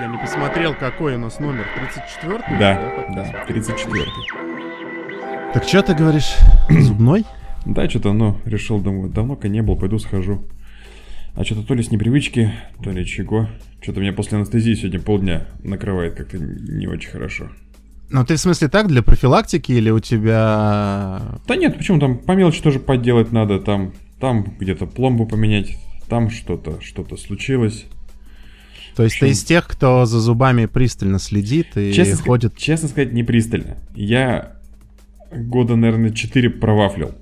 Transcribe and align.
Я 0.00 0.06
не 0.06 0.16
посмотрел, 0.16 0.74
какой 0.74 1.16
у 1.16 1.18
нас 1.18 1.40
номер. 1.40 1.66
34-й? 1.76 2.58
Да, 2.58 2.80
да, 3.14 3.44
34 3.46 4.04
Так 5.52 5.64
что 5.64 5.82
ты 5.82 5.94
говоришь? 5.94 6.36
Зубной? 6.70 7.26
Да, 7.66 7.86
что-то, 7.86 8.14
ну, 8.14 8.38
решил, 8.46 8.80
думаю, 8.80 9.10
давно-ка 9.10 9.48
не 9.48 9.60
был, 9.60 9.76
пойду 9.76 9.98
схожу. 9.98 10.42
А 11.34 11.44
что-то 11.44 11.64
то 11.64 11.74
ли 11.74 11.82
с 11.82 11.90
непривычки, 11.90 12.50
то 12.82 12.90
ли 12.90 13.04
чего. 13.04 13.50
Что-то 13.82 14.00
меня 14.00 14.14
после 14.14 14.38
анестезии 14.38 14.72
сегодня 14.72 15.00
полдня 15.00 15.46
накрывает 15.62 16.14
как-то 16.14 16.38
не 16.38 16.86
очень 16.86 17.10
хорошо. 17.10 17.50
Ну, 18.08 18.24
ты 18.24 18.36
в 18.36 18.40
смысле 18.40 18.68
так, 18.68 18.88
для 18.88 19.02
профилактики 19.02 19.72
или 19.72 19.90
у 19.90 20.00
тебя... 20.00 21.20
Да 21.46 21.56
нет, 21.56 21.76
почему 21.76 22.00
там 22.00 22.16
по 22.16 22.32
мелочи 22.32 22.62
тоже 22.62 22.78
подделать 22.78 23.32
надо, 23.32 23.60
там, 23.60 23.92
там 24.18 24.46
где-то 24.58 24.86
пломбу 24.86 25.26
поменять, 25.26 25.76
там 26.08 26.30
что-то, 26.30 26.80
что-то 26.80 27.18
случилось. 27.18 27.84
То 28.96 29.04
есть 29.04 29.16
общем- 29.16 29.26
ты 29.26 29.32
из 29.32 29.44
тех, 29.44 29.66
кто 29.66 30.04
за 30.04 30.20
зубами 30.20 30.66
пристально 30.66 31.18
следит 31.18 31.76
и 31.76 31.92
Честно, 31.92 32.24
ходит... 32.24 32.56
честно 32.56 32.88
сказать, 32.88 33.12
не 33.12 33.22
пристально. 33.22 33.78
Я 33.94 34.56
года, 35.32 35.76
наверное, 35.76 36.10
4 36.10 36.50
провафлил. 36.50 37.14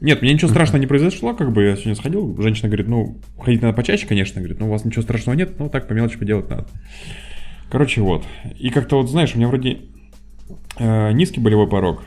Нет, 0.00 0.22
мне 0.22 0.34
ничего 0.34 0.50
страшного 0.50 0.80
не 0.80 0.86
произошло, 0.86 1.34
как 1.34 1.52
бы 1.52 1.64
я 1.64 1.76
сегодня 1.76 1.94
сходил, 1.94 2.36
женщина 2.40 2.68
говорит, 2.68 2.88
ну, 2.88 3.16
ходить 3.38 3.62
надо 3.62 3.74
почаще, 3.74 4.06
конечно, 4.06 4.40
говорит, 4.40 4.60
но 4.60 4.66
у 4.66 4.70
вас 4.70 4.84
ничего 4.84 5.02
страшного 5.02 5.36
нет, 5.36 5.58
ну, 5.58 5.68
так 5.70 5.88
по 5.88 5.92
мелочи 5.92 6.18
поделать 6.18 6.50
надо. 6.50 6.66
Короче, 7.70 8.02
вот. 8.02 8.24
И 8.58 8.70
как-то 8.70 9.00
вот, 9.00 9.08
знаешь, 9.08 9.34
у 9.34 9.38
меня 9.38 9.48
вроде 9.48 9.80
э, 10.78 11.12
низкий 11.12 11.40
болевой 11.40 11.68
порог, 11.68 12.04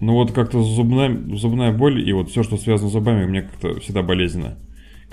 но 0.00 0.14
вот 0.14 0.32
как-то 0.32 0.62
зубная, 0.62 1.14
зубная 1.34 1.72
боль 1.72 2.08
и 2.08 2.12
вот 2.12 2.30
все, 2.30 2.42
что 2.42 2.56
связано 2.56 2.88
с 2.88 2.92
зубами, 2.92 3.26
меня 3.26 3.42
как-то 3.42 3.78
всегда 3.80 4.02
болезненно. 4.02 4.56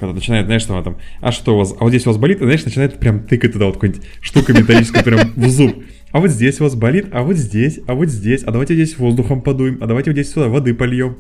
Когда 0.02 0.16
начинает, 0.16 0.48
знаешь, 0.48 0.66
там, 0.66 0.84
там, 0.84 0.98
а 1.22 1.32
что 1.32 1.54
у 1.54 1.60
вас, 1.60 1.76
а 1.80 1.84
вот 1.84 1.90
здесь 1.90 2.08
у 2.08 2.10
вас 2.10 2.18
болит, 2.18 2.42
и, 2.42 2.44
знаешь, 2.44 2.66
начинает 2.66 2.98
прям 2.98 3.20
тыкать 3.28 3.54
туда 3.54 3.68
вот 3.68 3.76
какую-нибудь 3.76 4.04
штука 4.20 4.52
металлическая 4.52 5.04
прям 5.04 5.32
в 5.36 5.48
зуб. 5.48 5.84
А 6.12 6.20
вот 6.20 6.32
здесь 6.32 6.60
у 6.60 6.64
вас 6.64 6.74
болит, 6.74 7.10
а 7.12 7.22
вот 7.22 7.36
здесь, 7.38 7.80
а 7.86 7.94
вот 7.94 8.10
здесь, 8.10 8.42
а 8.42 8.50
давайте 8.50 8.74
здесь 8.74 8.98
воздухом 8.98 9.44
подуем, 9.44 9.78
а 9.80 9.86
давайте 9.86 10.10
вот 10.10 10.16
здесь 10.16 10.34
сюда 10.34 10.48
воды 10.48 10.74
польем. 10.74 11.18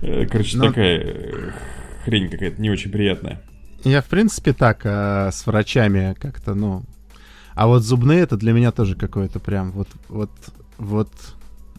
Э, 0.00 0.24
Короче, 0.24 0.56
Ну- 0.56 0.68
такая 0.68 1.14
хрень 2.06 2.30
какая-то 2.30 2.58
не 2.62 2.70
очень 2.70 2.90
приятная. 2.90 3.42
Я, 3.84 4.00
в 4.00 4.06
принципе, 4.06 4.54
так, 4.54 4.80
а, 4.84 5.30
с 5.30 5.46
врачами 5.46 6.16
как-то, 6.18 6.54
ну... 6.54 6.84
А 7.54 7.66
вот 7.66 7.82
зубные 7.82 8.20
это 8.20 8.38
для 8.38 8.54
меня 8.54 8.72
тоже 8.72 8.94
какое-то 8.96 9.40
прям 9.40 9.72
вот, 9.72 9.88
вот, 10.08 10.30
вот... 10.78 11.10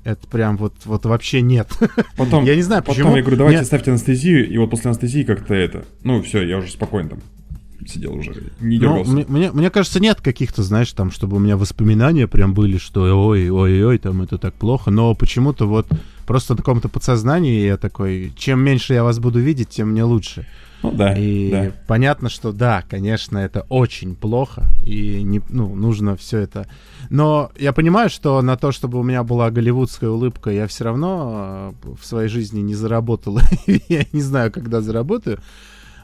Это 0.03 0.27
прям 0.27 0.57
вот, 0.57 0.73
вот 0.85 1.05
вообще 1.05 1.41
нет. 1.41 1.67
Потом, 2.17 2.43
Я 2.45 2.55
не 2.55 2.63
знаю, 2.63 2.81
потом 2.81 2.95
почему. 2.95 3.15
я 3.15 3.21
говорю, 3.21 3.37
давайте 3.37 3.59
Мне- 3.59 3.65
ставьте 3.65 3.91
анестезию, 3.91 4.49
и 4.49 4.57
вот 4.57 4.69
после 4.71 4.89
анестезии 4.89 5.23
как-то 5.23 5.53
это, 5.53 5.85
ну 6.03 6.21
все, 6.23 6.41
я 6.41 6.57
уже 6.57 6.71
спокойно 6.71 7.09
там 7.09 7.19
сидел 7.87 8.13
уже, 8.15 8.31
не 8.59 8.75
Ну, 8.77 8.81
дергался. 8.81 9.11
мне, 9.11 9.25
мне, 9.27 9.51
мне 9.51 9.69
кажется, 9.71 9.99
нет 9.99 10.21
каких-то, 10.21 10.61
знаешь, 10.63 10.91
там, 10.93 11.09
чтобы 11.11 11.37
у 11.37 11.39
меня 11.39 11.57
воспоминания 11.57 12.27
прям 12.27 12.53
были, 12.53 12.77
что 12.77 13.01
ой, 13.27 13.49
ой, 13.49 13.83
ой, 13.83 13.97
там 13.97 14.21
это 14.21 14.37
так 14.37 14.53
плохо, 14.53 14.91
но 14.91 15.13
почему-то 15.15 15.67
вот 15.67 15.87
просто 16.27 16.53
на 16.53 16.57
каком-то 16.57 16.89
подсознании 16.89 17.65
я 17.65 17.77
такой, 17.77 18.33
чем 18.37 18.59
меньше 18.63 18.93
я 18.93 19.03
вас 19.03 19.19
буду 19.19 19.39
видеть, 19.39 19.69
тем 19.69 19.89
мне 19.91 20.03
лучше. 20.03 20.47
Ну 20.83 20.91
да, 20.91 21.13
И 21.13 21.51
да. 21.51 21.71
понятно, 21.87 22.29
что 22.29 22.51
да, 22.51 22.83
конечно, 22.87 23.37
это 23.37 23.65
очень 23.69 24.15
плохо, 24.15 24.67
и 24.83 25.21
не, 25.21 25.41
ну, 25.49 25.75
нужно 25.75 26.15
все 26.15 26.39
это. 26.39 26.67
Но 27.09 27.51
я 27.59 27.71
понимаю, 27.71 28.09
что 28.09 28.41
на 28.41 28.57
то, 28.57 28.71
чтобы 28.71 28.99
у 28.99 29.03
меня 29.03 29.23
была 29.23 29.51
голливудская 29.51 30.09
улыбка, 30.09 30.49
я 30.49 30.67
все 30.67 30.85
равно 30.85 31.73
э, 31.83 31.87
в 32.01 32.05
своей 32.05 32.29
жизни 32.29 32.61
не 32.61 32.73
заработал. 32.73 33.39
я 33.89 34.05
не 34.11 34.21
знаю, 34.21 34.51
когда 34.51 34.81
заработаю. 34.81 35.39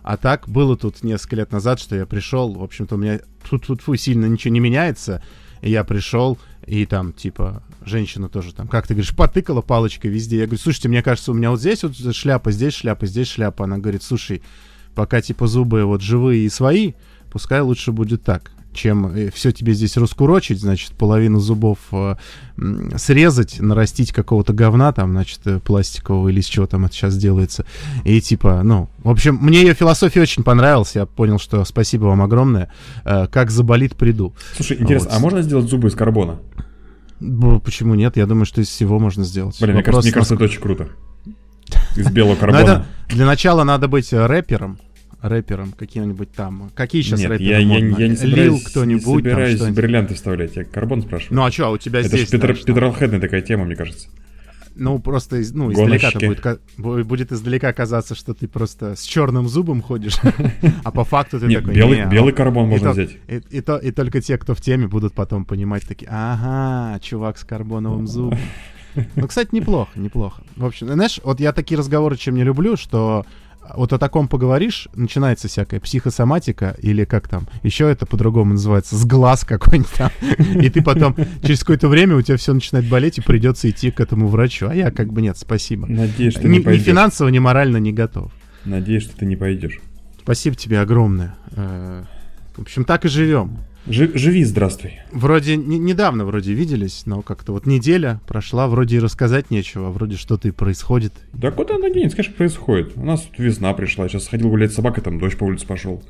А 0.04 0.16
так 0.16 0.48
было 0.48 0.78
тут 0.78 1.04
несколько 1.04 1.38
лет 1.38 1.52
назад, 1.52 1.80
что 1.80 1.96
я 1.96 2.06
пришел, 2.06 2.54
в 2.54 2.64
общем-то, 2.64 2.96
у 2.96 2.98
меня 2.98 3.20
тут 3.50 3.68
тут 3.68 3.82
сильно 4.00 4.26
ничего 4.26 4.54
не 4.54 4.60
меняется. 4.60 5.24
И 5.62 5.72
я 5.72 5.84
пришел, 5.84 6.38
и 6.66 6.86
там, 6.86 7.14
типа, 7.14 7.64
женщина 7.88 8.30
тоже 8.30 8.54
там, 8.54 8.68
как 8.68 8.88
ты 8.88 8.94
говоришь, 8.94 9.16
потыкала 9.16 9.62
палочкой 9.62 10.12
везде. 10.12 10.38
Я 10.40 10.46
говорю, 10.46 10.62
слушайте, 10.62 10.90
мне 10.90 11.02
кажется, 11.04 11.32
у 11.32 11.36
меня 11.36 11.52
вот 11.52 11.60
здесь 11.60 11.84
вот 11.84 11.96
шляпа, 12.16 12.52
здесь 12.52 12.74
шляпа, 12.74 13.06
здесь 13.06 13.28
шляпа. 13.28 13.66
Она 13.66 13.78
говорит, 13.78 14.04
слушай, 14.04 14.42
пока, 14.96 15.22
типа, 15.22 15.48
зубы 15.48 15.84
вот 15.86 16.02
живые 16.02 16.46
и 16.46 16.50
свои, 16.50 16.94
пускай 17.32 17.62
лучше 17.62 17.92
будет 17.92 18.24
так 18.24 18.52
чем 18.78 19.12
все 19.34 19.52
тебе 19.52 19.74
здесь 19.74 19.98
раскурочить, 19.98 20.62
значит, 20.62 20.92
половину 20.92 21.40
зубов 21.40 21.80
э, 21.92 22.16
срезать, 22.96 23.60
нарастить 23.60 24.14
какого-то 24.14 24.54
говна 24.54 24.94
там, 24.94 25.12
значит, 25.12 25.40
э, 25.46 25.60
пластикового 25.60 26.30
или 26.30 26.40
из 26.40 26.46
чего 26.46 26.68
там 26.68 26.86
это 26.86 26.94
сейчас 26.94 27.18
делается. 27.18 27.66
И 28.06 28.22
типа, 28.22 28.62
ну, 28.64 28.88
в 29.00 29.10
общем, 29.10 29.38
мне 29.42 29.62
ее 29.62 29.74
философия 29.74 30.22
очень 30.22 30.44
понравилась, 30.44 30.96
я 30.96 31.06
понял, 31.06 31.40
что 31.40 31.66
спасибо 31.66 32.06
вам 32.06 32.22
огромное. 32.22 32.72
Э, 33.04 33.28
Как 33.28 33.52
заболит, 33.52 33.96
приду. 33.96 34.34
Слушай, 34.56 34.78
интересно, 34.80 35.10
Вот. 35.10 35.18
а 35.18 35.20
можно 35.20 35.42
сделать 35.42 35.68
зубы 35.70 35.90
из 35.90 35.96
карбона? 35.96 36.40
Почему 37.20 37.96
нет? 37.96 38.18
Я 38.18 38.26
думаю, 38.26 38.46
что 38.46 38.62
из 38.62 38.68
всего 38.68 39.00
можно 39.00 39.24
сделать. 39.24 39.60
Блин, 39.60 39.76
мне 39.76 39.84
кажется, 39.84 40.06
мне 40.06 40.14
кажется, 40.14 40.34
насколько- 40.36 40.44
это 40.46 40.54
очень 40.54 40.62
круто. 40.62 40.90
Из 41.96 42.12
белого 42.12 42.36
карбона. 42.40 42.60
это 42.62 42.86
для 43.10 43.26
начала 43.26 43.64
надо 43.64 43.88
быть 43.88 44.12
э, 44.14 44.26
рэпером. 44.26 44.78
Рэпером 45.22 45.72
каким-нибудь 45.72 46.32
там. 46.34 46.70
Какие 46.76 47.02
сейчас 47.02 47.20
Нет, 47.22 47.32
рэперы 47.32 47.50
я, 47.50 47.58
я, 47.58 47.66
модно? 47.68 47.96
я 47.98 48.08
не 48.08 48.16
собираюсь, 48.16 48.38
Лил 48.52 48.60
кто-нибудь 48.64 49.06
не 49.08 49.12
там 49.14 49.16
собираюсь 49.18 49.56
что-нибудь. 49.56 49.76
бриллианты 49.78 50.14
вставлять. 50.14 50.56
Я 50.56 50.64
карбон 50.64 51.02
спрашиваю. 51.02 51.36
Ну 51.36 51.44
а 51.46 51.52
что, 51.52 51.72
у 51.72 51.78
тебя 51.80 52.00
это 52.02 52.10
здесь... 52.10 52.20
же 52.22 52.26
Петр, 52.28 52.46
знаешь, 52.48 52.60
там- 52.64 52.76
Петролхедная 52.76 53.20
такая 53.20 53.42
тема, 53.42 53.66
мне 53.66 53.76
кажется. 53.76 54.10
Ну, 54.80 55.00
просто 55.00 55.38
из- 55.38 55.54
ну, 55.54 55.72
издалека 55.72 56.12
будет, 56.78 57.08
будет 57.08 57.32
издалека 57.32 57.74
казаться, 57.74 58.16
что 58.16 58.34
ты 58.34 58.48
просто 58.48 58.96
с 58.96 59.04
черным 59.04 59.48
зубом 59.48 59.82
ходишь, 59.82 60.18
а 60.84 60.92
по 60.92 61.04
факту 61.04 61.40
ты 61.40 61.52
такой... 61.54 61.74
белый, 61.76 61.98
«Не, 61.98 62.04
а 62.04 62.08
белый 62.08 62.34
карбон 62.34 62.68
можно 62.70 62.92
взять. 62.92 63.18
И 63.28 63.62
то, 63.62 63.78
и 63.78 63.92
только 63.92 64.22
те, 64.22 64.38
кто 64.38 64.54
в 64.54 64.62
теме, 64.62 64.88
будут 64.88 65.14
потом 65.14 65.46
понимать 65.46 65.88
такие, 65.88 66.10
ага, 66.12 67.00
чувак 67.00 67.38
с 67.38 67.44
карбоновым 67.44 68.08
зубом. 68.08 68.40
Ну, 69.16 69.28
кстати, 69.28 69.50
неплохо, 69.52 69.92
неплохо. 69.96 70.42
В 70.56 70.66
общем, 70.66 70.88
знаешь, 70.88 71.20
вот 71.24 71.40
я 71.40 71.54
такие 71.54 71.78
разговоры 71.78 72.18
чем 72.18 72.36
не 72.36 72.44
люблю, 72.44 72.78
что 72.78 73.26
вот 73.76 73.94
о 73.94 73.98
таком 73.98 74.28
поговоришь, 74.28 74.88
начинается 74.96 75.48
всякая 75.48 75.80
психосоматика, 75.80 76.76
или 76.80 77.06
как 77.06 77.28
там, 77.28 77.48
еще 77.64 77.90
это 77.90 78.06
по-другому 78.06 78.54
называется, 78.54 78.96
сглаз 78.96 79.44
какой-нибудь 79.44 79.92
там. 79.92 80.12
И 80.62 80.70
ты 80.70 80.82
потом, 80.84 81.16
через 81.44 81.60
какое-то 81.62 81.88
время 81.88 82.16
у 82.16 82.22
тебя 82.22 82.38
все 82.38 82.54
начинает 82.54 82.88
болеть, 82.88 83.18
и 83.18 83.22
придется 83.22 83.70
идти 83.70 83.92
к 83.92 84.00
этому 84.00 84.28
врачу. 84.28 84.68
А 84.70 84.76
я 84.76 84.92
как 84.92 85.12
бы 85.12 85.22
нет, 85.22 85.38
спасибо. 85.38 85.88
Надеюсь, 85.88 86.34
что 86.34 86.48
не 86.48 86.60
ни 86.60 86.78
финансово, 86.78 87.30
ни 87.30 87.40
морально 87.40 87.78
не 87.78 87.92
готов. 87.92 88.32
Надеюсь, 88.66 89.04
что 89.04 89.18
ты 89.18 89.26
не 89.26 89.36
пойдешь. 89.36 89.80
Спасибо 90.22 90.56
тебе 90.56 90.80
огромное. 90.80 91.36
Э, 91.52 92.04
В 92.56 92.62
общем, 92.62 92.84
так 92.84 93.06
и 93.06 93.08
живем. 93.08 93.60
Жи- 93.90 94.12
живи, 94.18 94.44
здравствуй. 94.44 95.00
Вроде 95.14 95.56
не- 95.56 95.80
недавно 95.80 96.26
вроде 96.26 96.54
виделись, 96.54 97.04
но 97.06 97.22
как-то 97.22 97.54
вот 97.54 97.66
неделя 97.66 98.20
прошла, 98.28 98.68
вроде 98.68 98.98
и 98.98 99.00
рассказать 99.00 99.50
нечего, 99.50 99.90
вроде 99.92 100.18
что-то 100.18 100.50
и 100.50 100.52
происходит. 100.52 101.14
Да 101.34 101.52
куда 101.52 101.76
она 101.76 101.90
денется, 101.90 102.18
конечно, 102.18 102.36
происходит. 102.36 102.92
У 102.98 103.06
нас 103.06 103.22
тут 103.22 103.40
весна 103.40 103.74
пришла. 103.74 104.10
Сейчас 104.10 104.26
сходил 104.26 104.50
гулять 104.50 104.72
с 104.74 104.76
собакой, 104.76 105.04
там 105.04 105.20
дождь 105.20 105.38
по 105.38 105.46
улице 105.46 105.66
пошел. 105.66 106.04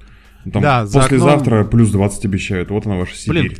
Там 0.51 0.61
Да, 0.61 0.85
за 0.87 1.01
послезавтра 1.01 1.65
плюс 1.65 1.91
20 1.91 2.25
обещают. 2.25 2.71
Вот 2.71 2.85
она 2.87 2.95
ваша 2.95 3.15
Сибирь. 3.15 3.49
Блин, 3.49 3.57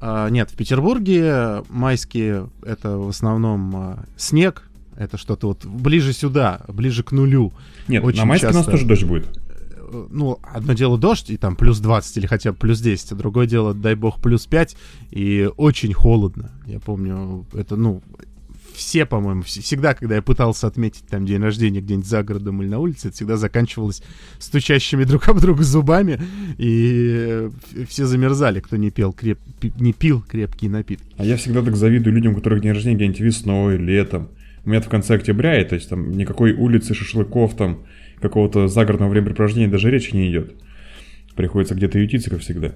А, 0.00 0.28
нет, 0.30 0.50
в 0.50 0.56
Петербурге 0.56 1.62
майские 1.68 2.48
это 2.64 2.96
в 2.98 3.08
основном 3.08 3.76
а, 3.76 4.04
снег, 4.16 4.62
это 4.96 5.18
что-то 5.18 5.48
вот 5.48 5.66
ближе 5.66 6.12
сюда, 6.14 6.60
ближе 6.68 7.02
к 7.02 7.12
нулю. 7.12 7.52
Нет, 7.88 8.04
Очень 8.04 8.20
на 8.20 8.24
майске 8.26 8.46
у 8.46 8.50
нас 8.50 8.56
часто. 8.58 8.70
тоже 8.72 8.86
дождь 8.86 9.04
будет. 9.04 9.26
Ну, 10.10 10.38
одно 10.42 10.72
дело 10.72 10.98
дождь, 10.98 11.30
и 11.30 11.36
там 11.36 11.56
плюс 11.56 11.78
20 11.80 12.16
или 12.16 12.26
хотя 12.26 12.52
бы 12.52 12.58
плюс 12.58 12.80
10, 12.80 13.12
а 13.12 13.14
другое 13.14 13.46
дело, 13.46 13.74
дай 13.74 13.94
бог, 13.94 14.20
плюс 14.20 14.46
5, 14.46 14.76
и 15.10 15.48
очень 15.56 15.92
холодно. 15.92 16.50
Я 16.66 16.80
помню, 16.80 17.46
это, 17.52 17.76
ну, 17.76 18.02
все, 18.74 19.06
по-моему, 19.06 19.40
вс- 19.40 19.62
всегда, 19.62 19.94
когда 19.94 20.16
я 20.16 20.22
пытался 20.22 20.66
отметить 20.66 21.06
там 21.06 21.24
день 21.24 21.40
рождения 21.40 21.80
где-нибудь 21.80 22.06
за 22.06 22.22
городом 22.22 22.60
или 22.62 22.68
на 22.68 22.78
улице, 22.78 23.08
это 23.08 23.16
всегда 23.16 23.36
заканчивалось 23.36 24.02
стучащими 24.38 25.04
друг 25.04 25.28
об 25.28 25.40
друга 25.40 25.62
зубами, 25.62 26.20
и 26.58 27.48
все 27.88 28.06
замерзали, 28.06 28.60
кто 28.60 28.76
не 28.76 28.90
пил, 28.90 29.12
креп... 29.12 29.38
не 29.80 29.92
пил 29.92 30.20
крепкие 30.22 30.70
напитки. 30.70 31.06
А 31.16 31.24
я 31.24 31.36
всегда 31.36 31.62
так 31.62 31.76
завидую 31.76 32.14
людям, 32.14 32.32
у 32.32 32.36
которых 32.36 32.60
день 32.60 32.72
рождения 32.72 32.96
где-нибудь 32.96 33.20
весной, 33.20 33.78
летом. 33.78 34.28
У 34.64 34.70
меня 34.70 34.80
в 34.80 34.88
конце 34.88 35.14
октября, 35.14 35.60
и 35.60 35.64
то 35.64 35.74
есть 35.76 35.88
там 35.88 36.10
никакой 36.10 36.52
улицы, 36.52 36.92
шашлыков, 36.92 37.56
там 37.56 37.84
какого-то 38.20 38.68
загородного 38.68 39.10
времяпрепровождения 39.10 39.68
даже 39.68 39.90
речи 39.90 40.14
не 40.14 40.30
идет. 40.30 40.52
Приходится 41.34 41.74
где-то 41.74 41.98
ютиться, 41.98 42.30
как 42.30 42.40
всегда. 42.40 42.72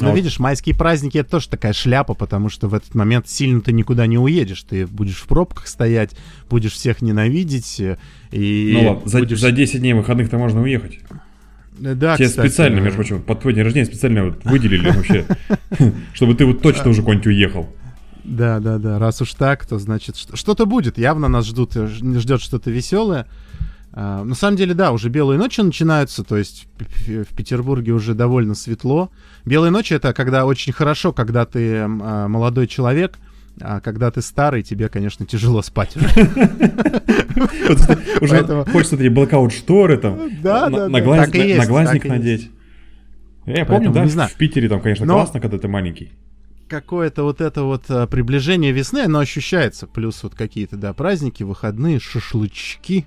Но 0.00 0.06
А 0.06 0.10
вот- 0.10 0.16
видишь, 0.16 0.38
майские 0.38 0.76
праздники 0.76 1.18
это 1.18 1.30
тоже 1.32 1.48
такая 1.48 1.72
шляпа, 1.72 2.14
потому 2.14 2.48
что 2.48 2.68
в 2.68 2.74
этот 2.74 2.94
момент 2.94 3.28
сильно 3.28 3.60
ты 3.60 3.72
никуда 3.72 4.06
не 4.06 4.16
уедешь. 4.16 4.62
Ты 4.62 4.86
будешь 4.86 5.16
в 5.16 5.26
пробках 5.26 5.66
стоять, 5.66 6.12
будешь 6.48 6.72
всех 6.72 7.02
ненавидеть. 7.02 7.80
э, 7.80 7.98
И 8.30 8.70
ну 8.74 8.88
ладно, 8.90 9.08
за, 9.08 9.18
будешь- 9.18 9.40
за 9.40 9.50
10 9.50 9.80
дней 9.80 9.94
выходных-то 9.94 10.38
можно 10.38 10.62
уехать. 10.62 11.00
Э, 11.80 11.94
Да, 11.94 12.16
Тебе 12.16 12.28
кстати, 12.28 12.48
специально, 12.48 12.78
между 12.80 12.96
прочим, 12.96 13.22
под 13.22 13.40
твой 13.40 13.54
день 13.54 13.64
рождения 13.64 13.86
специально 13.86 14.24
вот 14.26 14.44
выделили 14.44 14.88
вообще, 14.90 15.24
чтобы 16.14 16.34
ты 16.34 16.44
вот 16.44 16.62
точно 16.62 16.90
уже 16.90 17.02
куда-нибудь 17.02 17.26
уехал. 17.26 17.68
Да, 18.24 18.60
да, 18.60 18.78
да. 18.78 18.98
Раз 18.98 19.20
уж 19.22 19.32
так, 19.34 19.64
то 19.66 19.78
значит 19.78 20.16
что- 20.16 20.36
что-то 20.36 20.66
будет. 20.66 20.96
Явно 20.98 21.28
нас 21.28 21.46
ждут, 21.46 21.76
э, 21.76 21.86
ждет 21.88 22.40
что-то 22.40 22.70
веселое. 22.70 23.26
А, 24.00 24.22
на 24.22 24.36
самом 24.36 24.56
деле, 24.56 24.74
да, 24.74 24.92
уже 24.92 25.08
белые 25.08 25.38
ночи 25.38 25.60
начинаются, 25.60 26.22
то 26.22 26.36
есть 26.36 26.68
в 26.78 27.34
Петербурге 27.34 27.90
уже 27.90 28.14
довольно 28.14 28.54
светло. 28.54 29.10
Белые 29.44 29.72
ночи 29.72 29.92
это 29.92 30.14
когда 30.14 30.46
очень 30.46 30.72
хорошо, 30.72 31.12
когда 31.12 31.44
ты 31.44 31.78
а, 31.78 32.28
молодой 32.28 32.68
человек, 32.68 33.18
а 33.60 33.80
когда 33.80 34.12
ты 34.12 34.22
старый, 34.22 34.62
тебе, 34.62 34.88
конечно, 34.88 35.26
тяжело 35.26 35.62
спать 35.62 35.96
уже. 35.96 36.06
Хочется 38.70 38.94
эти 38.94 39.08
блокаут 39.08 39.52
шторы 39.52 39.96
там, 39.98 40.30
на 41.58 41.66
глазник 41.66 42.04
надеть. 42.04 42.52
Я 43.46 43.64
помню, 43.64 43.90
да, 43.90 44.28
в 44.28 44.34
Питере 44.34 44.68
там, 44.68 44.80
конечно, 44.80 45.08
классно, 45.08 45.40
когда 45.40 45.58
ты 45.58 45.66
маленький 45.66 46.12
какое-то 46.68 47.22
вот 47.24 47.40
это 47.40 47.62
вот 47.62 47.84
а, 47.88 48.06
приближение 48.06 48.72
весны, 48.72 49.00
оно 49.00 49.20
ощущается. 49.20 49.86
Плюс 49.86 50.22
вот 50.22 50.34
какие-то, 50.34 50.76
да, 50.76 50.92
праздники, 50.92 51.42
выходные, 51.42 51.98
шашлычки. 51.98 53.06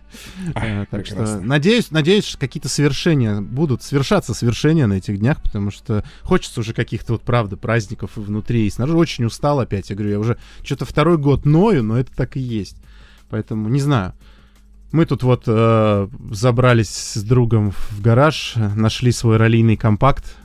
А, 0.56 0.86
так 0.86 1.04
прекрасно. 1.04 1.38
что 1.38 1.40
надеюсь, 1.40 1.92
надеюсь, 1.92 2.26
что 2.26 2.38
какие-то 2.38 2.70
совершения 2.70 3.40
будут 3.40 3.84
совершаться 3.84 4.34
совершения 4.34 4.88
на 4.88 4.94
этих 4.94 5.20
днях, 5.20 5.42
потому 5.42 5.72
что 5.72 6.04
хочется 6.24 6.60
уже 6.60 6.74
каких-то 6.74 7.14
вот, 7.14 7.22
правда, 7.22 7.56
праздников 7.56 8.12
внутри, 8.16 8.68
и 8.68 8.70
снаружи. 8.70 8.98
Очень 8.98 9.26
устал 9.26 9.60
опять, 9.60 9.90
я 9.90 9.96
говорю, 9.96 10.12
я 10.12 10.20
уже 10.20 10.38
что-то 10.64 10.86
второй 10.86 11.18
год 11.18 11.46
ною, 11.46 11.84
но 11.84 12.00
это 12.00 12.12
так 12.16 12.38
и 12.38 12.40
есть. 12.40 12.78
Поэтому, 13.30 13.70
не 13.70 13.80
знаю. 13.80 14.14
Мы 14.92 15.06
тут 15.06 15.24
вот 15.24 15.44
э, 15.48 16.08
забрались 16.32 16.90
с 16.90 17.24
другом 17.24 17.72
в 17.72 18.02
гараж, 18.02 18.56
нашли 18.76 19.12
свой 19.12 19.38
раллийный 19.38 19.78
компакт. 19.78 20.36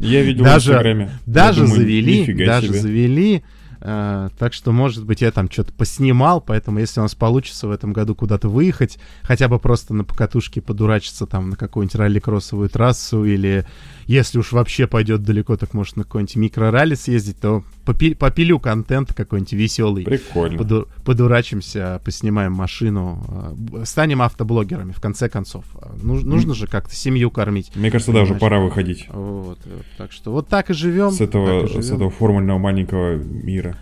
Я 0.00 0.22
видел 0.22 0.44
даже, 0.44 0.70
в 0.70 0.74
Инстаграме. 0.74 1.10
Даже 1.26 1.60
думаю, 1.62 1.80
завели, 1.80 2.44
даже 2.44 2.68
себе. 2.68 2.78
завели. 2.80 3.44
Э, 3.86 4.30
так 4.38 4.54
что, 4.54 4.72
может 4.72 5.04
быть, 5.04 5.20
я 5.20 5.30
там 5.30 5.50
что-то 5.50 5.72
поснимал, 5.74 6.40
поэтому 6.40 6.78
если 6.78 7.00
у 7.00 7.02
нас 7.02 7.14
получится 7.14 7.68
в 7.68 7.70
этом 7.70 7.92
году 7.92 8.14
куда-то 8.14 8.48
выехать, 8.48 8.98
хотя 9.22 9.46
бы 9.46 9.58
просто 9.58 9.92
на 9.92 10.04
покатушке 10.04 10.62
подурачиться 10.62 11.26
там 11.26 11.50
на 11.50 11.56
какую-нибудь 11.56 11.94
ралли-кроссовую 11.94 12.70
трассу, 12.70 13.24
или 13.26 13.66
если 14.06 14.38
уж 14.38 14.52
вообще 14.52 14.86
пойдет 14.86 15.22
далеко, 15.22 15.58
так 15.58 15.74
может 15.74 15.96
на 15.96 16.04
какой-нибудь 16.04 16.36
микроралли 16.36 16.94
съездить, 16.94 17.38
то 17.40 17.62
попи- 17.84 18.14
попилю 18.14 18.58
контент 18.58 19.12
какой-нибудь 19.12 19.52
веселый. 19.52 20.04
Прикольно. 20.04 20.56
Поду- 20.56 20.88
подурачимся, 21.04 22.00
поснимаем 22.04 22.52
машину, 22.52 23.54
э, 23.74 23.84
станем 23.84 24.22
автоблогерами, 24.22 24.92
в 24.92 25.00
конце 25.02 25.28
концов. 25.28 25.66
Ну, 26.02 26.14
нужно 26.20 26.54
же 26.54 26.66
как-то 26.68 26.94
семью 26.94 27.30
кормить. 27.30 27.70
Мне 27.74 27.90
кажется, 27.90 28.12
да, 28.12 28.22
уже 28.22 28.34
пора 28.34 28.60
выходить. 28.60 29.08
Вот, 29.12 29.58
так 29.98 30.10
что 30.10 30.32
вот 30.32 30.48
так 30.48 30.70
и 30.70 30.72
живем. 30.74 31.10
С 31.10 31.20
этого, 31.20 31.66
живем. 31.68 31.82
с 31.82 31.90
этого 31.90 32.10
формульного 32.10 32.58
маленького 32.58 33.16
мира. 33.16 33.73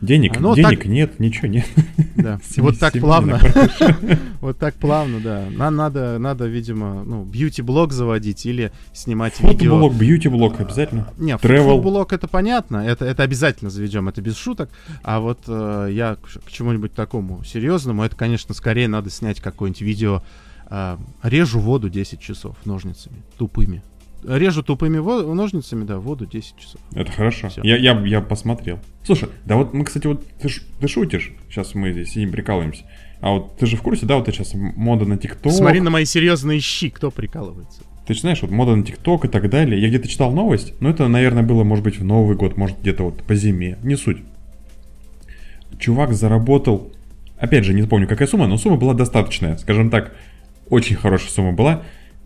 Денег, 0.00 0.38
ну, 0.38 0.54
денег 0.54 0.80
так... 0.80 0.86
нет, 0.86 1.20
ничего 1.20 1.48
нет. 1.48 1.66
Да. 2.16 2.38
вот 2.58 2.78
так 2.78 2.92
плавно. 2.98 3.40
вот 4.40 4.58
так 4.58 4.74
плавно, 4.74 5.20
да. 5.20 5.46
Нам 5.50 5.76
надо, 5.76 6.18
надо, 6.18 6.46
видимо, 6.46 7.04
ну, 7.04 7.24
бьюти-блог 7.24 7.92
заводить 7.92 8.44
или 8.44 8.72
снимать 8.92 9.40
видео. 9.40 9.70
Фото-блог, 9.70 9.94
бьюти-блог 9.94 10.60
обязательно. 10.60 11.08
Не, 11.16 11.38
фото-блог 11.38 12.12
это 12.12 12.28
понятно, 12.28 12.78
это, 12.78 13.04
это 13.04 13.22
обязательно 13.22 13.70
заведем, 13.70 14.08
это 14.08 14.20
без 14.20 14.36
шуток. 14.36 14.70
А 15.02 15.20
вот 15.20 15.40
э, 15.46 15.88
я 15.92 16.16
к, 16.16 16.44
к 16.44 16.50
чему-нибудь 16.50 16.92
такому 16.92 17.42
серьезному, 17.44 18.02
это, 18.02 18.16
конечно, 18.16 18.54
скорее 18.54 18.88
надо 18.88 19.10
снять 19.10 19.40
какое-нибудь 19.40 19.80
видео. 19.82 20.22
Э, 20.68 20.96
режу 21.22 21.60
воду 21.60 21.88
10 21.88 22.20
часов 22.20 22.56
ножницами, 22.64 23.22
тупыми. 23.38 23.82
Режу 24.26 24.62
тупыми 24.62 24.98
ножницами, 24.98 25.84
да, 25.84 25.98
воду 25.98 26.26
10 26.26 26.56
часов. 26.56 26.80
Это 26.94 27.12
хорошо. 27.12 27.48
Я, 27.62 27.76
я, 27.76 28.00
я 28.06 28.20
посмотрел. 28.20 28.78
Слушай, 29.04 29.28
да 29.44 29.56
вот 29.56 29.74
мы, 29.74 29.84
кстати, 29.84 30.06
вот 30.06 30.26
ты, 30.40 30.48
ты 30.80 30.88
шутишь, 30.88 31.32
сейчас 31.50 31.74
мы 31.74 31.92
здесь 31.92 32.10
сидим, 32.10 32.32
прикалываемся. 32.32 32.84
А 33.20 33.30
вот 33.30 33.56
ты 33.58 33.66
же 33.66 33.76
в 33.76 33.82
курсе, 33.82 34.06
да, 34.06 34.16
вот 34.16 34.26
сейчас 34.26 34.52
мода 34.54 35.04
на 35.04 35.18
ТикТок. 35.18 35.52
Смотри 35.52 35.80
на 35.80 35.90
мои 35.90 36.04
серьезные 36.04 36.60
щи, 36.60 36.90
кто 36.90 37.10
прикалывается. 37.10 37.82
Ты 38.06 38.14
же 38.14 38.20
знаешь, 38.20 38.42
вот 38.42 38.50
мода 38.50 38.76
на 38.76 38.84
ТикТок 38.84 39.24
и 39.24 39.28
так 39.28 39.48
далее. 39.48 39.80
Я 39.80 39.88
где-то 39.88 40.08
читал 40.08 40.30
новость, 40.32 40.74
но 40.80 40.90
это, 40.90 41.08
наверное, 41.08 41.42
было, 41.42 41.64
может 41.64 41.84
быть, 41.84 41.98
в 41.98 42.04
Новый 42.04 42.36
год, 42.36 42.56
может, 42.56 42.80
где-то 42.80 43.04
вот 43.04 43.22
по 43.22 43.34
зиме. 43.34 43.78
Не 43.82 43.96
суть. 43.96 44.18
Чувак 45.78 46.12
заработал, 46.12 46.92
опять 47.38 47.64
же, 47.64 47.74
не 47.74 47.82
помню, 47.82 48.06
какая 48.06 48.28
сумма, 48.28 48.46
но 48.46 48.58
сумма 48.58 48.76
была 48.76 48.94
достаточная. 48.94 49.56
Скажем 49.56 49.90
так, 49.90 50.14
очень 50.68 50.96
хорошая 50.96 51.30
сумма 51.30 51.52
была 51.52 51.82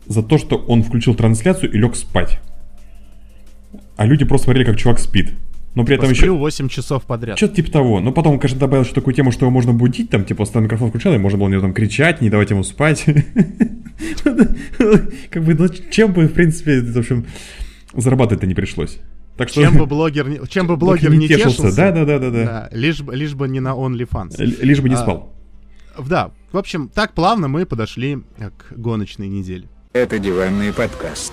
за 0.08 0.22
то, 0.22 0.38
что 0.38 0.56
он 0.56 0.82
включил 0.82 1.14
трансляцию 1.14 1.72
и 1.72 1.78
лег 1.78 1.94
спать. 1.94 2.40
А 3.96 4.06
люди 4.06 4.25
просто 4.25 4.46
смотрели, 4.46 4.64
как 4.64 4.76
чувак 4.76 4.99
спит. 4.99 5.34
Но 5.75 5.84
при 5.84 5.96
этом 5.96 6.10
еще... 6.10 6.31
8 6.32 6.69
часов 6.69 7.05
подряд. 7.05 7.37
Что-то 7.37 7.56
типа 7.56 7.70
того. 7.70 8.00
Но 8.00 8.10
потом, 8.10 8.38
конечно, 8.40 8.58
добавил 8.58 8.84
еще 8.84 8.94
такую 8.94 9.14
тему, 9.14 9.31
что 9.31 9.44
его 9.44 9.50
можно 9.50 9.72
будить, 9.72 10.10
там, 10.10 10.25
типа, 10.25 10.43
stand 10.43 10.62
микрофон 10.62 10.88
включал, 10.88 11.14
и 11.14 11.19
можно 11.19 11.38
было 11.38 11.49
на 11.49 11.52
него 11.52 11.62
там 11.62 11.75
кричать, 11.75 12.20
не 12.20 12.31
давать 12.31 12.50
ему 12.50 12.64
спать. 12.64 13.05
Как 15.31 15.44
бы, 15.44 15.55
ну, 15.55 15.69
чем 15.90 16.12
бы, 16.12 16.26
в 16.26 16.32
принципе, 16.32 16.81
в 16.81 16.99
общем, 16.99 17.26
зарабатывать-то 17.94 18.46
не 18.46 18.55
пришлось. 18.55 18.99
Так 19.37 19.50
что... 19.50 19.62
Чем 19.62 19.76
бы 19.76 19.87
блогер, 19.87 20.49
чем 20.49 20.66
бы 20.66 20.76
блогер 20.76 21.14
не, 21.14 21.28
тешился, 21.28 21.75
да, 21.76 21.93
да, 21.93 22.05
да, 22.05 22.19
да, 22.19 22.31
да. 22.31 22.69
Лишь, 22.72 23.00
лишь 23.00 23.34
бы 23.34 23.46
не 23.49 23.60
на 23.60 23.75
OnlyFans. 23.75 24.34
Лишь 24.38 24.81
бы 24.81 24.88
не 24.88 24.96
а, 24.96 24.99
спал. 24.99 25.32
Да, 25.96 26.32
в 26.50 26.58
общем, 26.58 26.88
так 26.93 27.12
плавно 27.12 27.46
мы 27.46 27.66
подошли 27.66 28.19
к 28.56 28.72
гоночной 28.76 29.28
неделе. 29.28 29.69
Это 29.94 30.19
диванный 30.19 30.70
подкаст. 30.70 31.32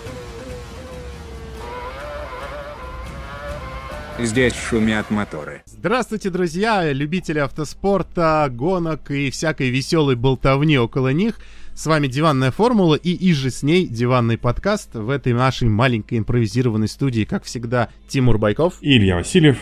Здесь 4.18 4.54
шумят 4.56 5.12
моторы. 5.12 5.62
Здравствуйте, 5.66 6.30
друзья, 6.30 6.94
любители 6.94 7.40
автоспорта, 7.40 8.48
гонок 8.50 9.12
и 9.12 9.30
всякой 9.30 9.72
веселой 9.72 10.16
болтовни 10.16 10.78
около 10.78 11.10
них. 11.10 11.40
С 11.74 11.86
вами 11.86 12.08
Диванная 12.08 12.52
Формула 12.52 12.96
и 12.96 13.12
иже 13.30 13.52
с 13.52 13.62
ней 13.62 13.88
Диванный 13.88 14.38
подкаст 14.38 14.94
в 14.94 15.10
этой 15.10 15.34
нашей 15.34 15.68
маленькой 15.68 16.20
импровизированной 16.20 16.88
студии, 16.88 17.26
как 17.26 17.44
всегда, 17.44 17.90
Тимур 18.08 18.38
Байков. 18.38 18.78
И 18.80 18.96
Илья 18.96 19.18
Васильев. 19.18 19.58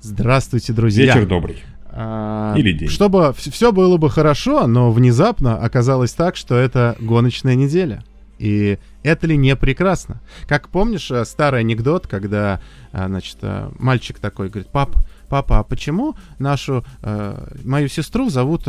Здравствуйте, 0.00 0.72
друзья. 0.72 1.14
Вечер 1.14 1.26
добрый. 1.26 1.62
А, 2.02 2.54
Или 2.56 2.72
день. 2.72 2.88
Чтобы 2.88 3.34
все 3.36 3.72
было 3.72 3.98
бы 3.98 4.08
хорошо, 4.08 4.66
но 4.66 4.90
внезапно 4.90 5.58
оказалось 5.58 6.14
так, 6.14 6.34
что 6.34 6.56
это 6.56 6.96
гоночная 6.98 7.54
неделя. 7.54 8.02
И 8.38 8.78
это 9.02 9.26
ли 9.26 9.36
не 9.36 9.54
прекрасно? 9.54 10.22
Как 10.48 10.70
помнишь 10.70 11.10
э, 11.10 11.26
старый 11.26 11.60
анекдот, 11.60 12.06
когда, 12.06 12.58
э, 12.92 13.06
значит, 13.06 13.36
э, 13.42 13.70
мальчик 13.78 14.18
такой 14.18 14.48
говорит, 14.48 14.70
пап, 14.70 14.96
папа, 15.28 15.58
а 15.58 15.62
почему 15.62 16.16
нашу, 16.38 16.84
мою 17.64 17.88
сестру 17.88 18.30
зовут 18.30 18.66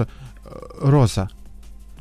Роза? 0.81 1.30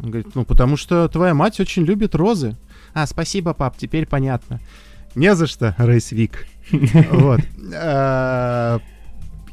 Он 0.01 0.11
говорит, 0.11 0.35
ну, 0.35 0.45
потому 0.45 0.77
что 0.77 1.07
твоя 1.09 1.33
мать 1.33 1.61
очень 1.61 1.85
любит 1.85 2.15
розы. 2.17 2.57
А, 2.93 3.07
спасибо, 3.07 3.55
пап, 3.55 3.77
теперь 3.77 4.07
понятно. 4.07 4.61
Не 5.15 5.35
за 5.37 5.47
что, 5.47 5.77
Рейсвик. 5.79 6.47
Вот. 7.13 7.41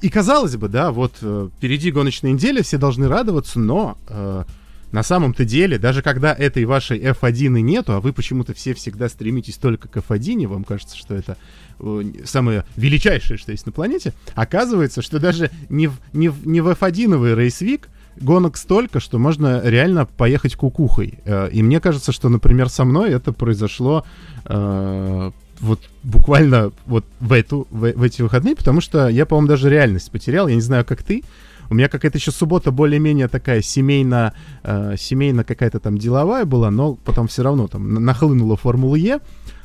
И 0.02 0.10
казалось 0.10 0.56
бы, 0.56 0.68
да, 0.68 0.92
вот 0.92 1.14
э, 1.22 1.50
впереди 1.58 1.92
гоночная 1.92 2.32
неделя, 2.32 2.64
все 2.64 2.78
должны 2.78 3.08
радоваться, 3.08 3.60
но 3.60 3.98
э, 4.08 4.44
на 4.92 5.04
самом-то 5.04 5.44
деле, 5.44 5.78
даже 5.78 6.02
когда 6.02 6.34
этой 6.34 6.66
вашей 6.66 7.00
F1 7.00 7.60
и 7.60 7.62
нету, 7.62 7.94
а 7.94 8.00
вы 8.00 8.14
почему-то 8.14 8.54
все 8.54 8.74
всегда 8.74 9.10
стремитесь 9.10 9.58
только 9.58 9.88
к 9.88 9.98
F1, 9.98 10.48
вам 10.48 10.64
кажется, 10.64 10.98
что 10.98 11.14
это 11.16 11.38
э, 11.80 12.04
самое 12.26 12.64
величайшее, 12.76 13.38
что 13.38 13.52
есть 13.52 13.66
на 13.66 13.72
планете, 13.72 14.14
оказывается, 14.34 15.02
что 15.02 15.20
даже 15.20 15.52
не 15.70 15.88
в, 15.88 15.96
не 16.14 16.30
в, 16.30 16.48
не 16.48 16.62
в 16.62 16.70
F1 16.70 17.36
рейсвик 17.36 17.90
гонок 18.20 18.58
столько, 18.58 19.00
что 19.00 19.20
можно 19.20 19.62
реально 19.64 20.06
поехать 20.06 20.56
кукухой. 20.56 21.20
Э, 21.26 21.50
и 21.52 21.62
мне 21.64 21.80
кажется, 21.80 22.12
что, 22.12 22.30
например, 22.30 22.70
со 22.70 22.86
мной 22.86 23.12
это 23.12 23.34
произошло 23.34 24.06
э, 24.46 25.32
вот 25.60 25.80
буквально 26.04 26.72
вот 26.86 27.06
в, 27.20 27.34
эту, 27.34 27.68
в, 27.72 27.92
в 27.92 28.04
эти 28.04 28.22
выходные, 28.22 28.56
потому 28.56 28.82
что 28.82 29.08
я, 29.08 29.26
по-моему, 29.26 29.48
даже 29.48 29.70
реальность 29.70 30.12
потерял. 30.12 30.48
Я 30.48 30.56
не 30.56 30.62
знаю, 30.62 30.86
как 30.86 31.04
ты. 31.04 31.24
У 31.70 31.76
меня 31.76 31.90
какая-то 31.90 32.18
еще 32.18 32.32
суббота 32.32 32.72
более-менее 32.72 33.28
такая 33.28 33.62
семейно, 33.62 34.34
э, 34.64 34.96
семейно 34.98 35.44
какая-то 35.44 35.80
там 35.80 35.98
деловая 35.98 36.46
была, 36.46 36.72
но 36.72 36.96
потом 36.96 37.28
все 37.28 37.44
равно 37.44 37.68
там 37.68 37.94
нахлынула 37.94 38.56
Формула 38.56 38.96
Е. 38.96 39.20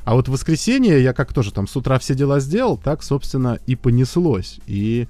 А 0.04 0.14
вот 0.14 0.28
в 0.28 0.32
воскресенье 0.32 1.00
я 1.00 1.12
как 1.12 1.32
тоже 1.32 1.52
там 1.52 1.68
с 1.68 1.76
утра 1.76 1.98
все 2.00 2.14
дела 2.14 2.40
сделал, 2.40 2.76
так, 2.76 3.04
собственно, 3.04 3.60
и 3.66 3.76
понеслось. 3.76 4.58
И 4.66 5.06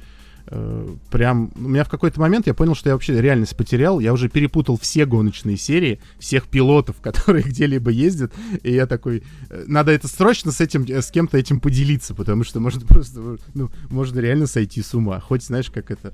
прям 1.10 1.52
у 1.54 1.68
меня 1.68 1.84
в 1.84 1.88
какой-то 1.88 2.20
момент 2.20 2.46
я 2.46 2.54
понял, 2.54 2.74
что 2.74 2.88
я 2.88 2.94
вообще 2.94 3.20
реальность 3.20 3.56
потерял. 3.56 4.00
Я 4.00 4.12
уже 4.12 4.28
перепутал 4.28 4.78
все 4.78 5.06
гоночные 5.06 5.56
серии, 5.56 6.00
всех 6.18 6.48
пилотов, 6.48 6.96
которые 7.02 7.44
где-либо 7.44 7.90
ездят. 7.90 8.32
И 8.62 8.72
я 8.72 8.86
такой, 8.86 9.22
э, 9.50 9.64
надо 9.66 9.92
это 9.92 10.08
срочно 10.08 10.52
с 10.52 10.60
этим, 10.60 10.86
с 10.88 11.10
кем-то 11.10 11.38
этим 11.38 11.60
поделиться, 11.60 12.14
потому 12.14 12.44
что 12.44 12.60
можно 12.60 12.80
просто, 12.86 13.38
ну, 13.54 13.70
можно 13.88 14.18
реально 14.20 14.46
сойти 14.46 14.82
с 14.82 14.94
ума. 14.94 15.20
Хоть, 15.20 15.44
знаешь, 15.44 15.70
как 15.70 15.90
это, 15.90 16.12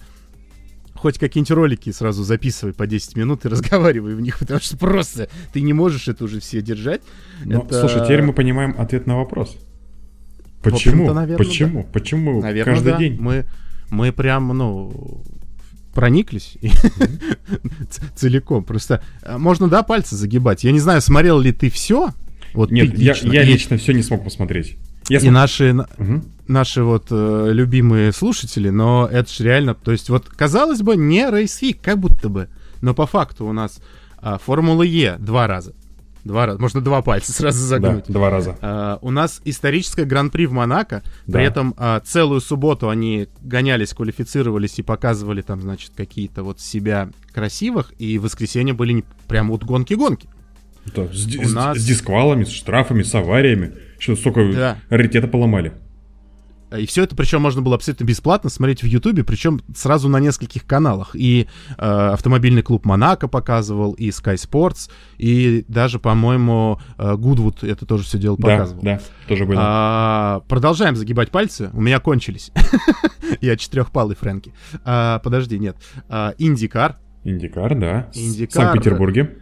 хоть 0.94 1.18
какие-нибудь 1.18 1.50
ролики 1.50 1.90
сразу 1.90 2.22
записывай 2.22 2.74
по 2.74 2.86
10 2.86 3.16
минут 3.16 3.44
и 3.44 3.48
разговаривай 3.48 4.14
в 4.14 4.20
них, 4.20 4.38
потому 4.38 4.60
что 4.60 4.76
просто 4.76 5.28
ты 5.52 5.62
не 5.62 5.72
можешь 5.72 6.08
это 6.08 6.24
уже 6.24 6.40
все 6.40 6.60
держать. 6.60 7.00
Но, 7.44 7.62
это... 7.62 7.80
Слушай, 7.80 8.04
теперь 8.04 8.22
мы 8.22 8.32
понимаем 8.32 8.74
ответ 8.78 9.06
на 9.06 9.16
вопрос. 9.16 9.56
Почему? 10.62 11.12
Наверное, 11.12 11.38
Почему? 11.38 11.82
Да. 11.82 11.88
Почему? 11.92 12.42
Наверное, 12.42 12.74
Каждый 12.74 12.92
да. 12.92 12.98
день. 12.98 13.16
Мы 13.20 13.46
мы 13.90 14.12
прям, 14.12 14.48
ну, 14.48 15.22
прониклись 15.94 16.56
ц- 17.90 18.02
целиком. 18.14 18.64
Просто 18.64 19.02
э, 19.22 19.36
можно, 19.38 19.68
да, 19.68 19.82
пальцы 19.82 20.16
загибать. 20.16 20.64
Я 20.64 20.72
не 20.72 20.80
знаю, 20.80 21.00
смотрел 21.00 21.40
ли 21.40 21.52
ты 21.52 21.70
все. 21.70 22.10
Вот 22.54 22.70
Нет, 22.70 22.94
ты 22.94 23.02
я, 23.02 23.12
лично. 23.14 23.32
я 23.32 23.42
И- 23.42 23.46
лично 23.46 23.76
все 23.78 23.92
не 23.92 24.02
смог 24.02 24.24
посмотреть. 24.24 24.76
Я 25.08 25.18
И 25.20 25.30
наши, 25.30 25.72
на- 25.72 25.88
Мгм. 25.96 26.24
наши 26.48 26.82
вот 26.82 27.06
э, 27.10 27.48
любимые 27.52 28.12
слушатели, 28.12 28.68
но 28.68 29.08
это 29.10 29.32
же 29.32 29.42
реально, 29.44 29.74
то 29.74 29.90
есть 29.90 30.10
вот, 30.10 30.28
казалось 30.28 30.82
бы, 30.82 30.96
не 30.96 31.30
рейсфик, 31.30 31.80
как 31.80 31.98
будто 31.98 32.28
бы, 32.28 32.48
но 32.82 32.92
по 32.94 33.06
факту 33.06 33.46
у 33.46 33.52
нас 33.52 33.80
а, 34.20 34.36
Формула 34.38 34.82
Е 34.82 35.16
два 35.18 35.46
раза. 35.46 35.72
Два 36.28 36.44
раза, 36.44 36.60
можно 36.60 36.82
два 36.82 37.00
пальца 37.00 37.32
сразу 37.32 37.58
Да, 37.58 37.66
загнуть. 37.66 38.04
два 38.06 38.28
раза. 38.28 38.54
А, 38.60 38.98
у 39.00 39.10
нас 39.10 39.40
историческое 39.46 40.04
гран-при 40.04 40.44
в 40.44 40.52
Монако. 40.52 41.02
Да. 41.26 41.38
При 41.38 41.46
этом 41.46 41.74
а, 41.78 42.00
целую 42.00 42.42
субботу 42.42 42.90
они 42.90 43.28
гонялись, 43.40 43.94
квалифицировались 43.94 44.78
и 44.78 44.82
показывали 44.82 45.40
там, 45.40 45.62
значит, 45.62 45.92
какие-то 45.96 46.42
вот 46.42 46.60
себя 46.60 47.08
красивых. 47.32 47.94
И 47.98 48.18
в 48.18 48.24
воскресенье 48.24 48.74
были 48.74 48.92
не- 48.92 49.04
прям 49.26 49.48
вот 49.48 49.64
гонки-гонки. 49.64 50.28
Да, 50.94 51.06
с, 51.10 51.26
у 51.36 51.44
с- 51.44 51.52
нас- 51.54 51.78
с 51.78 51.84
дисквалами, 51.86 52.44
с 52.44 52.50
штрафами, 52.50 53.02
с 53.02 53.14
авариями. 53.14 53.72
Что 53.98 54.14
столько 54.14 54.52
Да. 54.52 54.76
раритета 54.90 55.28
поломали. 55.28 55.72
И 56.76 56.86
все 56.86 57.04
это, 57.04 57.16
причем, 57.16 57.40
можно 57.40 57.62
было 57.62 57.76
абсолютно 57.76 58.04
бесплатно 58.04 58.50
смотреть 58.50 58.82
в 58.82 58.86
Ютубе, 58.86 59.24
причем 59.24 59.60
сразу 59.74 60.08
на 60.08 60.18
нескольких 60.20 60.66
каналах. 60.66 61.10
И 61.14 61.46
э, 61.76 61.82
автомобильный 61.82 62.62
клуб 62.62 62.84
Монако 62.84 63.28
показывал, 63.28 63.92
и 63.92 64.08
Sky 64.10 64.34
Sports, 64.34 64.90
и 65.16 65.64
даже, 65.68 65.98
по-моему, 65.98 66.80
э, 66.98 67.16
Гудвуд 67.16 67.64
это 67.64 67.86
тоже 67.86 68.04
все 68.04 68.18
дело 68.18 68.36
Да, 68.38 68.48
показывал. 68.48 68.82
да, 68.82 69.00
тоже 69.26 69.46
было. 69.46 69.56
А, 69.60 70.40
продолжаем 70.48 70.96
загибать 70.96 71.30
пальцы. 71.30 71.70
У 71.72 71.80
меня 71.80 72.00
кончились. 72.00 72.52
Я 73.40 73.56
четырехпалый 73.56 74.16
Фрэнки. 74.16 74.52
А, 74.84 75.18
подожди, 75.20 75.58
нет. 75.58 75.76
А, 76.08 76.34
Индикар. 76.38 76.98
Индикар, 77.24 77.74
да. 77.78 78.08
Индикар, 78.14 78.48
В 78.48 78.52
Санкт-Петербурге. 78.52 79.38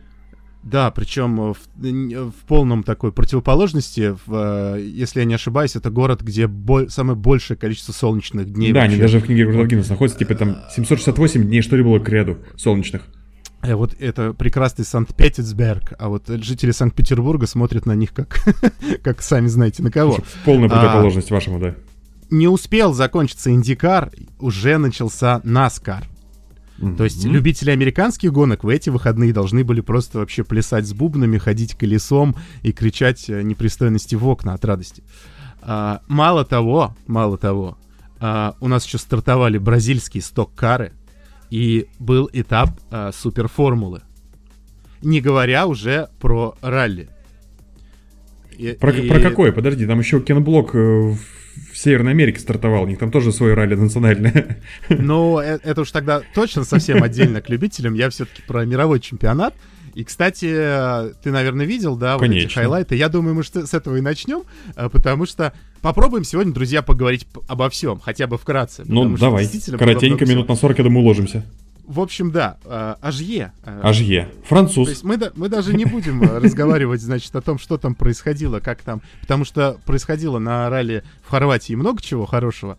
Да, 0.68 0.90
причем 0.90 1.52
в, 1.52 1.56
в 1.76 2.32
полном 2.48 2.82
такой 2.82 3.12
противоположности, 3.12 4.16
в, 4.26 4.74
э, 4.76 4.80
если 4.84 5.20
я 5.20 5.24
не 5.24 5.34
ошибаюсь, 5.34 5.76
это 5.76 5.90
город, 5.90 6.22
где 6.22 6.48
бо- 6.48 6.88
самое 6.88 7.16
большее 7.16 7.56
количество 7.56 7.92
солнечных 7.92 8.52
дней. 8.52 8.72
Да, 8.72 8.80
они 8.80 8.96
вообще. 8.96 9.02
даже 9.02 9.20
в 9.20 9.26
книге 9.26 9.44
Гурдов 9.46 9.68
Гиннесса 9.68 9.90
находятся, 9.90 10.18
типа 10.18 10.34
там 10.34 10.56
768 10.74 11.44
дней, 11.44 11.62
что 11.62 11.76
ли, 11.76 11.84
было 11.84 12.00
к 12.00 12.08
ряду 12.08 12.38
солнечных. 12.56 13.02
Э, 13.62 13.76
Вот 13.76 13.94
это 14.00 14.32
прекрасный 14.32 14.84
Санкт-Петербург, 14.84 15.92
а 16.00 16.08
вот 16.08 16.24
жители 16.26 16.72
Санкт-Петербурга 16.72 17.46
смотрят 17.46 17.86
на 17.86 17.94
них 17.94 18.12
как, 18.12 18.40
как 19.04 19.22
сами 19.22 19.46
знаете 19.46 19.84
на 19.84 19.92
кого. 19.92 20.18
Полная 20.44 20.66
А. 20.68 20.70
противоположность 20.72 21.30
вашему, 21.30 21.60
да. 21.60 21.76
Не 22.28 22.48
успел 22.48 22.92
закончиться 22.92 23.52
Индикар, 23.52 24.10
уже 24.40 24.78
начался 24.78 25.40
Наскар. 25.44 26.08
То 26.98 27.04
есть 27.04 27.24
любители 27.24 27.70
американских 27.70 28.32
гонок 28.32 28.62
в 28.64 28.68
эти 28.68 28.90
выходные 28.90 29.32
должны 29.32 29.64
были 29.64 29.80
просто 29.80 30.18
вообще 30.18 30.44
плясать 30.44 30.86
с 30.86 30.92
бубнами, 30.92 31.38
ходить 31.38 31.74
колесом 31.74 32.36
и 32.62 32.72
кричать 32.72 33.30
э, 33.30 33.42
непристойности 33.42 34.14
в 34.14 34.26
окна 34.28 34.52
от 34.52 34.64
радости. 34.64 35.02
А, 35.62 36.02
мало 36.06 36.44
того, 36.44 36.94
мало 37.06 37.38
того, 37.38 37.78
а, 38.20 38.56
у 38.60 38.68
нас 38.68 38.84
еще 38.86 38.98
стартовали 38.98 39.56
бразильские 39.58 40.22
сток-кары, 40.22 40.92
и 41.48 41.86
был 41.98 42.28
этап 42.32 42.70
а, 42.90 43.10
суперформулы. 43.12 44.02
Не 45.02 45.20
говоря 45.20 45.66
уже 45.66 46.08
про 46.20 46.56
ралли. 46.60 47.08
И- 48.58 48.72
Про, 48.72 48.90
и- 48.92 49.08
про 49.08 49.20
какой? 49.20 49.52
Подожди, 49.52 49.86
там 49.86 49.98
еще 49.98 50.20
Кен 50.20 50.42
Блок 50.42 50.74
э, 50.74 50.78
в, 50.78 51.18
в 51.72 51.78
Северной 51.78 52.12
Америке 52.12 52.40
стартовал. 52.40 52.84
У 52.84 52.86
них 52.86 52.98
там 52.98 53.10
тоже 53.10 53.32
свое 53.32 53.54
ралли 53.54 53.74
национальное. 53.74 54.58
Ну, 54.88 55.38
э- 55.38 55.58
это 55.62 55.82
уж 55.82 55.90
тогда 55.90 56.22
точно 56.34 56.64
совсем 56.64 57.02
отдельно 57.02 57.40
к 57.40 57.48
любителям. 57.48 57.94
Я 57.94 58.10
все-таки 58.10 58.42
про 58.42 58.64
мировой 58.64 59.00
чемпионат. 59.00 59.54
И, 59.94 60.04
кстати, 60.04 60.46
ты, 61.22 61.30
наверное, 61.30 61.64
видел, 61.64 61.96
да, 61.96 62.18
вот 62.18 62.24
эти 62.24 62.30
Конечно. 62.30 62.60
хайлайты. 62.60 62.96
Я 62.96 63.08
думаю, 63.08 63.34
мы 63.34 63.42
с 63.42 63.72
этого 63.72 63.96
и 63.96 64.02
начнем, 64.02 64.42
э, 64.76 64.90
потому 64.90 65.24
что 65.24 65.54
попробуем 65.80 66.24
сегодня, 66.24 66.52
друзья, 66.52 66.82
поговорить 66.82 67.26
обо 67.48 67.70
всем, 67.70 67.98
хотя 67.98 68.26
бы 68.26 68.36
вкратце. 68.36 68.82
Ну, 68.86 69.16
давай. 69.16 69.48
Коротенько, 69.78 70.26
минут 70.26 70.48
на 70.48 70.54
40, 70.54 70.78
я 70.78 70.84
думаю, 70.84 71.02
уложимся. 71.02 71.44
В 71.86 72.00
общем, 72.00 72.32
да, 72.32 72.56
э, 72.64 72.96
Ажье. 73.00 73.52
э, 73.64 73.80
Ажье. 73.82 74.28
То 74.42 74.48
Француз. 74.48 74.88
есть 74.88 75.04
мы, 75.04 75.18
мы 75.36 75.48
даже 75.48 75.72
не 75.72 75.84
будем 75.84 76.22
э, 76.22 76.38
разговаривать, 76.38 77.00
значит, 77.00 77.34
о 77.36 77.40
том, 77.40 77.58
что 77.58 77.78
там 77.78 77.94
происходило, 77.94 78.58
как 78.58 78.82
там, 78.82 79.02
потому 79.20 79.44
что 79.44 79.78
происходило 79.86 80.38
на 80.38 80.68
ралли 80.68 81.04
в 81.22 81.30
Хорватии 81.30 81.74
много 81.74 82.02
чего 82.02 82.26
хорошего. 82.26 82.76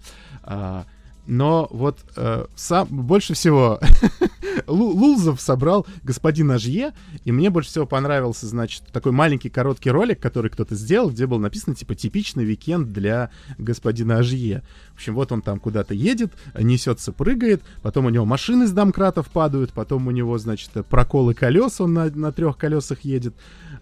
Но 1.27 1.67
вот 1.71 1.99
э, 2.15 2.45
сам, 2.55 2.87
больше 2.89 3.33
всего 3.33 3.79
Лу- 4.65 4.93
Лулзов 4.93 5.41
собрал 5.41 5.85
господин 6.03 6.49
Ажье, 6.51 6.93
и 7.25 7.33
мне 7.33 7.49
больше 7.49 7.69
всего 7.69 7.85
понравился, 7.85 8.47
значит, 8.47 8.83
такой 8.93 9.11
маленький 9.11 9.49
короткий 9.49 9.91
ролик, 9.91 10.21
который 10.21 10.49
кто-то 10.49 10.75
сделал, 10.75 11.09
где 11.09 11.27
было 11.27 11.39
написано, 11.39 11.75
типа, 11.75 11.95
типичный 11.95 12.45
уикенд 12.45 12.93
для 12.93 13.29
господина 13.57 14.19
Ажье. 14.19 14.63
В 14.91 14.95
общем, 14.95 15.15
вот 15.15 15.33
он 15.33 15.41
там 15.41 15.59
куда-то 15.59 15.93
едет, 15.93 16.31
несется, 16.57 17.11
прыгает, 17.11 17.61
потом 17.81 18.05
у 18.05 18.09
него 18.09 18.23
машины 18.23 18.65
с 18.65 18.71
домкратов 18.71 19.27
падают, 19.27 19.73
потом 19.73 20.07
у 20.07 20.11
него, 20.11 20.37
значит, 20.37 20.71
проколы 20.89 21.33
колес, 21.33 21.81
он 21.81 21.93
на, 21.93 22.05
на 22.05 22.31
трех 22.31 22.57
колесах 22.57 23.01
едет, 23.01 23.35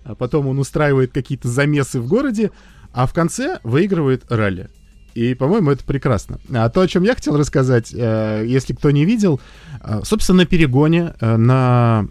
а 0.03 0.15
потом 0.15 0.47
он 0.47 0.57
устраивает 0.57 1.11
какие-то 1.11 1.47
замесы 1.47 1.99
в 1.99 2.07
городе, 2.07 2.51
а 2.91 3.05
в 3.05 3.13
конце 3.13 3.59
выигрывает 3.63 4.25
ралли. 4.31 4.69
И, 5.15 5.33
по-моему, 5.33 5.71
это 5.71 5.83
прекрасно. 5.85 6.39
А 6.53 6.69
то, 6.69 6.81
о 6.81 6.87
чем 6.87 7.03
я 7.03 7.15
хотел 7.15 7.37
рассказать, 7.37 7.93
э, 7.93 8.43
если 8.45 8.73
кто 8.73 8.91
не 8.91 9.05
видел, 9.05 9.39
э, 9.81 10.01
собственно, 10.03 10.39
на 10.39 10.45
перегоне, 10.45 11.13
э, 11.21 11.37
на 11.37 12.07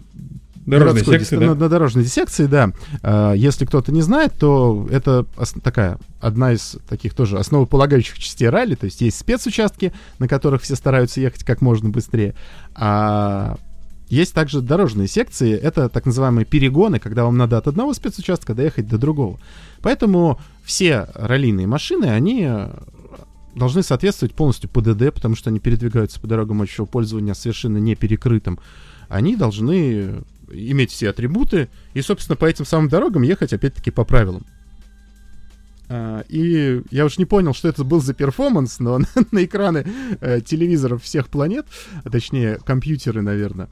Дорожной 0.65 1.03
городской 1.03 1.19
секции, 1.19 1.37
да? 1.37 1.45
на, 1.45 1.53
на 1.53 1.69
дорожной 1.69 2.03
диссекции, 2.03 2.45
да. 2.47 3.35
Если 3.35 3.65
кто-то 3.65 3.91
не 3.91 4.01
знает, 4.01 4.33
то 4.39 4.87
это 4.89 5.27
такая 5.61 5.99
одна 6.19 6.53
из 6.53 6.77
таких 6.89 7.13
тоже 7.13 7.37
основополагающих 7.37 8.17
частей 8.17 8.49
ралли. 8.49 8.73
То 8.73 8.85
есть 8.85 8.99
есть 9.01 9.19
спецучастки, 9.19 9.93
на 10.17 10.27
которых 10.27 10.63
все 10.63 10.75
стараются 10.75 11.21
ехать 11.21 11.43
как 11.43 11.61
можно 11.61 11.89
быстрее. 11.89 12.33
А 12.73 13.57
есть 14.07 14.33
также 14.33 14.61
дорожные 14.61 15.07
секции, 15.07 15.53
это 15.53 15.87
так 15.87 16.07
называемые 16.07 16.45
перегоны, 16.45 16.97
когда 16.97 17.25
вам 17.25 17.37
надо 17.37 17.59
от 17.59 17.67
одного 17.67 17.93
спецучастка 17.93 18.55
доехать 18.55 18.87
до 18.87 18.97
другого. 18.97 19.39
Поэтому 19.83 20.39
все 20.63 21.09
раллийные 21.13 21.67
машины, 21.67 22.05
они 22.05 22.49
должны 23.55 23.83
соответствовать 23.83 24.35
полностью 24.35 24.69
ПДД, 24.69 25.13
потому 25.13 25.35
что 25.35 25.49
они 25.49 25.59
передвигаются 25.59 26.19
по 26.19 26.27
дорогам 26.27 26.61
общего 26.61 26.85
пользования 26.85 27.33
совершенно 27.33 27.77
не 27.77 27.95
перекрытым. 27.95 28.59
Они 29.07 29.35
должны 29.35 30.23
иметь 30.51 30.91
все 30.91 31.09
атрибуты 31.09 31.69
и, 31.93 32.01
собственно, 32.01 32.35
по 32.35 32.45
этим 32.45 32.65
самым 32.65 32.89
дорогам 32.89 33.23
ехать 33.23 33.53
опять-таки 33.53 33.91
по 33.91 34.03
правилам. 34.03 34.45
А, 35.89 36.23
И 36.29 36.81
я 36.91 37.05
уж 37.05 37.17
не 37.17 37.25
понял, 37.25 37.53
что 37.53 37.67
это 37.67 37.83
был 37.83 38.01
за 38.01 38.13
перформанс, 38.13 38.79
но 38.79 38.97
на, 38.99 39.05
на 39.31 39.43
экраны 39.45 39.85
э, 40.21 40.41
телевизоров 40.41 41.03
всех 41.03 41.27
планет, 41.29 41.65
а 42.03 42.09
точнее 42.09 42.59
компьютеры, 42.65 43.21
наверное, 43.21 43.67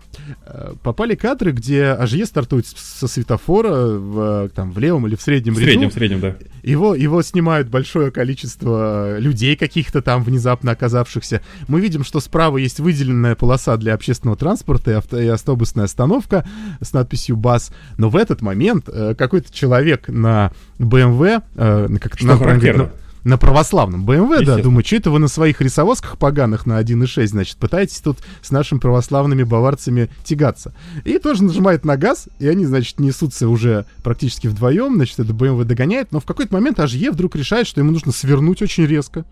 э, 0.46 0.74
попали 0.84 1.16
кадры, 1.16 1.52
где 1.52 1.86
Ажье 1.88 2.26
стартует 2.26 2.68
со 2.68 3.08
светофора 3.08 3.74
в, 3.98 4.50
там, 4.50 4.72
в 4.72 4.80
левом 4.80 5.08
или 5.08 5.16
в 5.16 5.22
среднем 5.22 5.54
В 5.56 5.60
ряду. 5.60 5.70
среднем, 5.70 5.90
в 5.90 5.94
среднем, 5.94 6.20
да. 6.20 6.36
Его, 6.64 6.96
его 6.96 7.22
снимают 7.22 7.68
большое 7.70 8.12
количество 8.12 9.18
людей, 9.20 9.56
каких-то 9.56 10.02
там 10.02 10.24
внезапно 10.24 10.72
оказавшихся. 10.72 11.42
Мы 11.68 11.82
видим, 11.82 12.04
что 12.04 12.20
справа 12.20 12.58
есть 12.58 12.80
выделенная 12.80 13.36
полоса 13.36 13.76
для 13.78 13.94
общественного 13.94 14.38
транспорта 14.38 14.92
и, 14.92 14.94
авто, 14.94 15.20
и 15.20 15.28
автобусная 15.28 15.86
остановка 15.86 16.46
с 16.82 16.94
надписью 16.94 17.36
БАС. 17.38 17.72
Но 17.98 18.10
в 18.10 18.16
этот 18.16 18.42
момент 18.42 18.88
э, 18.88 19.16
какой-то 19.18 19.52
человек 19.54 20.08
на 20.08 20.52
BMW, 20.80 21.42
э, 21.56 21.88
на- 21.88 22.00
как 22.04 22.22
на, 22.22 22.38
правильно 22.38 22.84
на, 22.84 22.92
на 23.24 23.38
православном 23.38 24.06
BMW, 24.06 24.44
да, 24.44 24.58
думаю, 24.58 24.86
что 24.86 24.98
это 24.98 25.12
вы 25.12 25.20
на 25.20 25.28
своих 25.28 25.62
рисовозках 25.62 26.18
поганых 26.18 26.66
на 26.66 26.80
1.6, 26.82 27.28
значит, 27.28 27.58
пытаетесь 27.58 28.00
тут 28.00 28.20
с 28.42 28.52
нашими 28.52 28.80
православными 28.80 29.44
баварцами 29.44 30.10
тягаться. 30.24 30.74
И 31.06 31.18
тоже 31.20 31.44
нажимает 31.44 31.86
на 31.86 31.98
газ, 31.98 32.28
и 32.40 32.48
они, 32.48 32.66
значит, 32.66 33.00
несутся 33.00 33.48
уже 33.48 33.86
практически 34.04 34.48
вдвоем, 34.48 34.96
значит, 34.96 35.20
это 35.20 35.32
BMW 35.32 35.64
догоняет, 35.64 36.12
но 36.12 36.20
в 36.20 36.26
какой-то 36.26 36.54
момент 36.54 36.80
Ажье 36.80 37.12
вдруг 37.12 37.36
решает, 37.36 37.68
что 37.68 37.80
ему 37.80 37.92
нужно 37.92 38.12
свернуть 38.12 38.62
очень 38.62 38.86
резко. 38.86 39.26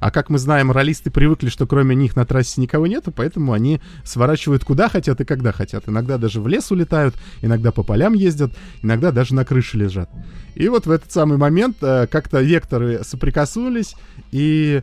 А 0.00 0.10
как 0.10 0.30
мы 0.30 0.38
знаем, 0.38 0.70
ролисты 0.70 1.10
привыкли, 1.10 1.48
что 1.48 1.66
кроме 1.66 1.94
них 1.94 2.16
на 2.16 2.24
трассе 2.24 2.60
никого 2.60 2.86
нету, 2.86 3.12
поэтому 3.12 3.52
они 3.52 3.80
сворачивают 4.04 4.64
куда 4.64 4.88
хотят 4.88 5.20
и 5.20 5.24
когда 5.24 5.52
хотят. 5.52 5.88
Иногда 5.88 6.18
даже 6.18 6.40
в 6.40 6.48
лес 6.48 6.70
улетают, 6.70 7.14
иногда 7.42 7.72
по 7.72 7.82
полям 7.82 8.14
ездят, 8.14 8.52
иногда 8.82 9.12
даже 9.12 9.34
на 9.34 9.44
крыше 9.44 9.78
лежат. 9.78 10.10
И 10.54 10.68
вот 10.68 10.86
в 10.86 10.90
этот 10.90 11.12
самый 11.12 11.38
момент 11.38 11.76
э, 11.82 12.06
как-то 12.06 12.40
векторы 12.40 13.02
соприкоснулись, 13.02 13.94
и 14.30 14.82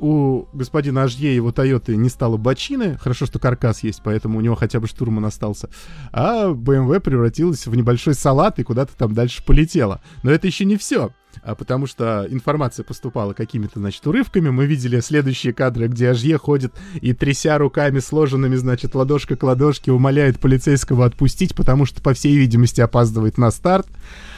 у 0.00 0.46
господина 0.52 1.04
Ажье 1.04 1.34
его 1.34 1.52
Тойоты 1.52 1.96
не 1.96 2.08
стало 2.08 2.36
бочины. 2.36 2.98
Хорошо, 2.98 3.26
что 3.26 3.38
каркас 3.38 3.82
есть, 3.82 4.02
поэтому 4.04 4.38
у 4.38 4.40
него 4.40 4.54
хотя 4.54 4.80
бы 4.80 4.86
штурман 4.86 5.24
остался. 5.24 5.70
А 6.12 6.50
BMW 6.50 7.00
превратилась 7.00 7.66
в 7.66 7.74
небольшой 7.74 8.14
салат 8.14 8.58
и 8.58 8.64
куда-то 8.64 8.94
там 8.96 9.14
дальше 9.14 9.42
полетела. 9.44 10.02
Но 10.22 10.30
это 10.30 10.46
еще 10.46 10.64
не 10.64 10.76
все. 10.76 11.12
А, 11.42 11.54
потому 11.54 11.86
что 11.86 12.26
информация 12.30 12.84
поступала 12.84 13.32
какими-то, 13.32 13.78
значит, 13.80 14.06
урывками. 14.06 14.50
Мы 14.50 14.66
видели 14.66 15.00
следующие 15.00 15.52
кадры, 15.52 15.88
где 15.88 16.10
Ажье 16.10 16.38
ходит 16.38 16.72
и, 17.00 17.12
тряся 17.12 17.58
руками 17.58 17.98
сложенными, 17.98 18.56
значит, 18.56 18.94
ладошка 18.94 19.36
к 19.36 19.42
ладошке, 19.42 19.92
умоляет 19.92 20.38
полицейского 20.38 21.06
отпустить, 21.06 21.54
потому 21.54 21.86
что, 21.86 22.02
по 22.02 22.14
всей 22.14 22.36
видимости, 22.36 22.80
опаздывает 22.80 23.38
на 23.38 23.50
старт. 23.50 23.86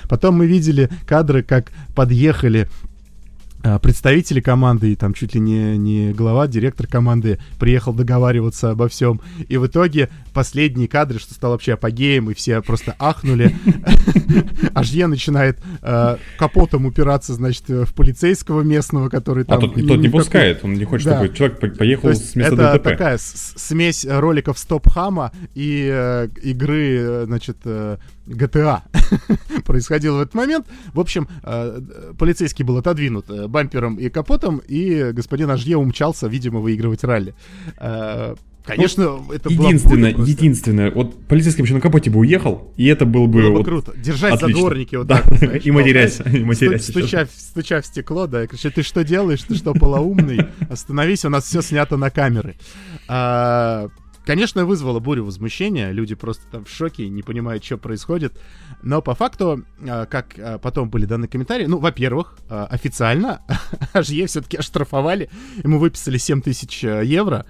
Потом 0.08 0.36
мы 0.36 0.46
видели 0.46 0.90
кадры, 1.06 1.42
как 1.42 1.72
подъехали 1.94 2.68
представители 3.82 4.40
команды, 4.40 4.92
и 4.92 4.96
там 4.96 5.14
чуть 5.14 5.35
ли 5.35 5.40
не, 5.40 5.76
не 5.76 6.12
глава, 6.12 6.46
директор 6.46 6.87
команды 6.87 7.38
приехал 7.58 7.92
договариваться 7.92 8.70
обо 8.70 8.88
всем. 8.88 9.20
И 9.49 9.56
в 9.56 9.66
итоге 9.66 10.08
последние 10.32 10.88
кадры, 10.88 11.18
что 11.18 11.35
стало 11.35 11.52
вообще 11.52 11.75
апогеем, 11.75 12.30
и 12.30 12.35
все 12.35 12.61
просто 12.62 12.94
ахнули. 12.99 13.54
Ажье 14.75 15.06
начинает 15.06 15.58
а, 15.82 16.18
капотом 16.38 16.87
упираться, 16.87 17.35
значит, 17.35 17.68
в 17.68 17.94
полицейского 17.94 18.62
местного, 18.62 19.08
который 19.08 19.44
а 19.44 19.46
там... 19.46 19.58
А 19.58 19.68
тот, 19.68 19.99
не 19.99 20.08
пускает, 20.08 20.61
он 20.62 20.75
не 20.75 20.85
хочет, 20.85 21.12
чтобы 21.12 21.35
человек 21.35 21.76
поехал 21.78 22.12
с 22.12 22.35
места 22.35 22.54
это 22.54 22.73
ДТП. 22.75 22.85
такая 22.85 23.18
смесь 23.18 24.06
роликов 24.08 24.58
Стоп-Хама 24.58 25.32
и 25.54 25.88
э, 25.90 26.28
игры, 26.42 26.96
э, 26.99 27.25
значит, 27.26 27.56
э, 27.64 27.99
GTA 28.26 28.83
происходило 29.64 30.18
в 30.18 30.21
этот 30.21 30.35
момент. 30.35 30.66
В 30.92 31.00
общем, 31.00 31.28
э, 31.42 31.80
полицейский 32.18 32.64
был 32.64 32.78
отодвинут 32.78 33.30
э, 33.30 33.47
бампером 33.47 33.97
и 33.97 34.09
капотом, 34.09 34.61
и 34.66 35.11
господин 35.12 35.50
Ажье 35.50 35.76
умчался, 35.76 36.26
видимо, 36.26 36.61
выигрывать 36.61 37.04
ралли. 37.04 37.35
Э, 37.78 38.35
конечно, 38.64 39.04
ну, 39.04 39.33
это 39.33 39.49
единственное, 39.49 40.14
было 40.14 40.25
единственное, 40.25 40.90
вот 40.90 41.25
полицейский 41.26 41.62
вообще 41.62 41.75
на 41.75 41.80
капоте 41.80 42.11
бы 42.11 42.21
уехал, 42.21 42.73
и 42.76 42.87
это 42.87 43.06
был 43.06 43.26
бы, 43.26 43.40
было 43.40 43.50
бы 43.50 43.56
вот 43.59 43.64
круто. 43.64 43.92
Держать 43.97 44.35
отлично. 44.35 44.54
за 44.54 44.61
дворники 44.61 44.97
вот 44.97 45.06
да. 45.06 45.23
так. 45.23 45.38
Знаешь, 45.38 45.64
и 45.64 45.71
матерясь, 45.71 46.21
и 46.21 46.45
матерясь. 46.45 46.85
Стуча, 46.85 47.28
стуча 47.37 47.80
в 47.80 47.87
стекло, 47.87 48.26
да, 48.26 48.47
кричит, 48.47 48.75
ты 48.75 48.83
что 48.83 49.04
делаешь, 49.04 49.42
ты 49.42 49.54
что, 49.54 49.73
полоумный? 49.73 50.40
Остановись, 50.68 51.25
у 51.25 51.28
нас 51.28 51.45
все 51.45 51.62
снято 51.62 51.97
на 51.97 52.11
камеры. 52.11 52.56
А, 53.09 53.88
Конечно, 54.26 54.66
вызвало 54.66 54.99
бурю 54.99 55.25
возмущения, 55.25 55.92
люди 55.92 56.16
просто 56.16 56.42
там 56.50 56.64
в 56.64 56.68
шоке, 56.68 57.09
не 57.09 57.23
понимают, 57.23 57.64
что 57.64 57.78
происходит. 57.78 58.37
Но 58.83 59.00
по 59.00 59.14
факту, 59.14 59.64
а, 59.88 60.04
как 60.06 60.35
а, 60.37 60.59
потом 60.59 60.90
были 60.90 61.06
даны 61.06 61.28
комментарии, 61.28 61.66
ну, 61.66 61.78
во-первых, 61.78 62.37
а, 62.49 62.66
официально 62.66 63.42
Ажье 63.92 64.26
все-таки 64.26 64.56
оштрафовали, 64.56 65.30
ему 65.62 65.78
выписали 65.78 66.18
7 66.18 66.42
тысяч 66.42 66.83
евро, 66.83 67.47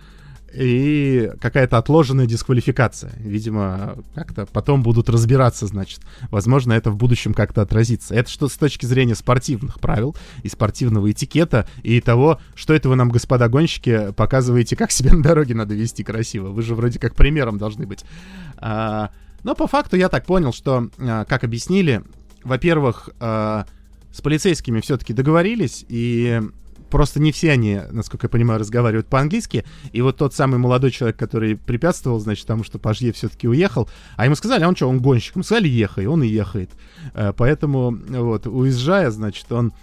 и 0.57 1.31
какая-то 1.41 1.79
отложенная 1.79 2.27
дисквалификация. 2.27 3.13
Видимо, 3.19 3.97
как-то 4.15 4.47
потом 4.47 4.83
будут 4.83 5.09
разбираться, 5.09 5.67
значит. 5.67 6.01
Возможно, 6.31 6.73
это 6.73 6.91
в 6.91 6.97
будущем 6.97 7.35
как-то 7.35 7.63
отразится. 7.63 8.15
Это 8.15 8.31
что 8.31 8.49
с 8.49 8.55
точки 8.55 8.87
зрения 8.87 9.15
спортивных 9.15 9.81
правил 9.81 10.17
и 10.43 10.49
спортивного 10.49 11.11
этикета, 11.11 11.69
и 11.83 12.01
того, 12.01 12.41
что 12.55 12.75
это 12.75 12.89
вы 12.89 12.97
нам, 12.97 13.11
господа 13.11 13.49
гонщики, 13.49 14.13
показываете, 14.13 14.77
как 14.77 14.91
себя 14.91 15.13
на 15.13 15.23
дороге 15.23 15.55
надо 15.55 15.75
вести 15.75 16.03
красиво. 16.03 16.49
Вы 16.49 16.63
же 16.63 16.75
вроде 16.75 16.99
как 16.99 17.15
примером 17.15 17.59
должны 17.59 17.87
быть. 17.87 18.05
А, 18.57 19.11
но 19.43 19.55
по 19.55 19.67
факту 19.67 19.97
я 19.97 20.09
так 20.09 20.25
понял, 20.27 20.53
что, 20.53 20.89
а, 20.99 21.25
как 21.25 21.45
объяснили, 21.45 22.03
во-первых, 22.43 23.11
а, 23.21 23.67
с 24.13 24.21
полицейскими 24.23 24.81
все-таки 24.81 25.13
договорились, 25.13 25.85
и 25.89 26.41
просто 26.97 27.21
не 27.21 27.31
все 27.31 27.53
они, 27.53 27.79
насколько 27.91 28.25
я 28.25 28.31
понимаю, 28.31 28.59
разговаривают 28.59 29.07
по-английски. 29.07 29.67
И 29.93 30.01
вот 30.01 30.17
тот 30.17 30.33
самый 30.33 30.57
молодой 30.57 30.91
человек, 30.91 31.19
который 31.19 31.55
препятствовал, 31.55 32.19
значит, 32.21 32.47
тому, 32.47 32.65
что 32.65 32.79
Пажье 32.79 33.13
все-таки 33.13 33.47
уехал, 33.47 33.87
а 34.17 34.25
ему 34.25 34.35
сказали, 34.35 34.65
а 34.65 34.69
он 34.69 34.75
что, 34.75 34.89
он 34.89 35.01
гонщик? 35.01 35.35
Ему 35.35 35.43
сказали, 35.43 35.69
ехай, 35.69 36.07
он 36.07 36.23
и 36.23 36.27
ехает. 36.27 36.71
Э, 37.13 37.35
поэтому, 37.37 37.91
вот, 37.91 38.47
уезжая, 38.47 39.11
значит, 39.11 39.53
он 39.53 39.75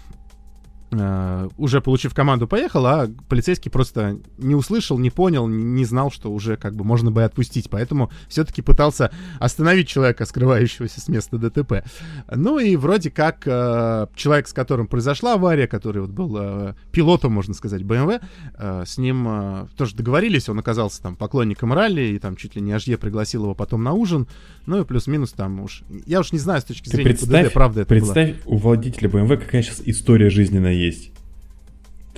Uh, 0.94 1.52
уже 1.58 1.82
получив 1.82 2.14
команду, 2.14 2.48
поехал, 2.48 2.86
а 2.86 3.10
полицейский 3.30 3.72
просто 3.72 4.20
не 4.38 4.56
услышал, 4.56 4.98
не 4.98 5.10
понял, 5.10 5.48
не 5.48 5.86
знал, 5.86 6.12
что 6.12 6.32
уже 6.32 6.56
как 6.56 6.76
бы 6.76 6.84
можно 6.84 7.12
бы 7.12 7.22
и 7.22 7.24
отпустить. 7.24 7.70
Поэтому 7.70 8.12
все-таки 8.28 8.62
пытался 8.62 9.12
остановить 9.40 9.88
человека, 9.88 10.26
скрывающегося 10.26 11.02
с 11.02 11.08
места 11.08 11.38
ДТП. 11.38 11.84
Ну 12.34 12.60
и 12.60 12.76
вроде 12.76 13.12
как 13.12 13.48
uh, 13.48 14.10
человек, 14.16 14.48
с 14.48 14.54
которым 14.54 14.88
произошла 14.88 15.34
авария, 15.34 15.68
который 15.68 16.02
вот 16.02 16.12
был 16.12 16.38
uh, 16.38 16.76
пилотом, 16.92 17.34
можно 17.34 17.54
сказать, 17.54 17.82
BMW, 17.82 18.22
с 18.86 18.98
ним 18.98 19.68
тоже 19.76 19.96
договорились, 19.96 20.50
он 20.50 20.60
оказался 20.60 21.02
там 21.02 21.16
поклонником 21.16 21.74
ралли, 21.74 22.02
и 22.02 22.20
там 22.20 22.36
чуть 22.36 22.56
ли 22.56 22.62
не 22.62 22.72
Ажье 22.72 22.98
пригласил 22.98 23.44
его 23.44 23.56
потом 23.56 23.84
на 23.84 23.94
ужин. 23.94 24.28
Ну 24.66 24.82
и 24.82 24.86
плюс-минус 24.86 25.32
там 25.32 25.62
уж... 25.62 25.84
Я 26.06 26.20
уж 26.20 26.32
не 26.32 26.40
знаю 26.40 26.62
с 26.62 26.64
точки 26.64 26.90
зрения 26.90 27.10
представь, 27.10 27.46
ПДД, 27.48 27.54
правда 27.54 27.82
это 27.82 27.90
Представь, 27.90 28.44
была. 28.44 28.56
у 28.56 28.58
водителя 28.58 29.10
BMW 29.10 29.38
какая 29.38 29.62
сейчас 29.62 29.82
история 29.86 30.30
жизненная 30.30 30.74
есть. 30.86 31.12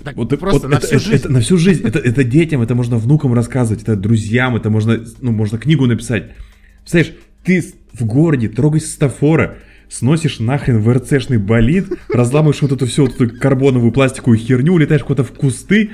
Так 0.03 0.15
вот, 0.17 0.29
просто 0.39 0.67
вот 0.67 0.69
на 0.69 0.77
это, 0.77 0.87
всю 0.87 0.95
это, 0.97 1.05
жизнь. 1.05 1.15
Это, 1.15 1.31
на 1.31 1.39
всю 1.41 1.57
жизнь. 1.57 1.87
Это, 1.87 1.99
это 1.99 2.23
детям, 2.23 2.61
это 2.61 2.75
можно 2.75 2.97
внукам 2.97 3.33
рассказывать, 3.33 3.83
это 3.83 3.95
друзьям, 3.95 4.55
это 4.55 4.69
можно, 4.69 5.03
ну, 5.21 5.31
можно 5.31 5.57
книгу 5.57 5.85
написать. 5.85 6.31
Представляешь, 6.81 7.15
ты 7.43 7.63
в 7.93 8.05
городе 8.05 8.49
трогаешь 8.49 8.83
стафора, 8.83 9.57
сносишь 9.89 10.39
нахрен 10.39 10.79
ВРЦшный 10.79 11.37
болид, 11.37 11.87
разламываешь 12.09 12.61
вот 12.61 12.73
эту 12.73 12.85
всю 12.85 13.05
вот 13.05 13.19
эту 13.19 13.39
карбоновую 13.39 13.91
пластиковую 13.91 14.37
херню, 14.37 14.73
улетаешь 14.73 15.03
куда-то 15.03 15.23
в 15.23 15.33
кусты, 15.33 15.91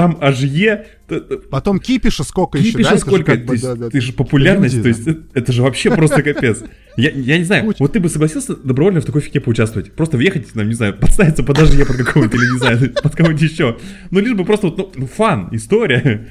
там 0.00 0.16
АЖЕ. 0.18 0.86
Потом 1.50 1.78
кипиша 1.78 2.24
сколько 2.24 2.56
кипиша 2.56 2.78
еще, 2.78 2.90
да? 2.90 2.98
сколько? 2.98 3.32
Как 3.32 3.44
бы, 3.44 3.56
ты, 3.56 3.62
да, 3.62 3.74
да, 3.74 3.90
ты 3.90 4.00
же 4.00 4.14
популярность, 4.14 4.76
люди, 4.76 4.82
то 4.82 4.88
есть 4.88 5.06
это, 5.06 5.20
это 5.34 5.52
же 5.52 5.62
вообще 5.62 5.90
просто 5.90 6.22
капец. 6.22 6.62
Я, 6.96 7.10
я 7.10 7.36
не 7.36 7.44
знаю, 7.44 7.74
вот 7.78 7.92
ты 7.92 8.00
бы 8.00 8.08
согласился 8.08 8.56
добровольно 8.56 9.02
в 9.02 9.04
такой 9.04 9.20
фиге 9.20 9.40
поучаствовать? 9.40 9.92
Просто 9.92 10.16
въехать, 10.16 10.50
там, 10.52 10.66
не 10.66 10.74
знаю, 10.74 10.94
подставиться 10.94 11.42
под 11.42 11.58
АЖЕ 11.58 11.84
под 11.84 11.96
какого-нибудь, 11.98 12.34
или 12.34 12.52
не 12.52 12.58
знаю, 12.58 12.94
под 13.02 13.14
кого-нибудь 13.14 13.42
еще. 13.42 13.78
Ну, 14.10 14.20
лишь 14.20 14.34
бы 14.34 14.44
просто 14.46 14.68
вот, 14.68 14.78
ну, 14.78 14.92
ну 14.94 15.06
фан, 15.06 15.48
история. 15.52 16.28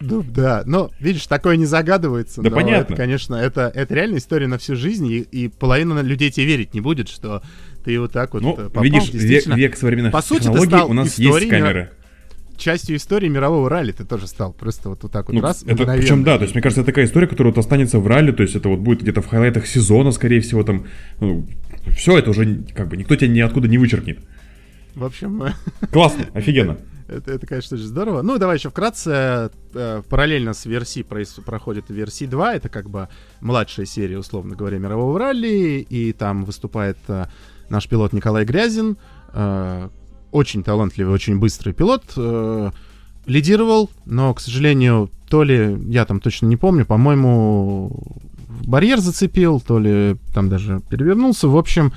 Ну 0.00 0.22
да, 0.22 0.62
но 0.66 0.90
видишь, 1.00 1.26
такое 1.26 1.56
не 1.56 1.66
загадывается. 1.66 2.42
Да 2.42 2.50
понятно. 2.50 2.92
Это, 2.92 3.02
конечно, 3.02 3.34
это, 3.36 3.72
это 3.74 3.94
реальная 3.94 4.18
история 4.18 4.46
на 4.46 4.58
всю 4.58 4.76
жизнь, 4.76 5.06
и, 5.06 5.20
и 5.20 5.48
половина 5.48 6.00
людей 6.00 6.30
тебе 6.30 6.46
верить 6.46 6.74
не 6.74 6.80
будет, 6.80 7.08
что 7.08 7.42
ты 7.84 7.98
вот 7.98 8.12
так 8.12 8.34
вот 8.34 8.42
ну, 8.42 8.54
попал. 8.54 8.84
видишь, 8.84 9.10
век, 9.12 9.46
век 9.46 9.76
современных 9.76 10.12
По 10.12 10.20
сути, 10.20 10.42
технологий 10.42 10.82
у 10.82 10.92
нас 10.92 11.18
есть 11.18 11.48
камеры 11.48 11.92
частью 12.58 12.96
истории 12.96 13.28
мирового 13.28 13.68
ралли 13.68 13.92
ты 13.92 14.04
тоже 14.04 14.26
стал. 14.26 14.52
Просто 14.52 14.88
вот, 14.88 15.02
вот 15.02 15.12
так 15.12 15.28
вот 15.28 15.34
ну, 15.34 15.40
раз. 15.40 15.62
Это, 15.66 15.84
причем 15.84 16.24
да, 16.24 16.36
то 16.36 16.42
есть 16.42 16.54
мне 16.54 16.62
кажется, 16.62 16.82
это 16.82 16.90
такая 16.90 17.06
история, 17.06 17.26
которая 17.26 17.52
вот 17.52 17.58
останется 17.58 17.98
в 17.98 18.06
ралли, 18.06 18.32
то 18.32 18.42
есть 18.42 18.54
это 18.54 18.68
вот 18.68 18.80
будет 18.80 19.02
где-то 19.02 19.22
в 19.22 19.26
хайлайтах 19.26 19.66
сезона, 19.66 20.10
скорее 20.12 20.40
всего, 20.40 20.62
там. 20.62 20.86
Ну, 21.20 21.46
все 21.96 22.18
это 22.18 22.30
уже 22.30 22.62
как 22.74 22.88
бы 22.88 22.96
никто 22.96 23.16
тебя 23.16 23.28
ниоткуда 23.28 23.68
не 23.68 23.78
вычеркнет. 23.78 24.18
В 24.94 25.04
общем... 25.04 25.44
Классно, 25.92 26.26
офигенно. 26.34 26.78
Это, 27.08 27.32
это, 27.32 27.46
конечно, 27.46 27.76
очень 27.76 27.86
здорово. 27.86 28.20
Ну, 28.20 28.36
давай 28.36 28.56
еще 28.58 28.68
вкратце. 28.68 29.50
Э, 29.72 30.02
параллельно 30.08 30.52
с 30.52 30.66
версией 30.66 31.06
проходит 31.06 31.88
версии 31.88 32.26
2. 32.26 32.56
Это 32.56 32.68
как 32.68 32.90
бы 32.90 33.08
младшая 33.40 33.86
серия, 33.86 34.18
условно 34.18 34.54
говоря, 34.54 34.78
мирового 34.78 35.18
ралли. 35.18 35.86
И 35.88 36.12
там 36.12 36.44
выступает 36.44 36.98
э, 37.08 37.24
наш 37.70 37.88
пилот 37.88 38.12
Николай 38.12 38.44
Грязин, 38.44 38.98
э, 39.32 39.88
очень 40.32 40.62
талантливый, 40.62 41.14
очень 41.14 41.38
быстрый 41.38 41.72
пилот. 41.72 42.04
Э, 42.16 42.70
лидировал, 43.26 43.90
но, 44.06 44.32
к 44.34 44.40
сожалению, 44.40 45.10
то 45.28 45.42
ли, 45.42 45.76
я 45.88 46.04
там 46.04 46.20
точно 46.20 46.46
не 46.46 46.56
помню, 46.56 46.86
по-моему, 46.86 47.92
барьер 48.66 48.98
зацепил, 48.98 49.60
то 49.60 49.78
ли 49.78 50.16
там 50.34 50.48
даже 50.48 50.80
перевернулся. 50.88 51.48
В 51.48 51.56
общем, 51.56 51.92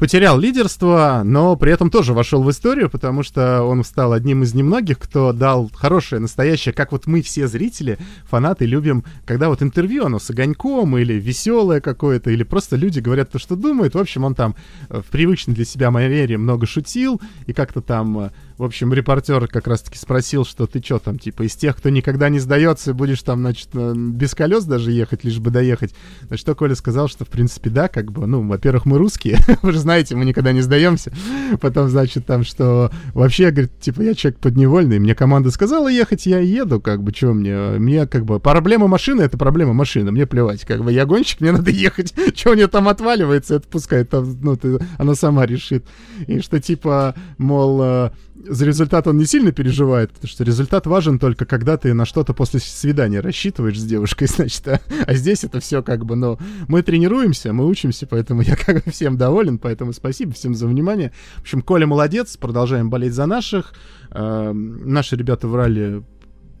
потерял 0.00 0.38
лидерство, 0.38 1.20
но 1.26 1.56
при 1.56 1.70
этом 1.72 1.90
тоже 1.90 2.14
вошел 2.14 2.42
в 2.42 2.50
историю, 2.50 2.88
потому 2.88 3.22
что 3.22 3.62
он 3.62 3.84
стал 3.84 4.14
одним 4.14 4.42
из 4.42 4.54
немногих, 4.54 4.98
кто 4.98 5.34
дал 5.34 5.70
хорошее, 5.74 6.22
настоящее, 6.22 6.72
как 6.72 6.90
вот 6.92 7.06
мы 7.06 7.20
все 7.20 7.46
зрители, 7.46 7.98
фанаты, 8.24 8.64
любим, 8.64 9.04
когда 9.26 9.50
вот 9.50 9.62
интервью, 9.62 10.06
оно 10.06 10.18
с 10.18 10.30
огоньком, 10.30 10.96
или 10.96 11.12
веселое 11.12 11.82
какое-то, 11.82 12.30
или 12.30 12.44
просто 12.44 12.76
люди 12.76 13.00
говорят 13.00 13.30
то, 13.30 13.38
что 13.38 13.56
думают. 13.56 13.94
В 13.94 13.98
общем, 13.98 14.24
он 14.24 14.34
там 14.34 14.56
в 14.88 15.04
привычной 15.04 15.54
для 15.54 15.66
себя 15.66 15.90
манере 15.90 16.38
много 16.38 16.66
шутил, 16.66 17.20
и 17.44 17.52
как-то 17.52 17.82
там 17.82 18.18
э, 18.18 18.30
в 18.60 18.64
общем, 18.64 18.92
репортер 18.92 19.48
как 19.48 19.66
раз-таки 19.66 19.96
спросил, 19.96 20.44
что 20.44 20.66
ты 20.66 20.82
что 20.84 20.98
там, 20.98 21.18
типа, 21.18 21.44
из 21.44 21.56
тех, 21.56 21.74
кто 21.78 21.88
никогда 21.88 22.28
не 22.28 22.38
сдается, 22.40 22.92
будешь 22.92 23.22
там, 23.22 23.40
значит, 23.40 23.70
без 23.72 24.34
колес 24.34 24.64
даже 24.64 24.92
ехать, 24.92 25.24
лишь 25.24 25.38
бы 25.38 25.50
доехать. 25.50 25.94
На 26.28 26.36
что 26.36 26.54
Коля 26.54 26.74
сказал, 26.74 27.08
что, 27.08 27.24
в 27.24 27.28
принципе, 27.28 27.70
да, 27.70 27.88
как 27.88 28.12
бы, 28.12 28.26
ну, 28.26 28.46
во-первых, 28.46 28.84
мы 28.84 28.98
русские, 28.98 29.38
вы 29.62 29.72
же 29.72 29.78
знаете, 29.78 30.14
мы 30.14 30.26
никогда 30.26 30.52
не 30.52 30.60
сдаемся. 30.60 31.10
Потом, 31.58 31.88
значит, 31.88 32.26
там, 32.26 32.44
что 32.44 32.90
вообще, 33.14 33.50
говорит, 33.50 33.80
типа, 33.80 34.02
я 34.02 34.14
человек 34.14 34.38
подневольный, 34.40 34.98
мне 34.98 35.14
команда 35.14 35.50
сказала 35.50 35.88
ехать, 35.88 36.26
я 36.26 36.40
еду, 36.40 36.82
как 36.82 37.02
бы, 37.02 37.14
что 37.14 37.32
мне, 37.32 37.56
мне, 37.78 38.06
как 38.06 38.26
бы, 38.26 38.40
проблема 38.40 38.88
машины— 38.88 39.22
это 39.22 39.38
проблема 39.38 39.72
машины, 39.72 40.10
мне 40.10 40.26
плевать, 40.26 40.66
как 40.66 40.84
бы, 40.84 40.92
я 40.92 41.06
гонщик, 41.06 41.40
мне 41.40 41.52
надо 41.52 41.70
ехать, 41.70 42.12
что 42.36 42.50
у 42.50 42.54
нее 42.54 42.66
там 42.66 42.88
отваливается, 42.88 43.54
это 43.54 43.66
пускай, 43.66 44.04
там, 44.04 44.36
ну, 44.42 44.54
ты, 44.54 44.78
она 44.98 45.14
сама 45.14 45.46
решит. 45.46 45.86
И 46.26 46.40
что, 46.40 46.60
типа, 46.60 47.14
мол, 47.38 47.80
э, 47.82 48.10
за 48.50 48.66
результат 48.66 49.06
он 49.06 49.16
не 49.16 49.26
сильно 49.26 49.52
переживает, 49.52 50.10
потому 50.10 50.28
что 50.28 50.42
результат 50.42 50.86
важен 50.86 51.18
только 51.18 51.46
когда 51.46 51.76
ты 51.76 51.94
на 51.94 52.04
что-то 52.04 52.34
после 52.34 52.58
свидания 52.58 53.20
рассчитываешь 53.20 53.80
с 53.80 53.84
девушкой, 53.84 54.26
значит, 54.28 54.66
а, 54.66 54.80
а 55.06 55.14
здесь 55.14 55.44
это 55.44 55.60
все 55.60 55.82
как 55.82 56.04
бы, 56.04 56.16
ну, 56.16 56.38
мы 56.66 56.82
тренируемся, 56.82 57.52
мы 57.52 57.66
учимся, 57.66 58.06
поэтому 58.06 58.42
я 58.42 58.56
как 58.56 58.84
бы 58.84 58.90
всем 58.90 59.16
доволен, 59.16 59.58
поэтому 59.58 59.92
спасибо 59.92 60.32
всем 60.32 60.54
за 60.54 60.66
внимание. 60.66 61.12
В 61.36 61.42
общем, 61.42 61.62
Коля 61.62 61.86
молодец, 61.86 62.36
продолжаем 62.36 62.90
болеть 62.90 63.14
за 63.14 63.26
наших. 63.26 63.72
Э, 64.10 64.52
наши 64.52 65.16
ребята 65.16 65.46
врали 65.46 66.02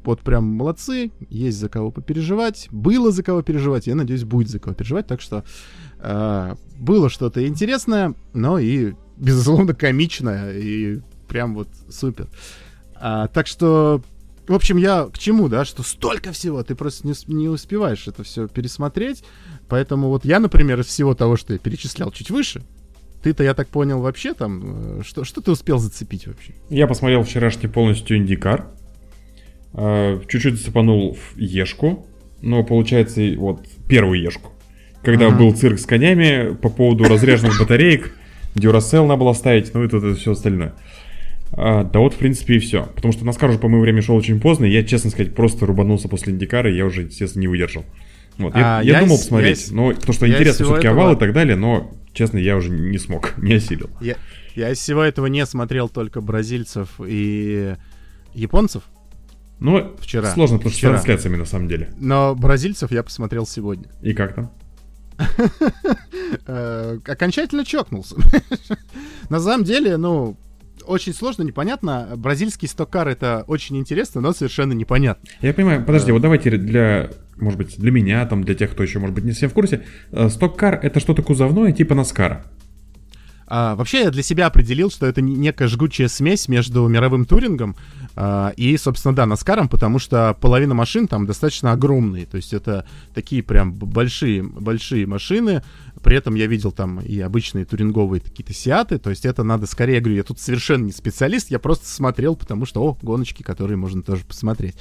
вот 0.04 0.20
прям 0.20 0.44
молодцы, 0.44 1.10
есть 1.28 1.58
за 1.58 1.68
кого 1.68 1.90
попереживать, 1.90 2.68
было 2.70 3.10
за 3.10 3.22
кого 3.22 3.42
переживать, 3.42 3.86
я 3.86 3.94
надеюсь, 3.94 4.24
будет 4.24 4.48
за 4.48 4.60
кого 4.60 4.74
переживать, 4.74 5.06
так 5.08 5.20
что 5.20 5.44
э, 5.98 6.54
было 6.78 7.10
что-то 7.10 7.46
интересное, 7.46 8.14
но 8.32 8.58
и, 8.58 8.94
безусловно, 9.16 9.74
комичное, 9.74 10.52
и 10.56 11.00
прям 11.30 11.54
вот 11.54 11.68
супер. 11.88 12.26
А, 12.96 13.28
так 13.28 13.46
что, 13.46 14.02
в 14.48 14.52
общем, 14.52 14.76
я 14.76 15.08
к 15.12 15.18
чему, 15.18 15.48
да, 15.48 15.64
что 15.64 15.82
столько 15.82 16.32
всего, 16.32 16.62
ты 16.64 16.74
просто 16.74 17.06
не, 17.06 17.14
не 17.28 17.48
успеваешь 17.48 18.08
это 18.08 18.24
все 18.24 18.48
пересмотреть, 18.48 19.22
поэтому 19.68 20.08
вот 20.08 20.24
я, 20.24 20.40
например, 20.40 20.80
из 20.80 20.86
всего 20.86 21.14
того, 21.14 21.36
что 21.36 21.52
я 21.52 21.58
перечислял 21.58 22.10
чуть 22.10 22.30
выше, 22.30 22.62
ты-то, 23.22 23.44
я 23.44 23.54
так 23.54 23.68
понял, 23.68 24.00
вообще 24.00 24.34
там, 24.34 24.62
э, 24.98 25.02
что, 25.04 25.24
что 25.24 25.40
ты 25.40 25.52
успел 25.52 25.78
зацепить 25.78 26.26
вообще? 26.26 26.52
Я 26.68 26.86
посмотрел 26.86 27.22
вчерашний 27.22 27.68
полностью 27.68 28.16
Индикар, 28.16 28.68
чуть-чуть 29.72 30.56
засыпанул 30.56 31.14
в 31.14 31.38
Ешку, 31.38 32.06
но 32.42 32.64
получается 32.64 33.22
вот 33.36 33.64
первую 33.88 34.20
Ешку. 34.20 34.50
Когда 35.02 35.28
ага. 35.28 35.36
был 35.36 35.54
цирк 35.54 35.78
с 35.78 35.86
конями 35.86 36.54
по 36.56 36.68
поводу 36.70 37.04
разряженных 37.04 37.58
батареек, 37.58 38.12
Дюрасел 38.54 39.06
надо 39.06 39.20
было 39.20 39.32
ставить, 39.32 39.72
ну 39.74 39.84
и 39.84 39.88
тут 39.88 40.02
это 40.02 40.16
все 40.16 40.32
остальное. 40.32 40.74
А, 41.52 41.84
да 41.84 41.98
вот, 41.98 42.14
в 42.14 42.16
принципе, 42.16 42.56
и 42.56 42.58
все. 42.58 42.86
Потому 42.94 43.12
что 43.12 43.24
Наскар 43.24 43.50
уже 43.50 43.58
по 43.58 43.68
моему 43.68 43.82
времени 43.82 44.00
шел 44.00 44.16
очень 44.16 44.40
поздно, 44.40 44.64
и 44.66 44.70
я, 44.70 44.84
честно 44.84 45.10
сказать, 45.10 45.34
просто 45.34 45.66
рубанулся 45.66 46.08
после 46.08 46.32
Индикара, 46.32 46.70
и 46.70 46.76
я 46.76 46.86
уже, 46.86 47.02
естественно, 47.02 47.42
не 47.42 47.48
выдержал. 47.48 47.84
Вот. 48.38 48.54
Я, 48.54 48.78
а, 48.78 48.82
я, 48.82 48.92
я 48.94 49.00
думал 49.00 49.16
с, 49.16 49.20
посмотреть, 49.20 49.68
я, 49.68 49.74
но, 49.74 49.90
потому 49.90 50.12
что 50.12 50.28
интересно 50.28 50.64
все-таки 50.64 50.86
этого... 50.86 51.02
овал 51.02 51.16
и 51.16 51.18
так 51.18 51.32
далее, 51.32 51.56
но, 51.56 51.92
честно, 52.12 52.38
я 52.38 52.56
уже 52.56 52.70
не 52.70 52.98
смог, 52.98 53.36
не 53.38 53.54
осилил. 53.54 53.90
Я, 54.00 54.16
я 54.54 54.70
из 54.70 54.78
всего 54.78 55.02
этого 55.02 55.26
не 55.26 55.44
смотрел 55.44 55.88
только 55.88 56.20
бразильцев 56.20 56.88
и 57.04 57.74
японцев. 58.32 58.84
Ну, 59.58 59.94
вчера. 60.00 60.30
Сложно, 60.30 60.56
потому 60.56 60.72
что 60.72 60.86
с 60.86 60.90
трансляциями 60.90 61.36
на 61.36 61.44
самом 61.44 61.68
деле. 61.68 61.90
Но 61.98 62.34
бразильцев 62.34 62.90
я 62.92 63.02
посмотрел 63.02 63.46
сегодня. 63.46 63.88
И 64.02 64.14
как 64.14 64.34
там? 64.34 64.50
Э, 66.46 66.98
окончательно 67.06 67.64
чокнулся. 67.64 68.14
На 69.30 69.40
самом 69.40 69.64
деле, 69.64 69.96
ну, 69.96 70.36
очень 70.90 71.14
сложно, 71.14 71.42
непонятно. 71.42 72.12
Бразильский 72.16 72.68
стоккар 72.68 73.08
это 73.08 73.44
очень 73.46 73.76
интересно, 73.76 74.20
но 74.20 74.32
совершенно 74.32 74.72
непонятно. 74.72 75.28
Я 75.40 75.54
понимаю, 75.54 75.84
подожди, 75.84 76.12
вот 76.12 76.20
давайте 76.20 76.50
для, 76.50 77.10
может 77.36 77.58
быть, 77.58 77.78
для 77.78 77.90
меня, 77.90 78.26
там, 78.26 78.44
для 78.44 78.54
тех, 78.54 78.72
кто 78.72 78.82
еще, 78.82 78.98
может 78.98 79.14
быть, 79.14 79.24
не 79.24 79.32
совсем 79.32 79.50
в 79.50 79.54
курсе, 79.54 79.84
э, 80.12 80.28
стоккар 80.28 80.78
это 80.82 81.00
что-то 81.00 81.22
кузовное, 81.22 81.72
типа 81.72 81.94
Наскара. 81.94 82.44
А, 83.52 83.74
вообще 83.74 84.02
я 84.02 84.10
для 84.10 84.22
себя 84.22 84.46
определил, 84.46 84.90
что 84.90 85.06
это 85.06 85.20
некая 85.20 85.66
жгучая 85.66 86.06
смесь 86.06 86.46
между 86.46 86.86
мировым 86.86 87.24
турингом 87.24 87.74
и, 88.56 88.76
собственно, 88.76 89.14
да, 89.14 89.24
Наскаром, 89.26 89.68
потому 89.68 89.98
что 89.98 90.36
половина 90.40 90.74
машин 90.74 91.06
там 91.06 91.26
достаточно 91.26 91.72
огромные. 91.72 92.26
То 92.26 92.36
есть 92.36 92.52
это 92.52 92.84
такие 93.14 93.42
прям 93.42 93.72
большие, 93.72 94.42
большие 94.42 95.06
машины. 95.06 95.62
При 96.02 96.16
этом 96.16 96.34
я 96.34 96.46
видел 96.46 96.72
там 96.72 97.00
и 97.00 97.20
обычные 97.20 97.64
туринговые 97.64 98.20
какие-то 98.20 98.52
сиаты. 98.52 98.98
То 98.98 99.10
есть 99.10 99.24
это 99.24 99.44
надо 99.44 99.66
скорее, 99.66 99.94
я 99.94 100.00
говорю, 100.00 100.16
я 100.16 100.22
тут 100.22 100.40
совершенно 100.40 100.84
не 100.84 100.92
специалист, 100.92 101.50
я 101.50 101.58
просто 101.58 101.86
смотрел, 101.86 102.36
потому 102.36 102.66
что, 102.66 102.82
о, 102.82 102.98
гоночки, 103.00 103.42
которые 103.42 103.76
можно 103.76 104.02
тоже 104.02 104.24
посмотреть. 104.24 104.76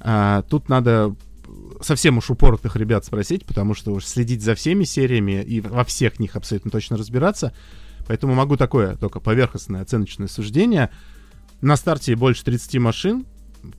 А, 0.00 0.42
тут 0.42 0.68
надо 0.68 1.14
совсем 1.80 2.18
уж 2.18 2.30
упоротых 2.30 2.76
ребят 2.76 3.04
спросить, 3.04 3.44
потому 3.44 3.74
что 3.74 3.92
уж 3.92 4.04
следить 4.04 4.42
за 4.42 4.54
всеми 4.54 4.84
сериями 4.84 5.42
и 5.42 5.60
во 5.60 5.84
всех 5.84 6.20
них 6.20 6.36
абсолютно 6.36 6.70
точно 6.70 6.96
разбираться— 6.96 7.52
Поэтому 8.10 8.34
могу 8.34 8.56
такое 8.56 8.96
только 8.96 9.20
поверхностное 9.20 9.82
оценочное 9.82 10.26
суждение. 10.26 10.90
На 11.60 11.76
старте 11.76 12.16
больше 12.16 12.44
30 12.44 12.78
машин, 12.78 13.26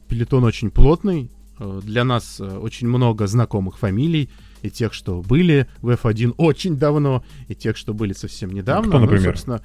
пелетон 0.08 0.44
очень 0.44 0.70
плотный, 0.70 1.32
э, 1.60 1.82
для 1.84 2.04
нас 2.04 2.40
э, 2.40 2.58
очень 2.58 2.88
много 2.88 3.26
знакомых 3.26 3.80
фамилий, 3.80 4.30
и 4.62 4.70
тех, 4.70 4.94
что 4.94 5.22
были 5.22 5.68
в 5.82 5.90
F1 5.90 6.36
очень 6.38 6.78
давно, 6.78 7.24
и 7.48 7.56
тех, 7.56 7.76
что 7.76 7.94
были 7.94 8.14
совсем 8.14 8.52
недавно. 8.52 8.90
Кто, 8.90 9.00
например? 9.00 9.24
Ну, 9.24 9.32
собственно, 9.32 9.62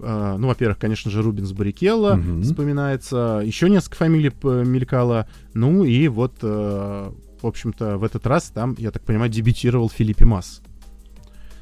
э, 0.00 0.36
ну, 0.38 0.48
во-первых, 0.48 0.78
конечно 0.78 1.10
же, 1.10 1.22
Рубинс 1.22 1.52
Баррикелло 1.52 2.14
угу. 2.14 2.42
вспоминается, 2.42 3.40
еще 3.44 3.70
несколько 3.70 3.96
фамилий 3.96 4.32
мелькало, 4.42 5.28
ну 5.54 5.84
и 5.84 6.08
вот, 6.08 6.42
в 6.42 7.12
общем-то, 7.42 7.98
в 7.98 8.04
этот 8.04 8.26
раз 8.26 8.50
там, 8.52 8.74
я 8.78 8.90
так 8.90 9.04
понимаю, 9.04 9.30
дебютировал 9.30 9.88
Филиппе 9.88 10.24
Масс. 10.24 10.62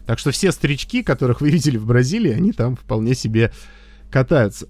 Так 0.06 0.18
что 0.18 0.30
все 0.30 0.50
старички, 0.50 1.02
которых 1.02 1.42
вы 1.42 1.50
видели 1.50 1.76
в 1.76 1.84
Бразилии, 1.84 2.32
они 2.32 2.52
там 2.52 2.74
вполне 2.76 3.14
себе 3.14 3.52
катаются. 4.10 4.66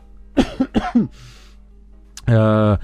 Э, 2.26 2.76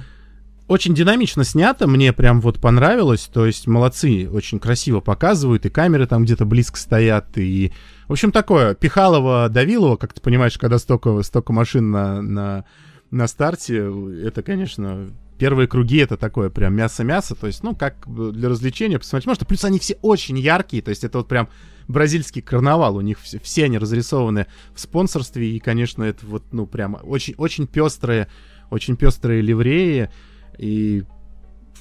очень 0.66 0.94
динамично 0.94 1.44
снято, 1.44 1.86
мне 1.86 2.12
прям 2.12 2.40
вот 2.40 2.60
понравилось, 2.60 3.30
то 3.32 3.46
есть 3.46 3.68
молодцы, 3.68 4.28
очень 4.28 4.58
красиво 4.58 5.00
показывают, 5.00 5.64
и 5.64 5.70
камеры 5.70 6.08
там 6.08 6.24
где-то 6.24 6.44
близко 6.44 6.76
стоят, 6.76 7.38
и, 7.38 7.72
в 8.08 8.12
общем, 8.12 8.32
такое, 8.32 8.74
Пихалова, 8.74 9.48
Давилова, 9.48 9.96
как 9.96 10.12
ты 10.12 10.20
понимаешь, 10.20 10.58
когда 10.58 10.78
столько, 10.78 11.22
столько 11.22 11.52
машин 11.52 11.92
на, 11.92 12.20
на, 12.20 12.64
на 13.12 13.28
старте, 13.28 13.92
это, 14.24 14.42
конечно, 14.42 15.08
первые 15.38 15.68
круги 15.68 15.98
это 15.98 16.16
такое 16.16 16.50
прям 16.50 16.74
мясо-мясо, 16.74 17.34
то 17.34 17.46
есть, 17.46 17.62
ну, 17.62 17.74
как 17.74 17.96
для 18.06 18.48
развлечения 18.48 18.98
посмотреть 18.98 19.26
можно. 19.26 19.46
Плюс 19.46 19.64
они 19.64 19.78
все 19.78 19.96
очень 20.02 20.38
яркие, 20.38 20.82
то 20.82 20.90
есть 20.90 21.04
это 21.04 21.18
вот 21.18 21.28
прям 21.28 21.48
бразильский 21.88 22.42
карнавал, 22.42 22.96
у 22.96 23.00
них 23.00 23.20
все, 23.20 23.38
все 23.40 23.64
они 23.64 23.78
разрисованы 23.78 24.46
в 24.74 24.80
спонсорстве, 24.80 25.56
и, 25.56 25.58
конечно, 25.58 26.02
это 26.04 26.24
вот, 26.26 26.44
ну, 26.52 26.66
прям 26.66 26.98
очень, 27.02 27.34
очень 27.36 27.66
пестрые, 27.66 28.28
очень 28.70 28.96
пестрые 28.96 29.42
ливреи, 29.42 30.10
и 30.58 31.04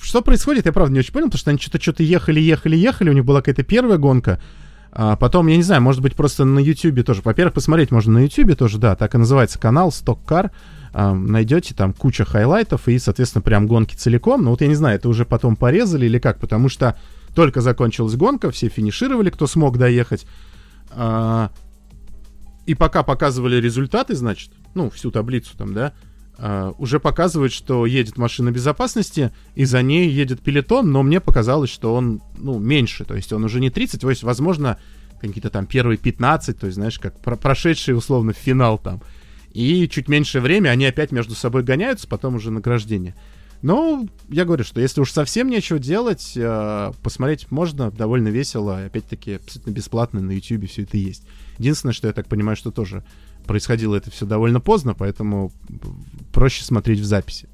что 0.01 0.21
происходит, 0.21 0.65
я 0.65 0.73
правда 0.73 0.93
не 0.93 0.99
очень 0.99 1.13
понял, 1.13 1.27
потому 1.27 1.39
что 1.39 1.49
они 1.49 1.59
что-то 1.59 1.81
что-то 1.81 2.03
ехали, 2.03 2.39
ехали, 2.39 2.75
ехали, 2.75 3.09
у 3.09 3.13
них 3.13 3.25
была 3.25 3.41
какая-то 3.41 3.63
первая 3.63 3.97
гонка, 3.97 4.41
а 4.97 5.17
потом, 5.17 5.47
я 5.47 5.57
не 5.57 5.63
знаю, 5.63 5.81
может 5.81 6.01
быть, 6.01 6.15
просто 6.15 6.45
на 6.45 6.59
YouTube 6.59 7.03
тоже. 7.05 7.21
Во-первых, 7.21 7.53
посмотреть 7.53 7.91
можно 7.91 8.13
на 8.13 8.19
YouTube 8.19 8.57
тоже, 8.57 8.77
да, 8.77 8.95
так 8.95 9.13
и 9.13 9.17
называется 9.17 9.59
канал 9.59 9.89
Stock 9.89 10.19
Car 10.25 10.51
найдете 10.95 11.73
там 11.73 11.91
куча 11.91 12.23
хайлайтов 12.23 12.87
и, 12.87 12.97
соответственно, 12.99 13.41
прям 13.41 13.67
гонки 13.67 13.95
целиком. 13.95 14.43
Но 14.43 14.51
вот 14.51 14.61
я 14.61 14.67
не 14.67 14.75
знаю, 14.75 14.95
это 14.95 15.09
уже 15.09 15.25
потом 15.25 15.57
порезали 15.57 16.05
или 16.05 16.19
как, 16.19 16.39
потому 16.39 16.69
что 16.69 16.97
только 17.35 17.61
закончилась 17.61 18.15
гонка, 18.15 18.49
все 18.49 18.69
финишировали, 18.69 19.29
кто 19.29 19.45
смог 19.45 19.77
доехать. 19.77 20.25
А, 20.89 21.51
и 22.65 22.73
пока 22.73 23.03
показывали 23.03 23.57
результаты, 23.57 24.15
значит, 24.15 24.49
ну, 24.73 24.89
всю 24.89 25.11
таблицу 25.11 25.55
там, 25.57 25.73
да, 25.73 25.93
а, 26.37 26.73
уже 26.77 26.99
показывают, 26.99 27.53
что 27.53 27.85
едет 27.85 28.17
машина 28.17 28.51
безопасности, 28.51 29.31
и 29.53 29.65
за 29.65 29.81
ней 29.81 30.09
едет 30.09 30.41
пелетон, 30.41 30.91
но 30.91 31.03
мне 31.03 31.19
показалось, 31.19 31.69
что 31.69 31.93
он, 31.93 32.21
ну, 32.37 32.57
меньше, 32.57 33.05
то 33.05 33.15
есть 33.15 33.31
он 33.31 33.43
уже 33.43 33.59
не 33.59 33.69
30, 33.69 34.01
то 34.01 34.09
есть, 34.09 34.23
возможно, 34.23 34.77
какие-то 35.19 35.49
там 35.49 35.65
первые 35.65 35.97
15, 35.97 36.57
то 36.57 36.65
есть, 36.65 36.75
знаешь, 36.75 36.99
как 36.99 37.19
прошедший, 37.19 37.97
условно, 37.97 38.33
финал 38.33 38.77
там. 38.77 39.01
И 39.51 39.87
чуть 39.87 40.09
меньшее 40.09 40.41
время 40.41 40.69
они 40.69 40.85
опять 40.85 41.11
между 41.11 41.33
собой 41.33 41.63
гоняются, 41.63 42.07
потом 42.07 42.35
уже 42.35 42.51
награждение. 42.51 43.15
Но 43.65 44.05
я 44.29 44.45
говорю, 44.45 44.63
что 44.63 44.79
если 44.79 45.01
уж 45.01 45.11
совсем 45.11 45.49
нечего 45.49 45.79
делать, 45.79 46.33
э, 46.35 46.91
посмотреть 47.01 47.49
можно, 47.49 47.89
довольно 47.89 48.27
весело. 48.27 48.85
Опять-таки, 48.85 49.33
абсолютно 49.37 49.71
бесплатно 49.71 50.21
на 50.21 50.33
YouTube 50.33 50.69
все 50.69 50.83
это 50.83 50.97
есть. 50.97 51.23
Единственное, 51.57 51.93
что 51.93 52.05
я 52.05 52.13
так 52.13 52.27
понимаю, 52.27 52.55
что 52.55 52.69
тоже 52.69 53.03
происходило 53.47 53.95
это 53.95 54.11
все 54.11 54.27
довольно 54.27 54.59
поздно, 54.59 54.93
поэтому 54.93 55.51
проще 56.31 56.63
смотреть 56.63 56.99
в 56.99 57.05
записи. 57.05 57.49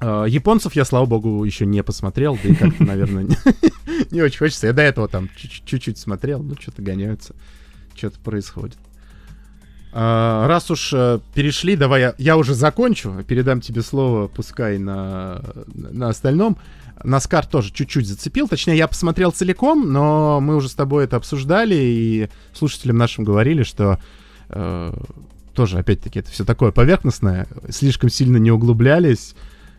Э, 0.00 0.24
японцев 0.26 0.74
я, 0.74 0.84
слава 0.84 1.06
богу, 1.06 1.44
еще 1.44 1.66
не 1.66 1.84
посмотрел, 1.84 2.36
да 2.42 2.48
и 2.48 2.56
как-то, 2.56 2.82
наверное, 2.84 3.28
не 4.10 4.22
очень 4.22 4.38
хочется. 4.38 4.66
Я 4.66 4.72
до 4.72 4.82
этого 4.82 5.06
там 5.06 5.30
чуть-чуть 5.36 5.98
смотрел, 5.98 6.42
ну, 6.42 6.56
что-то 6.60 6.82
гоняются, 6.82 7.36
что-то 7.94 8.18
происходит. 8.18 8.78
А, 9.96 10.48
раз 10.48 10.72
уж 10.72 10.92
э, 10.92 11.20
перешли, 11.34 11.76
давай 11.76 12.00
я, 12.00 12.14
я 12.18 12.36
уже 12.36 12.52
закончу, 12.52 13.14
передам 13.28 13.60
тебе 13.60 13.80
слово, 13.80 14.26
пускай 14.26 14.76
на, 14.76 15.40
на 15.72 16.08
остальном. 16.08 16.56
Наскар 17.04 17.46
тоже 17.46 17.72
чуть-чуть 17.72 18.08
зацепил, 18.08 18.48
точнее, 18.48 18.76
я 18.76 18.88
посмотрел 18.88 19.30
целиком, 19.30 19.92
но 19.92 20.40
мы 20.40 20.56
уже 20.56 20.68
с 20.68 20.74
тобой 20.74 21.04
это 21.04 21.14
обсуждали, 21.14 21.76
и 21.76 22.28
слушателям 22.52 22.96
нашим 22.96 23.22
говорили, 23.22 23.62
что 23.62 24.00
э, 24.48 24.92
тоже, 25.54 25.78
опять-таки, 25.78 26.18
это 26.18 26.30
все 26.32 26.44
такое 26.44 26.72
поверхностное, 26.72 27.46
слишком 27.70 28.10
сильно 28.10 28.38
не 28.38 28.50
углублялись. 28.50 29.36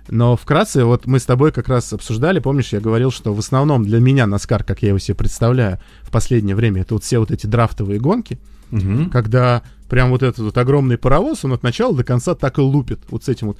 Но 0.07 0.37
вкратце, 0.37 0.85
вот 0.85 1.07
мы 1.07 1.19
с 1.19 1.25
тобой 1.25 1.51
как 1.51 1.67
раз 1.67 1.91
обсуждали, 1.91 2.39
помнишь, 2.39 2.71
я 2.71 2.79
говорил, 2.79 3.11
что 3.11 3.33
в 3.33 3.39
основном 3.39 3.83
для 3.83 3.99
меня 3.99 4.27
Наскар, 4.27 4.63
как 4.63 4.81
я 4.81 4.89
его 4.89 4.99
себе 4.99 5.15
представляю, 5.15 5.79
в 6.03 6.11
последнее 6.11 6.55
время, 6.55 6.83
это 6.83 6.93
вот 6.93 7.03
все 7.03 7.19
вот 7.19 7.31
эти 7.31 7.47
драфтовые 7.47 7.99
гонки, 7.99 8.39
угу. 8.71 9.09
когда 9.11 9.61
прям 9.89 10.09
вот 10.09 10.23
этот 10.23 10.39
вот 10.39 10.57
огромный 10.57 10.97
паровоз, 10.97 11.45
он 11.45 11.53
от 11.53 11.63
начала 11.63 11.95
до 11.95 12.03
конца 12.03 12.35
так 12.35 12.57
и 12.57 12.61
лупит. 12.61 12.99
Вот 13.09 13.23
с 13.23 13.29
этим 13.29 13.47
вот 13.47 13.59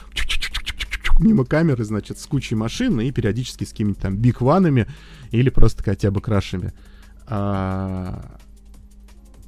мимо 1.19 1.45
камеры, 1.45 1.83
значит, 1.83 2.19
с 2.19 2.25
кучей 2.25 2.55
машин 2.55 2.99
и 2.99 3.11
периодически 3.11 3.63
с 3.63 3.69
какими-то 3.69 4.01
там 4.01 4.17
биг-ванами 4.17 4.87
или 5.31 5.49
просто 5.49 5.83
хотя 5.83 6.11
бы 6.11 6.21
крашами. 6.21 6.73
А... 7.27 8.37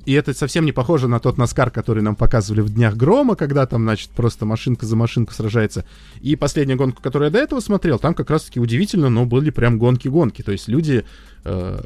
И 0.06 0.14
это 0.14 0.34
совсем 0.34 0.64
не 0.64 0.72
похоже 0.72 1.10
на 1.10 1.20
тот 1.20 1.38
Наскар, 1.38 1.70
который 1.70 2.02
нам 2.02 2.16
показывали 2.16 2.62
в 2.62 2.70
Днях 2.70 2.96
Грома, 2.96 3.36
когда 3.36 3.66
там, 3.66 3.84
значит, 3.84 4.12
просто 4.12 4.46
машинка 4.46 4.86
за 4.86 4.96
машинку 4.96 5.34
сражается. 5.34 5.84
И 6.22 6.38
последняя 6.38 6.78
гонка, 6.78 7.02
которую 7.02 7.28
я 7.28 7.32
до 7.34 7.40
этого 7.40 7.60
смотрел, 7.60 8.00
там 8.00 8.14
как 8.14 8.30
раз-таки 8.30 8.62
удивительно, 8.62 9.10
но 9.10 9.26
были 9.26 9.50
прям 9.50 9.78
гонки-гонки. 9.78 10.44
То 10.44 10.54
есть 10.54 10.70
люди 10.70 11.04
э, 11.44 11.80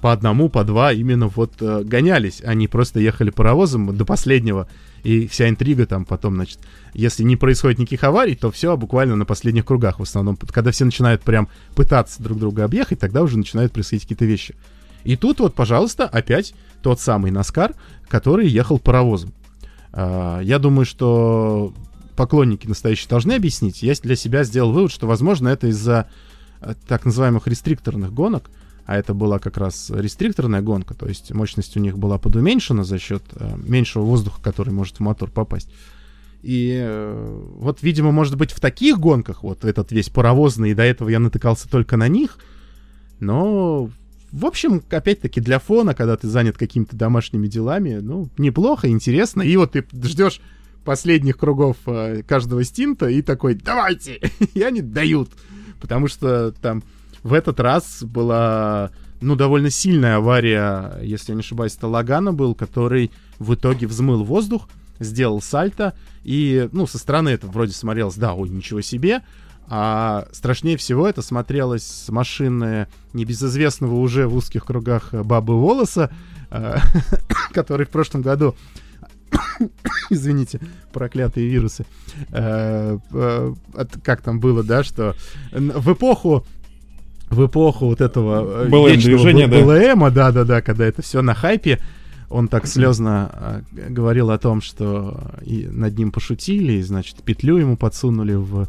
по 0.00 0.12
одному, 0.12 0.48
по 0.48 0.64
два 0.64 0.92
именно 0.92 1.28
вот 1.28 1.54
э, 1.60 1.82
гонялись. 1.84 2.42
Они 2.44 2.68
просто 2.68 3.00
ехали 3.00 3.30
паровозом 3.30 3.96
до 3.96 4.04
последнего. 4.04 4.68
И 5.02 5.26
вся 5.26 5.48
интрига 5.48 5.86
там 5.86 6.04
потом, 6.04 6.34
значит, 6.34 6.58
если 6.94 7.22
не 7.22 7.36
происходит 7.36 7.78
никаких 7.78 8.04
аварий, 8.04 8.34
то 8.34 8.50
все 8.50 8.76
буквально 8.76 9.16
на 9.16 9.24
последних 9.24 9.64
кругах 9.64 9.98
в 9.98 10.02
основном. 10.02 10.36
Когда 10.36 10.70
все 10.70 10.84
начинают 10.84 11.22
прям 11.22 11.48
пытаться 11.74 12.22
друг 12.22 12.38
друга 12.38 12.64
объехать, 12.64 12.98
тогда 12.98 13.22
уже 13.22 13.38
начинают 13.38 13.72
происходить 13.72 14.02
какие-то 14.02 14.24
вещи. 14.24 14.54
И 15.04 15.16
тут 15.16 15.40
вот, 15.40 15.54
пожалуйста, 15.54 16.04
опять 16.04 16.54
тот 16.82 17.00
самый 17.00 17.30
Наскар, 17.30 17.74
который 18.08 18.48
ехал 18.48 18.78
паровозом. 18.78 19.32
А, 19.92 20.40
я 20.40 20.58
думаю, 20.58 20.84
что 20.84 21.72
поклонники 22.16 22.66
настоящие 22.66 23.08
должны 23.08 23.32
объяснить. 23.32 23.82
Я 23.82 23.94
для 23.94 24.16
себя 24.16 24.44
сделал 24.44 24.72
вывод, 24.72 24.92
что, 24.92 25.06
возможно, 25.06 25.48
это 25.48 25.68
из-за 25.68 26.08
э, 26.60 26.74
так 26.86 27.04
называемых 27.04 27.46
рестрикторных 27.46 28.12
гонок, 28.12 28.50
а 28.88 28.96
это 28.96 29.12
была 29.12 29.38
как 29.38 29.58
раз 29.58 29.90
рестрикторная 29.90 30.62
гонка, 30.62 30.94
то 30.94 31.06
есть 31.06 31.30
мощность 31.34 31.76
у 31.76 31.80
них 31.80 31.98
была 31.98 32.16
подуменьшена 32.16 32.84
за 32.84 32.98
счет 32.98 33.22
э, 33.34 33.54
меньшего 33.58 34.02
воздуха, 34.02 34.40
который 34.42 34.72
может 34.72 34.96
в 34.96 35.00
мотор 35.00 35.30
попасть. 35.30 35.68
И 36.42 36.74
э, 36.80 37.42
вот, 37.56 37.82
видимо, 37.82 38.12
может 38.12 38.36
быть, 38.36 38.50
в 38.50 38.60
таких 38.60 38.98
гонках, 38.98 39.42
вот 39.42 39.66
этот 39.66 39.92
весь 39.92 40.08
паровозный, 40.08 40.70
и 40.70 40.74
до 40.74 40.84
этого 40.84 41.10
я 41.10 41.18
натыкался 41.18 41.68
только 41.68 41.98
на 41.98 42.08
них, 42.08 42.38
но, 43.20 43.90
в 44.32 44.46
общем, 44.46 44.82
опять-таки, 44.88 45.42
для 45.42 45.58
фона, 45.58 45.92
когда 45.92 46.16
ты 46.16 46.26
занят 46.26 46.56
какими-то 46.56 46.96
домашними 46.96 47.46
делами, 47.46 47.98
ну, 48.00 48.30
неплохо, 48.38 48.88
интересно, 48.88 49.42
и 49.42 49.54
вот 49.58 49.72
ты 49.72 49.84
ждешь 50.02 50.40
последних 50.86 51.36
кругов 51.36 51.76
э, 51.84 52.22
каждого 52.26 52.64
стинта 52.64 53.08
и 53.08 53.20
такой, 53.20 53.54
давайте, 53.54 54.18
и 54.54 54.62
они 54.62 54.80
дают, 54.80 55.28
потому 55.78 56.08
что 56.08 56.52
там 56.52 56.82
в 57.22 57.32
этот 57.32 57.60
раз 57.60 58.02
была, 58.02 58.90
ну, 59.20 59.36
довольно 59.36 59.70
сильная 59.70 60.16
авария, 60.16 60.98
если 61.02 61.32
я 61.32 61.34
не 61.34 61.40
ошибаюсь, 61.40 61.74
это 61.76 61.86
Лагана 61.86 62.32
был, 62.32 62.54
который 62.54 63.10
в 63.38 63.54
итоге 63.54 63.86
взмыл 63.86 64.24
воздух, 64.24 64.68
сделал 65.00 65.40
сальто, 65.40 65.94
и, 66.24 66.68
ну, 66.72 66.86
со 66.86 66.98
стороны 66.98 67.30
это 67.30 67.46
вроде 67.46 67.72
смотрелось, 67.72 68.16
да, 68.16 68.34
ой, 68.34 68.48
ничего 68.48 68.80
себе, 68.80 69.22
а 69.70 70.26
страшнее 70.32 70.76
всего 70.76 71.06
это 71.06 71.20
смотрелось 71.20 71.84
с 71.84 72.08
машины 72.08 72.88
небезызвестного 73.12 73.94
уже 73.94 74.26
в 74.26 74.34
узких 74.34 74.64
кругах 74.64 75.12
Бабы 75.12 75.60
Волоса, 75.60 76.10
э, 76.50 76.76
который 77.52 77.84
в 77.84 77.90
прошлом 77.90 78.22
году 78.22 78.54
извините, 80.10 80.60
проклятые 80.92 81.48
вирусы. 81.48 81.84
Э, 82.30 82.98
э, 83.12 83.54
как 84.02 84.22
там 84.22 84.40
было, 84.40 84.62
да, 84.62 84.82
что 84.82 85.14
в 85.52 85.92
эпоху 85.92 86.46
в 87.30 87.46
эпоху 87.46 87.86
вот 87.86 88.00
этого 88.00 88.64
э, 88.64 88.68
БЛМ 88.68 88.98
движения, 88.98 89.46
да. 89.46 89.60
БЛМа, 89.60 90.10
да-да-да, 90.10 90.62
когда 90.62 90.86
это 90.86 91.02
все 91.02 91.22
на 91.22 91.34
хайпе, 91.34 91.78
он 92.30 92.48
так 92.48 92.66
слезно 92.66 93.62
э, 93.72 93.90
говорил 93.90 94.30
о 94.30 94.38
том, 94.38 94.60
что 94.60 95.32
и 95.44 95.66
над 95.70 95.96
ним 95.98 96.10
пошутили, 96.12 96.74
и, 96.74 96.82
значит, 96.82 97.22
петлю 97.22 97.56
ему 97.56 97.76
подсунули 97.76 98.34
в 98.34 98.68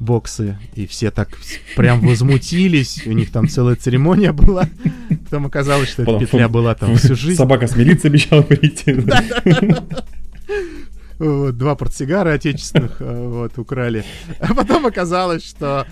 боксы, 0.00 0.58
и 0.74 0.86
все 0.86 1.10
так 1.10 1.28
прям 1.76 2.00
возмутились, 2.00 3.02
у 3.06 3.12
них 3.12 3.32
там 3.32 3.48
целая 3.48 3.76
церемония 3.76 4.32
была, 4.32 4.68
потом 5.24 5.46
оказалось, 5.46 5.88
что 5.88 6.02
эта 6.02 6.18
петля 6.18 6.48
была 6.48 6.74
там 6.74 6.94
всю 6.96 7.16
жизнь. 7.16 7.36
Собака 7.36 7.66
с 7.66 7.76
милицией 7.76 8.10
обещала 8.10 8.42
прийти. 8.42 8.94
Два 11.18 11.74
портсигара 11.74 12.34
отечественных 12.34 13.00
э, 13.00 13.28
вот 13.28 13.58
украли. 13.58 14.04
А 14.38 14.54
потом 14.54 14.86
оказалось, 14.86 15.44
что 15.44 15.84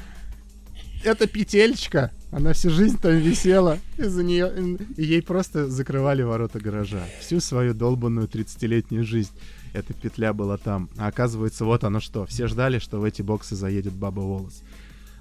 эта 1.07 1.27
петельчка, 1.29 2.11
она 2.33 2.53
всю 2.53 2.71
жизнь 2.71 2.99
там 3.01 3.17
висела, 3.17 3.79
из-за 3.97 4.25
нее 4.25 4.79
ей 4.97 5.23
просто 5.23 5.69
закрывали 5.69 6.23
ворота 6.23 6.59
гаража. 6.59 7.03
Всю 7.21 7.41
свою 7.41 7.75
долбанную 7.75 8.27
30-летнюю 8.27 9.05
жизнь 9.05 9.31
эта 9.73 9.95
петля 9.95 10.33
была 10.33 10.57
там. 10.57 10.89
А 10.99 11.07
оказывается, 11.07 11.65
вот 11.65 11.85
оно 11.85 12.01
что. 12.01 12.27
Все 12.27 12.49
ждали, 12.49 12.79
что 12.79 12.99
в 12.99 13.05
эти 13.05 13.23
боксы 13.23 13.55
заедет 13.55 13.93
Баба 13.93 14.21
Волос. 14.21 14.63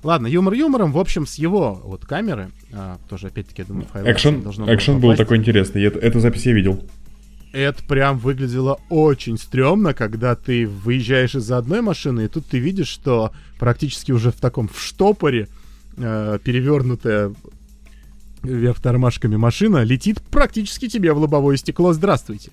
Ладно, 0.02 0.28
юмор 0.28 0.54
юмором, 0.54 0.92
в 0.92 1.00
общем, 1.00 1.26
с 1.26 1.36
его 1.36 1.82
вот 1.84 2.06
камеры, 2.06 2.52
а, 2.72 3.00
тоже 3.10 3.28
опять-таки, 3.28 3.64
я 3.64 3.68
думаю, 3.68 3.88
файл 3.92 4.06
экшен, 4.06 4.42
должно 4.44 4.72
экшен 4.74 5.00
был 5.00 5.16
такой 5.16 5.38
интересный, 5.38 5.84
эту, 5.84 5.98
эту 5.98 6.20
запись 6.20 6.46
я 6.46 6.54
видел. 6.54 6.84
Это 7.54 7.84
прям 7.86 8.20
выглядело 8.20 8.80
очень 8.90 9.38
стрёмно, 9.38 9.94
когда 9.94 10.36
ты 10.36 10.68
выезжаешь 10.68 11.36
из-за 11.36 11.58
одной 11.58 11.82
машины, 11.82 12.26
и 12.26 12.28
тут 12.28 12.46
ты 12.46 12.60
видишь, 12.60 12.88
что 12.88 13.32
практически 13.58 14.12
уже 14.12 14.32
в 14.32 14.36
таком 14.36 14.68
в 14.68 14.80
штопоре 14.80 15.48
э, 15.98 16.40
перевернутая 16.44 17.34
вверх 18.44 18.80
тормашками 18.80 19.36
машина 19.36 19.84
летит 19.84 20.22
практически 20.22 20.88
тебе 20.88 21.14
в 21.14 21.18
лобовое 21.18 21.58
стекло. 21.58 21.94
Здравствуйте. 21.94 22.52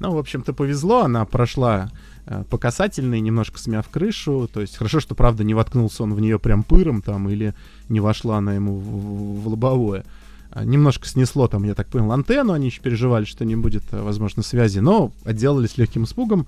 Ну, 0.00 0.12
в 0.12 0.18
общем-то, 0.18 0.52
повезло, 0.52 1.02
она 1.02 1.24
прошла 1.24 1.90
э, 2.26 2.44
по 2.48 2.58
касательной, 2.58 3.20
немножко 3.20 3.58
смяв 3.58 3.88
крышу. 3.88 4.48
То 4.52 4.60
есть 4.60 4.76
хорошо, 4.76 5.00
что, 5.00 5.14
правда, 5.14 5.44
не 5.44 5.54
воткнулся 5.54 6.04
он 6.04 6.14
в 6.14 6.20
нее 6.20 6.38
прям 6.38 6.62
пыром 6.62 7.02
там, 7.02 7.28
или 7.28 7.54
не 7.88 8.00
вошла 8.00 8.38
она 8.38 8.54
ему 8.54 8.76
в, 8.76 9.42
в 9.42 9.48
лобовое. 9.48 10.04
А, 10.50 10.64
немножко 10.64 11.06
снесло 11.06 11.48
там, 11.48 11.64
я 11.64 11.74
так 11.74 11.88
понял, 11.88 12.10
антенну, 12.12 12.52
они 12.52 12.66
еще 12.66 12.80
переживали, 12.80 13.24
что 13.24 13.44
не 13.44 13.56
будет, 13.56 13.82
э, 13.90 14.00
возможно, 14.00 14.42
связи, 14.42 14.78
но 14.78 15.12
отделались 15.24 15.78
легким 15.78 16.04
испугом. 16.04 16.46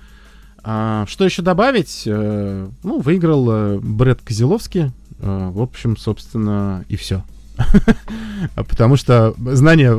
А, 0.62 1.06
что 1.08 1.24
еще 1.24 1.42
добавить? 1.42 2.04
Э, 2.06 2.68
ну, 2.82 3.00
выиграл 3.00 3.50
э, 3.50 3.78
Брэд 3.78 4.20
Козеловский, 4.22 4.92
Э, 5.22 5.50
в 5.52 5.60
общем, 5.60 5.96
собственно, 5.96 6.84
и 6.88 6.96
все. 6.96 7.24
Потому 8.54 8.96
что 8.96 9.34
знания, 9.36 9.94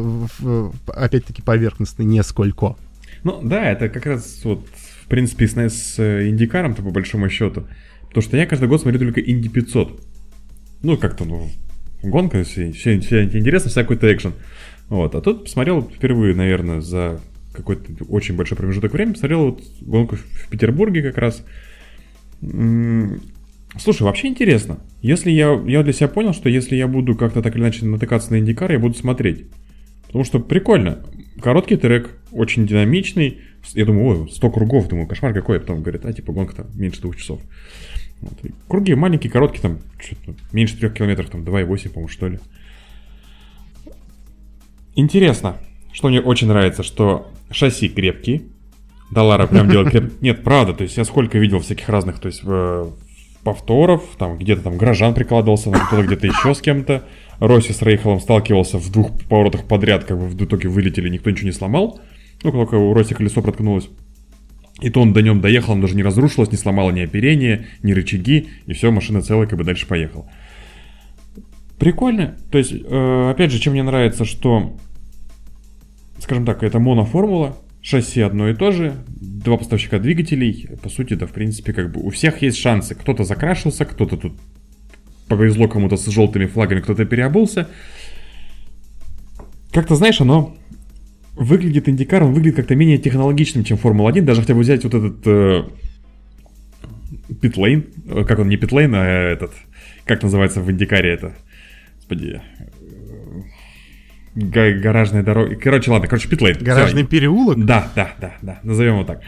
опять-таки, 0.88 1.42
поверхностные 1.42 2.06
несколько. 2.06 2.76
Ну 3.24 3.40
да, 3.44 3.70
это 3.70 3.90
как 3.90 4.06
раз 4.08 4.42
вот, 4.44 4.66
в 5.04 5.08
принципе, 5.08 5.48
с, 5.48 5.54
с 5.54 6.28
Индикаром-то 6.28 6.82
по 6.82 6.90
большому 6.90 7.30
счету. 7.30 7.68
Потому 8.08 8.24
что 8.24 8.38
я 8.38 8.48
каждый 8.48 8.68
год 8.68 8.82
смотрю 8.82 9.00
только 9.00 9.22
Инди 9.22 9.48
500. 9.48 10.02
Ну, 10.82 10.98
как-то, 10.98 11.26
ну, 11.26 11.50
гонка, 12.02 12.44
все, 12.44 12.72
все, 12.72 13.00
все 13.00 13.24
интересно, 13.24 13.70
вся 13.70 13.84
какой-то 13.84 14.12
экшен. 14.12 14.34
Вот, 14.90 15.14
а 15.14 15.22
тут 15.22 15.44
посмотрел 15.44 15.84
впервые, 15.84 16.36
наверное, 16.36 16.82
за 16.82 17.22
какой-то 17.62 18.04
очень 18.06 18.36
большой 18.36 18.58
промежуток 18.58 18.94
времени, 18.94 19.14
посмотрел 19.14 19.46
вот 19.46 19.64
гонку 19.82 20.16
в 20.16 20.50
Петербурге 20.50 21.02
как 21.04 21.18
раз. 21.18 21.46
Слушай, 23.78 24.04
вообще 24.04 24.28
интересно. 24.28 24.80
Если 25.02 25.32
я, 25.32 25.54
я 25.66 25.84
для 25.84 25.94
себя 25.94 26.10
понял, 26.10 26.34
что 26.34 26.50
если 26.50 26.76
я 26.76 26.88
буду 26.88 27.16
как-то 27.16 27.42
так 27.42 27.56
или 27.56 27.62
иначе 27.62 27.86
натыкаться 27.86 28.32
на 28.32 28.40
индикар, 28.40 28.72
я 28.72 28.80
буду 28.80 28.96
смотреть. 28.96 29.46
Потому 30.08 30.26
что 30.26 30.40
прикольно. 30.40 31.06
Короткий 31.42 31.78
трек, 31.78 32.18
очень 32.32 32.68
динамичный. 32.68 33.40
Я 33.74 33.86
думаю, 33.86 34.24
ой, 34.24 34.30
100 34.30 34.52
кругов, 34.52 34.90
думаю, 34.90 35.08
кошмар 35.08 35.34
какой. 35.34 35.58
А 35.58 35.60
потом 35.62 35.82
говорит, 35.82 36.06
а 36.06 36.12
типа 36.12 36.34
гонка 36.34 36.56
там 36.56 36.68
меньше 36.76 37.02
двух 37.02 37.16
часов. 37.16 37.40
Вот. 38.20 38.34
Круги 38.68 38.94
маленькие, 38.94 39.32
короткие, 39.32 39.62
там, 39.62 39.80
что-то 40.00 40.36
меньше 40.52 40.78
3 40.78 40.90
километров, 40.90 41.30
там 41.30 41.42
2,8, 41.42 41.90
по-моему, 41.90 42.08
что 42.10 42.28
ли. 42.28 42.40
Интересно, 44.96 45.58
что 45.94 46.10
мне 46.10 46.20
очень 46.20 46.48
нравится, 46.48 46.84
что 46.84 47.32
шасси 47.52 47.90
крепкие. 47.90 48.44
Далара 49.12 49.48
прям 49.48 49.70
делает 49.70 49.92
крепкие. 49.92 50.18
Нет, 50.22 50.44
правда, 50.44 50.74
то 50.74 50.84
есть 50.84 50.98
я 50.98 51.04
сколько 51.04 51.38
видел 51.38 51.60
всяких 51.60 51.90
разных, 51.90 52.20
то 52.20 52.28
есть 52.28 52.44
в, 52.44 52.94
повторов, 53.44 54.04
там 54.18 54.38
где-то 54.38 54.62
там 54.62 54.78
Грожан 54.78 55.14
прикладывался, 55.14 55.72
там 55.72 55.86
кто-то 55.88 56.04
где-то 56.04 56.28
еще 56.28 56.54
с 56.54 56.62
кем-то. 56.62 57.04
Росси 57.40 57.74
с 57.74 57.82
Рейхелом 57.82 58.20
сталкивался 58.20 58.78
в 58.78 58.92
двух 58.92 59.20
поворотах 59.28 59.66
подряд, 59.66 60.04
как 60.04 60.20
бы 60.20 60.28
в 60.28 60.44
итоге 60.44 60.70
вылетели, 60.70 61.10
никто 61.10 61.30
ничего 61.30 61.48
не 61.48 61.54
сломал. 61.54 62.00
Ну, 62.44 62.52
только 62.52 62.76
у 62.76 62.94
Росси 62.94 63.16
колесо 63.16 63.42
проткнулось. 63.42 63.90
И 64.80 64.90
то 64.90 65.02
он 65.02 65.14
до 65.14 65.22
нем 65.22 65.42
доехал, 65.42 65.74
он 65.74 65.82
даже 65.82 65.96
не 65.96 66.04
разрушилось, 66.04 66.52
не 66.52 66.58
сломало 66.58 66.92
ни 66.92 67.02
оперение, 67.02 67.68
ни 67.84 67.94
рычаги, 67.94 68.50
и 68.66 68.74
все, 68.74 68.92
машина 68.92 69.22
целая, 69.22 69.48
как 69.48 69.58
бы 69.58 69.64
дальше 69.64 69.88
поехал. 69.88 70.30
Прикольно. 71.78 72.38
То 72.52 72.58
есть, 72.58 72.74
э, 72.74 73.30
опять 73.32 73.52
же, 73.52 73.60
чем 73.60 73.74
мне 73.74 73.84
нравится, 73.84 74.24
что, 74.24 74.78
скажем 76.22 76.46
так, 76.46 76.64
это 76.64 76.80
моноформула, 76.80 77.58
Шасси 77.82 78.22
одно 78.22 78.48
и 78.48 78.54
то 78.54 78.72
же, 78.72 78.94
два 79.08 79.58
поставщика 79.58 79.98
двигателей. 79.98 80.70
По 80.84 80.90
сути, 80.90 81.16
да, 81.16 81.26
в 81.26 81.32
принципе, 81.32 81.74
как 81.74 81.92
бы 81.92 82.02
у 82.02 82.12
всех 82.12 82.44
есть 82.44 82.58
шансы. 82.58 82.94
Кто-то 82.94 83.24
закрашился, 83.24 83.86
кто-то 83.86 84.18
тут 84.18 84.34
повезло 85.28 85.68
кому-то 85.68 85.98
с 85.98 86.06
желтыми 86.06 86.46
флагами, 86.46 86.82
кто-то 86.82 87.06
переобулся. 87.06 87.68
Как-то, 89.72 89.96
знаешь, 89.96 90.22
оно 90.22 90.56
выглядит 91.36 91.90
Индикар, 91.90 92.24
он 92.24 92.34
выглядит 92.34 92.58
как-то 92.58 92.76
менее 92.76 93.00
технологичным, 93.00 93.64
чем 93.64 93.78
Формула-1. 93.78 94.22
Даже 94.22 94.42
хотя 94.42 94.54
бы 94.54 94.60
взять 94.60 94.84
вот 94.84 94.94
этот 94.94 95.26
э, 95.26 95.64
питлейн, 97.42 97.88
э, 98.08 98.24
как 98.26 98.40
он, 98.40 98.50
не 98.50 98.58
питлейн, 98.58 98.94
а 98.94 99.06
этот, 99.06 99.54
как 100.06 100.22
называется 100.22 100.62
в 100.62 100.70
Индикаре 100.70 101.14
это? 101.14 101.34
Господи, 101.96 102.42
га- 104.36 104.74
гаражная 104.74 105.24
дорога. 105.24 105.56
Короче, 105.56 105.92
ладно, 105.92 106.08
короче, 106.08 106.30
питлейн. 106.30 106.58
Гаражный 106.60 107.02
Всё. 107.04 107.10
переулок? 107.10 107.64
Да, 107.66 107.92
да, 107.96 108.12
да, 108.20 108.34
да, 108.42 108.60
назовем 108.64 108.94
его 108.96 109.04
так. 109.04 109.22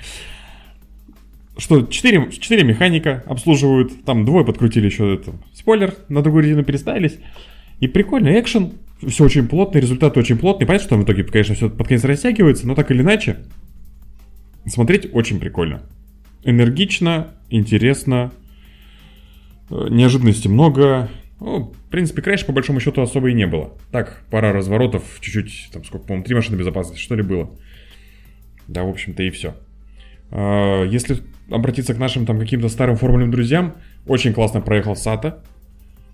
Что, 1.58 1.84
4, 1.86 2.32
4 2.32 2.64
механика 2.64 3.24
обслуживают, 3.28 4.06
там 4.06 4.26
двое 4.26 4.44
подкрутили 4.46 4.86
еще 4.88 5.16
это, 5.16 5.34
спойлер, 5.54 5.94
на 6.10 6.22
другую 6.24 6.44
резину 6.44 6.64
переставились. 6.64 7.20
И 7.80 7.88
прикольно, 7.88 8.40
экшен, 8.40 8.74
все 9.08 9.26
очень 9.26 9.48
плотно, 9.48 9.78
результат 9.78 10.18
очень 10.18 10.38
плотный. 10.38 10.66
Понятно, 10.66 10.86
что 10.88 10.96
там 10.96 11.02
в 11.02 11.06
итоге, 11.06 11.24
конечно, 11.24 11.54
все 11.54 11.70
под 11.70 11.88
конец 11.88 12.04
растягивается, 12.06 12.66
но 12.68 12.74
так 12.74 12.90
или 12.90 13.02
иначе, 13.02 13.38
смотреть 14.66 15.10
очень 15.14 15.40
прикольно. 15.40 15.82
Энергично, 16.44 17.28
интересно, 17.50 18.32
э, 19.70 19.88
неожиданностей 19.92 20.50
много. 20.50 21.10
Ну, 21.44 21.74
в 21.74 21.90
принципе, 21.92 22.22
краш 22.22 22.46
по 22.46 22.54
большому 22.54 22.80
счету 22.80 23.02
особо 23.02 23.30
и 23.30 23.34
не 23.34 23.46
было. 23.46 23.74
Так, 23.92 24.22
пара 24.32 24.54
разворотов, 24.54 25.04
чуть-чуть, 25.20 25.72
там 25.74 25.84
сколько, 25.84 26.06
по-моему, 26.08 26.24
три 26.24 26.36
машины 26.36 26.56
безопасности, 26.56 27.02
что 27.02 27.16
ли, 27.16 27.22
было. 27.22 27.50
Да, 28.70 28.84
в 28.84 28.90
общем-то, 28.90 29.22
и 29.24 29.30
все. 29.30 29.54
Если 30.32 31.18
обратиться 31.52 31.94
к 31.94 31.98
нашим 31.98 32.26
там 32.26 32.40
каким-то 32.40 32.70
старым 32.70 32.96
формульным 32.96 33.30
друзьям, 33.30 33.76
очень 34.08 34.34
классно 34.34 34.62
проехал 34.62 34.96
Сата. 34.96 35.44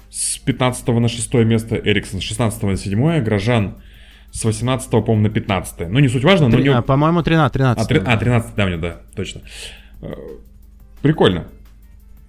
С 0.10 0.40
15 0.40 0.88
на 0.88 1.08
6 1.08 1.34
место 1.36 1.76
Эриксон, 1.76 2.22
с 2.22 2.24
16 2.24 2.64
на 2.64 2.76
7, 2.76 3.24
Грожан 3.24 3.78
с 4.32 4.44
18, 4.44 4.90
по-моему, 4.90 5.22
на 5.22 5.30
15. 5.30 5.90
Ну, 5.90 6.00
не 6.00 6.08
суть 6.08 6.24
важно, 6.24 6.48
но 6.48 6.56
Три- 6.56 6.64
него... 6.64 6.78
а, 6.78 6.82
По-моему, 6.82 7.22
13. 7.22 7.54
13 7.54 7.84
А, 7.84 7.88
три- 7.88 8.02
а, 8.04 8.18
13, 8.18 8.56
да, 8.56 8.66
мне, 8.66 8.78
да, 8.78 9.02
точно. 9.16 9.42
Э, 10.02 10.12
Прикольно. 11.04 11.46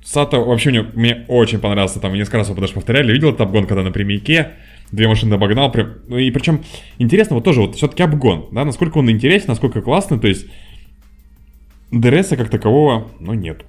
Сато 0.05 0.39
вообще 0.39 0.71
мне, 0.71 0.83
мне 0.95 1.25
очень 1.29 1.59
понравился, 1.59 2.01
там 2.01 2.15
несколько 2.15 2.39
раз 2.39 2.49
его 2.49 2.61
даже 2.61 2.73
повторяли, 2.73 3.13
видел 3.13 3.29
этот 3.29 3.43
обгон, 3.43 3.67
когда 3.67 3.83
на 3.83 3.93
прямейке, 3.93 4.53
две 4.93 5.09
машины 5.09 5.35
обогнал, 5.35 5.71
прям, 5.71 5.95
ну 6.09 6.17
и 6.17 6.31
причем 6.31 6.65
интересно 6.99 7.37
вот 7.37 7.45
тоже 7.45 7.61
вот 7.61 7.77
все-таки 7.77 8.03
обгон, 8.03 8.49
да, 8.51 8.65
насколько 8.65 8.99
он 8.99 9.11
интересен, 9.11 9.47
насколько 9.49 9.83
классный, 9.83 10.19
то 10.19 10.27
есть 10.27 10.47
ДРСа 11.91 12.37
как 12.37 12.49
такового, 12.49 13.09
ну, 13.19 13.35
нет. 13.35 13.65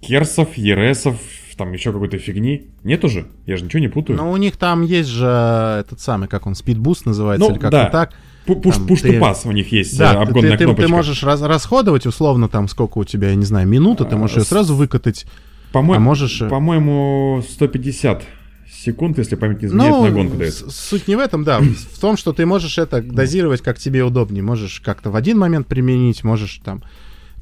Керсов, 0.00 0.56
ЕРСов, 0.56 1.16
там 1.56 1.72
еще 1.72 1.92
какой-то 1.92 2.18
фигни. 2.18 2.68
Нету 2.84 3.08
же, 3.08 3.26
я 3.46 3.56
же 3.56 3.64
ничего 3.64 3.80
не 3.80 3.88
путаю. 3.88 4.16
Ну, 4.16 4.30
у 4.30 4.36
них 4.36 4.56
там 4.56 4.82
есть 4.82 5.08
же 5.08 5.26
этот 5.26 6.00
самый, 6.00 6.28
как 6.28 6.46
он, 6.46 6.54
спидбуст 6.54 7.04
называется, 7.04 7.46
Ну, 7.46 7.54
или 7.54 7.60
как-то 7.60 7.76
да. 7.76 7.90
так. 7.90 8.14
Пу- 8.48 8.60
Пуш, 8.60 8.76
там 8.76 8.86
пуш 8.86 9.00
ты- 9.02 9.10
to 9.10 9.20
pass 9.20 9.40
у 9.46 9.52
них 9.52 9.70
есть 9.72 9.96
Да, 9.98 10.14
э, 10.14 10.16
обгонная 10.22 10.56
ты, 10.56 10.64
кнопочка. 10.64 10.86
ты 10.86 10.88
можешь 10.88 11.22
раз- 11.22 11.42
расходовать 11.42 12.06
условно 12.06 12.48
там 12.48 12.66
сколько 12.68 12.98
у 12.98 13.04
тебя, 13.04 13.28
я 13.28 13.34
не 13.34 13.44
знаю, 13.44 13.68
минуты, 13.68 14.04
ты 14.06 14.16
можешь 14.16 14.36
ее 14.38 14.42
А, 14.42 14.46
сразу 14.46 14.74
выкатать. 14.74 15.26
По-моему, 15.72 16.02
а 16.02 16.04
можешь, 16.04 16.40
э, 16.40 16.48
По-моему, 16.48 17.44
150 17.48 18.24
секунд, 18.70 19.18
если 19.18 19.34
память 19.36 19.60
не 19.60 19.68
изменяет, 19.68 19.90
Ну, 19.94 20.04
на 20.04 20.10
гонку 20.10 20.36
дает. 20.38 20.54
суть 20.54 21.08
не 21.08 21.16
в 21.16 21.18
этом, 21.18 21.44
да, 21.44 21.60
в 21.60 21.98
том, 22.00 22.16
что 22.16 22.32
ты 22.32 22.46
можешь 22.46 22.78
это 22.78 23.02
дозировать 23.02 23.60
как 23.60 23.78
тебе 23.78 24.02
удобнее. 24.02 24.42
Можешь 24.42 24.80
как-то 24.80 25.10
в 25.10 25.16
один 25.16 25.38
момент 25.38 25.66
применить, 25.66 26.24
можешь 26.24 26.60
там 26.64 26.82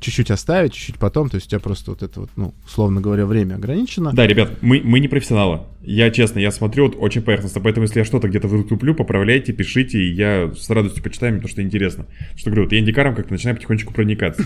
чуть-чуть 0.01 0.31
оставить, 0.31 0.73
чуть-чуть 0.73 0.99
потом. 0.99 1.29
То 1.29 1.37
есть 1.37 1.47
у 1.47 1.51
тебя 1.51 1.61
просто 1.61 1.91
вот 1.91 2.03
это 2.03 2.21
вот, 2.21 2.31
ну, 2.37 2.55
условно 2.65 3.01
говоря, 3.01 3.27
время 3.27 3.55
ограничено. 3.55 4.13
Да, 4.13 4.27
ребят, 4.27 4.59
мы, 4.61 4.81
мы 4.83 5.01
не 5.01 5.09
профессионалы. 5.09 5.61
Я 5.83 6.11
честно, 6.11 6.39
я 6.39 6.51
смотрю 6.51 6.87
вот 6.87 6.97
очень 6.99 7.23
поверхностно, 7.23 7.61
поэтому 7.61 7.85
если 7.85 8.01
я 8.01 8.05
что-то 8.05 8.29
где-то 8.29 8.49
вытуплю, 8.49 8.95
поправляйте, 8.95 9.53
пишите, 9.53 9.99
и 9.99 10.13
я 10.13 10.53
с 10.57 10.69
радостью 10.71 11.03
почитаю, 11.03 11.35
потому 11.35 11.49
что 11.49 11.63
интересно. 11.63 12.07
Что 12.35 12.51
говорю, 12.51 12.65
вот 12.65 12.73
я 12.73 12.81
индикаром 12.81 13.15
как-то 13.15 13.33
начинаю 13.33 13.57
потихонечку 13.57 13.93
проникаться. 13.93 14.45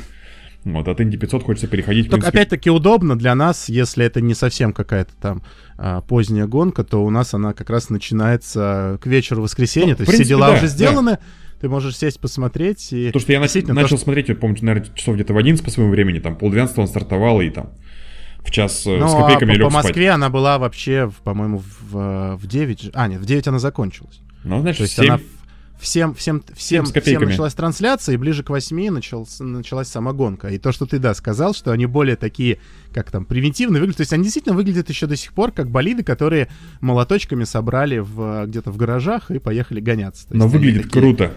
Вот, 0.65 0.89
от 0.89 1.01
Инди 1.01 1.17
500 1.17 1.43
хочется 1.43 1.67
переходить, 1.69 2.11
Только 2.11 2.27
принципе, 2.27 2.39
опять-таки 2.39 2.71
удобно 2.71 3.19
для 3.19 3.35
нас, 3.35 3.71
если 3.71 4.05
это 4.05 4.21
не 4.21 4.35
совсем 4.35 4.75
какая-то 4.75 5.13
там 5.19 5.43
а, 5.79 6.03
поздняя 6.03 6.47
гонка, 6.47 6.85
то 6.85 7.03
у 7.03 7.09
нас 7.09 7.33
она 7.33 7.55
как 7.55 7.71
раз 7.71 7.89
начинается 7.89 8.99
к 9.01 9.07
вечеру 9.07 9.43
воскресенья, 9.43 9.93
Ну, 9.93 9.97
то 9.97 10.03
есть 10.03 10.13
все 10.13 10.19
принципе, 10.19 10.37
дела 10.37 10.49
да, 10.49 10.53
уже 10.53 10.69
да. 11.13 11.19
Ты 11.61 11.68
можешь 11.68 11.96
сесть 11.96 12.20
посмотреть 12.20 12.92
и... 12.92 13.07
Потому 13.07 13.20
что 13.23 13.33
я 13.33 13.38
то, 13.46 13.73
начал 13.75 13.88
что- 13.88 14.05
смотреть, 14.05 14.29
вот, 14.29 14.40
помню, 14.40 14.57
наверное, 14.62 14.94
часов 14.94 15.14
где-то 15.14 15.35
в 15.35 15.37
11 15.38 15.64
по 15.64 15.70
своему 15.70 15.92
времени, 15.92 16.18
там, 16.18 16.37
полдвенадцатого 16.37 16.83
он 16.85 16.88
стартовал, 16.88 17.40
и 17.40 17.51
там 17.51 17.70
в 18.44 18.51
час 18.51 18.87
э, 18.87 18.96
Ну, 18.96 19.07
с 19.09 19.14
а 19.14 19.20
копейками 19.23 19.51
по, 19.51 19.55
лег 19.57 19.64
по 19.64 19.70
спать. 19.70 19.85
Москве 19.85 20.11
она 20.11 20.31
была 20.31 20.59
вообще, 20.59 21.07
в- 21.07 21.23
по-моему, 21.23 21.59
в, 21.90 22.37
в 22.37 22.46
9... 22.46 22.83
же- 22.83 22.90
А, 22.94 23.07
нет, 23.09 23.20
в 23.20 23.27
9 23.27 23.49
она 23.49 23.59
закончилась. 23.59 24.20
Ну, 24.44 24.57
То 24.57 24.61
значит, 24.62 24.81
есть 24.81 24.94
7... 24.94 25.05
она 25.05 25.18
в- 25.18 25.83
всем, 25.83 26.14
всем, 26.14 26.42
всем, 26.55 26.55
с 26.57 26.59
всем 26.59 26.87
копейками. 26.87 27.31
началась 27.31 27.55
трансляция, 27.55 28.14
и 28.14 28.16
ближе 28.16 28.42
к 28.42 28.49
8 28.51 28.90
начался, 28.90 29.44
началась 29.44 29.88
сама 29.88 30.12
гонка. 30.14 30.49
И 30.49 30.59
то, 30.59 30.73
что 30.73 30.85
ты, 30.87 30.99
да, 30.99 31.14
сказал, 31.14 31.55
что 31.55 31.70
они 31.70 31.85
более 31.87 32.16
такие, 32.16 32.59
как 32.94 33.11
там, 33.11 33.25
примитивные 33.27 33.81
выглядят. 33.81 33.99
То 33.99 34.03
есть 34.03 34.12
они 34.14 34.23
действительно 34.25 34.55
выглядят 34.55 34.88
еще 34.90 35.07
до 35.07 35.16
сих 35.16 35.33
пор 35.35 35.53
как 35.53 35.70
болиды, 35.70 36.03
которые 36.03 36.49
молоточками 36.81 37.44
собрали 37.44 37.99
в, 37.99 38.44
где-то 38.46 38.70
в 38.70 38.77
гаражах 38.79 39.31
и 39.31 39.38
поехали 39.38 39.81
гоняться. 39.81 40.29
То 40.29 40.35
Но 40.37 40.49
выглядит 40.49 40.85
такие- 40.85 41.01
круто. 41.03 41.33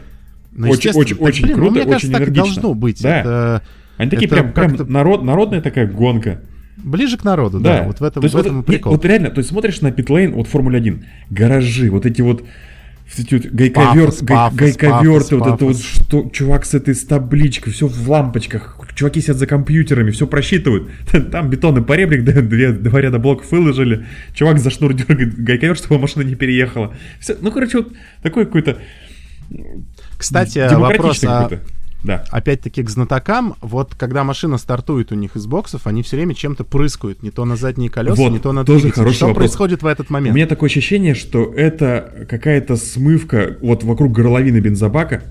Ну, 0.55 0.67
очень- 0.69 0.89
естественно. 0.89 0.99
очень- 1.01 1.17
Так, 1.17 1.25
очень 1.27 1.43
блин, 1.45 1.57
ну, 1.57 1.63
круто, 1.63 1.71
мне 1.75 1.83
кажется, 1.85 2.07
очень 2.07 2.11
так 2.11 2.21
и 2.21 2.23
энергично. 2.25 2.43
должно 2.61 2.73
быть. 2.73 3.01
Да. 3.01 3.19
Это 3.19 3.61
Они 3.97 4.09
такие 4.09 4.25
Это 4.27 4.35
прям, 4.43 4.51
прям 4.75 4.91
народ, 4.91 5.23
народная 5.23 5.61
такая 5.61 5.87
гонка. 5.87 6.41
ближе 6.77 7.17
к 7.17 7.23
народу, 7.23 7.59
да. 7.59 7.83
Вот 7.83 7.99
в 7.99 8.03
этом, 8.03 8.21
То 8.21 8.25
есть 8.25 8.33
в 8.33 8.37
вот, 8.37 8.45
этом 8.45 8.57
и 8.57 8.59
не- 8.59 8.63
прикол. 8.63 8.91
вот 8.93 9.05
реально, 9.05 9.29
то 9.29 9.39
есть 9.39 9.49
смотришь 9.49 9.81
на 9.81 9.91
питлейн, 9.91 10.33
вот 10.33 10.47
Формуле 10.47 10.77
1, 10.77 11.05
гаражи, 11.29 11.89
вот 11.89 12.05
эти 12.05 12.21
вот 12.21 12.43
вот 13.15 13.29
гайковерт, 13.51 14.05
Пафос, 14.05 14.21
гай- 14.23 14.35
пафос, 14.37 14.57
гайковерты, 14.57 15.35
вот 15.35 15.43
пафос, 15.43 15.55
это 15.55 15.65
вот, 15.65 15.77
что 15.79 16.29
чувак 16.33 16.65
с 16.65 16.73
этой 16.73 16.95
с 16.95 17.01
табличкой, 17.05 17.71
все 17.73 17.85
в 17.85 18.09
лампочках, 18.09 18.79
чуваки 18.95 19.21
сидят 19.21 19.37
за 19.37 19.45
компьютерами, 19.45 20.09
все 20.09 20.25
просчитывают. 20.25 20.89
Там 21.31 21.49
бетонный 21.49 21.83
поребрик, 21.83 22.23
да, 22.23 22.41
две, 22.41 22.71
два 22.71 23.01
ряда 23.01 23.19
блоков 23.19 23.51
выложили, 23.51 24.05
чувак 24.33 24.57
за 24.57 24.69
шнур 24.71 24.93
дергает 24.93 25.37
гайковерт, 25.37 25.77
чтобы 25.79 25.99
машина 25.99 26.23
не 26.23 26.33
переехала. 26.35 26.95
Всё, 27.19 27.35
ну, 27.39 27.51
короче, 27.51 27.79
вот 27.79 27.93
такой 28.23 28.45
какой-то 28.45 28.77
Кстати, 30.23 30.73
вопрос 30.75 31.19
какой-то. 31.19 31.62
Да. 32.03 32.25
опять-таки 32.31 32.83
к 32.83 32.89
знатокам, 32.89 33.55
вот 33.62 33.95
когда 33.95 34.25
машина 34.25 34.57
стартует 34.57 35.13
у 35.13 35.15
них 35.15 35.38
из 35.38 35.45
боксов, 35.45 35.88
они 35.88 36.03
все 36.03 36.17
время 36.17 36.33
чем-то 36.36 36.65
прыскают, 36.65 37.23
не 37.23 37.31
то 37.31 37.45
на 37.45 37.55
задние 37.55 37.89
колеса, 37.89 38.21
Вот, 38.21 38.29
не 38.31 38.39
то 38.39 38.51
на 38.51 38.65
тоже 38.65 38.81
двигатель. 38.81 38.99
хороший 39.03 39.15
Что 39.15 39.27
вопрос. 39.27 39.41
происходит 39.43 39.83
в 39.83 39.86
этот 39.86 40.09
У 40.09 40.13
момент? 40.13 40.36
меня 40.36 40.45
такое 40.45 40.69
ощущение, 40.69 41.15
что 41.15 41.53
это 41.55 42.25
какая-то 42.29 42.75
смывка 42.75 43.55
вот 43.62 43.83
вокруг 43.86 44.12
горловины 44.12 44.57
бензобака, 44.57 45.23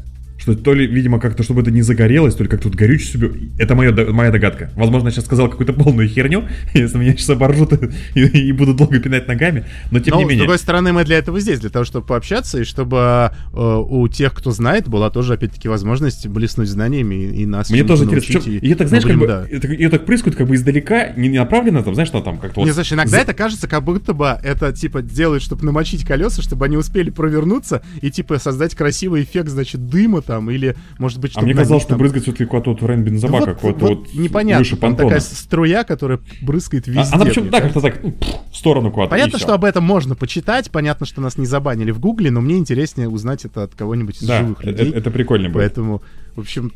что 0.42 0.56
то 0.56 0.74
ли, 0.74 0.88
видимо, 0.88 1.20
как-то, 1.20 1.44
чтобы 1.44 1.60
это 1.60 1.70
не 1.70 1.82
загорелось, 1.82 2.34
то 2.34 2.42
ли 2.42 2.48
как 2.48 2.60
тут 2.60 2.74
горючее 2.74 3.12
себе... 3.12 3.30
Это 3.58 3.76
моя, 3.76 3.92
моя 3.92 4.32
догадка. 4.32 4.72
Возможно, 4.74 5.06
я 5.06 5.12
сейчас 5.12 5.26
сказал 5.26 5.48
какую-то 5.48 5.72
полную 5.72 6.08
херню, 6.08 6.48
если 6.74 6.98
меня 6.98 7.12
сейчас 7.12 7.30
оборжут 7.30 7.72
и, 8.14 8.20
и 8.20 8.50
будут 8.50 8.76
долго 8.76 8.98
пинать 8.98 9.28
ногами, 9.28 9.66
но 9.92 10.00
тем 10.00 10.14
Но, 10.14 10.20
не 10.20 10.24
с 10.24 10.28
менее... 10.30 10.42
другой 10.44 10.58
стороны, 10.58 10.92
мы 10.92 11.04
для 11.04 11.18
этого 11.18 11.38
здесь, 11.38 11.60
для 11.60 11.70
того, 11.70 11.84
чтобы 11.84 12.06
пообщаться, 12.06 12.60
и 12.60 12.64
чтобы 12.64 13.30
э, 13.52 13.56
у 13.56 14.08
тех, 14.08 14.34
кто 14.34 14.50
знает, 14.50 14.88
была 14.88 15.10
тоже, 15.10 15.34
опять-таки, 15.34 15.68
возможность 15.68 16.26
блеснуть 16.26 16.68
знаниями 16.68 17.14
и, 17.14 17.42
и 17.42 17.46
нас 17.46 17.70
Мне 17.70 17.84
тоже 17.84 18.04
интересно. 18.04 18.34
научить, 18.34 18.52
Ее 18.52 18.72
и 18.72 18.74
так, 18.74 18.88
знаешь, 18.88 19.04
мы 19.04 19.10
как 19.10 19.18
бы, 19.20 19.26
да. 19.28 19.44
её 19.46 19.90
так 19.90 20.04
прыскают 20.04 20.34
как 20.34 20.48
бы 20.48 20.56
издалека, 20.56 21.12
не 21.16 21.28
не 21.28 21.38
направленно, 21.38 21.84
там, 21.84 21.94
знаешь, 21.94 22.08
что 22.08 22.20
там 22.20 22.38
как-то 22.38 22.58
вот... 22.58 22.66
Не, 22.66 22.72
знаешь, 22.72 22.92
иногда 22.92 23.10
за- 23.12 23.18
это 23.18 23.32
кажется, 23.32 23.68
как 23.68 23.84
будто 23.84 24.12
бы 24.12 24.26
это, 24.42 24.72
типа, 24.72 25.02
делают, 25.02 25.44
чтобы 25.44 25.64
намочить 25.64 26.04
колеса, 26.04 26.42
чтобы 26.42 26.64
они 26.64 26.76
успели 26.76 27.10
провернуться 27.10 27.82
и, 28.00 28.10
типа, 28.10 28.40
создать 28.40 28.74
красивый 28.74 29.22
эффект, 29.22 29.48
значит, 29.48 29.88
дыма 29.88 30.20
там, 30.20 30.31
или, 30.50 30.76
может 30.98 31.20
быть, 31.20 31.30
А 31.30 31.34
чтобы 31.34 31.46
мне 31.46 31.54
на 31.54 31.60
казалось, 31.62 31.80
них 31.80 31.82
что 31.82 31.88
там- 31.90 31.98
брызгать 31.98 32.22
все-таки 32.22 32.44
куда-то 32.44 32.70
вот 32.70 32.82
в 32.82 32.86
район 32.86 33.04
бензобака, 33.04 33.46
вот, 33.46 33.54
какого-то 33.54 33.86
вот 33.86 33.98
вот, 33.98 34.14
непонятно, 34.14 34.58
выше 34.60 34.76
там 34.76 34.90
понтона. 34.90 35.08
такая 35.08 35.20
струя, 35.20 35.84
которая 35.84 36.20
брызгает 36.40 36.86
везде. 36.86 37.00
А- 37.12 37.16
она 37.16 37.24
причем, 37.24 37.42
мне 37.42 37.50
да, 37.50 37.60
как-то 37.60 37.80
так, 37.80 38.02
ну, 38.02 38.14
в 38.50 38.56
сторону 38.56 38.90
куда-то. 38.90 39.10
Понятно, 39.10 39.38
что 39.38 39.54
об 39.54 39.64
этом 39.64 39.84
можно 39.84 40.14
почитать, 40.14 40.70
понятно, 40.70 41.06
что 41.06 41.20
нас 41.20 41.36
не 41.38 41.46
забанили 41.46 41.90
в 41.90 41.98
Гугле, 42.00 42.30
но 42.30 42.40
мне 42.40 42.56
интереснее 42.58 43.08
узнать 43.08 43.44
это 43.44 43.64
от 43.64 43.74
кого-нибудь 43.74 44.22
из 44.22 44.26
Да, 44.26 44.38
живых 44.40 44.64
э- 44.64 44.66
людей. 44.70 44.88
это, 44.88 44.98
это 44.98 45.10
прикольно 45.10 45.48
было. 45.48 45.60
Поэтому, 45.60 46.02
в 46.36 46.40
общем, 46.40 46.72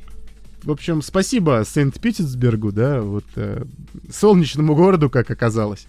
в 0.63 0.71
общем, 0.73 1.01
спасибо 1.01 1.63
Сент-Питерсбергу, 1.67 2.73
да, 2.73 3.01
вот 3.01 3.25
э, 3.37 3.65
солнечному 4.13 4.75
городу, 4.75 5.09
как 5.11 5.31
оказалось. 5.31 5.87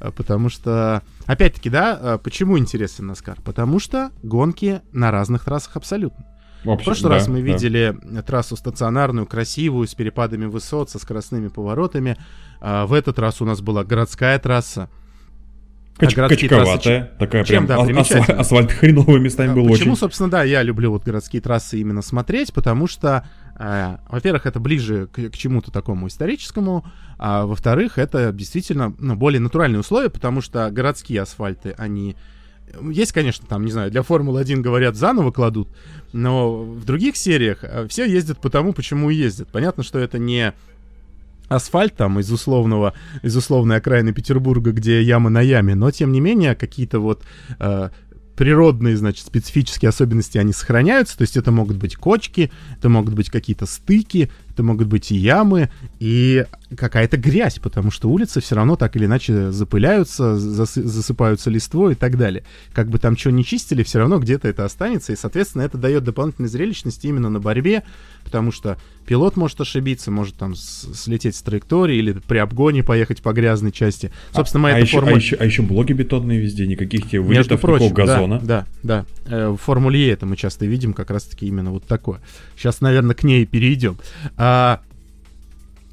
А, 0.00 0.10
Потому 0.10 0.48
что, 0.50 1.02
опять-таки, 1.26 1.70
да, 1.70 1.98
а, 2.00 2.18
почему 2.18 2.58
интересен 2.58 3.06
Наскар? 3.06 3.38
Потому 3.44 3.78
что 3.78 4.10
гонки 4.22 4.80
на 4.92 5.10
разных 5.10 5.44
трассах 5.44 5.76
абсолютно. 5.76 6.24
В 6.62 6.66
Вообще, 6.66 6.84
прошлый 6.86 7.10
да, 7.10 7.16
раз 7.16 7.28
мы 7.28 7.40
да. 7.40 7.46
видели 7.52 7.96
трассу 8.26 8.56
стационарную, 8.56 9.26
красивую, 9.26 9.86
с 9.86 9.94
перепадами 9.94 10.46
высот, 10.46 10.90
со 10.90 10.98
скоростными 10.98 11.48
поворотами. 11.48 12.16
А, 12.60 12.86
В 12.86 12.92
этот 12.92 13.18
раз 13.18 13.40
у 13.40 13.44
нас 13.44 13.60
была 13.60 13.84
городская 13.84 14.38
трасса. 14.38 14.88
Кач- 15.98 16.18
А 16.18 16.28
качковатая, 16.28 17.12
такая 17.18 17.42
чем, 17.44 17.66
прям 17.66 17.86
да, 17.86 18.00
асфальт, 18.00 18.28
асфальт 18.28 18.70
хреновый 18.70 19.18
местами 19.18 19.52
А 19.52 19.54
был 19.54 19.66
Почему, 19.68 19.92
очень. 19.92 20.00
собственно, 20.00 20.30
да, 20.30 20.42
я 20.42 20.62
люблю 20.62 20.90
вот 20.90 21.04
городские 21.04 21.40
трассы 21.40 21.80
именно 21.80 22.02
смотреть, 22.02 22.52
потому 22.52 22.86
что, 22.86 23.26
э, 23.58 23.96
во-первых, 24.10 24.44
это 24.44 24.60
ближе 24.60 25.06
к, 25.06 25.30
к 25.30 25.34
чему-то 25.34 25.70
такому 25.70 26.08
историческому, 26.08 26.84
а 27.16 27.46
во-вторых, 27.46 27.96
это 27.96 28.30
действительно 28.30 28.94
ну, 28.98 29.14
более 29.16 29.40
натуральные 29.40 29.80
условия, 29.80 30.10
потому 30.10 30.42
что 30.42 30.70
городские 30.70 31.22
асфальты, 31.22 31.74
они 31.78 32.14
есть, 32.90 33.12
конечно, 33.12 33.46
там, 33.48 33.64
не 33.64 33.70
знаю, 33.70 33.90
для 33.90 34.02
Формулы-1, 34.02 34.60
говорят, 34.60 34.96
заново 34.96 35.30
кладут, 35.30 35.68
но 36.12 36.62
в 36.62 36.84
других 36.84 37.16
сериях 37.16 37.58
э, 37.62 37.86
все 37.88 38.04
ездят 38.04 38.38
потому, 38.38 38.72
почему 38.72 39.10
ездят. 39.10 39.48
Понятно, 39.48 39.82
что 39.82 39.98
это 39.98 40.18
не 40.18 40.52
асфальт 41.48 41.94
там 41.96 42.18
из 42.18 42.30
условного, 42.30 42.94
из 43.22 43.36
условной 43.36 43.76
окраины 43.76 44.12
Петербурга, 44.12 44.72
где 44.72 45.02
яма 45.02 45.30
на 45.30 45.40
яме, 45.40 45.74
но 45.74 45.90
тем 45.90 46.12
не 46.12 46.20
менее 46.20 46.54
какие-то 46.54 46.98
вот 46.98 47.22
э, 47.58 47.90
природные, 48.36 48.96
значит, 48.96 49.26
специфические 49.26 49.88
особенности, 49.88 50.38
они 50.38 50.52
сохраняются, 50.52 51.16
то 51.16 51.22
есть 51.22 51.36
это 51.36 51.50
могут 51.50 51.76
быть 51.76 51.96
кочки, 51.96 52.50
это 52.78 52.88
могут 52.88 53.14
быть 53.14 53.30
какие-то 53.30 53.66
стыки, 53.66 54.30
это 54.56 54.62
могут 54.62 54.88
быть 54.88 55.12
и 55.12 55.16
ямы, 55.16 55.68
и 56.00 56.46
какая-то 56.74 57.18
грязь, 57.18 57.58
потому 57.58 57.90
что 57.90 58.08
улицы 58.08 58.40
все 58.40 58.54
равно 58.56 58.74
так 58.76 58.96
или 58.96 59.04
иначе 59.04 59.52
запыляются, 59.52 60.34
засы- 60.36 60.82
засыпаются 60.82 61.50
листвой 61.50 61.92
и 61.92 61.94
так 61.94 62.16
далее. 62.16 62.42
Как 62.72 62.88
бы 62.88 62.98
там 62.98 63.18
что 63.18 63.30
ни 63.30 63.42
чистили, 63.42 63.82
все 63.82 63.98
равно 63.98 64.18
где-то 64.18 64.48
это 64.48 64.64
останется, 64.64 65.12
и, 65.12 65.16
соответственно, 65.16 65.62
это 65.62 65.76
дает 65.76 66.04
дополнительной 66.04 66.48
зрелищности 66.48 67.06
именно 67.06 67.28
на 67.28 67.38
борьбе, 67.38 67.82
потому 68.24 68.50
что 68.50 68.78
пилот 69.06 69.36
может 69.36 69.60
ошибиться, 69.60 70.10
может 70.10 70.36
там 70.36 70.56
слететь 70.56 71.36
с 71.36 71.42
траектории 71.42 71.98
или 71.98 72.12
при 72.12 72.38
обгоне 72.38 72.82
поехать 72.82 73.20
по 73.22 73.32
грязной 73.34 73.72
части. 73.72 74.10
Собственно, 74.34 74.62
мы 74.62 74.70
а, 74.72 74.78
еще, 74.80 74.96
формуле- 74.98 75.12
а, 75.12 75.16
еще, 75.16 75.36
а 75.36 75.44
еще 75.44 75.62
блоги 75.62 75.92
бетонные 75.92 76.40
везде, 76.40 76.66
никаких 76.66 77.08
тебе 77.10 77.20
вылетов, 77.20 77.60
прочим, 77.60 77.86
никакого 77.86 78.06
газона. 78.06 78.40
Да, 78.42 78.66
да, 78.82 79.04
да. 79.26 79.32
Э, 79.36 79.48
В 79.50 79.56
Формуле 79.58 80.06
Е 80.06 80.12
это 80.12 80.24
мы 80.26 80.36
часто 80.36 80.64
видим 80.66 80.92
как 80.94 81.10
раз-таки 81.10 81.46
именно 81.46 81.70
вот 81.70 81.84
такое. 81.84 82.20
Сейчас, 82.56 82.80
наверное, 82.80 83.14
к 83.14 83.22
ней 83.22 83.44
перейдем. 83.46 83.98
А, 84.48 84.80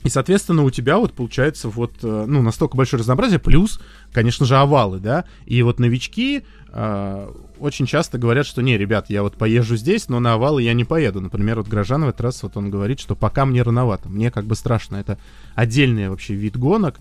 и, 0.04 0.10
соответственно, 0.10 0.64
у 0.64 0.70
тебя 0.70 1.00
вот 1.00 1.14
получается 1.14 1.70
вот, 1.70 1.94
э, 2.04 2.26
ну, 2.28 2.44
настолько 2.44 2.78
большое 2.78 3.00
разнообразие, 3.00 3.40
плюс, 3.40 3.80
конечно 4.12 4.46
же, 4.46 4.58
овалы, 4.58 5.00
да, 5.00 5.26
и 5.48 5.64
вот 5.64 5.80
новички 5.80 6.44
а, 6.70 7.34
очень 7.58 7.88
часто 7.88 8.20
говорят, 8.20 8.46
что 8.46 8.62
не, 8.62 8.78
ребят, 8.78 9.10
я 9.10 9.24
вот 9.24 9.38
поезжу 9.38 9.76
здесь, 9.76 10.08
но 10.08 10.20
на 10.20 10.34
овалы 10.34 10.62
я 10.62 10.74
не 10.74 10.86
поеду. 10.86 11.20
Например, 11.20 11.58
вот 11.58 11.68
Грожан 11.68 12.06
в 12.06 12.10
этот 12.10 12.22
раз 12.22 12.44
вот 12.44 12.56
он 12.56 12.70
говорит, 12.70 13.00
что 13.00 13.16
пока 13.16 13.46
мне 13.46 13.64
рановато, 13.64 14.08
мне 14.08 14.30
как 14.30 14.46
бы 14.46 14.56
страшно, 14.56 14.98
это 14.98 15.18
отдельный 15.56 16.10
вообще 16.10 16.36
вид 16.36 16.56
гонок, 16.56 17.00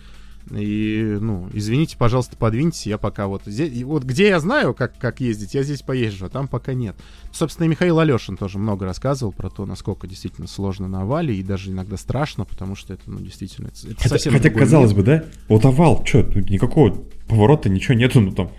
и, 0.51 1.19
ну, 1.21 1.49
извините, 1.53 1.97
пожалуйста, 1.97 2.37
подвиньтесь, 2.37 2.87
я 2.87 2.99
пока 2.99 3.27
вот 3.27 3.43
здесь... 3.47 3.83
Вот 3.85 4.03
где 4.05 4.29
я 4.29 4.41
знаю, 4.41 4.75
как, 4.75 4.99
как 4.99 5.21
ездить, 5.21 5.55
я 5.55 5.63
здесь 5.63 5.83
поезжу, 5.83 6.27
а 6.27 6.29
там 6.29 6.49
пока 6.49 6.75
нет. 6.75 6.97
Собственно, 7.31 7.67
и 7.67 7.69
Михаил 7.69 7.99
Алешин 8.01 8.37
тоже 8.37 8.59
много 8.59 8.85
рассказывал 8.85 9.33
про 9.33 9.51
то, 9.51 9.65
насколько 9.67 10.07
действительно 10.07 10.49
сложно 10.49 10.89
на 10.89 11.03
овале, 11.03 11.35
и 11.35 11.43
даже 11.43 11.71
иногда 11.71 11.97
страшно, 11.97 12.45
потому 12.45 12.75
что 12.75 12.93
это, 12.95 13.03
ну, 13.07 13.21
действительно, 13.21 13.69
это, 13.69 13.87
это 13.87 13.97
Хотя, 13.97 14.09
совсем 14.09 14.33
хотя 14.33 14.51
казалось 14.51 14.91
мир. 14.91 14.99
бы, 14.99 15.03
да? 15.05 15.25
Вот 15.49 15.65
овал, 15.65 16.05
что, 16.05 16.23
никакого 16.23 17.05
поворота, 17.29 17.69
ничего 17.69 17.95
нету, 17.95 18.21
ну 18.21 18.33
там 18.33 18.51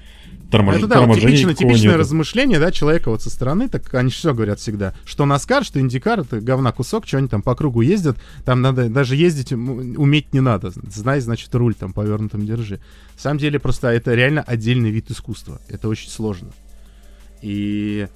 тормож... 0.54 0.76
Это 0.76 0.88
да, 0.88 0.96
вот 0.96 1.02
торможения 1.02 1.30
типичное, 1.30 1.56
типичное 1.56 1.88
нету. 1.90 2.00
размышление, 2.00 2.60
да, 2.60 2.72
человека 2.72 3.10
вот 3.10 3.22
со 3.22 3.30
стороны, 3.30 3.68
так 3.68 3.94
они 3.94 4.12
все 4.12 4.34
говорят 4.34 4.60
всегда, 4.60 4.94
что 5.04 5.26
Наскар, 5.26 5.66
что 5.66 5.80
Индикар, 5.80 6.20
это 6.20 6.40
говна 6.40 6.72
кусок, 6.72 7.08
что 7.08 7.18
они 7.18 7.28
там 7.28 7.42
по 7.42 7.56
кругу 7.56 7.82
ездят, 7.82 8.18
там 8.46 8.62
надо, 8.62 8.88
даже 8.90 9.16
ездить 9.16 9.52
уметь 9.52 10.34
не 10.34 10.42
надо, 10.42 10.72
знай, 10.90 11.20
значит, 11.20 11.54
руль 11.56 11.74
там 11.74 11.92
повернутым 11.92 12.46
держи. 12.46 12.80
На 13.16 13.22
самом 13.22 13.40
деле, 13.40 13.60
просто 13.60 13.88
это 13.88 14.14
реально 14.14 14.42
отдельный 14.44 14.92
вид 14.92 15.10
искусства, 15.10 15.60
это 15.68 15.90
очень 15.90 16.10
сложно. 16.10 16.52
И 17.42 18.08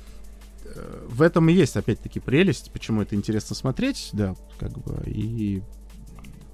э, 0.64 1.06
в 1.10 1.22
этом 1.22 1.50
и 1.50 1.54
есть, 1.54 1.76
опять-таки, 1.76 2.20
прелесть, 2.20 2.72
почему 2.72 3.02
это 3.02 3.16
интересно 3.16 3.56
смотреть, 3.56 4.10
да, 4.14 4.36
как 4.60 4.78
бы, 4.78 5.04
и 5.06 5.64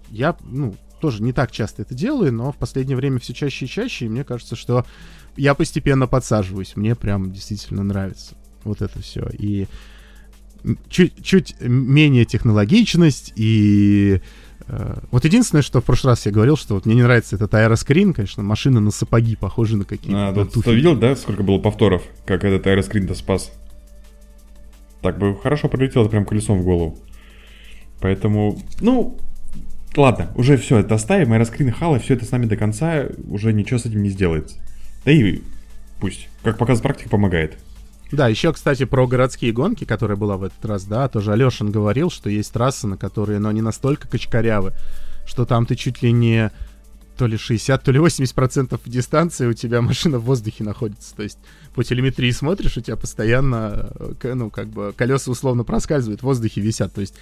я, 0.09 0.35
ну, 0.43 0.75
тоже 1.03 1.21
не 1.21 1.33
так 1.33 1.51
часто 1.51 1.81
это 1.81 1.93
делаю, 1.93 2.31
но 2.31 2.53
в 2.53 2.55
последнее 2.55 2.95
время 2.95 3.19
все 3.19 3.33
чаще 3.33 3.65
и 3.65 3.67
чаще, 3.67 4.05
и 4.05 4.09
мне 4.09 4.23
кажется, 4.23 4.55
что 4.55 4.85
я 5.35 5.53
постепенно 5.53 6.07
подсаживаюсь. 6.07 6.75
Мне 6.75 6.95
прям 6.95 7.31
действительно 7.31 7.83
нравится 7.83 8.35
вот 8.63 8.81
это 8.81 9.01
все. 9.01 9.27
И 9.37 9.67
чуть, 10.89 11.23
чуть 11.23 11.55
менее 11.59 12.25
технологичность 12.25 13.33
и 13.35 14.21
э, 14.67 14.99
вот 15.11 15.25
единственное, 15.25 15.61
что 15.61 15.81
в 15.81 15.83
прошлый 15.83 16.11
раз 16.13 16.25
я 16.25 16.31
говорил, 16.31 16.55
что 16.55 16.75
вот 16.75 16.85
мне 16.85 16.95
не 16.95 17.03
нравится 17.03 17.35
этот 17.35 17.53
аэроскрин, 17.53 18.13
конечно, 18.13 18.43
машина 18.43 18.79
на 18.79 18.91
сапоги 18.91 19.35
похожа 19.35 19.75
на 19.77 19.85
какие-то 19.85 20.29
А, 20.29 20.45
туфли. 20.45 20.61
ты 20.61 20.75
видел, 20.75 20.95
да, 20.95 21.15
сколько 21.15 21.43
было 21.43 21.59
повторов, 21.59 22.03
как 22.25 22.43
этот 22.45 22.65
аэроскрин-то 22.67 23.13
спас? 23.15 23.51
Так 25.01 25.17
бы 25.19 25.35
хорошо 25.41 25.67
прилетело 25.67 26.07
прям 26.07 26.25
колесом 26.25 26.59
в 26.59 26.63
голову. 26.63 26.97
Поэтому, 27.99 28.61
ну, 28.79 29.17
ладно, 29.97 30.31
уже 30.35 30.55
все 30.57 30.77
это 30.79 30.95
оставим. 30.95 31.33
Аэроскрин 31.33 31.67
и 31.67 31.71
халы, 31.71 31.99
все 31.99 32.13
это 32.13 32.25
с 32.25 32.31
нами 32.31 32.45
до 32.45 32.55
конца, 32.55 33.07
уже 33.27 33.51
ничего 33.51 33.79
с 33.79 33.85
этим 33.85 34.01
не 34.01 34.09
сделается. 34.09 34.57
Да 35.05 35.11
и 35.11 35.41
пусть. 35.99 36.29
Как 36.43 36.57
показывает 36.57 36.83
практика, 36.83 37.09
помогает. 37.09 37.57
Да, 38.11 38.27
еще, 38.27 38.53
кстати, 38.53 38.85
про 38.85 39.07
городские 39.07 39.51
гонки, 39.53 39.85
которая 39.85 40.17
была 40.17 40.37
в 40.37 40.43
этот 40.43 40.63
раз, 40.63 40.83
да, 40.83 41.07
тоже 41.07 41.31
Алешин 41.31 41.71
говорил, 41.71 42.11
что 42.11 42.29
есть 42.29 42.53
трассы, 42.53 42.85
на 42.85 42.95
которые, 42.95 43.39
но 43.39 43.49
они 43.49 43.61
настолько 43.61 44.07
качкарявы, 44.07 44.73
что 45.25 45.45
там 45.45 45.65
ты 45.65 45.75
чуть 45.75 46.03
ли 46.03 46.11
не 46.11 46.51
то 47.17 47.27
ли 47.27 47.37
60, 47.37 47.83
то 47.83 47.91
ли 47.91 47.99
80 47.99 48.35
процентов 48.35 48.81
дистанции 48.85 49.47
у 49.47 49.53
тебя 49.53 49.81
машина 49.81 50.19
в 50.19 50.25
воздухе 50.25 50.63
находится. 50.63 51.15
То 51.15 51.23
есть 51.23 51.39
по 51.73 51.83
телеметрии 51.83 52.31
смотришь, 52.31 52.77
у 52.77 52.81
тебя 52.81 52.97
постоянно, 52.97 53.89
э, 54.21 54.33
ну, 54.33 54.49
как 54.49 54.67
бы 54.67 54.93
колеса 54.95 55.31
условно 55.31 55.63
проскальзывают, 55.63 56.21
в 56.21 56.25
воздухе 56.25 56.61
висят. 56.61 56.93
То 56.93 57.01
есть 57.01 57.15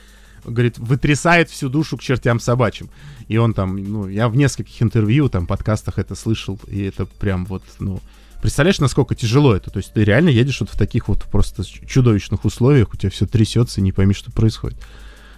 говорит, 0.45 0.77
вытрясает 0.77 1.49
всю 1.49 1.69
душу 1.69 1.97
к 1.97 2.01
чертям 2.01 2.39
собачьим. 2.39 2.89
И 3.27 3.37
он 3.37 3.53
там, 3.53 3.75
ну, 3.75 4.07
я 4.07 4.27
в 4.29 4.35
нескольких 4.35 4.81
интервью, 4.81 5.29
там, 5.29 5.47
подкастах 5.47 5.99
это 5.99 6.15
слышал, 6.15 6.59
и 6.67 6.83
это 6.83 7.05
прям 7.05 7.45
вот, 7.45 7.63
ну, 7.79 7.99
представляешь, 8.41 8.79
насколько 8.79 9.15
тяжело 9.15 9.55
это? 9.55 9.69
То 9.69 9.77
есть 9.77 9.93
ты 9.93 10.03
реально 10.03 10.29
едешь 10.29 10.59
вот 10.59 10.69
в 10.69 10.77
таких 10.77 11.07
вот 11.07 11.23
просто 11.23 11.63
чудовищных 11.63 12.45
условиях, 12.45 12.93
у 12.93 12.97
тебя 12.97 13.09
все 13.09 13.25
трясется, 13.25 13.81
не 13.81 13.91
пойми, 13.91 14.13
что 14.13 14.31
происходит. 14.31 14.79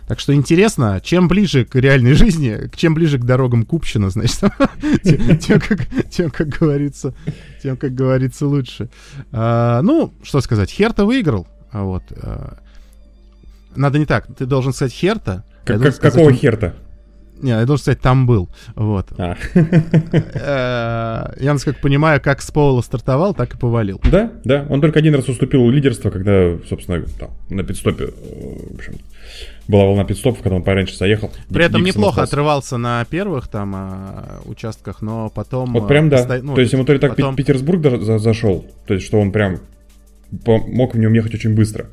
Так 0.08 0.20
что 0.20 0.34
интересно, 0.34 1.00
чем 1.04 1.28
ближе 1.28 1.64
к 1.64 1.76
реальной 1.76 2.14
жизни, 2.14 2.70
чем 2.76 2.94
ближе 2.94 3.20
к 3.20 3.24
дорогам 3.24 3.66
Купчина, 3.66 4.10
значит, 4.10 4.40
тем, 5.04 5.38
тем, 5.38 5.60
как, 5.60 5.88
тем, 6.10 6.30
как 6.30 6.50
говорится, 6.50 7.14
тем, 7.62 7.78
как 7.78 7.94
говорится, 7.94 8.46
лучше. 8.48 8.90
А, 9.32 9.82
ну, 9.82 10.14
что 10.22 10.42
сказать, 10.42 10.70
Херта 10.70 11.06
выиграл, 11.06 11.48
а 11.72 11.84
вот. 11.84 12.04
а, 12.12 12.58
надо 13.76 14.00
не 14.00 14.06
так, 14.06 14.28
ты 14.38 14.46
должен 14.46 14.74
сказать 14.74 14.94
Херта. 14.94 15.44
Как- 15.66 15.82
как- 15.82 15.94
сказать, 15.96 16.14
какого 16.14 16.34
херта? 16.34 16.74
Не, 17.42 17.50
я 17.52 17.66
должен 17.66 17.82
сказать, 17.82 18.00
там 18.02 18.26
был. 18.26 18.50
Вот. 18.76 19.08
А. 19.18 19.36
Э, 19.54 21.34
Я, 21.44 21.54
насколько 21.54 21.80
понимаю, 21.82 22.22
как 22.22 22.42
с 22.42 22.52
Пола 22.52 22.82
стартовал, 22.82 23.34
так 23.34 23.56
и 23.56 23.58
повалил. 23.58 24.00
Да, 24.10 24.32
да. 24.44 24.66
Он 24.70 24.82
только 24.82 25.00
один 25.00 25.16
раз 25.16 25.28
уступил 25.28 25.70
лидерство, 25.70 26.10
когда, 26.10 26.58
собственно, 26.70 27.04
там, 27.20 27.32
на 27.50 27.64
пидстопе, 27.64 28.06
э, 28.06 28.10
в 28.72 28.76
общем, 28.76 28.94
была 29.68 29.86
волна 29.86 30.04
пидстопов, 30.06 30.42
когда 30.42 30.56
он 30.56 30.64
пораньше 30.64 30.96
заехал. 30.98 31.32
При 31.50 31.66
этом 31.66 31.84
Диксон 31.84 32.02
неплохо 32.02 32.22
остался. 32.24 32.34
отрывался 32.34 32.78
на 32.78 33.06
первых 33.06 33.48
там 33.48 33.74
а, 33.76 34.42
участках, 34.46 35.02
но 35.02 35.30
потом... 35.30 35.74
Вот 35.74 35.88
прям 35.88 36.10
да. 36.10 36.18
посто- 36.26 36.42
ну, 36.42 36.56
то 36.56 36.62
есть 36.62 36.74
ему 36.74 36.86
то 36.86 36.94
ли 36.94 37.00
так 37.00 37.16
потом- 37.16 37.36
Петербург 37.36 37.82
за- 38.02 38.20
зашел, 38.20 38.66
то 38.86 38.94
есть 38.94 39.06
что 39.06 39.20
он 39.20 39.32
прям 39.32 39.60
мог 40.46 40.94
в 40.96 40.98
нем 40.98 41.14
ехать 41.14 41.34
очень 41.36 41.56
быстро. 41.56 41.88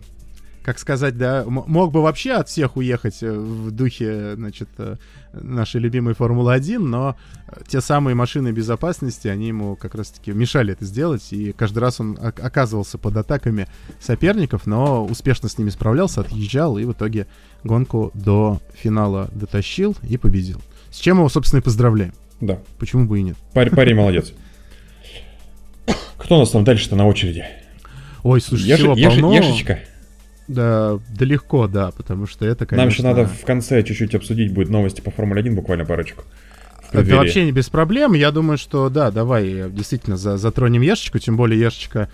Как 0.63 0.79
сказать, 0.79 1.17
да, 1.17 1.45
мог 1.47 1.91
бы 1.91 2.03
вообще 2.03 2.33
от 2.33 2.49
всех 2.49 2.77
уехать 2.77 3.23
э, 3.23 3.33
в 3.33 3.71
духе, 3.71 4.35
значит, 4.37 4.69
э, 4.79 4.97
нашей 5.33 5.81
любимой 5.81 6.15
Формулы-1, 6.15 6.79
но 6.79 7.17
э, 7.49 7.61
те 7.67 7.81
самые 7.81 8.15
машины 8.15 8.51
безопасности, 8.53 9.29
они 9.29 9.49
ему 9.49 9.75
как 9.77 9.95
раз-таки 9.95 10.33
мешали 10.33 10.73
это 10.75 10.85
сделать, 10.85 11.33
и 11.33 11.53
каждый 11.53 11.79
раз 11.79 12.01
он 12.01 12.19
оказывался 12.21 12.99
под 12.99 13.17
атаками 13.17 13.69
соперников, 14.01 14.67
но 14.67 15.05
успешно 15.05 15.49
с 15.49 15.57
ними 15.57 15.71
справлялся, 15.71 16.21
отъезжал, 16.21 16.77
и 16.77 16.85
в 16.85 16.93
итоге 16.93 17.27
гонку 17.65 18.11
до 18.15 18.61
финала 18.75 19.31
дотащил 19.33 19.97
и 20.03 20.19
победил. 20.19 20.61
С 20.91 20.99
чем 20.99 21.19
его, 21.19 21.29
собственно, 21.31 21.61
и 21.61 21.63
поздравляем. 21.65 22.13
Да, 22.41 22.59
Почему 22.79 23.07
бы 23.07 23.19
и 23.19 23.23
нет? 23.23 23.37
парень, 23.55 23.73
парень 23.75 23.95
молодец. 23.97 24.33
Кто 26.19 26.37
у 26.37 26.41
нас 26.41 26.51
там 26.51 26.65
дальше-то 26.65 26.97
на 26.97 27.07
очереди? 27.07 27.45
Ой, 28.23 28.41
слушай, 28.41 28.67
Еши- 28.69 28.77
всего 28.77 28.95
Еши- 28.95 29.21
полно. 29.21 29.33
Ешечка. 29.35 29.81
Да, 30.51 30.99
да 31.17 31.25
легко, 31.25 31.69
да, 31.69 31.93
потому 31.93 32.27
что 32.27 32.45
это, 32.45 32.67
конечно... 32.67 32.83
Нам 32.83 32.89
еще 32.89 33.03
надо 33.03 33.27
в 33.27 33.45
конце 33.45 33.83
чуть-чуть 33.85 34.15
обсудить 34.17 34.53
будет 34.53 34.69
новости 34.69 35.01
по 35.01 35.13
Формуле 35.13 35.41
1, 35.41 35.55
буквально 35.55 35.85
парочку. 35.85 36.25
Это 36.93 37.17
вообще 37.17 37.45
не 37.45 37.53
без 37.53 37.69
проблем. 37.69 38.15
Я 38.15 38.33
думаю, 38.33 38.59
что 38.59 38.89
да, 38.89 39.13
давай 39.13 39.49
э, 39.49 39.71
действительно 39.71 40.17
за, 40.17 40.37
затронем 40.39 40.83
Ешечку, 40.83 41.21
тем 41.21 41.37
более 41.37 41.61
Ешечка 41.61 42.11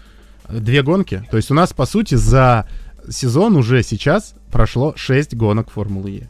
две 0.51 0.83
гонки. 0.83 1.25
То 1.31 1.39
есть 1.39 1.51
у 1.51 1.55
нас, 1.55 1.73
по 1.73 1.87
сути, 1.87 2.15
за 2.15 2.69
сезон 3.09 3.57
уже 3.57 3.83
сейчас 3.83 4.35
прошло 4.53 4.93
6 4.95 5.35
гонок 5.35 5.71
Формулы 5.71 6.11
Е. 6.11 6.29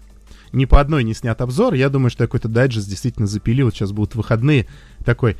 Ни 0.52 0.64
по 0.64 0.80
одной 0.80 1.02
не 1.02 1.12
снят 1.12 1.40
обзор. 1.40 1.74
Я 1.74 1.88
думаю, 1.88 2.10
что 2.10 2.24
какой-то 2.24 2.48
дайджест 2.48 2.88
действительно 2.88 3.26
запилил. 3.26 3.72
Сейчас 3.72 3.90
будут 3.90 4.14
выходные. 4.14 4.66
Такой 5.04 5.36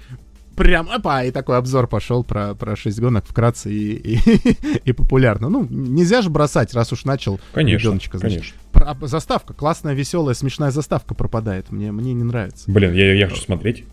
прям, 0.57 0.91
опа, 0.91 1.23
и 1.25 1.31
такой 1.31 1.59
обзор 1.59 1.87
пошел 1.87 2.25
про, 2.25 2.55
про 2.55 2.75
6 2.77 2.99
гонок 3.01 3.25
вкратце 3.27 3.73
и, 3.73 4.17
и, 4.17 4.57
и 4.85 4.93
популярно. 4.93 5.49
Ну, 5.49 5.67
нельзя 5.71 6.23
же 6.23 6.31
бросать, 6.31 6.75
раз 6.75 6.93
уж 6.93 7.05
начал 7.05 7.39
Конечно, 7.53 7.85
ребеночка, 7.89 8.19
значит. 8.19 8.39
конечно. 8.41 8.59
Про- 8.73 8.91
а, 9.01 9.07
заставка, 9.07 9.55
классная, 9.55 9.95
веселая, 9.95 10.35
смешная 10.35 10.71
заставка 10.71 11.15
пропадает. 11.15 11.71
Мне, 11.71 11.93
мне 11.93 12.13
не 12.15 12.25
нравится. 12.25 12.71
Блин, 12.71 12.93
я, 12.95 13.13
я 13.15 13.29
хочу 13.29 13.43
смотреть. 13.43 13.85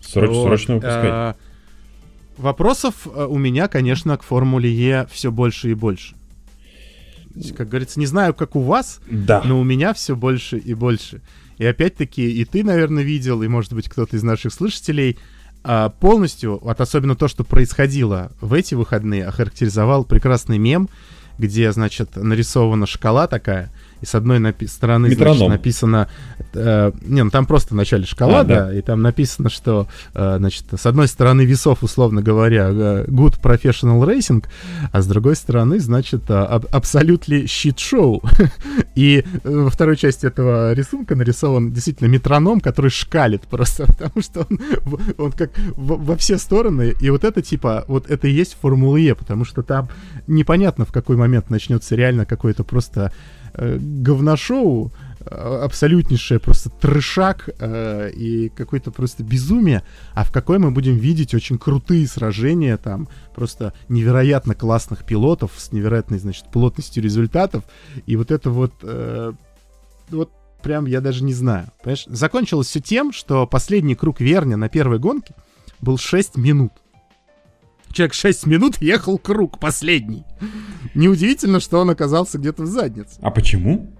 Сроч- 0.00 0.28
Вот, 0.28 0.44
Срочно 0.46 0.74
выпускать. 0.76 1.04
э, 1.04 1.34
Вопросов 2.38 3.06
э, 3.06 3.26
у 3.28 3.38
меня, 3.38 3.68
конечно, 3.68 4.16
к 4.16 4.22
Формуле 4.22 4.72
Е 4.72 5.06
все 5.10 5.30
больше 5.30 5.70
и 5.70 5.74
больше. 5.74 6.14
Как 7.56 7.68
говорится, 7.68 7.98
не 7.98 8.06
знаю, 8.06 8.34
как 8.34 8.56
у 8.56 8.60
вас, 8.60 9.00
Да. 9.10 9.42
но 9.44 9.58
у 9.58 9.64
меня 9.64 9.94
все 9.94 10.14
больше 10.16 10.58
и 10.58 10.74
больше. 10.74 11.22
И 11.62 11.64
опять-таки, 11.64 12.28
и 12.28 12.44
ты, 12.44 12.64
наверное, 12.64 13.04
видел, 13.04 13.40
и, 13.40 13.46
может 13.46 13.72
быть, 13.72 13.88
кто-то 13.88 14.16
из 14.16 14.24
наших 14.24 14.52
слушателей, 14.52 15.16
а, 15.62 15.90
полностью, 15.90 16.58
вот 16.60 16.80
особенно 16.80 17.14
то, 17.14 17.28
что 17.28 17.44
происходило 17.44 18.32
в 18.40 18.52
эти 18.52 18.74
выходные, 18.74 19.24
охарактеризовал 19.26 20.04
прекрасный 20.04 20.58
мем, 20.58 20.88
где, 21.38 21.70
значит, 21.70 22.16
нарисована 22.16 22.86
шкала 22.86 23.28
такая, 23.28 23.70
и 24.02 24.06
с 24.06 24.14
одной 24.14 24.38
напи- 24.38 24.66
стороны 24.68 25.08
значит, 25.08 25.48
написано... 25.48 26.08
э, 26.52 26.92
не, 27.02 27.22
ну 27.24 27.30
там 27.30 27.46
просто 27.46 27.74
в 27.74 27.76
начале 27.76 28.04
шкала, 28.04 28.40
А, 28.40 28.44
да, 28.44 28.66
да. 28.66 28.74
и 28.74 28.82
там 28.82 29.00
написано, 29.00 29.48
что, 29.48 29.86
э, 30.14 30.36
значит, 30.38 30.64
с 30.76 30.84
одной 30.86 31.08
стороны 31.08 31.42
весов, 31.42 31.82
условно 31.82 32.20
говоря, 32.20 32.68
э, 32.70 33.04
good 33.06 33.40
professional 33.40 34.02
racing, 34.04 34.44
а 34.92 35.00
с 35.00 35.06
другой 35.06 35.36
стороны, 35.36 35.78
значит, 35.80 36.24
а, 36.28 36.46
аб- 36.46 36.66
absolutely 36.74 37.44
shit 37.44 37.76
show. 37.76 38.20
И 38.94 39.24
э, 39.44 39.48
во 39.48 39.70
второй 39.70 39.96
части 39.96 40.26
этого 40.26 40.72
рисунка 40.74 41.14
нарисован 41.14 41.72
действительно 41.72 42.08
метроном, 42.08 42.60
который 42.60 42.90
шкалит 42.90 43.42
просто, 43.42 43.86
потому 43.86 44.20
что 44.22 44.46
он, 44.50 44.60
он 45.18 45.32
как 45.32 45.50
во, 45.76 45.96
во 45.96 46.16
все 46.16 46.38
стороны. 46.38 46.94
И 47.00 47.10
вот 47.10 47.24
это 47.24 47.40
типа, 47.42 47.84
вот 47.88 48.10
это 48.10 48.26
и 48.28 48.32
есть 48.32 48.56
Формула 48.60 48.96
Е, 48.96 49.14
потому 49.14 49.44
что 49.44 49.62
там 49.62 49.88
непонятно, 50.26 50.84
в 50.84 50.92
какой 50.92 51.16
момент 51.16 51.50
начнется 51.50 51.94
реально 51.94 52.24
какое-то 52.26 52.64
просто 52.64 53.12
э, 53.54 53.78
говношоу, 53.80 54.92
э, 55.20 55.60
абсолютнейшее 55.64 56.40
просто 56.40 56.70
трешак 56.70 57.48
э, 57.58 58.10
и 58.10 58.48
какое-то 58.50 58.90
просто 58.90 59.22
безумие, 59.22 59.82
а 60.14 60.24
в 60.24 60.32
какой 60.32 60.58
мы 60.58 60.70
будем 60.70 60.96
видеть 60.96 61.34
очень 61.34 61.58
крутые 61.58 62.06
сражения, 62.06 62.76
там 62.76 63.08
просто 63.34 63.72
невероятно 63.88 64.54
классных 64.54 65.04
пилотов 65.04 65.52
с 65.56 65.72
невероятной, 65.72 66.18
значит, 66.18 66.50
плотностью 66.52 67.02
результатов, 67.02 67.64
и 68.06 68.16
вот 68.16 68.30
это 68.30 68.50
вот, 68.50 68.72
э, 68.82 69.32
вот 70.10 70.30
прям 70.62 70.86
я 70.86 71.00
даже 71.00 71.24
не 71.24 71.34
знаю. 71.34 71.68
Понимаешь, 71.82 72.04
закончилось 72.06 72.68
все 72.68 72.80
тем, 72.80 73.12
что 73.12 73.46
последний 73.46 73.94
круг 73.94 74.20
Верня 74.20 74.56
на 74.56 74.68
первой 74.68 74.98
гонке 74.98 75.34
был 75.80 75.98
6 75.98 76.36
минут. 76.36 76.72
Человек 77.92 78.14
6 78.14 78.46
минут 78.46 78.80
ехал 78.80 79.18
круг 79.18 79.60
последний. 79.60 80.24
Неудивительно, 80.94 81.60
что 81.60 81.78
он 81.78 81.90
оказался 81.90 82.38
где-то 82.38 82.62
в 82.62 82.66
заднице. 82.66 83.18
А 83.20 83.30
почему? 83.30 83.94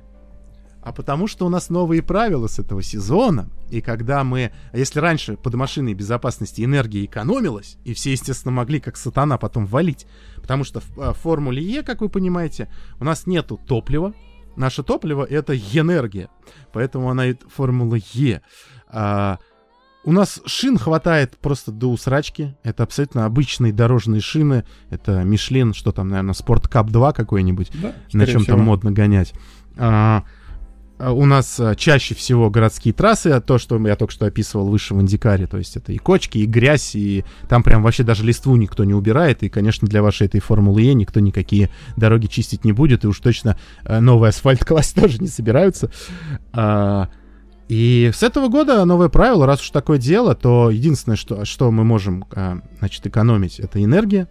А 0.83 0.93
потому 0.93 1.29
что 1.29 1.47
у 1.47 1.49
нас 1.49 1.71
новые 1.71 2.03
правила 2.03 2.49
с 2.49 2.59
этого 2.59 2.83
сезона, 2.83 3.49
и 3.71 3.81
когда 3.81 4.25
мы... 4.25 4.51
А 4.73 4.79
если 4.79 4.99
раньше 4.99 5.37
под 5.37 5.55
машиной 5.55 5.95
безопасности 5.95 6.63
энергия 6.65 7.05
экономилась, 7.05 7.77
и 7.85 7.95
все, 7.95 8.11
естественно, 8.11 8.53
могли 8.53 8.81
как 8.81 8.97
сатана 8.97 9.39
потом 9.39 9.65
валить, 9.65 10.07
потому 10.37 10.65
что 10.65 10.81
в 10.81 10.99
а, 10.99 11.13
Формуле 11.13 11.63
Е, 11.63 11.83
как 11.85 12.01
вы 12.01 12.09
понимаете, 12.09 12.69
у 12.99 13.05
нас 13.05 13.27
нету 13.29 13.61
топлива, 13.65 14.13
наше 14.57 14.83
топливо— 14.83 15.25
это 15.31 15.57
энергия, 15.57 16.29
поэтому 16.73 17.11
она 17.11 17.27
и 17.27 17.37
Формула 17.49 17.99
Е. 18.13 18.43
А, 18.89 19.39
у 20.05 20.13
нас 20.13 20.41
шин 20.47 20.79
хватает 20.79 21.37
просто 21.39 21.71
до 21.71 21.89
усрачки. 21.89 22.55
Это 22.63 22.83
абсолютно 22.83 23.25
обычные 23.25 23.73
дорожные 23.73 24.21
шины. 24.21 24.65
Это 24.91 25.23
Мишлин, 25.23 25.75
что 25.75 25.93
там, 25.93 26.09
наверное, 26.09 26.35
Спорт 26.35 26.69
Кап 26.69 26.91
2 26.91 27.13
какой-нибудь 27.13 27.71
Да, 27.81 27.95
на 28.13 28.27
чем 28.27 28.45
там 28.45 28.61
модно 28.61 28.91
гонять. 28.91 29.33
А, 29.77 30.25
а, 30.99 31.13
у 31.13 31.25
нас 31.25 31.59
а, 31.59 31.75
чаще 31.75 32.15
всего 32.15 32.51
городские 32.51 32.95
трассы, 32.95 33.29
а 33.29 33.41
то, 33.41 33.59
что 33.59 33.79
я 33.87 33.97
только 33.97 34.13
что 34.13 34.27
описывал 34.27 34.69
выше 34.69 34.95
в 34.95 35.01
Индикаре, 35.01 35.47
то 35.47 35.59
есть 35.59 35.77
это 35.77 35.93
и 35.93 35.99
кочки, 35.99 36.39
и 36.39 36.47
грязь, 36.47 36.95
и 36.95 37.25
там 37.49 37.63
прям 37.63 37.83
вообще 37.83 38.03
даже 38.03 38.25
листву 38.25 38.57
никто 38.57 38.85
не 38.85 38.95
убирает, 38.95 39.43
и, 39.43 39.49
конечно, 39.49 39.89
для 39.89 40.03
вашей 40.03 40.27
этой 40.27 40.41
Формулы 40.41 40.83
Е 40.83 40.95
никто 40.95 41.21
никакие 41.21 41.71
дороги 41.97 42.27
чистить 42.27 42.65
не 42.65 42.73
будет, 42.73 43.05
и 43.05 43.09
уж 43.09 43.19
точно 43.21 43.59
а, 43.85 44.01
новый 44.01 44.31
асфальт 44.31 44.65
класть 44.65 44.95
тоже 44.95 45.19
не 45.19 45.29
собираются. 45.29 45.91
А, 46.53 47.09
и 47.73 48.11
с 48.13 48.23
этого 48.23 48.49
года 48.49 48.85
новое 48.85 49.09
правило, 49.09 49.47
раз 49.47 49.63
уж 49.63 49.71
такое 49.71 49.97
дело, 49.97 50.35
то 50.35 50.69
единственное, 50.69 51.17
что, 51.17 51.47
что 51.47 51.71
мы 51.71 51.85
можем, 51.85 52.27
а, 52.33 52.59
значит, 52.81 53.07
экономить, 53.07 53.59
это 53.61 53.83
энергия. 53.83 54.29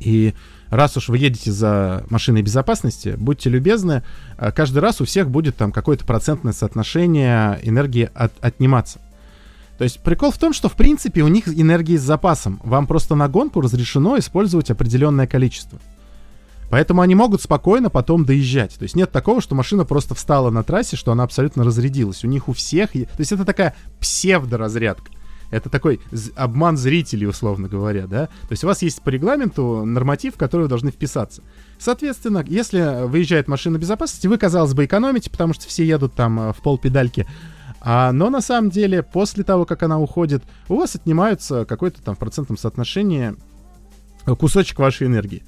И 0.00 0.32
раз 0.70 0.96
уж 0.96 1.10
вы 1.10 1.18
едете 1.18 1.52
за 1.52 2.06
машиной 2.08 2.40
безопасности, 2.40 3.14
будьте 3.18 3.50
любезны, 3.50 4.04
а, 4.38 4.52
каждый 4.52 4.78
раз 4.78 5.02
у 5.02 5.04
всех 5.04 5.28
будет 5.28 5.56
там 5.56 5.70
какое-то 5.70 6.06
процентное 6.06 6.54
соотношение 6.54 7.60
энергии 7.62 8.08
от- 8.14 8.42
отниматься. 8.42 9.02
То 9.76 9.84
есть 9.84 10.00
прикол 10.00 10.30
в 10.30 10.38
том, 10.38 10.54
что 10.54 10.70
в 10.70 10.76
принципе 10.76 11.20
у 11.20 11.28
них 11.28 11.46
энергии 11.46 11.98
с 11.98 12.02
запасом. 12.02 12.58
Вам 12.64 12.86
просто 12.86 13.16
на 13.16 13.28
гонку 13.28 13.60
разрешено 13.60 14.18
использовать 14.18 14.70
определенное 14.70 15.26
количество. 15.26 15.78
Поэтому 16.70 17.02
они 17.02 17.14
могут 17.14 17.42
спокойно 17.42 17.90
потом 17.90 18.24
доезжать. 18.24 18.74
То 18.76 18.82
есть 18.82 18.96
нет 18.96 19.12
такого, 19.12 19.40
что 19.40 19.54
машина 19.54 19.84
просто 19.84 20.14
встала 20.14 20.50
на 20.50 20.62
трассе, 20.62 20.96
что 20.96 21.12
она 21.12 21.24
абсолютно 21.24 21.64
разрядилась. 21.64 22.24
У 22.24 22.28
них 22.28 22.48
у 22.48 22.52
всех... 22.52 22.92
То 22.92 23.06
есть 23.18 23.32
это 23.32 23.44
такая 23.44 23.74
псевдоразрядка. 24.00 25.10
Это 25.50 25.70
такой 25.70 26.00
обман 26.34 26.76
зрителей, 26.76 27.28
условно 27.28 27.68
говоря, 27.68 28.06
да? 28.06 28.26
То 28.26 28.52
есть 28.52 28.64
у 28.64 28.66
вас 28.66 28.82
есть 28.82 29.02
по 29.02 29.10
регламенту 29.10 29.84
норматив, 29.84 30.34
в 30.34 30.38
который 30.38 30.62
вы 30.62 30.68
должны 30.68 30.90
вписаться. 30.90 31.42
Соответственно, 31.78 32.44
если 32.46 33.06
выезжает 33.06 33.46
машина 33.46 33.78
безопасности, 33.78 34.26
вы, 34.26 34.38
казалось 34.38 34.74
бы, 34.74 34.84
экономите, 34.84 35.30
потому 35.30 35.54
что 35.54 35.68
все 35.68 35.86
едут 35.86 36.14
там 36.14 36.40
э, 36.40 36.52
в 36.52 36.56
пол 36.56 36.78
педальки. 36.78 37.26
А, 37.80 38.10
но 38.12 38.30
на 38.30 38.40
самом 38.40 38.70
деле, 38.70 39.02
после 39.02 39.44
того, 39.44 39.64
как 39.64 39.82
она 39.82 40.00
уходит, 40.00 40.42
у 40.68 40.76
вас 40.76 40.96
отнимаются 40.96 41.66
какой-то 41.66 42.02
там 42.02 42.16
в 42.16 42.18
процентном 42.18 42.56
соотношении 42.56 43.36
кусочек 44.24 44.78
вашей 44.78 45.06
энергии. 45.06 45.44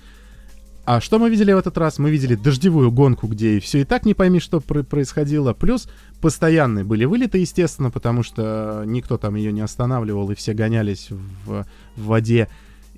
А 0.87 1.01
что 1.01 1.19
мы 1.19 1.29
видели 1.29 1.53
в 1.53 1.59
этот 1.59 1.77
раз? 1.79 1.99
Мы 1.99 2.11
видели 2.11 2.37
дождевую 2.37 2.93
гонку, 2.93 3.27
где 3.27 3.59
все 3.59 3.81
и 3.81 3.85
так 3.85 4.07
не 4.07 4.15
пойми, 4.15 4.39
что 4.39 4.61
про- 4.61 4.85
происходило. 4.85 5.53
Плюс 5.53 5.89
постоянные 6.21 6.85
были 6.85 7.05
вылеты, 7.05 7.39
естественно, 7.39 7.91
потому 7.91 8.23
что 8.23 8.85
никто 8.87 9.19
там 9.19 9.35
ее 9.35 9.53
не 9.53 9.63
останавливал, 9.63 10.31
и 10.31 10.37
все 10.37 10.55
гонялись 10.55 11.09
в, 11.11 11.67
в 11.97 12.05
воде. 12.05 12.49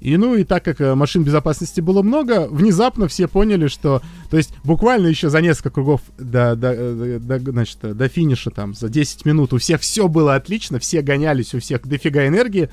И 0.01 0.19
ну 0.19 0.35
и 0.35 0.45
так 0.45 0.65
как 0.65 0.83
э, 0.83 0.95
машин 0.95 1.25
безопасности 1.25 1.81
было 1.81 2.03
много, 2.03 2.47
внезапно 2.49 3.09
все 3.09 3.27
поняли, 3.27 3.69
что... 3.69 4.03
То 4.31 4.37
есть 4.37 4.53
буквально 4.65 5.07
еще 5.07 5.31
за 5.31 5.41
несколько 5.41 5.71
кругов 5.71 6.03
до, 6.19 6.55
до, 6.57 7.19
до, 7.19 7.39
значит, 7.39 7.79
до 7.81 8.09
финиша, 8.09 8.51
там, 8.51 8.75
за 8.75 8.91
10 8.91 9.25
минут 9.25 9.55
у 9.55 9.59
всех 9.59 9.81
все 9.81 10.09
было 10.09 10.35
отлично, 10.35 10.79
все 10.79 11.01
гонялись, 11.01 11.55
у 11.55 11.59
всех 11.59 11.87
дофига 11.87 12.27
энергии. 12.27 12.69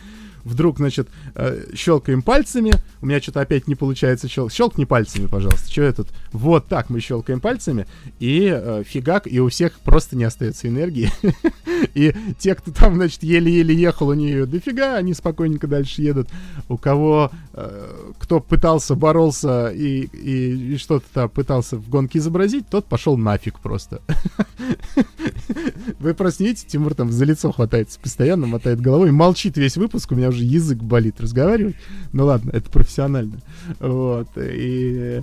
Вдруг, 0.45 0.77
значит, 0.77 1.09
э, 1.33 1.71
щелкаем 1.73 2.21
пальцами. 2.21 2.71
У 3.01 3.07
меня 3.07 3.19
что-то 3.19 3.41
опять 3.41 3.67
не 3.67 3.73
получается 3.73 4.27
щелк. 4.27 4.51
Щелкни 4.51 4.85
пальцами, 4.85 5.25
пожалуйста. 5.25 5.69
Что 5.71 5.81
я 5.81 5.91
тут? 5.91 6.09
Вот 6.31 6.67
так 6.67 6.91
мы 6.91 6.99
щелкаем 6.99 7.39
пальцами. 7.39 7.87
И 8.19 8.47
э, 8.53 8.83
фигак, 8.85 9.25
и 9.25 9.39
у 9.39 9.49
всех 9.49 9.73
просто 9.79 10.15
не 10.15 10.23
остается 10.23 10.67
энергии. 10.67 11.11
И 11.93 12.13
те, 12.37 12.55
кто 12.55 12.71
там, 12.71 12.95
значит, 12.95 13.23
еле-еле 13.23 13.73
ехал, 13.73 14.09
у 14.09 14.13
нее 14.13 14.45
дофига, 14.45 14.95
они 14.95 15.13
спокойненько 15.13 15.67
дальше 15.67 16.01
едут. 16.01 16.29
У 16.67 16.77
кого, 16.77 17.31
э, 17.53 18.11
кто 18.19 18.39
пытался, 18.39 18.95
боролся 18.95 19.69
и, 19.69 20.05
и, 20.05 20.73
и 20.73 20.77
что-то 20.77 21.05
там 21.13 21.29
пытался 21.29 21.77
в 21.77 21.89
гонке 21.89 22.19
изобразить, 22.19 22.67
тот 22.69 22.85
пошел 22.85 23.17
нафиг 23.17 23.59
просто. 23.59 24.01
Вы 25.99 26.15
видите, 26.39 26.67
Тимур 26.67 26.93
там 26.93 27.11
за 27.11 27.25
лицо 27.25 27.51
хватается 27.51 27.99
постоянно, 27.99 28.47
мотает 28.47 28.81
головой, 28.81 29.11
молчит 29.11 29.57
весь 29.57 29.77
выпуск, 29.77 30.11
у 30.11 30.15
меня 30.15 30.29
уже 30.29 30.34
язык 30.43 30.79
болит 30.79 31.19
разговаривать. 31.19 31.75
Ну 32.13 32.25
ладно, 32.25 32.51
это 32.51 32.69
профессионально. 32.69 33.39
Вот, 33.79 34.29
и... 34.37 35.21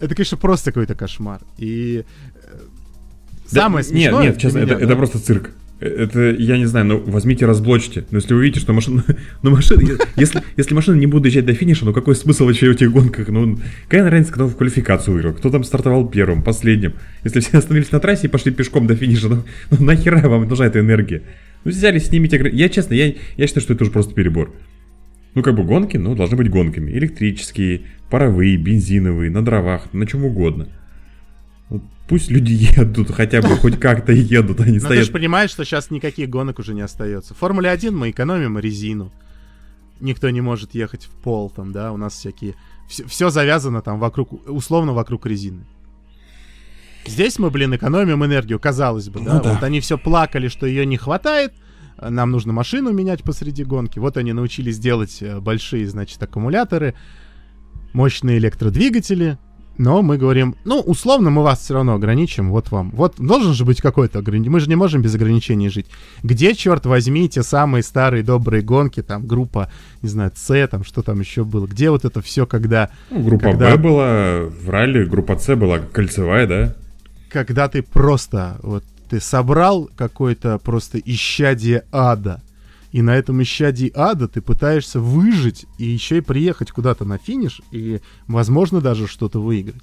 Это, 0.00 0.14
конечно, 0.14 0.36
просто 0.38 0.72
какой-то 0.72 0.94
кошмар. 0.94 1.40
И 1.58 2.04
э, 2.34 2.58
Да, 3.52 3.62
самое 3.62 3.84
Нет, 3.84 3.86
смешное... 3.86 4.22
нет, 4.22 4.32
для 4.32 4.40
честно, 4.40 4.58
меня, 4.58 4.66
это, 4.66 4.78
да, 4.78 4.84
это 4.86 4.96
просто 4.96 5.18
цирк. 5.18 5.50
Э, 5.80 5.86
Это, 5.86 6.30
я 6.30 6.56
не 6.56 6.66
знаю, 6.66 6.86
ну 6.86 7.02
возьмите, 7.06 7.46
разблочьте. 7.46 8.04
Но 8.10 8.18
если 8.18 8.34
вы 8.34 8.42
видите, 8.42 8.60
что 8.60 8.72
машина... 8.72 9.04
Ну, 9.42 9.50
машина... 9.50 9.82
Если, 10.16 10.42
если 10.56 10.74
машина 10.74 10.96
не 10.96 11.06
будет 11.06 11.24
доезжать 11.24 11.46
до 11.46 11.54
финиша, 11.54 11.84
ну 11.84 11.92
какой 11.92 12.14
смысл 12.14 12.46
вообще 12.46 12.68
в 12.68 12.72
этих 12.72 12.92
гонках? 12.92 13.28
Ну, 13.28 13.58
какая 13.88 14.08
разница, 14.08 14.32
кто 14.32 14.46
в 14.46 14.56
квалификацию 14.56 15.14
выиграл? 15.14 15.34
Кто 15.34 15.50
там 15.50 15.64
стартовал 15.64 16.08
первым, 16.08 16.42
последним? 16.42 16.94
Если 17.24 17.40
все 17.40 17.50
остановились 17.58 17.92
на 17.92 18.00
трассе 18.00 18.26
и 18.26 18.30
пошли 18.30 18.52
пешком 18.52 18.86
до 18.86 18.94
финиша, 18.94 19.28
ну, 19.28 19.44
ну 19.70 19.84
нахера 19.84 20.26
вам 20.28 20.48
нужна 20.48 20.66
эта 20.66 20.80
энергия? 20.80 21.22
Ну, 21.64 21.70
взяли, 21.70 21.98
снимите... 21.98 22.38
огр- 22.38 22.50
Я, 22.52 22.68
честно, 22.68 22.94
я, 22.94 23.14
я 23.36 23.46
считаю, 23.46 23.62
что 23.62 23.74
это 23.74 23.84
уже 23.84 23.90
просто 23.92 24.14
перебор. 24.14 24.54
Ну, 25.34 25.42
как 25.42 25.54
бы 25.54 25.62
гонки, 25.64 25.96
ну, 25.96 26.14
должны 26.14 26.36
быть 26.36 26.48
гонками. 26.50 26.90
Электрические, 26.92 27.82
паровые, 28.10 28.56
бензиновые, 28.56 29.30
на 29.30 29.44
дровах, 29.44 29.92
на 29.92 30.06
чем 30.06 30.24
угодно. 30.24 30.68
Вот 31.68 31.82
пусть 32.08 32.30
люди 32.30 32.52
едут, 32.76 33.10
хотя 33.12 33.40
бы 33.42 33.48
хоть 33.56 33.78
как-то 33.78 34.12
едут, 34.12 34.60
они 34.60 34.74
Но 34.74 34.78
ты 34.80 34.84
стоят. 34.86 35.06
же 35.06 35.12
понимаешь, 35.12 35.50
что 35.50 35.64
сейчас 35.64 35.90
никаких 35.90 36.28
гонок 36.30 36.58
уже 36.58 36.74
не 36.74 36.80
остается. 36.80 37.34
В 37.34 37.38
Формуле 37.38 37.70
1 37.70 37.96
мы 37.96 38.10
экономим 38.10 38.58
резину. 38.58 39.12
Никто 40.00 40.30
не 40.30 40.40
может 40.40 40.74
ехать 40.74 41.04
в 41.04 41.10
пол 41.10 41.50
там, 41.50 41.72
да, 41.72 41.92
у 41.92 41.96
нас 41.96 42.14
всякие... 42.14 42.54
Все, 42.88 43.30
завязано 43.30 43.82
там 43.82 44.00
вокруг, 44.00 44.48
условно 44.48 44.92
вокруг 44.94 45.26
резины. 45.26 45.60
Здесь 47.06 47.38
мы, 47.38 47.50
блин, 47.50 47.74
экономим 47.74 48.24
энергию, 48.24 48.58
казалось 48.58 49.08
бы, 49.08 49.20
да? 49.20 49.34
Ну 49.34 49.42
да. 49.42 49.54
Вот 49.54 49.62
они 49.62 49.80
все 49.80 49.98
плакали, 49.98 50.48
что 50.48 50.66
ее 50.66 50.86
не 50.86 50.96
хватает, 50.96 51.52
нам 52.00 52.30
нужно 52.30 52.52
машину 52.52 52.92
менять 52.92 53.22
посреди 53.22 53.64
гонки. 53.64 53.98
Вот 53.98 54.16
они 54.16 54.32
научились 54.32 54.78
делать 54.78 55.18
э, 55.20 55.40
большие, 55.40 55.86
значит, 55.86 56.22
аккумуляторы, 56.22 56.94
мощные 57.92 58.38
электродвигатели, 58.38 59.38
но 59.80 60.02
мы 60.02 60.18
говорим, 60.18 60.56
ну, 60.64 60.80
условно 60.80 61.30
мы 61.30 61.42
вас 61.42 61.60
все 61.60 61.72
равно 61.72 61.94
ограничим, 61.94 62.50
вот 62.50 62.70
вам. 62.70 62.90
Вот 62.90 63.14
должен 63.16 63.54
же 63.54 63.64
быть 63.64 63.80
какой-то 63.80 64.18
ограничение. 64.18 64.50
Мы 64.50 64.60
же 64.60 64.68
не 64.68 64.76
можем 64.76 65.00
без 65.00 65.14
ограничений 65.14 65.70
жить. 65.70 65.86
Где, 66.22 66.54
черт 66.54 66.84
возьми, 66.84 67.28
те 67.30 67.42
самые 67.42 67.82
старые 67.82 68.22
добрые 68.22 68.62
гонки, 68.62 69.02
там, 69.02 69.26
группа, 69.26 69.72
не 70.02 70.10
знаю, 70.10 70.32
С, 70.34 70.68
там, 70.68 70.84
что 70.84 71.02
там 71.02 71.20
еще 71.20 71.44
было? 71.44 71.66
Где 71.66 71.90
вот 71.90 72.04
это 72.04 72.20
все, 72.20 72.44
когда... 72.44 72.90
Ну, 73.10 73.22
группа 73.22 73.44
когда, 73.52 73.76
Б 73.76 73.82
была 73.82 74.40
в 74.50 74.68
ралли, 74.68 75.04
группа 75.04 75.38
С 75.38 75.56
была 75.56 75.78
кольцевая, 75.78 76.46
да? 76.46 76.76
Когда 77.30 77.68
ты 77.68 77.82
просто, 77.82 78.58
вот, 78.62 78.84
ты 79.08 79.20
собрал 79.20 79.88
какое-то 79.96 80.58
просто 80.58 80.98
исчадие 80.98 81.84
ада, 81.92 82.42
и 82.92 83.02
на 83.02 83.16
этом 83.16 83.40
исчадии 83.42 83.92
ада 83.94 84.26
ты 84.28 84.40
пытаешься 84.40 85.00
выжить 85.00 85.66
и 85.78 85.84
еще 85.84 86.18
и 86.18 86.22
приехать 86.22 86.72
куда-то 86.72 87.04
на 87.04 87.18
финиш, 87.18 87.60
и, 87.70 88.00
возможно, 88.26 88.80
даже 88.80 89.06
что-то 89.06 89.40
выиграть. 89.40 89.82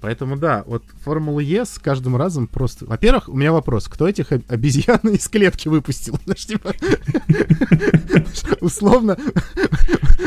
Поэтому 0.00 0.36
да, 0.36 0.62
вот 0.66 0.84
Формула 1.02 1.40
Е 1.40 1.64
с 1.64 1.78
каждым 1.78 2.16
разом 2.16 2.46
просто... 2.46 2.84
Во-первых, 2.84 3.28
у 3.28 3.36
меня 3.36 3.52
вопрос, 3.52 3.88
кто 3.88 4.06
этих 4.06 4.30
обезьян 4.30 5.00
из 5.04 5.26
клетки 5.28 5.68
выпустил? 5.68 6.18
Типа... 6.36 6.74
Условно, 8.60 9.16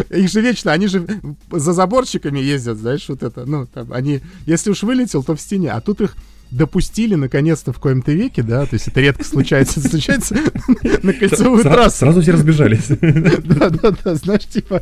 их 0.09 0.29
же 0.29 0.41
вечно, 0.41 0.71
они 0.71 0.87
же 0.87 1.05
за 1.51 1.73
заборчиками 1.73 2.39
ездят, 2.39 2.77
знаешь, 2.77 3.07
вот 3.09 3.21
это, 3.21 3.45
ну, 3.45 3.67
там, 3.67 3.93
они, 3.93 4.21
если 4.45 4.71
уж 4.71 4.83
вылетел, 4.83 5.23
то 5.23 5.35
в 5.35 5.41
стене, 5.41 5.71
а 5.71 5.81
тут 5.81 6.01
их 6.01 6.15
допустили 6.51 7.15
наконец-то 7.15 7.71
в 7.71 7.79
коем-то 7.79 8.11
веке, 8.11 8.43
да, 8.43 8.65
то 8.65 8.73
есть 8.73 8.87
это 8.87 9.01
редко 9.01 9.23
случается, 9.23 9.79
случается 9.81 10.35
на 11.03 11.13
кольцевую 11.13 11.63
трассу. 11.63 11.97
Сразу 11.97 12.21
все 12.21 12.31
разбежались. 12.31 12.87
Да-да-да, 12.89 14.15
знаешь, 14.15 14.45
типа... 14.45 14.81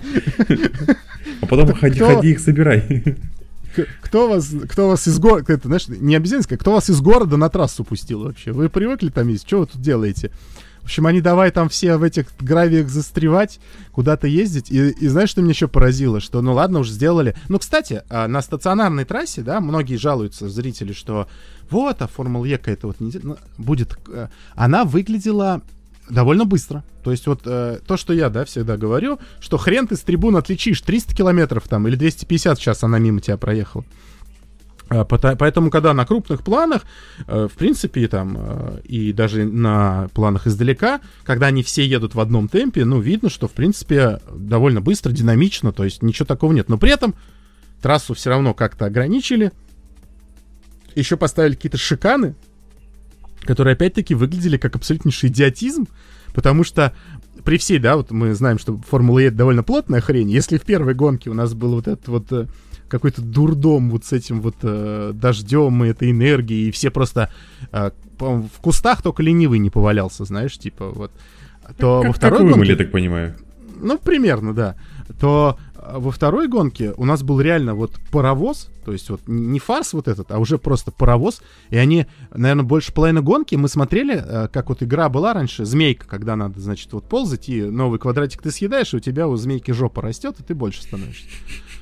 А 1.42 1.46
потом 1.46 1.74
ходи, 1.74 2.00
ходи 2.00 2.32
их 2.32 2.40
собирай. 2.40 3.04
Кто 4.02 4.28
вас, 4.28 4.50
кто 4.70 4.88
вас 4.88 5.08
из 5.08 5.20
города, 5.20 5.54
это, 5.54 5.68
знаешь, 5.68 5.88
не 5.88 6.16
обезьян, 6.16 6.44
кто 6.44 6.74
вас 6.74 6.90
из 6.90 7.00
города 7.02 7.38
на 7.38 7.50
трассу 7.50 7.84
пустил 7.84 8.24
вообще? 8.24 8.52
Вы 8.52 8.70
привыкли 8.70 9.10
там 9.10 9.28
есть, 9.28 9.46
что 9.46 9.60
вы 9.60 9.66
тут 9.68 9.82
делаете? 9.82 10.32
Общем, 10.88 11.06
они 11.06 11.20
давай 11.20 11.52
там 11.52 11.68
все 11.68 11.98
в 11.98 12.04
этих 12.04 12.28
гравиях 12.40 12.88
застревать, 12.88 13.60
куда-то 13.92 14.26
ездить. 14.26 14.72
И, 14.72 14.92
и 14.92 15.08
знаешь, 15.10 15.30
что 15.30 15.42
меня 15.42 15.52
еще 15.52 15.68
поразило? 15.68 16.22
Что, 16.22 16.42
ну 16.42 16.54
ладно, 16.54 16.80
уже 16.80 16.94
сделали. 16.94 17.36
Ну, 17.50 17.60
кстати, 17.60 18.04
а, 18.10 18.30
на 18.30 18.42
стационарной 18.42 19.04
трассе, 19.04 19.42
да, 19.42 19.60
многие 19.60 19.98
жалуются, 19.98 20.48
зрители, 20.48 20.94
что 20.94 21.28
вот, 21.70 22.02
а 22.02 22.08
Формула 22.08 22.46
Е 22.46 22.58
какая-то 22.58 22.88
вот 22.88 23.02
не 23.02 23.12
ну, 23.22 23.36
будет... 23.58 24.00
Э, 24.08 24.30
она 24.56 24.86
выглядела 24.86 25.62
довольно 26.10 26.46
быстро. 26.46 26.86
То 27.04 27.12
есть 27.12 27.28
вот 27.28 27.42
э, 27.44 27.80
то, 27.86 27.98
что 27.98 28.14
я, 28.14 28.30
да, 28.30 28.46
всегда 28.46 28.78
говорю, 28.78 29.20
что 29.42 29.58
хрен 29.58 29.88
ты 29.88 29.98
с 29.98 30.00
трибун 30.00 30.38
отличишь 30.38 30.80
300 30.80 31.14
километров 31.14 31.68
там 31.68 31.86
или 31.90 31.98
250 31.98 32.58
сейчас 32.60 32.82
она 32.86 32.98
мимо 32.98 33.20
тебя 33.20 33.36
проехала. 33.36 33.84
Э, 34.90 35.04
поэтому, 35.06 35.70
когда 35.70 35.94
на 35.94 36.06
крупных 36.06 36.44
планах, 36.44 36.84
э, 37.28 37.48
в 37.52 37.58
принципе, 37.58 38.08
там, 38.08 38.38
э, 38.40 38.82
и 38.86 39.14
даже 39.14 39.46
на 39.46 40.10
планах 40.14 40.48
издалека, 40.48 41.02
когда 41.24 41.48
они 41.48 41.64
все 41.64 41.86
едут 41.86 42.16
в 42.16 42.20
одном 42.20 42.48
темпе, 42.48 42.86
ну, 42.86 43.00
видно, 43.00 43.30
что, 43.30 43.48
в 43.48 43.54
принципе, 43.54 44.20
довольно 44.34 44.82
быстро, 44.82 45.12
динамично, 45.12 45.72
то 45.72 45.84
есть 45.84 46.02
ничего 46.02 46.26
такого 46.26 46.54
нет. 46.54 46.70
Но 46.70 46.78
при 46.78 46.92
этом 46.92 47.16
трассу 47.82 48.14
все 48.14 48.30
равно 48.30 48.54
как-то 48.54 48.86
ограничили, 48.86 49.52
еще 50.96 51.18
поставили 51.18 51.56
какие-то 51.56 51.78
шиканы, 51.78 52.36
которые 53.42 53.74
опять-таки 53.74 54.16
выглядели 54.16 54.58
как 54.58 54.76
абсолютнейший 54.76 55.30
идиотизм, 55.30 55.88
потому 56.34 56.64
что 56.64 56.94
при 57.44 57.58
всей, 57.58 57.80
да, 57.80 57.96
вот 57.98 58.12
мы 58.12 58.34
знаем, 58.34 58.60
что 58.60 58.78
Формула 58.90 59.20
Е 59.20 59.32
довольно 59.32 59.64
плотная 59.64 60.02
хрень. 60.02 60.30
Если 60.30 60.58
в 60.58 60.64
первой 60.64 60.96
гонке 60.96 61.30
у 61.30 61.34
нас 61.34 61.54
был 61.54 61.76
вот 61.76 61.88
этот 61.88 62.08
вот 62.08 62.32
э, 62.32 62.48
какой-то 62.88 63.22
дурдом 63.22 63.90
вот 63.90 64.06
с 64.06 64.14
этим 64.14 64.42
вот 64.42 64.56
э, 64.62 65.12
дождем 65.14 65.84
и 65.84 65.90
этой 65.90 66.12
энергией, 66.12 66.70
и 66.70 66.72
все 66.72 66.90
просто 66.90 67.32
э, 67.72 67.92
в 68.20 68.62
кустах 68.62 69.02
только 69.02 69.24
ленивый 69.24 69.60
не 69.60 69.70
повалялся, 69.70 70.26
знаешь, 70.26 70.58
типа 70.58 70.90
вот. 70.90 71.12
То 71.78 72.02
как, 72.02 72.08
во 72.08 72.14
второй 72.14 72.40
как 72.40 72.56
гонке... 72.56 72.72
я 72.72 72.78
так 72.78 72.92
понимаю. 72.92 73.36
Ну, 73.80 73.98
примерно, 73.98 74.54
да. 74.54 74.76
То 75.20 75.58
во 75.94 76.12
второй 76.12 76.48
гонке 76.48 76.94
у 76.98 77.06
нас 77.06 77.24
был 77.24 77.40
реально 77.40 77.74
вот 77.74 77.94
паровоз, 78.12 78.70
то 78.86 78.92
есть 78.92 79.10
вот 79.10 79.22
не 79.28 79.60
фарс 79.60 79.94
вот 79.94 80.08
этот, 80.08 80.32
а 80.32 80.40
уже 80.40 80.58
просто 80.58 80.92
паровоз, 80.92 81.42
и 81.70 81.78
они, 81.78 82.08
наверное, 82.34 82.66
больше 82.66 82.94
половины 82.94 83.22
гонки 83.22 83.56
мы 83.56 83.70
смотрели, 83.70 84.16
э, 84.16 84.48
как 84.52 84.70
вот 84.70 84.84
игра 84.84 85.10
была 85.10 85.34
раньше, 85.34 85.66
змейка, 85.66 86.08
когда 86.08 86.36
надо, 86.36 86.60
значит, 86.60 86.92
вот 86.94 87.06
ползать, 87.06 87.50
и 87.50 87.62
новый 87.64 88.00
квадратик 88.00 88.42
ты 88.42 88.52
съедаешь, 88.52 88.94
и 88.94 88.98
у 88.98 89.00
тебя 89.00 89.28
у 89.28 89.36
змейки 89.36 89.72
жопа 89.72 90.02
растет, 90.02 90.36
и 90.40 90.44
ты 90.44 90.56
больше 90.56 90.84
становишься. 90.84 91.28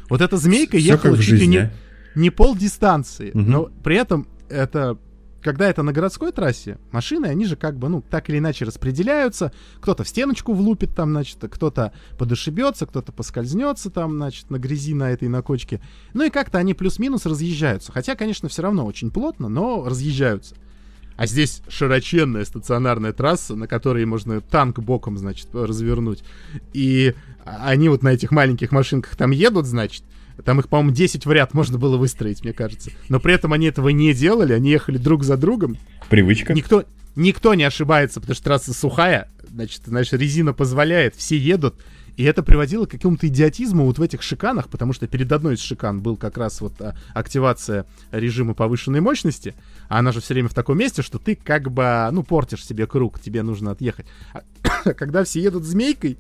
Вот 0.09 0.21
эта 0.21 0.37
змейка 0.37 0.77
Все 0.77 0.87
ехала 0.87 1.17
чуть 1.17 1.39
ли 1.39 1.47
не, 1.47 1.57
а? 1.57 1.71
не 2.15 2.29
пол 2.29 2.55
дистанции, 2.55 3.31
угу. 3.31 3.39
но 3.39 3.65
при 3.83 3.97
этом 3.97 4.27
это 4.49 4.97
когда 5.45 5.69
это 5.69 5.83
на 5.83 5.93
городской 5.93 6.31
трассе, 6.31 6.79
машины, 6.91 7.27
они 7.27 7.45
же 7.45 7.55
как 7.55 7.77
бы, 7.77 7.87
ну, 7.87 8.01
так 8.01 8.31
или 8.31 8.39
иначе 8.39 8.65
распределяются. 8.65 9.51
Кто-то 9.79 10.03
в 10.03 10.09
стеночку 10.09 10.53
влупит 10.53 10.95
там, 10.95 11.11
значит, 11.11 11.37
кто-то 11.39 11.93
подошибется, 12.17 12.87
кто-то 12.87 13.11
поскользнется 13.11 13.91
там, 13.91 14.13
значит, 14.13 14.49
на 14.49 14.57
грязи 14.57 14.95
на 14.95 15.11
этой 15.11 15.27
на 15.27 15.43
кочке. 15.43 15.81
Ну 16.15 16.23
и 16.23 16.31
как-то 16.31 16.57
они 16.57 16.73
плюс-минус 16.73 17.27
разъезжаются. 17.27 17.91
Хотя, 17.91 18.15
конечно, 18.15 18.49
все 18.49 18.63
равно 18.63 18.87
очень 18.87 19.11
плотно, 19.11 19.47
но 19.47 19.85
разъезжаются. 19.85 20.55
А 21.18 21.28
здесь 21.28 21.61
широченная 21.70 22.45
стационарная 22.45 23.13
трасса, 23.13 23.55
на 23.55 23.68
которой 23.68 24.05
можно 24.05 24.41
танк 24.41 24.80
боком, 24.80 25.18
значит, 25.18 25.47
развернуть. 25.53 26.24
И 26.74 27.13
они 27.43 27.89
вот 27.89 28.03
на 28.03 28.09
этих 28.09 28.32
маленьких 28.32 28.72
машинках 28.72 29.16
там 29.16 29.32
едут, 29.32 29.66
значит, 29.66 30.03
там 30.43 30.59
их, 30.59 30.68
по-моему, 30.68 30.91
10 30.91 31.26
в 31.26 31.32
ряд 31.32 31.53
можно 31.53 31.78
было 31.78 31.97
выстроить, 31.97 32.43
мне 32.43 32.53
кажется. 32.53 32.91
Но 33.07 33.20
при 33.20 33.34
этом 33.34 33.53
они 33.53 33.68
этого 33.68 33.89
не 33.89 34.13
делали, 34.13 34.53
они 34.53 34.70
ехали 34.70 34.97
друг 34.97 35.24
за 35.24 35.38
другом. 35.38 35.78
Привычка. 36.09 36.53
Никто, 36.53 36.84
никто 37.16 37.53
не 37.53 37.63
ошибается, 37.63 38.20
потому 38.20 38.36
что 38.36 38.43
трасса 38.43 38.74
сухая, 38.74 39.30
значит, 39.49 39.84
значит, 39.86 40.13
резина 40.13 40.53
позволяет, 40.53 41.16
все 41.16 41.38
едут. 41.38 41.76
И 42.18 42.24
это 42.24 42.43
приводило 42.43 42.86
к 42.86 42.91
какому-то 42.91 43.28
идиотизму 43.28 43.86
вот 43.86 43.97
в 43.97 44.01
этих 44.01 44.22
шиканах, 44.22 44.70
потому 44.70 44.93
что 44.93 45.07
перед 45.07 45.32
одной 45.32 45.55
из 45.55 45.61
шикан 45.61 46.01
был 46.01 46.16
как 46.16 46.38
раз 46.38 46.61
вот 46.61 46.80
а, 46.82 46.95
активация 47.13 47.86
режима 48.11 48.53
повышенной 48.53 49.01
мощности, 49.01 49.53
а 49.89 49.99
она 49.99 50.11
же 50.11 50.21
все 50.21 50.33
время 50.33 50.49
в 50.49 50.53
таком 50.53 50.77
месте, 50.77 51.01
что 51.01 51.19
ты 51.19 51.36
как 51.36 51.71
бы, 51.71 52.07
ну, 52.11 52.23
портишь 52.23 52.65
себе 52.65 52.88
круг, 52.88 53.19
тебе 53.19 53.43
нужно 53.43 53.71
отъехать. 53.71 54.05
А 54.33 54.43
когда 54.93 55.23
все 55.23 55.41
едут 55.41 55.63
змейкой, 55.63 56.17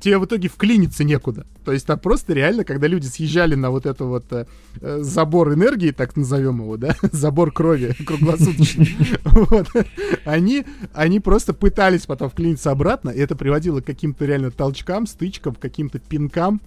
тебе 0.00 0.18
в 0.18 0.24
итоге 0.24 0.48
вклиниться 0.48 1.04
некуда. 1.04 1.46
То 1.64 1.72
есть 1.72 1.86
там 1.86 1.98
просто 1.98 2.32
реально, 2.32 2.64
когда 2.64 2.86
люди 2.86 3.06
съезжали 3.06 3.54
на 3.54 3.70
вот 3.70 3.86
это 3.86 4.04
вот 4.04 4.32
э, 4.32 4.46
э 4.80 4.98
забор 5.02 5.52
энергии, 5.52 5.90
так 5.90 6.16
назовем 6.16 6.60
его, 6.60 6.76
да, 6.76 6.96
забор 7.12 7.52
крови 7.52 7.94
круглосуточный, 8.06 8.96
вот, 9.24 9.68
они, 10.24 10.64
они 10.92 11.20
просто 11.20 11.52
пытались 11.52 12.06
потом 12.06 12.30
вклиниться 12.30 12.70
обратно, 12.70 13.10
и 13.10 13.18
это 13.18 13.36
приводило 13.36 13.80
к 13.80 13.86
каким-то 13.86 14.24
реально 14.24 14.50
толчкам, 14.50 15.06
стычкам, 15.06 15.54
каким-то 15.54 15.98
пинкам, 15.98 16.60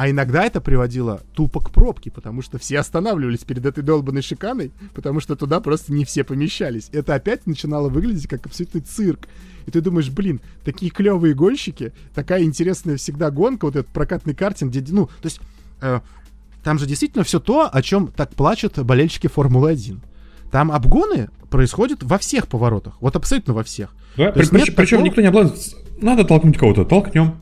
а 0.00 0.08
иногда 0.08 0.44
это 0.44 0.62
приводило 0.62 1.20
тупо 1.34 1.60
к 1.60 1.70
пробке, 1.72 2.10
потому 2.10 2.40
что 2.40 2.56
все 2.56 2.78
останавливались 2.78 3.40
перед 3.40 3.66
этой 3.66 3.84
долбанной 3.84 4.22
шиканой, 4.22 4.72
потому 4.94 5.20
что 5.20 5.36
туда 5.36 5.60
просто 5.60 5.92
не 5.92 6.06
все 6.06 6.24
помещались. 6.24 6.88
Это 6.92 7.14
опять 7.14 7.46
начинало 7.46 7.90
выглядеть 7.90 8.26
как 8.26 8.46
абсолютный 8.46 8.80
цирк. 8.80 9.28
И 9.66 9.70
ты 9.70 9.82
думаешь, 9.82 10.08
блин, 10.08 10.40
такие 10.64 10.90
клевые 10.90 11.34
гонщики, 11.34 11.92
такая 12.14 12.44
интересная 12.44 12.96
всегда 12.96 13.30
гонка, 13.30 13.66
вот 13.66 13.76
этот 13.76 13.92
прокатный 13.92 14.32
картинг, 14.34 14.72
где, 14.72 14.90
ну, 14.90 15.04
то 15.04 15.12
есть, 15.24 15.38
э, 15.82 16.00
там 16.64 16.78
же 16.78 16.86
действительно 16.86 17.22
все 17.22 17.38
то, 17.38 17.68
о 17.70 17.82
чем 17.82 18.06
так 18.06 18.30
плачут 18.30 18.78
болельщики 18.78 19.26
Формулы-1. 19.26 19.98
Там 20.50 20.72
обгоны 20.72 21.28
происходят 21.50 22.02
во 22.02 22.16
всех 22.16 22.48
поворотах, 22.48 22.94
вот 23.02 23.16
абсолютно 23.16 23.52
во 23.52 23.64
всех. 23.64 23.90
Да, 24.16 24.32
при, 24.32 24.46
причем, 24.46 24.74
причем 24.76 25.02
никто 25.04 25.20
не 25.20 25.26
обладает, 25.26 25.58
надо 26.00 26.24
толкнуть 26.24 26.56
кого-то, 26.56 26.86
толкнем. 26.86 27.34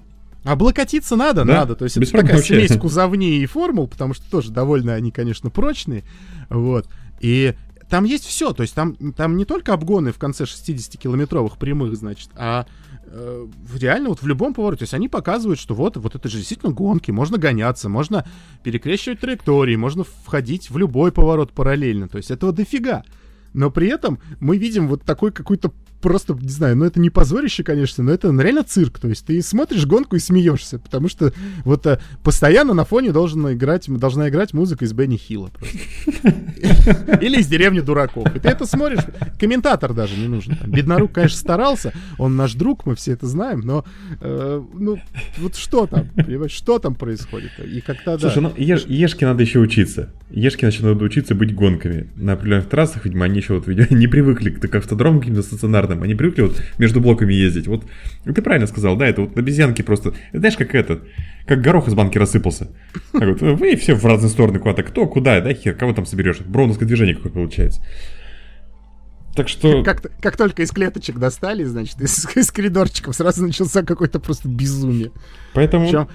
Облокотиться 0.49 1.15
надо, 1.15 1.45
да? 1.45 1.59
надо. 1.59 1.75
То 1.75 1.85
есть 1.85 1.99
Без 1.99 2.09
это 2.09 2.23
такая 2.23 2.37
вообще. 2.37 2.67
смесь 2.67 2.81
кузовней 2.81 3.43
и 3.43 3.47
формул, 3.47 3.87
потому 3.87 4.15
что 4.15 4.29
тоже 4.31 4.51
довольно 4.51 4.95
они, 4.95 5.11
конечно, 5.11 5.51
прочные. 5.51 6.05
Вот. 6.49 6.89
И 7.21 7.55
там 7.91 8.05
есть 8.05 8.25
все. 8.25 8.53
То 8.53 8.63
есть 8.63 8.75
там, 8.75 8.95
там 9.13 9.37
не 9.37 9.45
только 9.45 9.75
обгоны 9.75 10.11
в 10.13 10.19
конце 10.19 10.45
60-километровых 10.45 11.59
прямых, 11.59 11.97
значит, 11.97 12.31
а 12.35 12.67
э, 13.05 13.47
реально 13.79 14.09
вот 14.09 14.23
в 14.23 14.27
любом 14.27 14.55
повороте. 14.55 14.81
То 14.81 14.83
есть 14.85 14.95
они 14.95 15.09
показывают, 15.09 15.61
что 15.61 15.75
вот, 15.75 15.99
вот 15.99 16.15
это 16.15 16.29
же 16.29 16.39
действительно 16.39 16.73
гонки. 16.73 17.11
Можно 17.11 17.37
гоняться, 17.37 17.91
можно 17.91 18.27
перекрещивать 18.63 19.21
траектории, 19.21 19.77
можно 19.77 20.05
входить 20.05 20.71
в 20.71 20.79
любой 20.79 21.13
поворот 21.13 21.53
параллельно. 21.53 22.09
То 22.09 22.17
есть 22.17 22.31
этого 22.31 22.53
дофига. 22.53 23.05
Но 23.53 23.71
при 23.71 23.89
этом 23.89 24.19
мы 24.41 24.57
видим 24.57 24.89
вот 24.89 25.03
такой 25.03 25.33
какой-то 25.33 25.73
просто, 26.01 26.35
не 26.35 26.49
знаю, 26.49 26.77
ну 26.77 26.85
это 26.85 27.01
не 27.01 27.11
позорище, 27.11 27.63
конечно, 27.65 28.05
но 28.05 28.13
это 28.13 28.29
реально 28.31 28.65
цирк. 28.65 28.99
То 28.99 29.09
есть 29.09 29.27
ты 29.27 29.43
смотришь 29.43 29.87
гонку 29.87 30.17
и 30.17 30.19
смеешься, 30.19 30.79
потому 30.79 31.09
что 31.09 31.33
вот 31.65 31.87
а, 31.87 32.01
постоянно 32.23 32.75
на 32.75 32.85
фоне 32.85 33.13
должен 33.13 33.53
играть, 33.53 33.89
должна 33.89 34.29
играть 34.29 34.53
музыка 34.53 34.85
из 34.85 34.93
Бенни 34.93 35.17
Хилла. 35.17 35.51
Или 37.21 37.41
из 37.41 37.47
деревни 37.47 37.81
дураков. 37.81 38.35
И 38.35 38.39
ты 38.39 38.49
это 38.49 38.67
смотришь, 38.67 39.01
комментатор 39.39 39.93
даже 39.93 40.17
не 40.17 40.29
нужен. 40.29 40.57
Там, 40.57 40.71
Беднорук, 40.71 41.13
конечно, 41.13 41.39
старался, 41.39 41.93
он 42.19 42.37
наш 42.37 42.55
друг, 42.55 42.87
мы 42.87 42.95
все 42.95 43.13
это 43.13 43.27
знаем, 43.27 43.61
но 43.61 43.85
э, 44.21 44.63
ну 44.75 44.99
вот 45.39 45.57
что 45.57 45.87
там, 45.87 46.09
понимаешь, 46.09 46.53
что 46.53 46.79
там 46.79 46.95
происходит? 46.95 47.53
И 47.65 47.81
как-то, 47.81 48.19
да. 48.19 48.31
Слушай, 48.31 48.43
ну 48.43 48.53
еш, 48.57 48.85
Ешке 48.87 49.27
надо 49.27 49.43
еще 49.43 49.59
учиться. 49.59 50.11
Ешке 50.31 50.67
значит, 50.67 50.83
надо 50.83 51.05
учиться 51.05 51.35
быть 51.35 51.55
гонками. 51.55 52.09
На 52.17 52.35
определенных 52.35 52.69
трассах, 52.69 53.05
видимо, 53.05 53.25
они 53.25 53.39
еще 53.39 53.55
вот 53.55 53.67
видимо, 53.67 53.87
не 53.91 54.07
привыкли 54.07 54.51
к 54.51 54.75
автодромам 54.75 55.21
каким-то 55.21 55.43
стационарным, 55.43 55.88
они 55.91 56.15
привыкли 56.15 56.43
вот 56.43 56.63
между 56.79 57.01
блоками 57.01 57.33
ездить. 57.33 57.67
Вот 57.67 57.85
ты 58.25 58.43
правильно 58.43 58.67
сказал, 58.67 58.97
да, 58.97 59.07
это 59.07 59.23
вот 59.23 59.37
обезьянки 59.37 59.83
просто, 59.83 60.15
знаешь, 60.33 60.57
как 60.57 60.75
этот, 60.75 61.05
как 61.47 61.61
горох 61.61 61.89
из 61.89 61.95
банки 61.95 62.19
рассыпался. 62.19 62.69
Так 63.13 63.29
вот, 63.29 63.41
вы 63.41 63.77
все 63.77 63.95
в 63.95 64.05
разные 64.05 64.31
стороны 64.31 64.59
куда-то, 64.59 64.83
кто 64.83 65.07
куда, 65.07 65.41
да, 65.41 65.53
хер, 65.53 65.75
кого 65.75 65.93
там 65.93 66.07
соберешь? 66.07 66.41
Броуновское 66.41 66.87
движение 66.87 67.15
какое 67.15 67.33
получается. 67.33 67.83
Так 69.39 69.49
что... 69.49 69.85
Как, 69.85 70.03
как 70.21 70.37
только 70.37 70.63
из 70.63 70.71
клеточек 70.73 71.19
достали, 71.19 71.63
значит, 71.63 72.01
из, 72.01 72.27
из 72.37 72.51
коридорчиков 72.51 73.15
сразу 73.15 73.47
начался 73.47 73.85
какой-то 73.85 74.19
просто 74.19 74.49
безумие. 74.49 75.13
Поэтому... 75.55 75.87
Причем 75.87 76.09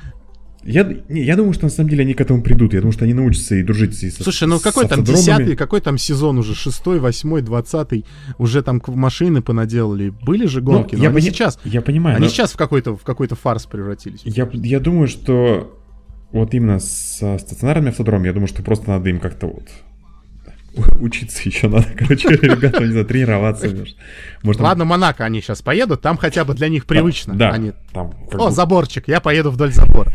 я, 0.66 0.84
не, 1.10 1.24
я 1.24 1.36
думаю, 1.36 1.54
что 1.54 1.66
на 1.66 1.70
самом 1.70 1.90
деле 1.90 2.04
они 2.04 2.14
к 2.14 2.22
этому 2.22 2.42
придут. 2.42 2.74
Я 2.74 2.80
думаю, 2.80 2.94
что 2.94 3.06
они 3.06 3.14
научатся 3.14 3.56
и 3.56 3.64
дружить 3.64 3.96
с 3.96 4.24
Слушай, 4.24 4.48
ну 4.48 4.60
какой 4.60 4.88
там 4.88 5.04
десятый, 5.04 5.56
какой 5.56 5.82
там 5.82 5.98
сезон 5.98 6.38
уже? 6.38 6.56
Шестой, 6.56 7.00
восьмой, 7.00 7.42
двадцатый? 7.42 8.06
Уже 8.38 8.62
там 8.64 8.82
машины 8.88 9.42
понаделали. 9.42 10.10
Были 10.10 10.46
же 10.46 10.62
гонки, 10.62 10.96
ну, 10.96 11.00
но 11.00 11.04
я 11.04 11.10
они 11.10 11.20
пони... 11.20 11.30
сейчас... 11.30 11.60
Я 11.64 11.82
понимаю. 11.82 12.18
Они 12.18 12.26
но... 12.26 12.32
сейчас 12.32 12.52
в 12.52 12.58
какой-то, 12.58 12.96
в 12.96 13.04
какой-то 13.04 13.36
фарс 13.36 13.66
превратились. 13.66 14.22
Я, 14.24 14.50
я 14.54 14.80
думаю, 14.80 15.08
что 15.08 15.80
вот 16.32 16.54
именно 16.54 16.80
со 16.80 17.38
стационарными 17.38 17.90
автодромами, 17.90 18.28
я 18.28 18.34
думаю, 18.34 18.48
что 18.48 18.64
просто 18.64 18.90
надо 18.90 19.10
им 19.10 19.20
как-то 19.20 19.48
вот 19.48 19.68
Учиться 21.00 21.42
еще 21.46 21.68
надо, 21.68 21.88
короче, 21.96 22.30
ребята, 22.30 22.84
не 22.84 22.92
знаю, 22.92 23.06
тренироваться. 23.06 23.68
Может, 24.44 24.62
Ладно, 24.62 24.86
Монако 24.86 25.24
они 25.24 25.42
сейчас 25.42 25.62
поедут, 25.62 26.02
там 26.02 26.18
хотя 26.18 26.46
бы 26.46 26.54
для 26.54 26.68
них 26.70 26.86
привычно. 26.86 27.36
Да, 27.36 27.52
они... 27.52 27.74
там. 27.92 28.14
О, 28.34 28.48
бы... 28.48 28.52
заборчик, 28.52 29.08
я 29.08 29.20
поеду 29.20 29.52
вдоль 29.52 29.72
забора. 29.72 30.12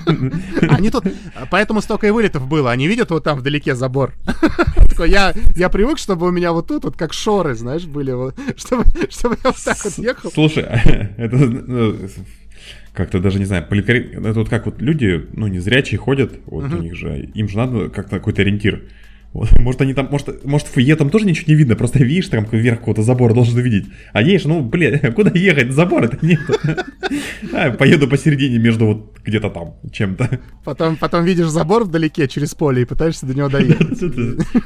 Они 0.68 0.90
тут, 0.90 1.04
поэтому 1.50 1.80
столько 1.80 2.06
и 2.06 2.10
вылетов 2.10 2.46
было, 2.48 2.70
они 2.72 2.88
видят 2.88 3.10
вот 3.10 3.24
там 3.24 3.38
вдалеке 3.38 3.74
забор. 3.74 4.14
Я, 4.98 5.32
я 5.54 5.68
привык, 5.68 5.98
чтобы 5.98 6.28
у 6.28 6.30
меня 6.30 6.52
вот 6.52 6.68
тут, 6.68 6.84
вот 6.84 6.96
как 6.96 7.12
шоры, 7.12 7.54
знаешь, 7.54 7.84
были, 7.84 8.12
чтобы, 8.56 8.84
чтобы 9.10 9.36
я 9.42 9.50
вот 9.50 9.64
так 9.64 9.84
вот 9.84 9.98
ехал. 9.98 10.30
Слушай, 10.32 10.64
это 11.16 11.36
ну, 11.36 11.96
как-то 12.92 13.20
даже 13.20 13.38
не 13.38 13.44
знаю, 13.44 13.66
поликари... 13.68 14.12
это 14.12 14.32
вот 14.34 14.48
как 14.48 14.66
вот 14.66 14.80
люди, 14.80 15.26
ну, 15.32 15.46
не 15.46 15.58
зрячие 15.58 15.98
ходят, 15.98 16.40
вот 16.46 16.72
у 16.72 16.78
них 16.78 16.94
же, 16.94 17.30
им 17.34 17.48
же 17.48 17.56
надо 17.56 17.88
как-то 17.90 18.16
какой-то 18.16 18.42
ориентир. 18.42 18.84
Вот, 19.34 19.50
может, 19.58 19.82
они 19.82 19.92
там, 19.92 20.08
может, 20.10 20.44
может, 20.44 20.68
в 20.68 20.70
фуе 20.70 20.96
там 20.96 21.10
тоже 21.10 21.26
ничего 21.26 21.46
не 21.48 21.56
видно, 21.56 21.76
просто 21.76 22.02
видишь, 22.02 22.28
там 22.28 22.46
вверх 22.50 22.78
какого-то 22.78 23.02
забора 23.02 23.34
должен 23.34 23.58
увидеть. 23.58 23.86
А 24.12 24.22
едешь, 24.22 24.44
ну, 24.44 24.62
блин, 24.62 24.98
куда 25.14 25.32
ехать? 25.34 25.72
Забора-то 25.72 26.24
нет. 26.24 26.40
А, 27.52 27.70
поеду 27.70 28.08
посередине 28.08 28.58
между 28.58 28.86
вот 28.86 29.18
где-то 29.22 29.50
там 29.50 29.76
чем-то. 29.92 30.40
Потом, 30.64 30.96
потом 30.96 31.24
видишь 31.24 31.48
забор 31.48 31.84
вдалеке 31.84 32.26
через 32.26 32.54
поле 32.54 32.82
и 32.82 32.84
пытаешься 32.84 33.26
до 33.26 33.34
него 33.34 33.48
доехать. 33.48 34.02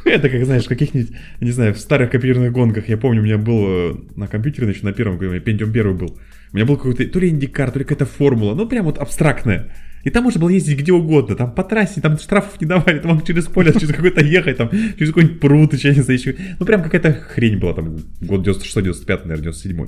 Это 0.04 0.30
как, 0.30 0.44
знаешь, 0.44 0.64
каких-нибудь, 0.64 1.10
не 1.40 1.50
знаю, 1.50 1.74
в 1.74 1.78
старых 1.78 2.10
компьютерных 2.10 2.52
гонках. 2.52 2.88
Я 2.88 2.96
помню, 2.96 3.20
у 3.20 3.24
меня 3.24 3.36
был 3.36 3.64
э, 3.66 3.94
на 4.14 4.28
компьютере, 4.28 4.66
значит, 4.66 4.84
на 4.84 4.92
первом, 4.92 5.18
Pentium 5.18 5.72
первый 5.72 5.96
был. 5.96 6.18
У 6.52 6.56
меня 6.56 6.64
был 6.64 6.76
какой-то, 6.76 7.04
то 7.06 7.18
ли 7.18 7.28
индикар, 7.28 7.70
то 7.72 7.80
ли 7.80 7.84
какая-то 7.84 8.06
формула, 8.06 8.54
ну, 8.54 8.66
прям 8.66 8.84
вот 8.84 8.98
абстрактная. 8.98 9.74
И 10.04 10.10
там 10.10 10.24
можно 10.24 10.40
было 10.40 10.48
ездить 10.48 10.78
где 10.78 10.92
угодно, 10.92 11.34
там 11.34 11.52
по 11.52 11.64
трассе, 11.64 12.00
там 12.00 12.18
штрафов 12.18 12.60
не 12.60 12.66
давали, 12.66 12.98
там 12.98 13.24
через 13.24 13.46
поле, 13.46 13.72
через 13.72 13.88
какой-то 13.88 14.24
ехать, 14.24 14.56
там 14.56 14.70
через 14.70 15.08
какой-нибудь 15.08 15.40
пруд, 15.40 15.74
еще 15.74 15.94
не 15.94 16.02
знаю, 16.02 16.18
еще. 16.18 16.36
Ну 16.58 16.66
прям 16.66 16.82
какая-то 16.82 17.12
хрень 17.12 17.58
была, 17.58 17.74
там 17.74 17.98
год 18.20 18.46
96-95, 18.46 19.26
наверное, 19.26 19.52
97 19.52 19.86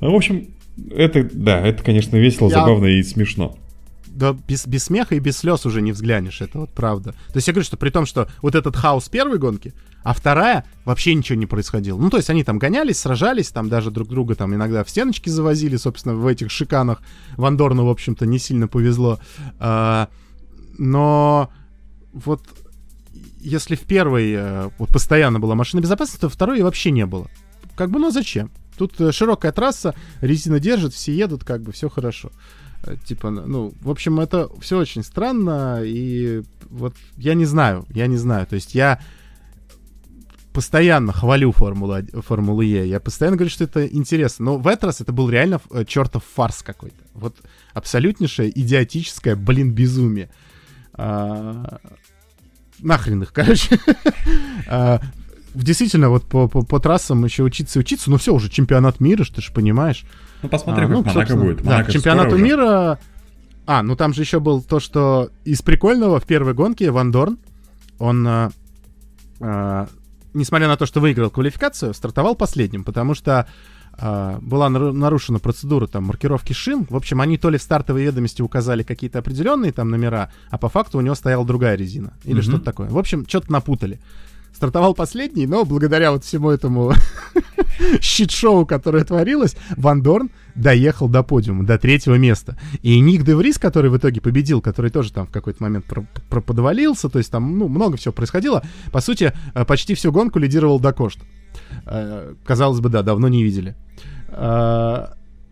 В 0.00 0.14
общем, 0.14 0.48
это, 0.94 1.28
да, 1.32 1.66
это, 1.66 1.82
конечно, 1.82 2.16
весело, 2.16 2.48
Я... 2.48 2.56
забавно 2.60 2.86
и 2.86 3.02
смешно 3.02 3.58
да 4.18 4.32
без, 4.32 4.66
без 4.66 4.84
смеха 4.84 5.14
и 5.14 5.20
без 5.20 5.38
слез 5.38 5.64
уже 5.64 5.80
не 5.80 5.92
взглянешь, 5.92 6.40
это 6.40 6.58
вот 6.58 6.70
правда. 6.70 7.12
То 7.12 7.36
есть 7.36 7.46
я 7.46 7.54
говорю, 7.54 7.64
что 7.64 7.76
при 7.76 7.90
том, 7.90 8.04
что 8.04 8.28
вот 8.42 8.54
этот 8.54 8.76
хаос 8.76 9.08
первой 9.08 9.38
гонки, 9.38 9.72
а 10.02 10.12
вторая 10.12 10.64
вообще 10.84 11.14
ничего 11.14 11.38
не 11.38 11.46
происходило. 11.46 11.98
Ну, 11.98 12.10
то 12.10 12.16
есть 12.16 12.28
они 12.28 12.42
там 12.42 12.58
гонялись, 12.58 12.98
сражались, 12.98 13.50
там 13.50 13.68
даже 13.68 13.90
друг 13.90 14.08
друга 14.08 14.34
там 14.34 14.54
иногда 14.54 14.82
в 14.82 14.90
стеночки 14.90 15.28
завозили, 15.28 15.76
собственно, 15.76 16.14
в 16.14 16.26
этих 16.26 16.50
шиканах. 16.50 17.00
Вандорну, 17.36 17.84
в 17.84 17.90
общем-то, 17.90 18.26
не 18.26 18.38
сильно 18.38 18.68
повезло. 18.68 19.20
А, 19.58 20.08
но 20.78 21.50
вот 22.12 22.42
если 23.40 23.76
в 23.76 23.82
первой 23.82 24.32
э, 24.32 24.70
вот 24.78 24.88
постоянно 24.88 25.38
была 25.38 25.54
машина 25.54 25.80
безопасности, 25.80 26.20
то 26.20 26.28
второй 26.28 26.62
вообще 26.62 26.90
не 26.90 27.06
было. 27.06 27.28
Как 27.76 27.90
бы, 27.90 27.98
ну 27.98 28.10
зачем? 28.10 28.50
Тут 28.76 29.00
э, 29.00 29.12
широкая 29.12 29.52
трасса, 29.52 29.94
резина 30.20 30.58
держит, 30.58 30.94
все 30.94 31.14
едут, 31.14 31.44
как 31.44 31.62
бы 31.62 31.72
все 31.72 31.88
хорошо. 31.88 32.30
Э, 32.84 32.96
типа, 33.04 33.30
ну, 33.30 33.72
в 33.80 33.90
общем, 33.90 34.20
это 34.20 34.48
все 34.60 34.78
очень 34.78 35.02
странно, 35.02 35.82
и 35.82 36.42
вот 36.70 36.94
я 37.16 37.34
не 37.34 37.44
знаю, 37.44 37.86
я 37.90 38.06
не 38.06 38.16
знаю. 38.16 38.46
То 38.46 38.54
есть 38.54 38.74
я 38.74 39.00
постоянно 40.52 41.12
хвалю 41.12 41.52
Формулу, 41.52 41.98
Формулу 42.22 42.62
Е, 42.62 42.88
я 42.88 43.00
постоянно 43.00 43.36
говорю, 43.36 43.50
что 43.50 43.64
это 43.64 43.86
интересно, 43.86 44.46
но 44.46 44.58
в 44.58 44.66
этот 44.66 44.84
раз 44.84 45.00
это 45.00 45.12
был 45.12 45.30
реально 45.30 45.60
э, 45.70 45.84
чертов 45.84 46.24
фарс 46.34 46.62
какой-то. 46.62 46.96
Вот 47.14 47.36
абсолютнейшее 47.74 48.50
идиотическое, 48.58 49.36
блин, 49.36 49.72
безумие. 49.72 50.30
А, 50.94 51.78
нахрен 52.80 53.22
их, 53.22 53.32
короче. 53.32 53.78
а, 54.66 55.00
действительно, 55.54 56.10
вот 56.10 56.24
по, 56.24 56.48
по, 56.48 56.62
по 56.62 56.80
трассам 56.80 57.24
еще 57.24 57.44
учиться 57.44 57.78
и 57.78 57.82
учиться, 57.82 58.10
но 58.10 58.18
все, 58.18 58.34
уже 58.34 58.48
чемпионат 58.48 59.00
мира, 59.00 59.24
ты 59.24 59.40
же 59.40 59.52
понимаешь. 59.52 60.04
Ну, 60.42 60.48
посмотрим, 60.48 60.86
а, 60.86 60.88
ну, 60.88 61.04
как 61.04 61.14
Монако 61.14 61.36
будет. 61.36 61.64
Монако 61.64 61.86
да, 61.86 61.92
чемпионату 61.92 62.36
мира... 62.36 62.98
А, 63.66 63.82
ну 63.82 63.96
там 63.96 64.14
же 64.14 64.22
еще 64.22 64.40
был 64.40 64.62
то, 64.62 64.80
что 64.80 65.30
из 65.44 65.60
прикольного 65.60 66.20
в 66.20 66.24
первой 66.24 66.54
гонке 66.54 66.90
Ван 66.90 67.10
Дорн, 67.10 67.38
он, 67.98 68.26
а, 68.26 68.50
а, 69.40 69.88
несмотря 70.32 70.68
на 70.68 70.78
то, 70.78 70.86
что 70.86 71.00
выиграл 71.00 71.28
квалификацию, 71.28 71.92
стартовал 71.92 72.34
последним, 72.34 72.82
потому 72.82 73.14
что 73.14 73.46
а, 73.92 74.38
была 74.40 74.70
нарушена 74.70 75.38
процедура 75.38 75.86
там 75.86 76.04
маркировки 76.04 76.52
шин. 76.52 76.86
В 76.88 76.96
общем, 76.96 77.20
они 77.20 77.36
то 77.36 77.50
ли 77.50 77.58
в 77.58 77.62
стартовой 77.62 78.04
ведомости 78.04 78.40
указали 78.40 78.84
какие-то 78.84 79.18
определенные 79.18 79.72
там 79.72 79.90
номера, 79.90 80.30
а 80.50 80.56
по 80.56 80.68
факту 80.68 80.98
у 80.98 81.00
него 81.00 81.14
стояла 81.14 81.44
другая 81.44 81.76
резина 81.76 82.14
или 82.24 82.38
mm-hmm. 82.38 82.42
что-то 82.42 82.64
такое. 82.64 82.88
В 82.88 82.96
общем, 82.96 83.26
что-то 83.28 83.50
напутали 83.52 84.00
стартовал 84.58 84.92
последний, 84.92 85.46
но 85.46 85.64
благодаря 85.64 86.10
вот 86.10 86.24
всему 86.24 86.50
этому 86.50 86.92
щит-шоу, 88.00 88.66
которое 88.66 89.04
творилось, 89.04 89.56
Ван 89.76 90.02
Дорн 90.02 90.30
доехал 90.56 91.08
до 91.08 91.22
подиума, 91.22 91.64
до 91.64 91.78
третьего 91.78 92.16
места. 92.16 92.58
И 92.82 92.98
Ник 92.98 93.22
Де 93.22 93.36
Врис, 93.36 93.56
который 93.56 93.88
в 93.88 93.96
итоге 93.96 94.20
победил, 94.20 94.60
который 94.60 94.90
тоже 94.90 95.12
там 95.12 95.28
в 95.28 95.30
какой-то 95.30 95.62
момент 95.62 95.86
подвалился, 96.28 97.08
то 97.08 97.18
есть 97.18 97.30
там 97.30 97.56
ну, 97.56 97.68
много 97.68 97.96
всего 97.96 98.12
происходило, 98.12 98.64
по 98.90 99.00
сути, 99.00 99.32
э, 99.54 99.64
почти 99.64 99.94
всю 99.94 100.10
гонку 100.10 100.40
лидировал 100.40 100.80
Дакошт. 100.80 101.20
Э, 101.86 102.34
казалось 102.44 102.80
бы, 102.80 102.88
да, 102.88 103.04
давно 103.04 103.28
не 103.28 103.44
видели. 103.44 103.76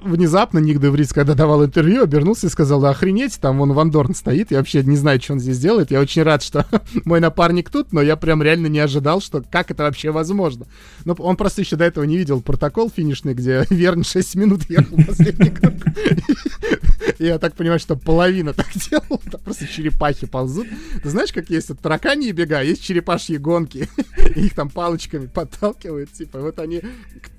Внезапно 0.01 0.59
Ник 0.59 0.79
Деврис, 0.79 1.13
когда 1.13 1.35
давал 1.35 1.65
интервью, 1.65 2.03
обернулся 2.03 2.47
и 2.47 2.51
сказал, 2.51 2.81
да 2.81 2.91
охренеть, 2.91 3.41
там 3.41 3.59
вон 3.59 3.73
Ван 3.73 3.91
Дорн 3.91 4.15
стоит, 4.15 4.51
я 4.51 4.59
вообще 4.59 4.83
не 4.83 4.97
знаю, 4.97 5.21
что 5.21 5.33
он 5.33 5.41
здесь 5.41 5.59
делает, 5.59 5.91
я 5.91 6.01
очень 6.01 6.23
рад, 6.23 6.43
что 6.43 6.67
мой 7.05 7.19
напарник 7.19 7.71
тут, 7.71 7.93
но 7.93 8.03
я 8.03 8.17
прям 8.17 8.43
реально 8.43 8.67
не 8.67 8.79
ожидал, 8.79 9.21
что 9.21 9.43
как 9.51 9.71
это 9.71 9.85
вообще 9.85 10.11
возможно. 10.11 10.67
Ну, 11.05 11.15
он 11.19 11.37
просто 11.37 11.63
еще 11.63 11.77
до 11.77 11.85
этого 11.85 12.05
не 12.05 12.19
видел 12.19 12.43
протокол 12.43 12.91
финишный, 12.95 13.35
где 13.35 13.65
Верн 13.71 14.05
6 14.05 14.35
минут 14.35 14.69
ехал 14.69 14.99
последний 15.07 15.51
круг. 15.51 15.75
Я 17.19 17.39
так 17.39 17.55
понимаю, 17.55 17.81
что 17.81 17.97
половина 17.97 18.53
так 18.53 18.67
делала, 18.75 19.21
там 19.31 19.41
просто 19.41 19.67
черепахи 19.67 20.27
ползут. 20.27 20.67
Ты 21.03 21.09
знаешь, 21.09 21.33
как 21.33 21.49
есть 21.49 21.71
вот 21.71 21.81
тараканьи 21.81 22.31
бега, 22.33 22.61
есть 22.61 22.83
черепашьи 22.83 23.39
гонки, 23.39 23.89
их 24.35 24.55
там 24.55 24.69
палочками 24.69 25.27
подталкивают, 25.27 26.13
типа, 26.13 26.41
вот 26.41 26.59
они 26.59 26.83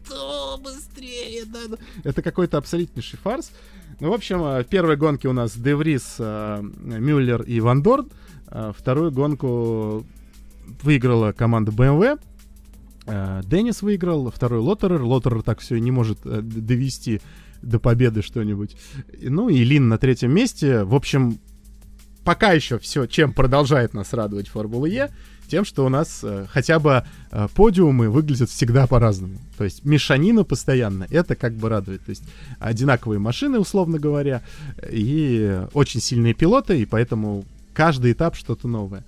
кто 0.08 0.60
быстрее? 0.64 1.44
Ну, 1.52 1.78
это 2.04 2.22
какой-то 2.22 2.58
абсолютнейший 2.58 3.20
фарс. 3.20 3.52
Ну, 4.00 4.10
в 4.10 4.14
общем, 4.14 4.42
в 4.42 4.60
э, 4.60 4.64
первой 4.64 4.96
гонке 4.96 5.28
у 5.28 5.34
нас 5.34 5.58
Деврис, 5.58 6.16
э, 6.20 6.62
Мюллер 6.62 7.42
и 7.42 7.60
Ван 7.60 7.82
Дорн. 7.82 8.10
Э, 8.48 8.72
вторую 8.76 9.12
гонку 9.12 10.06
выиграла 10.82 11.32
команда 11.32 11.72
BMW. 11.72 12.20
Деннис 13.46 13.82
выиграл, 13.82 14.30
второй 14.30 14.60
Лоттерер. 14.60 15.02
Лоттерер 15.02 15.42
так 15.42 15.60
все 15.60 15.80
не 15.80 15.92
может 15.92 16.20
довести 16.24 17.22
до 17.62 17.80
победы 17.80 18.22
что-нибудь. 18.22 18.76
Ну 19.22 19.48
и 19.48 19.64
Лин 19.64 19.88
на 19.88 19.98
третьем 19.98 20.34
месте. 20.34 20.84
В 20.84 20.94
общем, 20.94 21.40
пока 22.26 22.52
еще 22.52 22.80
все, 22.80 23.06
чем 23.06 23.32
продолжает 23.32 23.94
нас 23.94 24.12
радовать 24.12 24.50
Формула 24.50 24.88
Е, 24.88 25.10
тем, 25.48 25.66
что 25.66 25.86
у 25.86 25.90
нас 25.90 26.22
э, 26.24 26.46
хотя 26.50 26.80
бы 26.80 27.04
э, 27.32 27.48
подиумы 27.54 28.10
выглядят 28.10 28.50
всегда 28.50 28.88
по-разному. 28.88 29.38
То 29.58 29.64
есть 29.64 29.86
мешанина 29.86 30.44
постоянно, 30.44 31.08
это 31.10 31.36
как 31.36 31.54
бы 31.54 31.70
радует. 31.70 32.04
То 32.06 32.12
есть 32.12 32.24
одинаковые 32.60 33.20
машины, 33.20 33.60
условно 33.60 34.00
говоря, 34.00 34.42
и 34.90 35.62
очень 35.74 36.02
сильные 36.02 36.34
пилоты, 36.34 36.82
и 36.82 36.86
поэтому 36.86 37.46
каждый 37.74 38.12
этап 38.12 38.36
что-то 38.36 38.68
новое. 38.68 39.04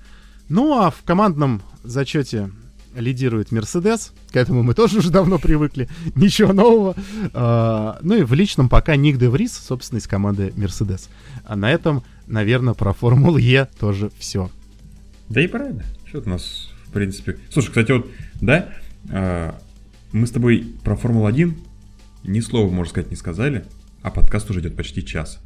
Ну 0.48 0.80
а 0.80 0.90
в 0.90 1.04
командном 1.04 1.62
зачете 1.84 2.50
лидирует 2.96 3.52
Мерседес. 3.52 4.14
К 4.32 4.38
этому 4.38 4.64
мы 4.64 4.74
тоже 4.74 5.00
уже 5.00 5.12
давно 5.12 5.38
привыкли. 5.38 5.90
Ничего 6.16 6.54
нового. 6.54 6.96
А, 7.34 8.00
ну 8.02 8.16
и 8.16 8.24
в 8.24 8.34
личном 8.34 8.70
пока 8.70 8.96
Ник 8.96 9.18
Де 9.18 9.30
Врис, 9.30 9.54
собственно, 9.54 10.00
из 10.00 10.08
команды 10.08 10.54
Мерседес. 10.56 11.10
А 11.46 11.56
на 11.56 11.72
этом, 11.72 12.04
наверное, 12.28 12.74
про 12.74 12.94
Формулу 12.94 13.38
Е 13.38 13.68
тоже 13.80 14.12
все. 14.18 14.50
Да 15.30 15.42
и 15.42 15.48
правильно. 15.48 15.84
Что 16.10 16.22
у 16.22 16.30
нас, 16.30 16.70
в 16.88 16.91
принципе... 16.91 17.38
Слушай, 17.51 17.68
кстати, 17.68 17.91
вот, 17.91 18.10
да, 18.41 18.70
а, 19.12 19.60
мы 20.12 20.26
с 20.26 20.32
тобой 20.32 20.74
про 20.84 20.95
Формулу-1 20.95 21.53
ни 22.24 22.39
слова, 22.39 22.72
можно 22.72 22.89
сказать, 22.89 23.12
не 23.12 23.16
сказали, 23.16 23.64
а 24.01 24.10
подкаст 24.10 24.49
уже 24.49 24.62
идет 24.62 24.76
почти 24.76 25.05
час. 25.05 25.39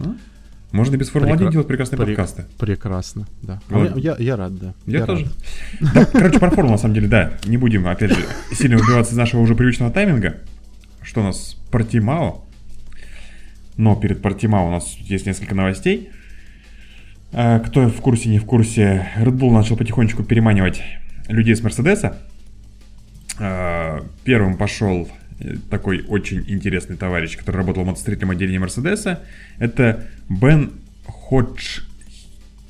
А? 0.00 0.14
Можно 0.72 0.98
без 0.98 1.08
Формулы-1 1.08 1.36
Прекра... 1.38 1.52
делать 1.52 1.66
прекрасные 1.66 1.96
Прек... 1.96 2.08
подкасты. 2.08 2.44
Прекрасно, 2.58 3.26
да. 3.40 3.58
Вот. 3.70 3.96
Я, 3.96 4.16
я, 4.18 4.22
я 4.22 4.36
рад, 4.36 4.54
да. 4.54 4.74
Я, 4.84 4.98
я 4.98 5.06
тоже. 5.06 5.30
Да, 5.94 6.04
короче, 6.04 6.38
про 6.38 6.50
Формулу, 6.50 6.72
на 6.72 6.78
самом 6.78 6.94
деле, 6.94 7.08
да. 7.08 7.32
Не 7.46 7.56
будем, 7.56 7.88
опять 7.88 8.10
же, 8.10 8.22
сильно 8.52 8.76
выбиваться 8.76 9.14
из 9.14 9.16
нашего 9.16 9.40
уже 9.40 9.54
привычного 9.54 9.90
тайминга. 9.90 10.40
Что 11.00 11.22
у 11.22 11.24
нас? 11.24 11.56
Портимао. 11.70 12.44
Но 13.78 13.96
перед 13.96 14.20
Портимао 14.20 14.68
у 14.68 14.72
нас 14.72 14.94
есть 14.98 15.24
несколько 15.24 15.54
новостей. 15.54 16.10
А, 17.32 17.58
кто 17.60 17.88
в 17.88 18.00
курсе, 18.00 18.28
не 18.28 18.38
в 18.38 18.44
курсе, 18.44 19.08
Red 19.18 19.36
Bull 19.36 19.52
начал 19.52 19.76
потихонечку 19.76 20.22
переманивать 20.22 20.82
людей 21.28 21.54
с 21.54 21.62
Мерседеса. 21.62 22.18
А, 23.38 24.04
первым 24.24 24.56
пошел 24.56 25.08
такой 25.70 26.04
очень 26.08 26.44
интересный 26.48 26.96
товарищ, 26.96 27.36
который 27.36 27.56
работал 27.56 27.84
в 27.84 27.86
мотостроительном 27.86 28.32
отделении 28.32 28.58
Мерседеса. 28.58 29.20
Это 29.58 30.06
Бен 30.28 30.72
Ходж... 31.06 31.80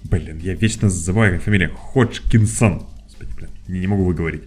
Блин, 0.04 0.38
я 0.42 0.54
вечно 0.54 0.88
забываю 0.88 1.40
фамилию. 1.40 1.74
Ходжкинсон. 1.74 2.86
Господи, 3.04 3.30
блин, 3.36 3.50
не, 3.68 3.86
могу 3.86 4.04
выговорить. 4.04 4.44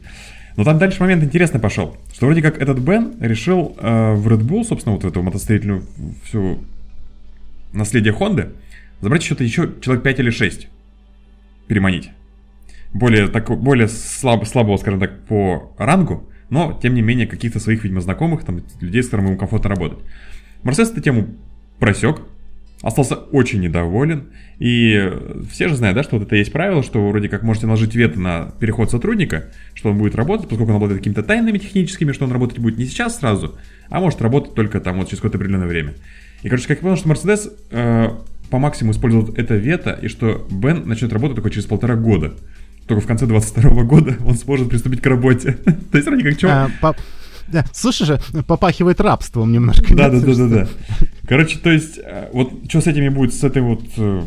Но 0.56 0.64
там 0.64 0.80
дальше 0.80 1.02
момент 1.02 1.24
интересный 1.24 1.60
пошел. 1.60 1.98
Что 2.14 2.26
вроде 2.26 2.42
как 2.42 2.62
этот 2.62 2.80
Бен 2.80 3.16
решил 3.20 3.76
э, 3.78 4.14
в 4.14 4.28
Red 4.28 4.42
Bull, 4.42 4.64
собственно, 4.64 4.96
вот 4.96 5.06
эту 5.06 5.22
мотостроительную 5.22 5.86
всю 6.24 6.64
наследие 7.74 8.14
Хонды, 8.14 8.50
забрать 9.02 9.24
что-то 9.24 9.44
еще 9.44 9.74
человек 9.82 10.04
5 10.04 10.20
или 10.20 10.30
6. 10.30 10.68
Переманить. 11.68 12.12
Более, 12.94 13.28
так, 13.28 13.50
более 13.60 13.88
слаб, 13.88 14.46
слабого, 14.46 14.78
скажем 14.78 15.00
так, 15.00 15.26
по 15.26 15.74
рангу, 15.78 16.30
но, 16.50 16.78
тем 16.82 16.94
не 16.94 17.02
менее, 17.02 17.28
каких-то 17.28 17.60
своих, 17.60 17.84
видимо, 17.84 18.02
знакомых, 18.02 18.44
там, 18.44 18.62
людей, 18.80 19.02
с 19.02 19.06
которыми 19.06 19.28
ему 19.28 19.38
комфортно 19.38 19.70
работать. 19.70 20.00
Мерседес 20.64 20.92
эту 20.92 21.02
тему 21.02 21.28
просек, 21.80 22.22
остался 22.82 23.16
очень 23.16 23.62
недоволен. 23.62 24.30
И 24.60 25.12
все 25.50 25.68
же 25.68 25.76
знают, 25.76 25.96
да, 25.96 26.04
что 26.04 26.18
вот 26.18 26.28
это 26.28 26.36
есть 26.36 26.52
правило, 26.52 26.84
что 26.84 27.08
вроде 27.08 27.30
как 27.30 27.44
можете 27.44 27.68
наложить 27.68 27.96
вето 27.96 28.20
на 28.20 28.54
переход 28.60 28.92
сотрудника, 28.92 29.46
что 29.74 29.90
он 29.90 29.98
будет 29.98 30.16
работать, 30.16 30.50
поскольку 30.50 30.72
он 30.72 30.78
обладает 30.78 31.00
какими-то 31.00 31.24
тайнами 31.24 31.58
техническими, 31.58 32.12
что 32.12 32.26
он 32.26 32.32
работать 32.32 32.60
будет 32.60 32.78
не 32.78 32.86
сейчас 32.86 33.20
сразу, 33.20 33.58
а 33.90 34.00
может 34.00 34.22
работать 34.22 34.54
только 34.54 34.80
там 34.80 34.98
вот 34.98 35.08
через 35.08 35.20
какое-то 35.20 35.38
определенное 35.38 35.68
время. 35.68 35.94
И, 36.42 36.50
короче, 36.50 36.68
как 36.68 36.78
я 36.78 36.82
понял, 36.82 36.98
что 36.98 37.08
Мерседес 37.08 37.52
по 38.52 38.60
максимуму 38.60 38.92
использует 38.94 39.40
это 39.40 39.56
вето, 39.56 39.98
и 40.00 40.08
что 40.08 40.46
Бен 40.52 40.88
начнет 40.88 41.12
работать 41.12 41.38
только 41.38 41.50
через 41.50 41.66
полтора 41.66 41.96
года 41.96 42.34
только 42.92 43.02
в 43.02 43.08
конце 43.08 43.26
22 43.26 43.84
года 43.84 44.18
он 44.26 44.36
сможет 44.36 44.70
приступить 44.70 45.02
к 45.02 45.06
работе. 45.06 45.54
То 45.92 45.98
есть 45.98 46.08
вроде 46.08 46.24
как 46.24 46.34
что... 46.38 46.48
А, 46.50 46.70
по... 46.82 46.96
Да, 47.48 47.66
слушай 47.74 48.06
же, 48.06 48.20
попахивает 48.48 49.02
рабством 49.02 49.52
немножко. 49.52 49.96
Да, 49.96 50.10
да, 50.10 50.20
да, 50.20 50.36
да, 50.36 50.48
да. 50.48 50.68
Короче, 51.28 51.58
то 51.58 51.70
есть, 51.70 51.98
э, 51.98 52.30
вот 52.32 52.52
что 52.70 52.82
с 52.82 52.88
этими 52.88 53.10
будет, 53.10 53.34
с 53.34 53.44
этой 53.44 53.62
вот 53.62 53.84
э, 53.98 54.24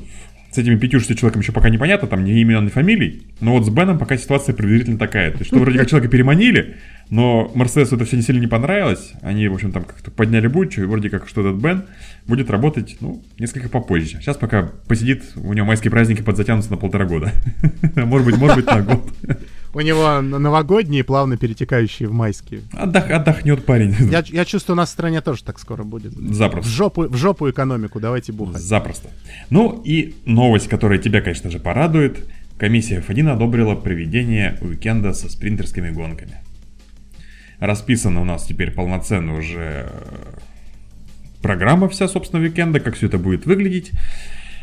с 0.55 0.59
этими 0.59 0.76
50 0.76 1.18
человеком 1.18 1.42
еще 1.42 1.50
пока 1.50 1.68
непонятно, 1.68 2.07
там 2.07 2.22
ни 2.22 2.40
имен, 2.40 2.64
ни 2.64 2.68
фамилий. 2.68 3.26
Но 3.40 3.52
вот 3.52 3.66
с 3.66 3.70
Беном 3.70 3.98
пока 3.98 4.16
ситуация 4.16 4.55
приблизительно 4.55 4.98
такая. 4.98 5.32
То 5.32 5.38
есть, 5.38 5.48
что 5.48 5.59
вроде 5.59 5.78
как 5.78 5.88
человека 5.88 6.11
переманили, 6.11 6.76
но 7.11 7.50
Мерседесу 7.55 7.96
это 7.96 8.05
все 8.05 8.16
не 8.16 8.22
сильно 8.22 8.40
не 8.40 8.46
понравилось. 8.46 9.12
Они, 9.20 9.48
в 9.48 9.55
общем, 9.55 9.72
там 9.72 9.82
как-то 9.82 10.12
подняли 10.12 10.46
бучу, 10.46 10.82
и 10.82 10.84
вроде 10.86 11.11
как, 11.11 11.28
что 11.28 11.40
этот 11.40 11.61
Бен 11.61 11.84
будет 12.26 12.50
работать, 12.50 12.96
ну, 13.00 13.22
несколько 13.38 13.68
попозже. 13.68 14.18
Сейчас 14.20 14.36
пока 14.36 14.70
посидит, 14.86 15.24
у 15.34 15.52
него 15.52 15.66
майские 15.66 15.90
праздники 15.90 16.22
подзатянутся 16.22 16.70
на 16.70 16.76
полтора 16.76 17.05
года. 17.05 17.32
Может 17.96 18.26
быть, 18.26 18.36
может 18.36 18.57
быть, 18.57 18.66
на 18.66 18.82
год. 18.82 19.12
У 19.74 19.80
него 19.80 20.20
новогодние, 20.20 21.02
плавно 21.02 21.36
перетекающие 21.36 22.08
в 22.08 22.12
майские. 22.12 22.62
Отдох, 22.72 23.10
отдохнет 23.10 23.64
парень. 23.64 23.94
Я, 24.10 24.22
я 24.26 24.44
чувствую, 24.44 24.76
у 24.76 24.78
нас 24.78 24.90
в 24.90 24.92
стране 24.92 25.20
тоже 25.20 25.42
так 25.42 25.58
скоро 25.58 25.82
будет. 25.82 26.12
Запросто. 26.12 26.68
В 26.68 26.72
жопу, 26.72 27.08
в 27.08 27.16
жопу 27.16 27.50
экономику, 27.50 27.98
давайте 27.98 28.32
бухать. 28.32 28.62
Запросто. 28.62 29.08
Ну 29.50 29.82
и 29.84 30.14
новость, 30.26 30.68
которая 30.68 30.98
тебя, 30.98 31.20
конечно 31.20 31.50
же, 31.50 31.58
порадует. 31.58 32.18
Комиссия 32.56 33.02
F1 33.06 33.32
одобрила 33.32 33.74
проведение 33.74 34.56
уикенда 34.60 35.12
со 35.12 35.28
спринтерскими 35.28 35.90
гонками. 35.90 36.36
Расписана 37.58 38.20
у 38.20 38.24
нас 38.24 38.44
теперь 38.44 38.70
полноценно 38.70 39.36
уже 39.36 39.88
э, 39.88 40.34
программа 41.42 41.88
вся, 41.88 42.06
собственно, 42.06 42.42
уикенда, 42.42 42.78
как 42.78 42.94
все 42.94 43.06
это 43.06 43.18
будет 43.18 43.44
выглядеть. 43.44 43.90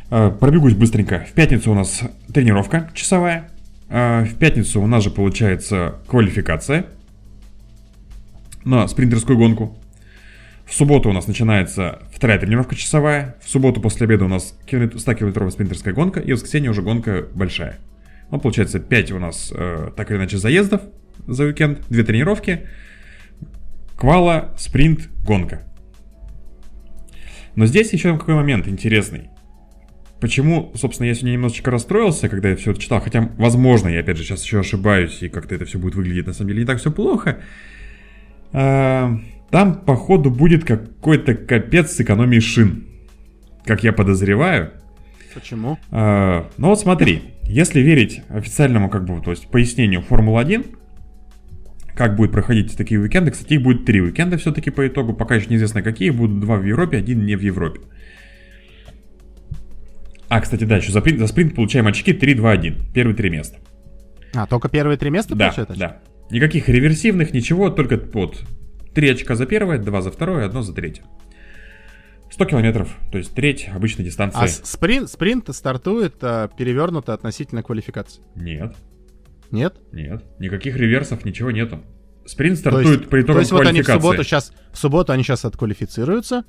Э, 0.10 0.32
пробегусь 0.32 0.74
быстренько. 0.74 1.26
В 1.30 1.34
пятницу 1.34 1.72
у 1.72 1.76
нас 1.76 2.02
тренировка 2.34 2.90
часовая. 2.94 3.50
Э, 3.92 4.24
в 4.24 4.36
пятницу 4.38 4.82
у 4.82 4.88
нас 4.88 5.04
же 5.04 5.12
получается 5.12 5.96
квалификация 6.08 6.86
на 8.64 8.88
спринтерскую 8.88 9.38
гонку. 9.38 9.78
В 10.66 10.74
субботу 10.74 11.10
у 11.10 11.14
нас 11.14 11.28
начинается 11.28 12.00
вторая 12.14 12.40
тренировка 12.40 12.76
часовая. 12.76 13.36
В 13.44 13.50
субботу 13.50 13.82
после 13.82 14.06
обеда 14.06 14.26
у 14.26 14.30
нас 14.30 14.58
100-километровая 14.66 15.52
спринтерская 15.52 15.94
гонка. 15.94 16.22
И 16.22 16.32
в 16.32 16.36
воскресенье 16.36 16.72
уже 16.72 16.82
гонка 16.82 17.26
большая. 17.36 17.80
Ну, 18.32 18.40
получается 18.40 18.80
5 18.80 19.12
у 19.12 19.20
нас, 19.20 19.52
э, 19.54 19.92
так 19.98 20.10
или 20.10 20.18
иначе, 20.18 20.38
заездов 20.38 20.82
за 21.28 21.44
уикенд. 21.44 21.82
Две 21.90 22.04
тренировки. 22.04 22.68
Квала, 23.98 24.54
спринт, 24.58 25.10
гонка. 25.26 25.64
Но 27.56 27.66
здесь 27.66 27.92
еще 27.92 28.18
какой 28.18 28.36
момент 28.36 28.70
интересный. 28.70 29.31
Почему, 30.22 30.72
собственно, 30.76 31.08
я 31.08 31.16
сегодня 31.16 31.34
немножечко 31.34 31.72
расстроился, 31.72 32.30
когда 32.30 32.50
я 32.50 32.56
все 32.56 32.72
это 32.72 32.80
читал, 32.80 33.02
хотя, 33.02 33.32
возможно, 33.38 33.88
я 33.88 34.02
опять 34.02 34.18
же 34.18 34.24
сейчас 34.24 34.44
еще 34.44 34.60
ошибаюсь, 34.60 35.24
и 35.24 35.30
как-то 35.30 35.56
это 35.56 35.66
все 35.66 35.80
будет 35.80 35.96
выглядеть 35.96 36.28
на 36.28 36.34
самом 36.34 36.50
деле 36.50 36.62
не 36.62 36.68
так 36.68 36.78
все 36.78 36.92
плохо. 36.92 37.40
А, 38.54 39.18
там, 39.50 39.82
походу, 39.82 40.30
будет 40.30 40.64
какой-то 40.64 41.34
капец 41.34 41.94
с 41.94 42.02
экономией 42.02 42.40
шин. 42.40 42.86
Как 43.66 43.84
я 43.84 43.94
подозреваю. 43.94 44.70
Почему? 45.34 45.80
А, 45.90 46.48
ну 46.58 46.68
вот 46.68 46.80
смотри, 46.80 47.24
если 47.46 47.80
верить 47.80 48.22
официальному, 48.30 48.92
как 48.92 49.06
бы, 49.06 49.20
то 49.22 49.32
есть 49.32 49.48
пояснению 49.48 50.04
Формулы-1, 50.04 50.78
как 51.96 52.16
будет 52.16 52.32
проходить 52.32 52.78
такие 52.78 53.00
уикенды. 53.00 53.32
Кстати, 53.32 53.54
их 53.54 53.64
будет 53.64 53.86
три 53.86 54.02
уикенда 54.02 54.38
все-таки 54.38 54.70
по 54.70 54.88
итогу. 54.88 55.14
Пока 55.14 55.36
еще 55.36 55.48
неизвестно 55.48 55.82
какие. 55.82 56.12
Будут 56.12 56.40
два 56.40 56.58
в 56.58 56.64
Европе, 56.64 56.98
один 56.98 57.26
не 57.26 57.36
в 57.36 57.42
Европе. 57.42 57.82
А, 60.32 60.40
кстати, 60.40 60.64
да, 60.64 60.78
еще 60.78 60.94
за, 60.94 61.02
спринт, 61.02 61.20
за 61.20 61.28
спринт 61.28 61.56
получаем 61.56 61.88
очки 61.88 62.14
3-2-1. 62.14 62.94
Первые 62.94 63.18
три 63.18 63.30
места. 63.30 63.58
А, 64.34 64.48
только 64.48 64.70
первые 64.70 64.98
три 64.98 65.10
места 65.10 65.36
да, 65.36 65.48
получают 65.48 65.72
очки? 65.72 65.82
Да, 65.82 66.02
Никаких 66.30 66.70
реверсивных, 66.70 67.34
ничего, 67.34 67.70
только 67.70 68.02
вот 68.14 68.42
три 68.94 69.10
очка 69.10 69.36
за 69.36 69.46
первое, 69.46 69.78
два 69.78 70.02
за 70.02 70.10
второе, 70.10 70.46
одно 70.46 70.62
за 70.62 70.74
третье. 70.74 71.04
100 72.32 72.46
километров, 72.46 72.96
то 73.12 73.18
есть 73.18 73.36
треть 73.36 73.68
обычной 73.76 74.06
дистанции. 74.06 74.40
А 74.42 74.48
спринт, 74.48 75.10
спринт 75.10 75.54
стартует 75.54 76.16
а, 76.22 76.48
перевернуто 76.48 77.14
относительно 77.14 77.62
квалификации? 77.62 78.24
Нет. 78.36 78.74
Нет? 79.52 79.76
Нет. 79.92 80.24
Никаких 80.40 80.78
реверсов, 80.78 81.26
ничего 81.26 81.52
нету. 81.52 81.84
Спринт 82.26 82.58
стартует 82.58 82.88
есть, 82.88 83.10
по 83.10 83.20
итогам 83.20 83.36
То 83.36 83.40
есть 83.42 83.52
вот 83.52 83.68
они 83.68 83.82
в 83.82 83.86
субботу 83.86 84.24
сейчас, 84.24 84.54
в 84.72 84.78
субботу 84.78 85.12
они 85.12 85.24
сейчас 85.24 85.44
отквалифицируются. 85.44 86.46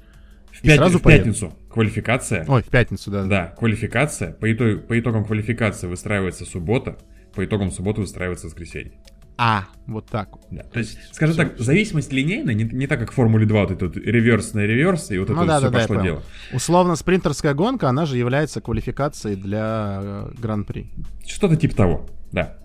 В, 0.53 0.62
пят... 0.62 0.76
сразу 0.76 0.98
в 0.98 1.03
пятницу 1.03 1.48
поедут. 1.48 1.72
квалификация. 1.72 2.44
Ой, 2.46 2.62
в 2.62 2.68
пятницу, 2.68 3.11
да. 3.11 3.24
Да, 3.24 3.46
квалификация. 3.59 4.32
По, 4.32 4.53
итог... 4.53 4.86
по 4.86 4.98
итогам 4.98 5.24
квалификации 5.24 5.86
выстраивается 5.86 6.44
суббота, 6.44 6.98
по 7.34 7.44
итогам 7.44 7.70
субботы 7.70 8.03
выстраивается 8.03 8.46
воскресенье. 8.46 8.92
А, 9.38 9.64
вот 9.86 10.07
так. 10.07 10.28
Да. 10.50 10.62
То 10.64 10.78
есть, 10.78 10.98
скажем 11.12 11.34
все, 11.34 11.44
так, 11.44 11.55
все. 11.55 11.64
зависимость 11.64 12.12
линейная, 12.12 12.55
не, 12.55 12.64
не 12.64 12.86
так, 12.86 13.00
как 13.00 13.12
в 13.12 13.14
Формуле 13.14 13.46
2, 13.46 13.61
вот 13.62 13.70
этот 13.70 13.96
реверс 13.96 14.55
на 14.55 14.61
реверс, 14.61 15.11
и 15.11 15.18
вот 15.18 15.30
ну, 15.30 15.34
это 15.34 15.46
да, 15.46 15.55
вот 15.55 15.62
да, 15.62 15.68
все 15.68 15.70
да, 15.70 15.78
пошло 15.78 16.03
дело. 16.03 16.22
Условно, 16.53 16.96
спринтерская 16.96 17.55
гонка, 17.55 17.88
она 17.88 18.07
же 18.07 18.18
является 18.18 18.61
квалификацией 18.61 19.36
для 19.36 20.00
э, 20.03 20.30
Гран-при. 20.38 20.90
Что-то 21.26 21.57
типа 21.57 21.74
того, 21.74 22.07
да. 22.30 22.59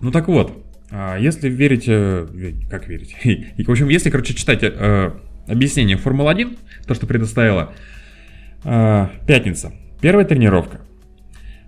Ну 0.00 0.10
так 0.10 0.28
вот, 0.28 0.64
а, 0.90 1.18
если 1.18 1.48
верить, 1.48 1.84
э, 1.86 2.26
как 2.70 2.88
верить, 2.88 3.14
в 3.66 3.70
общем, 3.70 3.88
если, 3.88 4.10
короче, 4.10 4.34
читать 4.34 4.60
э, 4.62 5.12
объяснение 5.46 5.96
Формулы-1, 5.96 6.58
то, 6.86 6.94
что 6.94 7.06
предоставила 7.06 7.72
э, 8.64 9.06
Пятница, 9.26 9.72
Первая 10.00 10.24
тренировка, 10.24 10.80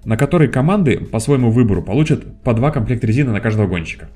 на 0.04 0.16
которой 0.16 0.48
команды 0.48 0.98
по 0.98 1.20
своему 1.20 1.50
выбору 1.50 1.82
получат 1.82 2.42
по 2.42 2.52
два 2.52 2.70
комплекта 2.70 3.06
резины 3.06 3.32
на 3.32 3.40
каждого 3.40 3.66
гонщика. 3.66 4.08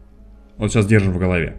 Вот 0.56 0.72
сейчас 0.72 0.86
держим 0.86 1.12
в 1.12 1.18
голове. 1.18 1.56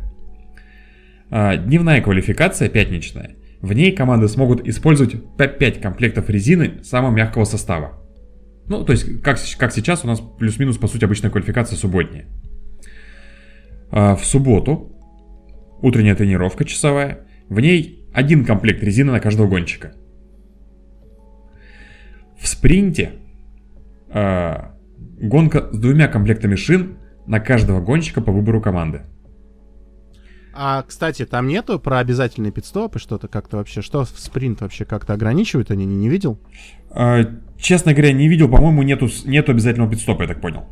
А, 1.29 1.55
дневная 1.55 2.01
квалификация, 2.01 2.69
пятничная. 2.69 3.35
В 3.61 3.73
ней 3.73 3.91
команды 3.91 4.27
смогут 4.27 4.67
использовать 4.67 5.23
по 5.37 5.47
5 5.47 5.81
комплектов 5.81 6.29
резины 6.29 6.83
самого 6.83 7.11
мягкого 7.11 7.45
состава. 7.45 8.01
Ну, 8.67 8.83
то 8.83 8.91
есть, 8.91 9.21
как, 9.21 9.37
как 9.57 9.73
сейчас 9.73 10.03
у 10.03 10.07
нас 10.07 10.21
плюс-минус, 10.37 10.77
по 10.77 10.87
сути, 10.87 11.05
обычная 11.05 11.31
квалификация 11.31 11.77
субботняя. 11.77 12.25
А 13.91 14.15
в 14.15 14.25
субботу 14.25 14.91
утренняя 15.81 16.15
тренировка 16.15 16.65
часовая. 16.65 17.25
В 17.49 17.59
ней 17.59 18.07
один 18.13 18.45
комплект 18.45 18.83
резины 18.83 19.11
на 19.11 19.19
каждого 19.19 19.47
гонщика. 19.47 19.93
В 22.39 22.47
спринте 22.47 23.13
э, 24.09 24.55
гонка 25.19 25.69
с 25.71 25.77
двумя 25.77 26.07
комплектами 26.07 26.55
шин 26.55 26.97
на 27.25 27.39
каждого 27.39 27.81
гонщика 27.81 28.21
по 28.21 28.31
выбору 28.31 28.61
команды. 28.61 29.01
А, 30.53 30.83
кстати, 30.83 31.25
там 31.25 31.47
нету 31.47 31.79
про 31.79 31.99
обязательные 31.99 32.51
пидстопы 32.51 32.99
что-то 32.99 33.27
как-то 33.27 33.57
вообще? 33.57 33.81
Что 33.81 34.03
в 34.03 34.09
спринт 34.09 34.61
вообще 34.61 34.85
как-то 34.85 35.13
ограничивают 35.13 35.71
они? 35.71 35.85
Не, 35.85 35.95
не 35.95 36.09
видел? 36.09 36.39
Э, 36.93 37.23
честно 37.57 37.93
говоря, 37.93 38.13
не 38.13 38.27
видел. 38.27 38.49
По-моему, 38.49 38.83
нету, 38.83 39.09
нету 39.25 39.51
обязательного 39.51 39.91
пидстопа, 39.91 40.23
я 40.23 40.27
так 40.27 40.41
понял. 40.41 40.65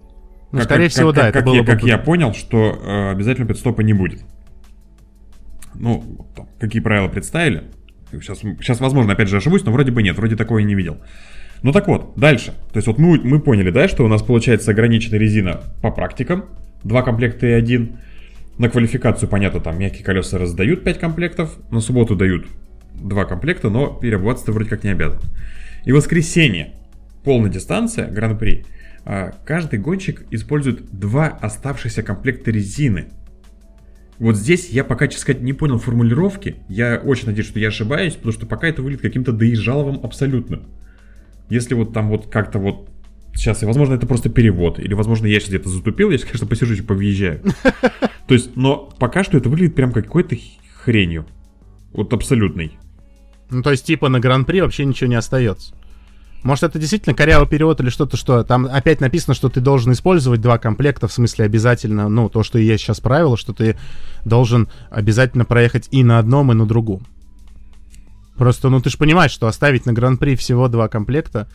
Ну, 0.52 0.60
как, 0.60 0.64
скорее 0.64 0.84
как, 0.86 0.92
всего, 0.92 1.10
как, 1.10 1.16
да, 1.16 1.22
как, 1.32 1.36
это 1.36 1.46
было 1.46 1.56
я, 1.56 1.64
бы... 1.64 1.68
Как 1.68 1.84
я 1.84 1.98
понял, 1.98 2.34
что 2.34 2.58
э, 2.58 3.12
обязательного 3.12 3.54
пидстопа 3.54 3.82
не 3.82 3.94
будет. 3.94 4.22
Ну, 5.80 6.28
там, 6.36 6.48
какие 6.60 6.82
правила 6.82 7.08
представили. 7.08 7.64
Сейчас, 8.12 8.40
сейчас, 8.40 8.80
возможно, 8.80 9.14
опять 9.14 9.28
же 9.28 9.38
ошибусь, 9.38 9.64
но 9.66 9.72
вроде 9.72 9.92
бы 9.92 10.02
нет, 10.02 10.18
вроде 10.18 10.36
такого 10.36 10.60
и 10.60 10.64
не 10.64 10.76
видел. 10.76 10.98
Ну 11.64 11.72
так 11.72 11.88
вот, 11.88 12.14
дальше. 12.16 12.54
То 12.72 12.78
есть 12.78 12.88
вот 12.88 12.98
мы, 12.98 13.20
мы 13.20 13.40
поняли, 13.40 13.72
да, 13.72 13.88
что 13.88 14.06
у 14.06 14.08
нас 14.08 14.22
получается 14.22 14.72
ограниченная 14.72 15.20
резина 15.20 15.62
по 15.82 15.92
практикам. 15.92 16.46
Два 16.84 17.02
комплекта 17.02 17.48
и 17.48 17.52
один. 17.52 17.98
На 18.58 18.70
квалификацию, 18.70 19.30
понятно, 19.30 19.60
там 19.60 19.78
мягкие 19.78 20.04
колеса 20.04 20.38
раздают 20.38 20.84
5 20.84 21.00
комплектов. 21.00 21.58
На 21.72 21.80
субботу 21.80 22.16
дают 22.16 22.48
два 22.94 23.26
комплекта, 23.26 23.70
но 23.70 23.88
переобуваться 23.88 24.46
ты 24.46 24.52
вроде 24.52 24.70
как 24.70 24.84
не 24.84 24.92
обязан. 24.92 25.20
И 25.86 25.92
воскресенье. 25.92 26.74
Полная 27.24 27.52
дистанция, 27.52 28.08
гран-при. 28.08 28.66
А, 29.06 29.32
каждый 29.46 29.80
гонщик 29.80 30.26
использует 30.32 30.90
два 30.92 31.28
оставшихся 31.28 32.04
комплекта 32.04 32.52
резины. 32.52 33.08
Вот 34.20 34.36
здесь 34.36 34.70
я 34.70 34.84
пока, 34.84 35.08
честно 35.08 35.22
сказать, 35.22 35.42
не 35.42 35.54
понял 35.54 35.78
формулировки. 35.78 36.56
Я 36.70 37.02
очень 37.04 37.28
надеюсь, 37.28 37.48
что 37.48 37.60
я 37.60 37.68
ошибаюсь, 37.68 38.16
потому 38.16 38.34
что 38.34 38.46
пока 38.46 38.68
это 38.68 38.82
выглядит 38.82 39.04
каким-то 39.04 39.32
доезжаловым 39.32 40.00
абсолютно. 40.04 40.62
Если 41.50 41.76
вот 41.76 41.94
там 41.94 42.10
вот 42.10 42.28
как-то 42.28 42.60
вот 42.60 42.90
Сейчас, 43.38 43.62
возможно, 43.62 43.94
это 43.94 44.08
просто 44.08 44.30
перевод, 44.30 44.80
или, 44.80 44.96
возможно, 44.96 45.28
я 45.28 45.40
сейчас 45.40 45.50
где-то 45.50 45.70
затупил, 45.70 46.10
я, 46.10 46.18
конечно, 46.18 46.48
посижу 46.48 46.74
и 46.74 46.82
повъезжаю. 46.82 47.44
То 48.28 48.34
есть, 48.34 48.56
но 48.56 48.90
пока 48.98 49.24
что 49.24 49.38
это 49.38 49.48
выглядит 49.48 49.76
прям 49.76 49.92
какой-то 49.92 50.36
хренью. 50.74 51.28
Вот 51.94 52.12
абсолютной. 52.14 52.80
Ну, 53.52 53.62
то 53.62 53.70
есть, 53.70 53.86
типа, 53.86 54.10
на 54.10 54.20
Гран-при 54.20 54.62
вообще 54.62 54.86
ничего 54.86 55.08
не 55.08 55.16
остается. 55.16 55.76
Может, 56.48 56.64
это 56.64 56.80
действительно 56.80 57.14
корявый 57.14 57.46
перевод 57.46 57.82
или 57.82 57.90
что-то, 57.90 58.16
что 58.16 58.42
там 58.46 58.70
опять 58.72 59.02
написано, 59.02 59.34
что 59.34 59.50
ты 59.50 59.60
должен 59.60 59.92
использовать 59.92 60.40
два 60.40 60.58
комплекта, 60.58 61.10
в 61.10 61.12
смысле 61.12 61.44
обязательно, 61.44 62.08
ну, 62.08 62.30
то, 62.30 62.42
что 62.42 62.58
есть 62.58 62.86
сейчас 62.86 63.02
правило, 63.02 63.36
что 63.36 63.52
ты 63.52 63.78
должен 64.24 64.70
обязательно 64.90 65.44
проехать 65.44 65.90
и 65.92 66.06
на 66.06 66.20
одном, 66.20 66.54
и 66.54 66.56
на 66.56 66.66
другом. 66.66 67.06
Просто, 68.38 68.70
ну, 68.70 68.80
ты 68.80 68.90
же 68.90 68.98
понимаешь, 68.98 69.32
что 69.32 69.48
оставить 69.48 69.86
на 69.86 69.92
Гран-при 69.92 70.38
всего 70.38 70.70
два 70.70 70.88
комплекта, 70.88 71.50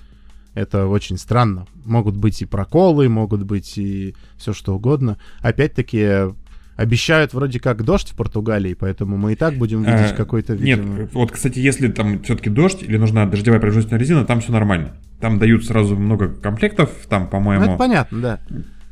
это 0.53 0.87
очень 0.87 1.17
странно. 1.17 1.67
Могут 1.87 2.19
быть 2.19 2.43
и 2.43 2.45
проколы, 2.45 3.09
могут 3.09 3.45
быть 3.45 3.79
и 3.79 4.15
все 4.37 4.53
что 4.53 4.75
угодно. 4.75 5.17
Опять-таки, 5.41 6.35
обещают 6.77 7.35
вроде 7.35 7.61
как 7.61 7.85
дождь 7.85 8.11
в 8.11 8.17
Португалии, 8.17 8.75
поэтому 8.75 9.17
мы 9.17 9.33
и 9.33 9.37
так 9.37 9.55
будем 9.55 9.83
видеть 9.83 10.13
а, 10.13 10.15
какой-то... 10.15 10.55
Видимо... 10.55 11.01
Нет, 11.01 11.13
вот, 11.13 11.31
кстати, 11.31 11.59
если 11.59 11.89
там 11.89 12.23
все-таки 12.23 12.51
дождь 12.51 12.83
или 12.83 12.97
нужна 12.97 13.27
дождевая 13.27 13.61
производственная 13.61 14.01
резина, 14.01 14.25
там 14.25 14.41
все 14.41 14.53
нормально. 14.53 14.97
Там 15.21 15.39
дают 15.39 15.65
сразу 15.65 15.97
много 15.97 16.29
комплектов, 16.29 16.91
там, 17.09 17.29
по-моему... 17.29 17.65
Ну, 17.65 17.71
это 17.71 17.79
понятно, 17.79 18.21
да. 18.21 18.41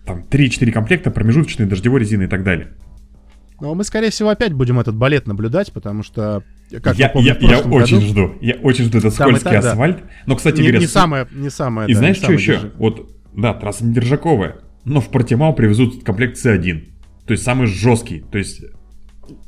Там 0.05 0.24
3-4 0.31 0.70
комплекта 0.72 1.11
промежуточной 1.11 1.66
дождевой 1.66 2.01
резины 2.01 2.24
и 2.24 2.28
так 2.28 2.45
далее. 2.45 2.68
Но 3.61 3.74
мы, 3.74 3.85
скорее 3.85 4.11
всего, 4.11 4.31
опять 4.31 4.55
будем 4.55 4.81
этот 4.81 4.97
балет 4.97 5.26
наблюдать, 5.26 5.72
потому 5.72 6.03
что 6.03 6.43
как 6.83 6.97
я, 6.97 7.09
помню, 7.09 7.37
я, 7.41 7.49
я 7.49 7.59
очень 7.59 7.97
году, 7.97 8.07
жду. 8.07 8.35
Я 8.41 8.55
очень 8.55 8.85
жду 8.85 8.99
этот 8.99 9.12
скользкий 9.12 9.51
так, 9.51 9.64
асфальт. 9.64 9.99
Да. 9.99 10.03
Но, 10.26 10.37
кстати 10.37 10.57
не, 10.57 10.62
говоря... 10.62 10.78
Не 10.78 10.87
самое, 10.87 11.26
не 11.33 11.51
самое, 11.51 11.89
И 11.89 11.93
да, 11.93 11.99
знаешь, 11.99 12.16
что 12.16 12.33
еще? 12.33 12.55
Держи. 12.55 12.72
Вот, 12.78 13.11
да, 13.35 13.53
трасса 13.53 13.85
не 13.85 13.93
держаковая, 13.93 14.57
но 14.85 15.01
в 15.01 15.11
Портимау 15.11 15.53
привезут 15.53 16.05
комплект 16.05 16.39
C1. 16.39 16.85
То 17.27 17.33
есть 17.33 17.45
самый 17.45 17.66
жесткий. 17.66 18.25
То 18.31 18.39
есть 18.39 18.62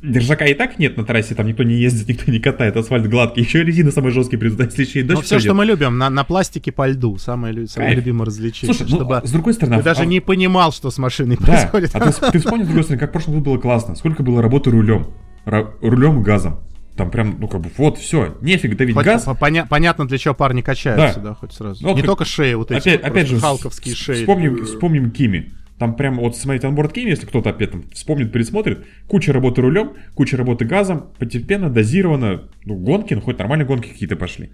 Держака 0.02 0.46
и 0.46 0.54
так 0.54 0.78
нет 0.78 0.96
на 0.96 1.04
трассе, 1.04 1.34
там 1.34 1.46
никто 1.46 1.62
не 1.62 1.74
ездит, 1.74 2.08
никто 2.16 2.30
не 2.30 2.38
катает, 2.38 2.76
асфальт 2.76 3.08
гладкий. 3.08 3.42
Еще 3.42 3.62
резина 3.62 3.90
самые 3.90 4.12
жесткие 4.12 4.38
придут, 4.38 4.60
а 4.60 4.64
если 4.64 4.84
еще 4.84 5.00
и 5.00 5.02
дождь 5.02 5.20
Но 5.20 5.22
все, 5.22 5.38
что 5.38 5.54
мы 5.54 5.64
любим, 5.64 5.98
на, 5.98 6.10
на 6.10 6.24
пластике 6.24 6.72
по 6.72 6.86
льду, 6.86 7.18
самое, 7.18 7.66
самое 7.66 7.94
любимое 7.94 8.26
развлечение. 8.26 8.74
Слушай, 8.74 8.90
ну, 8.90 8.96
чтобы 8.96 9.20
ну, 9.20 9.26
с 9.26 9.30
другой 9.30 9.54
стороны... 9.54 9.76
Ты 9.76 9.80
а, 9.80 9.84
даже 9.84 10.06
не 10.06 10.20
понимал, 10.20 10.72
что 10.72 10.90
с 10.90 10.98
машиной 10.98 11.36
да, 11.36 11.46
происходит. 11.46 11.90
а 11.94 12.12
ты, 12.12 12.32
ты 12.32 12.38
вспомни, 12.38 12.64
с 12.64 12.66
другой 12.66 12.84
стороны, 12.84 13.00
как 13.00 13.10
в 13.10 13.12
прошлом 13.12 13.34
году 13.34 13.44
было 13.50 13.58
классно. 13.58 13.94
Сколько 13.94 14.22
было 14.22 14.42
работы 14.42 14.70
рулем. 14.70 15.08
Рулем 15.44 16.20
и 16.20 16.22
газом. 16.22 16.60
Там 16.96 17.10
прям, 17.10 17.36
ну 17.40 17.48
как 17.48 17.62
бы, 17.62 17.70
вот, 17.78 17.96
все, 17.96 18.36
нефиг 18.42 18.76
давить 18.76 18.94
хоть 18.94 19.06
газ. 19.06 19.26
Поня- 19.40 19.66
понятно, 19.66 20.06
для 20.06 20.18
чего 20.18 20.34
парни 20.34 20.60
качаются, 20.60 21.20
да, 21.20 21.30
да 21.30 21.34
хоть 21.34 21.54
сразу. 21.54 21.82
Ну, 21.82 21.94
не 21.94 22.02
как... 22.02 22.06
только 22.06 22.24
шеи, 22.26 22.52
вот 22.52 22.70
эти 22.70 22.90
опять, 22.90 23.02
опять 23.02 23.28
же, 23.28 23.40
халковские 23.40 23.94
шеи. 23.94 24.20
Вспомним, 24.20 24.66
вспомним 24.66 25.10
Кими. 25.10 25.52
Там 25.78 25.96
прям, 25.96 26.18
вот 26.18 26.36
смотрите, 26.36 26.68
онборд 26.68 26.92
Кими, 26.92 27.10
если 27.10 27.26
кто-то 27.26 27.50
опять 27.50 27.72
там 27.72 27.84
вспомнит, 27.92 28.32
пересмотрит, 28.32 28.86
куча 29.08 29.32
работы 29.32 29.62
рулем, 29.62 29.94
куча 30.14 30.36
работы 30.36 30.64
газом, 30.64 31.08
постепенно, 31.18 31.70
дозированно, 31.70 32.48
ну, 32.64 32.76
гонки, 32.76 33.14
ну, 33.14 33.20
хоть 33.20 33.38
нормальные 33.38 33.66
гонки 33.66 33.88
какие-то 33.88 34.16
пошли. 34.16 34.52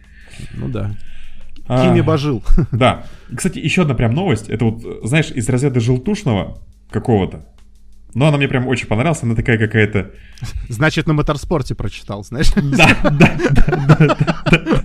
Ну 0.54 0.68
да. 0.68 0.96
А, 1.66 1.86
Кими 1.86 2.00
божил. 2.00 2.42
Да. 2.72 3.04
Кстати, 3.34 3.58
еще 3.58 3.82
одна 3.82 3.94
прям 3.94 4.14
новость, 4.14 4.48
это 4.48 4.64
вот, 4.64 5.06
знаешь, 5.06 5.30
из 5.30 5.48
разряда 5.48 5.80
желтушного 5.80 6.62
какого-то, 6.90 7.44
но 8.14 8.26
она 8.28 8.38
мне 8.38 8.48
прям 8.48 8.66
очень 8.66 8.86
понравилась, 8.86 9.22
она 9.22 9.34
такая 9.34 9.58
какая-то... 9.58 10.12
Значит, 10.68 11.06
на 11.06 11.12
моторспорте 11.12 11.74
прочитал, 11.74 12.24
знаешь? 12.24 12.50
Да, 12.54 12.96
да, 13.02 13.38
да, 13.50 14.16
да, 14.50 14.82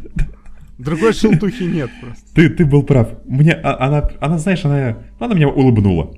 Другой 0.77 1.13
шелтухи 1.13 1.63
нет 1.63 1.89
просто. 2.01 2.25
Ты, 2.33 2.49
ты 2.49 2.65
был 2.65 2.83
прав. 2.83 3.07
Мне, 3.25 3.53
а, 3.53 3.87
она, 3.87 4.09
она, 4.19 4.37
знаешь, 4.37 4.65
она, 4.65 4.97
она 5.19 5.33
меня 5.33 5.47
улыбнула. 5.47 6.13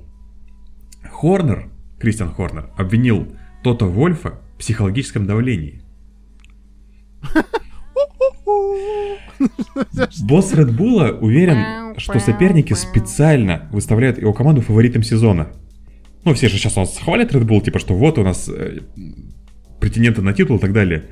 Хорнер, 1.16 1.70
Кристиан 1.98 2.30
Хорнер, 2.34 2.68
обвинил 2.76 3.26
Тота 3.62 3.86
Вольфа 3.86 4.38
в 4.54 4.58
психологическом 4.58 5.26
давлении. 5.26 5.80
Босс 10.28 10.52
Редбула 10.52 11.12
уверен, 11.12 11.98
что 11.98 12.18
соперники 12.18 12.74
специально 12.74 13.66
выставляют 13.72 14.18
его 14.18 14.34
команду 14.34 14.60
фаворитом 14.60 15.02
сезона. 15.02 15.48
Ну, 16.24 16.34
все 16.34 16.48
же 16.48 16.58
сейчас 16.58 16.76
у 16.76 16.80
нас 16.80 16.98
хвалят 16.98 17.32
Red 17.32 17.44
Bull, 17.44 17.64
типа, 17.64 17.78
что 17.78 17.94
вот 17.94 18.18
у 18.18 18.22
нас 18.22 18.50
э, 18.50 18.80
претенденты 19.80 20.20
на 20.20 20.34
титул 20.34 20.58
и 20.58 20.60
так 20.60 20.74
далее. 20.74 21.04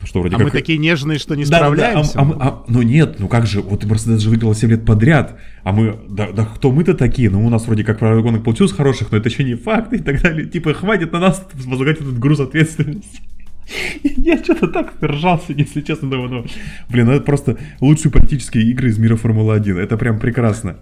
Ну, 0.00 0.06
что 0.06 0.20
вроде 0.20 0.36
а 0.36 0.38
как... 0.38 0.46
мы 0.46 0.50
такие 0.52 0.78
нежные, 0.78 1.18
что 1.18 1.34
не 1.34 1.44
да, 1.44 1.58
справляемся. 1.58 2.14
Да, 2.14 2.20
а, 2.20 2.24
а, 2.24 2.48
а, 2.48 2.64
ну 2.68 2.82
нет, 2.82 3.16
ну 3.18 3.28
как 3.28 3.46
же, 3.46 3.60
вот 3.60 3.84
Мерседес 3.84 4.20
же 4.20 4.30
выиграл 4.30 4.54
7 4.54 4.70
лет 4.70 4.84
подряд, 4.84 5.38
а 5.64 5.72
мы, 5.72 5.98
да, 6.08 6.30
да 6.30 6.44
кто 6.44 6.70
мы-то 6.70 6.94
такие? 6.94 7.30
Ну 7.30 7.44
у 7.44 7.50
нас 7.50 7.66
вроде 7.66 7.82
как 7.84 7.98
гонок 7.98 8.44
получилось 8.44 8.72
хороших, 8.72 9.10
но 9.10 9.18
это 9.18 9.28
еще 9.28 9.42
не 9.42 9.54
факт 9.54 9.92
и 9.92 9.98
так 9.98 10.22
далее. 10.22 10.46
Типа 10.46 10.72
хватит 10.72 11.12
на 11.12 11.18
нас 11.18 11.44
возлагать 11.52 11.96
этот 12.00 12.18
груз 12.18 12.38
ответственности. 12.40 13.20
Я 14.02 14.42
что-то 14.42 14.68
так 14.68 14.94
ржался, 15.02 15.52
если 15.52 15.80
честно, 15.80 16.10
давно. 16.10 16.44
Блин, 16.88 17.06
ну 17.06 17.12
это 17.12 17.24
просто 17.24 17.58
лучшие 17.80 18.12
политические 18.12 18.64
игры 18.70 18.88
из 18.88 18.98
мира 18.98 19.16
Формулы-1. 19.16 19.78
Это 19.78 19.96
прям 19.96 20.18
прекрасно. 20.18 20.78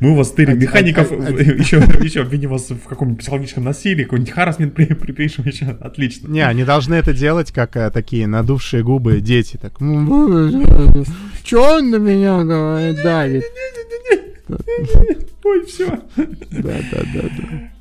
Мы 0.00 0.12
у 0.12 0.14
вас 0.14 0.30
тырим 0.30 0.58
механиков, 0.58 1.10
еще, 1.10 1.78
еще 2.00 2.20
обвиним 2.22 2.50
вас 2.50 2.70
в 2.70 2.86
каком-нибудь 2.88 3.20
психологическом 3.20 3.64
насилии, 3.64 4.04
какой-нибудь 4.04 4.32
харасмент 4.32 4.74
при, 4.74 4.84
припишем 4.86 5.44
еще. 5.44 5.66
Отлично. 5.80 6.28
Не, 6.28 6.46
они 6.46 6.64
должны 6.64 6.94
это 6.94 7.12
делать, 7.12 7.50
как 7.50 7.76
а, 7.76 7.90
такие 7.90 8.28
надувшие 8.28 8.84
губы 8.84 9.20
дети. 9.20 9.58
Так, 9.60 9.72
что 11.44 11.62
он 11.62 11.90
на 11.90 11.96
меня 11.96 12.44
говорит, 12.44 13.02
давит? 13.02 13.44
Ой, 15.44 15.64
все. 15.66 15.86
Да, 15.86 16.76
да, 16.92 17.02
да, 17.14 17.22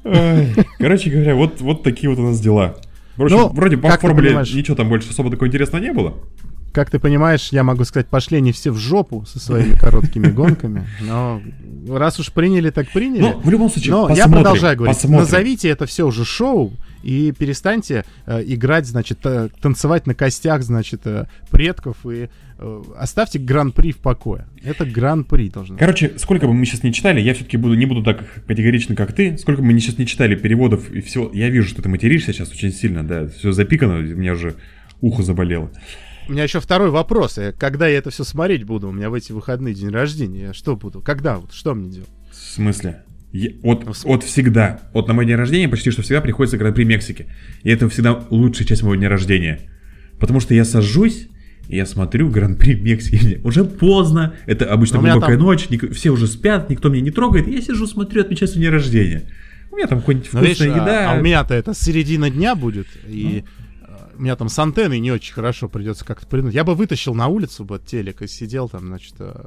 да. 0.03 0.63
Короче 0.79 1.09
говоря, 1.09 1.35
вот, 1.35 1.61
вот 1.61 1.83
такие 1.83 2.09
вот 2.09 2.17
у 2.19 2.23
нас 2.23 2.39
дела. 2.39 2.77
Вроде, 3.15 3.35
ну, 3.35 3.49
вроде 3.49 3.77
по 3.77 3.89
формуле 3.89 4.31
ничего 4.31 4.75
там 4.75 4.89
больше 4.89 5.09
особо 5.09 5.29
такого 5.29 5.47
интересного 5.47 5.81
не 5.81 5.91
было. 5.91 6.15
Как 6.71 6.89
ты 6.89 6.99
понимаешь, 6.99 7.49
я 7.51 7.63
могу 7.63 7.83
сказать, 7.85 8.07
пошли 8.07 8.37
они 8.37 8.51
все 8.51 8.71
в 8.71 8.77
жопу 8.77 9.25
со 9.25 9.39
своими 9.39 9.75
короткими 9.79 10.27
гонками. 10.27 10.87
Но 11.01 11.41
раз 11.89 12.19
уж 12.19 12.31
приняли, 12.31 12.69
так 12.69 12.89
приняли. 12.89 13.21
Ну, 13.21 13.39
в 13.39 13.49
любом 13.49 13.69
случае, 13.69 13.91
Но 13.91 14.09
я 14.13 14.27
продолжаю 14.27 14.77
говорить. 14.77 14.95
посмотрим. 14.95 15.21
Назовите 15.21 15.69
это 15.69 15.85
все 15.85 16.05
уже 16.05 16.25
шоу 16.25 16.73
и 17.03 17.33
перестаньте 17.37 18.05
э, 18.25 18.43
играть, 18.45 18.85
значит, 18.85 19.19
э, 19.23 19.49
танцевать 19.61 20.07
на 20.07 20.13
костях, 20.15 20.63
значит, 20.63 21.01
э, 21.05 21.25
предков 21.51 21.97
и 22.05 22.29
э, 22.59 22.83
оставьте 22.97 23.39
гран-при 23.39 23.91
в 23.91 23.97
покое. 23.97 24.45
Это 24.63 24.85
гран-при 24.85 25.49
должно. 25.49 25.77
Короче, 25.77 26.13
сколько 26.17 26.47
бы 26.47 26.53
мы 26.53 26.65
сейчас 26.65 26.83
не 26.83 26.91
читали, 26.93 27.21
я 27.21 27.33
все-таки 27.33 27.57
буду, 27.57 27.75
не 27.75 27.85
буду 27.85 28.03
так 28.03 28.25
категорично, 28.45 28.95
как 28.95 29.13
ты. 29.13 29.37
Сколько 29.37 29.61
бы 29.61 29.67
мы 29.67 29.79
сейчас 29.79 29.97
не 29.97 30.05
читали 30.05 30.35
переводов 30.35 30.91
и 30.91 31.01
всего. 31.01 31.29
Я 31.33 31.49
вижу, 31.49 31.69
что 31.69 31.81
ты 31.81 31.89
материшься 31.89 32.33
сейчас 32.33 32.51
очень 32.51 32.71
сильно, 32.71 33.03
да. 33.03 33.27
Все 33.27 33.51
запикано, 33.51 33.99
у 33.99 34.01
меня 34.01 34.33
уже 34.33 34.55
ухо 35.01 35.23
заболело. 35.23 35.71
У 36.27 36.31
меня 36.33 36.43
еще 36.43 36.59
второй 36.59 36.89
вопрос. 36.89 37.37
Э, 37.37 37.53
Когда 37.57 37.87
я 37.87 37.97
это 37.97 38.09
все 38.09 38.23
смотреть 38.23 38.63
буду? 38.63 38.89
У 38.89 38.91
меня 38.91 39.09
в 39.09 39.13
эти 39.13 39.31
выходные 39.31 39.73
день 39.73 39.89
рождения. 39.89 40.41
Я 40.47 40.53
что 40.53 40.75
буду? 40.75 41.01
Когда? 41.01 41.37
Вот 41.37 41.53
что 41.53 41.73
мне 41.73 41.89
делать? 41.89 42.09
В 42.31 42.35
смысле? 42.35 43.03
Я- 43.31 43.51
от, 43.63 43.85
от 44.05 44.23
всегда. 44.23 44.81
Вот 44.93 45.07
на 45.07 45.13
мой 45.13 45.25
день 45.25 45.35
рождения 45.35 45.69
почти 45.69 45.91
что 45.91 46.01
всегда 46.01 46.21
приходится 46.21 46.57
Гран-при 46.57 46.83
Мексики. 46.85 47.27
И 47.63 47.69
это 47.69 47.87
всегда 47.89 48.23
лучшая 48.29 48.67
часть 48.67 48.83
моего 48.83 48.95
дня 48.95 49.09
рождения. 49.09 49.59
Потому 50.19 50.39
что 50.39 50.53
я 50.53 50.65
сажусь, 50.65 51.27
и 51.69 51.75
я 51.77 51.85
смотрю 51.85 52.29
Гран-при 52.29 52.75
Мексики. 52.75 53.39
Уже 53.43 53.63
поздно, 53.65 54.33
это 54.45 54.65
обычно 54.71 54.99
глубокая 54.99 55.37
там- 55.37 55.45
ночь, 55.45 55.69
ник- 55.69 55.93
все 55.93 56.09
уже 56.09 56.27
спят, 56.27 56.69
никто 56.69 56.89
меня 56.89 57.01
не 57.03 57.11
трогает. 57.11 57.47
Я 57.47 57.61
сижу, 57.61 57.85
смотрю, 57.87 58.21
отмечаю 58.21 58.47
свой 58.49 58.63
день 58.63 58.71
рождения. 58.71 59.23
У 59.71 59.75
меня 59.75 59.87
там 59.87 59.99
какая-нибудь 59.99 60.29
Ну, 60.33 60.39
вкусная 60.39 60.67
видишь, 60.67 60.79
а- 60.79 60.81
еда. 60.83 61.11
А, 61.13 61.19
у 61.19 61.21
меня-то 61.21 61.53
это 61.53 61.73
середина 61.75 62.29
дня 62.29 62.55
будет, 62.55 62.87
и 63.07 63.43
э, 63.45 63.63
у 64.17 64.21
меня 64.21 64.35
там 64.35 64.49
с 64.49 64.57
антенной 64.59 64.99
не 64.99 65.11
очень 65.11 65.33
хорошо 65.33 65.69
придется 65.69 66.05
как-то 66.05 66.27
придумать. 66.27 66.55
Я 66.55 66.63
бы 66.63 66.75
вытащил 66.75 67.13
на 67.15 67.27
улицу 67.27 67.63
бы 67.65 67.79
телек 67.85 68.21
и 68.21 68.27
сидел 68.27 68.69
там, 68.69 68.87
значит... 68.87 69.13
э, 69.19 69.45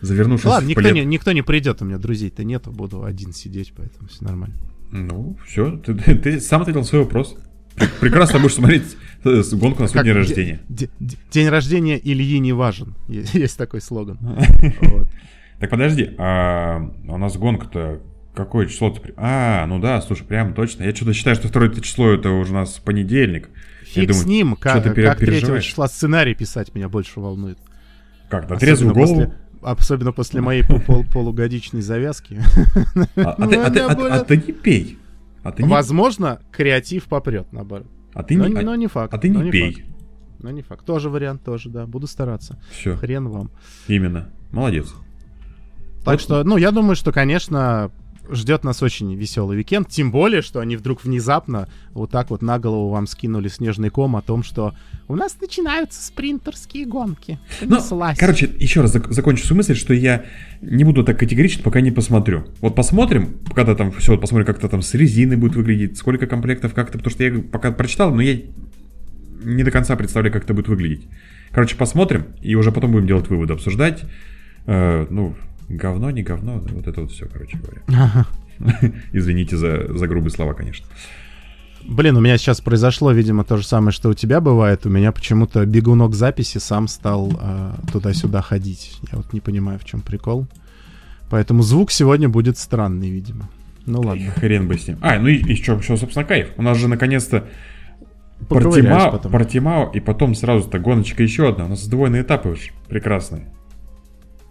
Завернувшись 0.00 0.46
Ладно, 0.46 0.66
в 0.66 0.68
никто 0.70 0.82
плед. 0.82 0.94
не, 0.94 1.04
никто 1.04 1.32
не 1.32 1.42
придет, 1.42 1.82
у 1.82 1.84
меня 1.84 1.98
друзей-то 1.98 2.44
нету, 2.44 2.70
буду 2.70 3.02
один 3.04 3.32
сидеть, 3.32 3.72
поэтому 3.76 4.08
все 4.08 4.24
нормально. 4.24 4.54
Ну, 4.92 5.36
все, 5.46 5.76
ты, 5.78 5.94
ты- 5.94 6.14
ты 6.14 6.40
сам 6.40 6.62
ответил 6.62 6.84
свой 6.84 7.02
вопрос. 7.02 7.36
Пр- 7.76 7.90
Прекрасно 8.00 8.38
будешь 8.38 8.54
смотреть 8.54 8.96
э, 9.24 9.42
гонку 9.52 9.82
на 9.82 9.88
свой 9.88 10.04
день 10.04 10.12
де- 10.14 10.18
рождения. 10.18 10.60
де- 10.68 10.88
де- 11.00 11.16
день 11.32 11.48
рождения 11.48 11.98
Ильи 12.02 12.38
не 12.38 12.52
важен. 12.52 12.94
Есть 13.08 13.58
такой 13.58 13.80
слоган. 13.80 14.18
Так 15.60 15.70
подожди, 15.70 16.10
а 16.18 16.78
у 17.08 17.18
нас 17.18 17.36
гонка-то 17.36 18.00
какое 18.34 18.66
число-то? 18.66 19.00
при- 19.00 19.14
А, 19.16 19.66
ну 19.66 19.80
да, 19.80 20.00
слушай, 20.00 20.24
прям 20.24 20.54
точно. 20.54 20.84
Я 20.84 20.94
что-то 20.94 21.12
считаю, 21.12 21.34
что 21.34 21.48
второе 21.48 21.70
число 21.80 22.10
это 22.12 22.30
уже 22.30 22.52
у 22.52 22.54
нас 22.54 22.78
понедельник. 22.78 23.50
Фиг 23.94 24.08
думаю, 24.08 24.22
с 24.24 24.26
ним, 24.26 24.56
как, 24.56 24.82
как 24.84 25.18
3 25.18 25.26
переживаешь? 25.26 25.64
числа 25.64 25.88
сценарий 25.88 26.34
писать 26.34 26.74
меня 26.74 26.88
больше 26.88 27.20
волнует. 27.20 27.58
Как, 28.28 28.48
на 28.48 28.56
трезвую 28.56 28.94
голову? 28.94 29.14
после- 29.26 29.34
Особенно 29.60 30.12
после 30.12 30.40
моей 30.40 30.62
пол- 30.62 30.80
пол- 30.80 31.04
полугодичной 31.04 31.80
завязки. 31.80 32.40
А, 33.16 33.30
а 33.32 33.48
ты, 33.48 33.56
а 33.56 33.70
ты- 33.70 33.80
а 33.80 33.94
ты- 33.94 34.08
а 34.08 34.24
ты 34.24 34.36
не 34.36 34.52
пей. 34.52 34.98
А 35.42 35.50
ты 35.50 35.62
не, 35.64 35.68
Возможно, 35.68 36.40
креатив 36.52 37.04
попрет, 37.06 37.52
наоборот. 37.52 37.86
а 38.14 38.22
ты 38.22 38.36
но, 38.36 38.46
не, 38.46 38.54
не- 38.54 38.60
а- 38.60 38.62
но 38.62 38.74
не 38.76 38.86
факт. 38.86 39.12
а 39.12 39.18
ты 39.18 39.30
но 39.32 39.42
не 39.42 39.50
пей. 39.50 39.72
факт. 39.74 39.86
Но 40.40 40.50
не 40.52 40.62
факт. 40.62 40.84
Тоже 40.86 41.10
вариант, 41.10 41.42
тоже, 41.42 41.70
да. 41.70 41.86
Буду 41.86 42.06
стараться. 42.06 42.60
Все, 42.70 42.94
Хрен 42.96 43.28
вам. 43.28 43.50
именно. 43.88 44.28
Молодец. 44.52 44.94
Так 46.04 46.14
Вот. 46.14 46.20
что, 46.20 46.44
ну, 46.44 46.56
я 46.56 46.70
думаю, 46.70 46.94
что, 46.94 47.10
конечно, 47.10 47.90
ждет 48.30 48.64
нас 48.64 48.82
очень 48.82 49.14
веселый 49.14 49.58
уикенд. 49.58 49.88
Тем 49.88 50.10
более, 50.10 50.42
что 50.42 50.60
они 50.60 50.76
вдруг 50.76 51.04
внезапно 51.04 51.68
вот 51.92 52.10
так 52.10 52.30
вот 52.30 52.42
на 52.42 52.58
голову 52.58 52.90
вам 52.90 53.06
скинули 53.06 53.48
снежный 53.48 53.90
ком 53.90 54.16
о 54.16 54.22
том, 54.22 54.42
что 54.42 54.74
у 55.08 55.16
нас 55.16 55.36
начинаются 55.40 56.02
спринтерские 56.04 56.86
гонки. 56.86 57.38
Ну, 57.62 57.76
Понеслась. 57.76 58.18
короче, 58.18 58.50
еще 58.58 58.80
раз 58.82 58.94
зак- 58.94 59.10
закончу 59.12 59.44
свою 59.44 59.58
мысль, 59.58 59.74
что 59.74 59.94
я 59.94 60.24
не 60.60 60.84
буду 60.84 61.04
так 61.04 61.18
категоричен, 61.18 61.62
пока 61.62 61.80
не 61.80 61.90
посмотрю. 61.90 62.44
Вот 62.60 62.74
посмотрим, 62.74 63.38
когда 63.54 63.74
там 63.74 63.92
все, 63.92 64.16
посмотрим, 64.18 64.46
как 64.46 64.58
это 64.58 64.68
там 64.68 64.82
с 64.82 64.94
резиной 64.94 65.36
будет 65.36 65.56
выглядеть, 65.56 65.96
сколько 65.96 66.26
комплектов, 66.26 66.74
как-то, 66.74 66.98
потому 66.98 67.10
что 67.12 67.24
я 67.24 67.40
пока 67.40 67.72
прочитал, 67.72 68.14
но 68.14 68.20
я 68.20 68.38
не 69.42 69.62
до 69.62 69.70
конца 69.70 69.96
представляю, 69.96 70.32
как 70.32 70.44
это 70.44 70.54
будет 70.54 70.68
выглядеть. 70.68 71.06
Короче, 71.50 71.76
посмотрим, 71.76 72.26
и 72.42 72.54
уже 72.54 72.72
потом 72.72 72.92
будем 72.92 73.06
делать 73.06 73.28
выводы, 73.28 73.54
обсуждать. 73.54 74.04
Э, 74.66 75.06
ну, 75.08 75.34
говно, 75.68 76.10
не 76.10 76.22
говно, 76.22 76.62
вот 76.70 76.86
это 76.86 77.00
вот 77.00 77.10
все, 77.10 77.26
короче 77.26 77.58
говоря. 77.58 78.26
Извините 79.12 79.56
за, 79.56 79.96
за 79.96 80.06
грубые 80.06 80.30
слова, 80.30 80.54
конечно. 80.54 80.86
Блин, 81.84 82.16
у 82.16 82.20
меня 82.20 82.36
сейчас 82.36 82.60
произошло, 82.60 83.12
видимо, 83.12 83.44
то 83.44 83.56
же 83.56 83.66
самое, 83.66 83.92
что 83.92 84.10
у 84.10 84.14
тебя 84.14 84.40
бывает. 84.40 84.84
У 84.84 84.90
меня 84.90 85.12
почему-то 85.12 85.64
бегунок 85.64 86.14
записи 86.14 86.58
сам 86.58 86.88
стал 86.88 87.32
э, 87.40 87.72
туда-сюда 87.92 88.42
ходить. 88.42 88.98
Я 89.10 89.18
вот 89.18 89.32
не 89.32 89.40
понимаю, 89.40 89.78
в 89.78 89.84
чем 89.84 90.00
прикол. 90.00 90.46
Поэтому 91.30 91.62
звук 91.62 91.90
сегодня 91.90 92.28
будет 92.28 92.58
странный, 92.58 93.10
видимо. 93.10 93.48
Ну 93.86 94.00
ладно. 94.00 94.30
Хрен 94.32 94.68
бы 94.68 94.76
с 94.76 94.88
ним. 94.88 94.98
А, 95.00 95.18
ну 95.18 95.28
и 95.28 95.36
еще, 95.36 95.80
собственно, 95.80 96.24
кайф. 96.24 96.50
У 96.56 96.62
нас 96.62 96.76
же 96.76 96.88
наконец-то 96.88 97.48
Портимао, 98.48 99.12
потом. 99.12 99.32
Портимао, 99.32 99.90
и 99.92 100.00
потом 100.00 100.34
сразу-то 100.34 100.78
гоночка 100.78 101.22
еще 101.22 101.48
одна. 101.48 101.64
У 101.64 101.68
нас 101.68 101.82
сдвоенные 101.82 102.22
этапы 102.22 102.50
уж 102.50 102.70
прекрасные. 102.88 103.48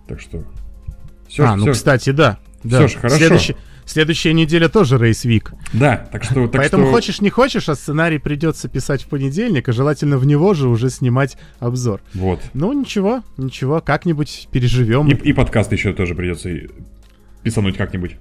Так 0.07 0.19
что... 0.19 0.43
Все, 1.27 1.45
а, 1.45 1.55
ну, 1.55 1.71
кстати, 1.71 2.11
да. 2.11 2.37
да. 2.63 2.77
Всё 2.79 2.87
ж, 2.87 2.99
хорошо. 2.99 3.17
Следующий- 3.17 3.55
следующая 3.85 4.33
неделя 4.33 4.69
тоже 4.69 4.97
рейс-вик. 4.97 5.53
Да, 5.73 6.07
так 6.11 6.23
что... 6.23 6.47
Так 6.47 6.61
Поэтому 6.61 6.85
что... 6.85 6.91
хочешь 6.93 7.21
не 7.21 7.29
хочешь, 7.29 7.69
а 7.69 7.75
сценарий 7.75 8.19
придется 8.19 8.67
писать 8.67 9.03
в 9.03 9.07
понедельник, 9.07 9.67
а 9.69 9.73
желательно 9.73 10.17
в 10.17 10.25
него 10.25 10.53
же 10.53 10.67
уже 10.67 10.89
снимать 10.89 11.37
обзор. 11.59 12.01
Вот. 12.13 12.41
Ну, 12.53 12.73
ничего, 12.73 13.23
ничего, 13.37 13.81
как-нибудь 13.81 14.49
переживем. 14.51 15.07
И, 15.07 15.13
и 15.13 15.33
подкаст 15.33 15.71
еще 15.71 15.93
тоже 15.93 16.15
придется 16.15 16.49
писануть 17.43 17.77
как-нибудь. 17.77 18.17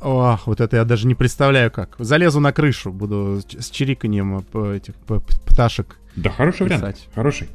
Ох, 0.00 0.46
вот 0.46 0.60
это 0.60 0.76
я 0.76 0.84
даже 0.84 1.06
не 1.06 1.14
представляю 1.14 1.70
как. 1.70 1.96
Залезу 1.98 2.40
на 2.40 2.52
крышу, 2.52 2.92
буду 2.92 3.40
с 3.58 3.70
чириканьем 3.70 4.38
этих 4.38 4.94
пташек. 5.46 5.98
Да, 6.16 6.30
хороший 6.30 6.64
вариант. 6.64 6.82
Писать. 6.82 7.08
Хороший. 7.14 7.48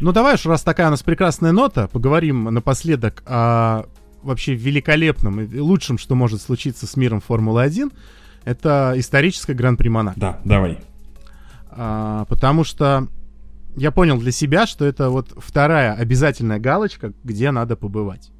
Ну 0.00 0.12
давай 0.12 0.34
уж, 0.34 0.46
раз 0.46 0.62
такая 0.62 0.86
у 0.88 0.90
нас 0.90 1.02
прекрасная 1.02 1.52
нота, 1.52 1.88
поговорим 1.88 2.44
напоследок 2.44 3.22
о 3.26 3.84
вообще 4.22 4.54
великолепном 4.54 5.40
и 5.40 5.58
лучшем, 5.58 5.98
что 5.98 6.14
может 6.14 6.40
случиться 6.42 6.86
с 6.86 6.96
миром 6.96 7.20
Формулы-1. 7.20 7.92
Это 8.44 8.94
историческая 8.96 9.54
Гран-при 9.54 9.88
Монако. 9.88 10.18
Да, 10.18 10.40
давай. 10.44 10.78
А, 11.70 12.24
потому 12.26 12.64
что 12.64 13.08
я 13.76 13.90
понял 13.90 14.18
для 14.18 14.32
себя, 14.32 14.66
что 14.66 14.84
это 14.84 15.10
вот 15.10 15.32
вторая 15.36 15.94
обязательная 15.94 16.58
галочка, 16.58 17.12
где 17.22 17.50
надо 17.50 17.76
побывать. 17.76 18.30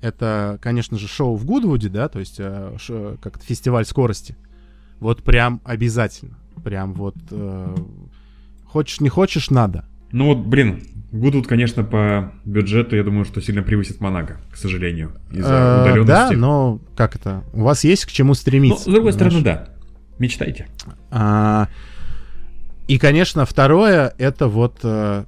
Это, 0.00 0.58
конечно 0.62 0.98
же, 0.98 1.06
шоу 1.08 1.36
в 1.36 1.44
Гудвуде, 1.44 1.88
да, 1.88 2.08
то 2.08 2.18
есть 2.18 2.36
э, 2.38 2.76
ш- 2.80 3.16
как-то 3.22 3.44
фестиваль 3.44 3.84
скорости. 3.84 4.36
Вот 4.98 5.22
прям 5.22 5.60
обязательно. 5.64 6.36
Прям 6.64 6.94
вот 6.94 7.14
э, 7.30 7.76
хочешь 8.64 9.00
не 9.00 9.08
хочешь, 9.08 9.50
надо. 9.50 9.84
Ну 10.12 10.26
вот, 10.26 10.38
блин, 10.46 10.82
Гудвуд, 11.10 11.46
конечно, 11.46 11.84
по 11.84 12.32
бюджету, 12.44 12.96
я 12.96 13.04
думаю, 13.04 13.24
что 13.24 13.40
сильно 13.42 13.62
превысит 13.62 14.00
Монако, 14.00 14.38
к 14.50 14.56
сожалению, 14.56 15.12
из-за 15.30 15.52
Э, 15.52 15.82
удаленности. 15.82 16.34
Да, 16.34 16.38
но 16.38 16.80
как 16.96 17.16
это? 17.16 17.44
У 17.52 17.62
вас 17.62 17.84
есть 17.84 18.06
к 18.06 18.10
чему 18.10 18.30
Ну, 18.30 18.34
стремиться. 18.34 18.84
с 18.90 18.92
другой 18.92 19.12
стороны, 19.12 19.42
да. 19.42 19.68
Мечтайте. 20.18 20.68
А, 21.10 21.68
и, 22.88 22.98
конечно, 22.98 23.44
второе 23.44 24.14
это 24.18 24.48
вот 24.48 24.80
э, 24.84 25.24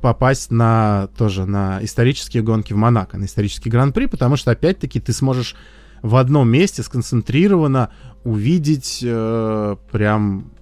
попасть 0.00 0.50
на 0.50 1.08
тоже 1.16 1.44
на 1.46 1.78
исторические 1.82 2.42
гонки 2.42 2.72
в 2.72 2.76
Монако, 2.76 3.18
на 3.18 3.24
исторический 3.24 3.68
гран-при, 3.70 4.06
потому 4.06 4.36
что 4.36 4.50
опять-таки 4.50 5.00
ты 5.00 5.12
сможешь 5.12 5.56
в 6.02 6.16
одном 6.16 6.48
месте 6.48 6.82
сконцентрированно 6.82 7.90
увидеть 8.24 9.00
э, 9.04 9.76
прям 9.90 10.52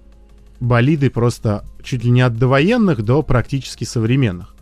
болиды 0.60 1.10
просто 1.10 1.64
чуть 1.82 2.04
ли 2.04 2.10
не 2.10 2.20
от 2.22 2.36
довоенных 2.36 3.02
до 3.02 3.22
практически 3.22 3.84
современных. 3.84 4.54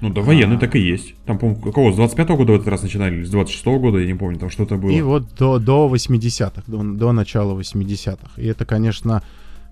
Ну 0.00 0.10
да, 0.10 0.20
военные 0.20 0.56
А. 0.56 0.60
так 0.60 0.74
и 0.74 0.80
есть. 0.80 1.14
Там, 1.26 1.38
по-моему, 1.38 1.62
какого, 1.62 1.92
с 1.92 1.96
25-го 1.96 2.36
года 2.36 2.52
в 2.52 2.54
этот 2.56 2.68
раз 2.68 2.82
начинали, 2.82 3.14
или 3.16 3.24
с 3.24 3.32
26-го 3.32 3.78
года, 3.78 3.98
я 3.98 4.06
не 4.06 4.14
помню, 4.14 4.38
там 4.38 4.50
что-то 4.50 4.76
было. 4.76 4.90
И 4.90 5.00
вот 5.00 5.34
до, 5.38 5.60
до 5.60 5.88
80-х, 5.88 6.64
до, 6.66 6.82
до 6.82 7.12
начала 7.12 7.58
80-х. 7.58 8.32
И 8.36 8.46
это, 8.46 8.64
конечно, 8.64 9.22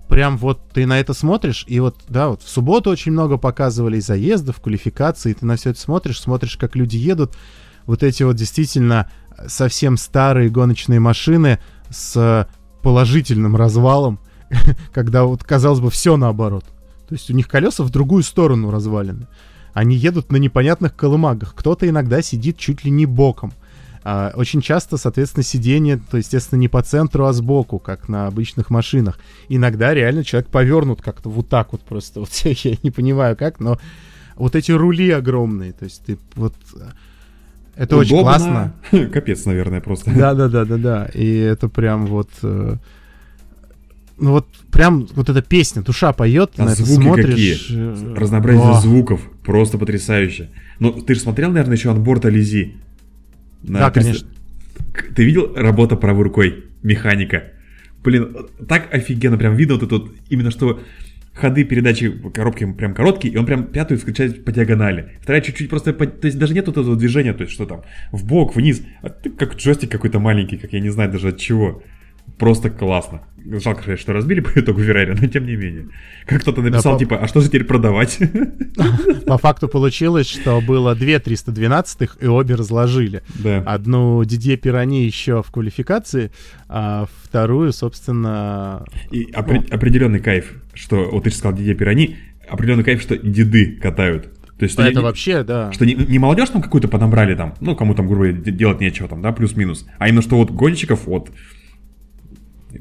прям 0.07 0.37
вот 0.37 0.61
ты 0.73 0.85
на 0.85 0.99
это 1.01 1.13
смотришь, 1.13 1.65
и 1.67 1.81
вот, 1.81 1.97
да, 2.07 2.29
вот 2.29 2.43
в 2.43 2.49
субботу 2.49 2.89
очень 2.89 3.11
много 3.11 3.37
показывали 3.37 3.97
и 3.97 4.01
заездов, 4.01 4.61
квалификаций, 4.61 5.31
и 5.31 5.35
ты 5.35 5.45
на 5.45 5.57
все 5.57 5.71
это 5.71 5.79
смотришь, 5.81 6.21
смотришь, 6.21 6.55
как 6.55 6.77
люди 6.77 6.95
едут, 6.95 7.35
вот 7.85 8.01
эти 8.01 8.23
вот 8.23 8.37
действительно 8.37 9.11
совсем 9.47 9.97
старые 9.97 10.49
гоночные 10.49 11.01
машины 11.01 11.59
с 11.89 12.47
положительным 12.81 13.57
развалом, 13.57 14.19
когда 14.93 15.25
вот, 15.25 15.43
казалось 15.43 15.79
бы, 15.79 15.89
все 15.89 16.17
наоборот. 16.17 16.65
То 17.07 17.15
есть 17.15 17.29
у 17.29 17.33
них 17.33 17.47
колеса 17.47 17.83
в 17.83 17.89
другую 17.89 18.23
сторону 18.23 18.71
развалены. 18.71 19.27
Они 19.73 19.95
едут 19.95 20.31
на 20.31 20.37
непонятных 20.37 20.95
колымагах. 20.95 21.53
Кто-то 21.55 21.87
иногда 21.87 22.21
сидит 22.21 22.57
чуть 22.57 22.83
ли 22.83 22.91
не 22.91 23.05
боком. 23.05 23.53
А, 24.03 24.31
очень 24.35 24.61
часто, 24.61 24.97
соответственно, 24.97 25.43
сиденье, 25.43 26.01
то, 26.09 26.17
естественно, 26.17 26.59
не 26.59 26.67
по 26.67 26.81
центру, 26.81 27.25
а 27.25 27.33
сбоку, 27.33 27.79
как 27.79 28.09
на 28.09 28.27
обычных 28.27 28.69
машинах. 28.69 29.19
Иногда 29.47 29.93
реально 29.93 30.23
человек 30.23 30.49
повернут 30.49 31.01
как-то 31.01 31.29
вот 31.29 31.49
так 31.49 31.71
вот 31.71 31.81
просто. 31.81 32.19
Вот 32.21 32.31
я 32.43 32.75
не 32.83 32.91
понимаю 32.91 33.37
как, 33.37 33.59
но 33.59 33.79
вот 34.35 34.55
эти 34.55 34.71
рули 34.71 35.11
огромные, 35.11 35.73
то 35.73 35.85
есть 35.85 36.03
ты 36.05 36.17
вот... 36.35 36.55
Это 37.75 37.95
очень 37.95 38.15
Удобно. 38.15 38.73
классно. 38.91 39.09
Капец, 39.13 39.45
наверное, 39.45 39.81
просто. 39.81 40.11
Да, 40.11 40.33
да, 40.33 40.49
да, 40.49 40.65
да, 40.65 40.77
да. 40.77 41.05
И 41.13 41.37
это 41.37 41.69
прям 41.69 42.05
вот. 42.05 42.29
Ну 44.21 44.31
вот 44.31 44.47
прям 44.71 45.07
вот 45.15 45.29
эта 45.29 45.41
песня, 45.41 45.81
душа 45.81 46.13
поет, 46.13 46.51
А 46.57 46.65
на 46.65 46.69
это 46.73 46.85
звуки 46.85 47.03
смотришь. 47.03 47.25
какие? 47.25 47.57
э, 47.75 48.13
Разнообразие 48.15 48.69
о, 48.69 48.79
звуков. 48.79 49.21
Просто 49.43 49.77
потрясающе. 49.79 50.49
Ну, 50.79 50.91
ты 50.93 51.15
же 51.15 51.21
смотрел, 51.21 51.49
наверное, 51.51 51.75
еще 51.75 51.91
отбор 51.91 52.19
Ализи? 52.23 52.75
Да, 53.63 53.89
конечно. 53.91 54.27
Ты 55.15 55.23
видел 55.23 55.53
работа 55.55 55.95
правой 55.95 56.23
рукой 56.23 56.65
механика? 56.83 57.45
Блин, 58.03 58.35
так 58.67 58.93
офигенно 58.93 59.37
прям 59.37 59.55
видно 59.55 59.75
вот 59.75 59.83
это 59.83 59.95
вот, 59.95 60.11
именно 60.29 60.51
что 60.51 60.79
ходы 61.33 61.63
передачи 61.63 62.11
коробки 62.33 62.71
прям 62.73 62.93
короткие, 62.93 63.33
и 63.33 63.37
он 63.37 63.45
прям 63.45 63.65
пятую 63.65 63.99
скачает 63.99 64.43
по 64.45 64.51
диагонали. 64.51 65.13
Вторая 65.21 65.41
чуть-чуть 65.41 65.69
просто, 65.69 65.93
по- 65.93 66.05
то 66.05 66.27
есть 66.27 66.37
даже 66.37 66.53
нет 66.53 66.67
вот 66.67 66.77
этого 66.77 66.95
движения, 66.95 67.33
то 67.33 67.41
есть 67.41 67.53
что 67.53 67.65
там, 67.65 67.81
в 68.11 68.25
бок, 68.25 68.55
вниз, 68.55 68.81
а 69.01 69.09
ты 69.09 69.29
как 69.29 69.55
джойстик 69.55 69.89
какой-то 69.91 70.19
маленький, 70.19 70.57
как 70.57 70.73
я 70.73 70.79
не 70.79 70.89
знаю 70.89 71.11
даже 71.11 71.29
от 71.29 71.37
чего. 71.37 71.81
Просто 72.41 72.69
классно. 72.71 73.21
Жалко, 73.45 73.83
конечно, 73.83 74.01
что 74.01 74.13
разбили 74.13 74.39
по 74.39 74.59
итогу 74.59 74.81
Феррари, 74.81 75.15
но 75.19 75.27
тем 75.27 75.45
не 75.45 75.55
менее. 75.55 75.85
Как 76.25 76.41
кто-то 76.41 76.61
написал, 76.61 76.93
по- 76.93 76.99
типа, 76.99 77.17
а 77.17 77.27
что 77.27 77.39
же 77.41 77.47
теперь 77.47 77.63
продавать? 77.65 78.17
По 79.27 79.37
факту 79.37 79.67
получилось, 79.67 80.27
что 80.27 80.59
было 80.61 80.93
две 80.95 81.19
312 81.19 82.09
и 82.19 82.25
обе 82.27 82.55
разложили. 82.55 83.21
Да. 83.35 83.59
Одну 83.65 84.23
Дидье 84.25 84.57
Пирани 84.57 85.03
еще 85.05 85.41
в 85.43 85.51
квалификации, 85.51 86.31
а 86.67 87.05
вторую, 87.23 87.73
собственно... 87.73 88.85
И 89.11 89.25
опре- 89.31 89.67
определенный 89.71 90.19
кайф, 90.19 90.53
что, 90.73 91.09
вот 91.11 91.23
ты 91.23 91.29
же 91.29 91.35
сказал 91.35 91.57
Дидье 91.57 91.75
Пирани, 91.75 92.17
определенный 92.49 92.83
кайф, 92.83 93.01
что 93.01 93.17
деды 93.17 93.77
катают. 93.81 94.29
То 94.57 94.63
есть, 94.65 94.73
что 94.73 94.83
Это 94.83 94.99
не- 94.99 95.03
вообще, 95.03 95.43
да. 95.43 95.71
Что 95.71 95.85
не, 95.85 95.93
не 95.95 96.19
молодежь 96.19 96.49
там 96.49 96.61
какую-то 96.61 96.87
подобрали 96.87 97.35
там, 97.35 97.55
ну, 97.61 97.75
кому 97.75 97.95
там, 97.95 98.07
грубо 98.07 98.25
говоря, 98.25 98.37
де- 98.39 98.51
делать 98.51 98.79
нечего 98.81 99.07
там, 99.07 99.21
да, 99.21 99.31
плюс-минус, 99.31 99.87
а 99.97 100.07
именно 100.07 100.21
что 100.21 100.37
вот 100.37 100.51
гонщиков 100.51 101.05
вот 101.07 101.31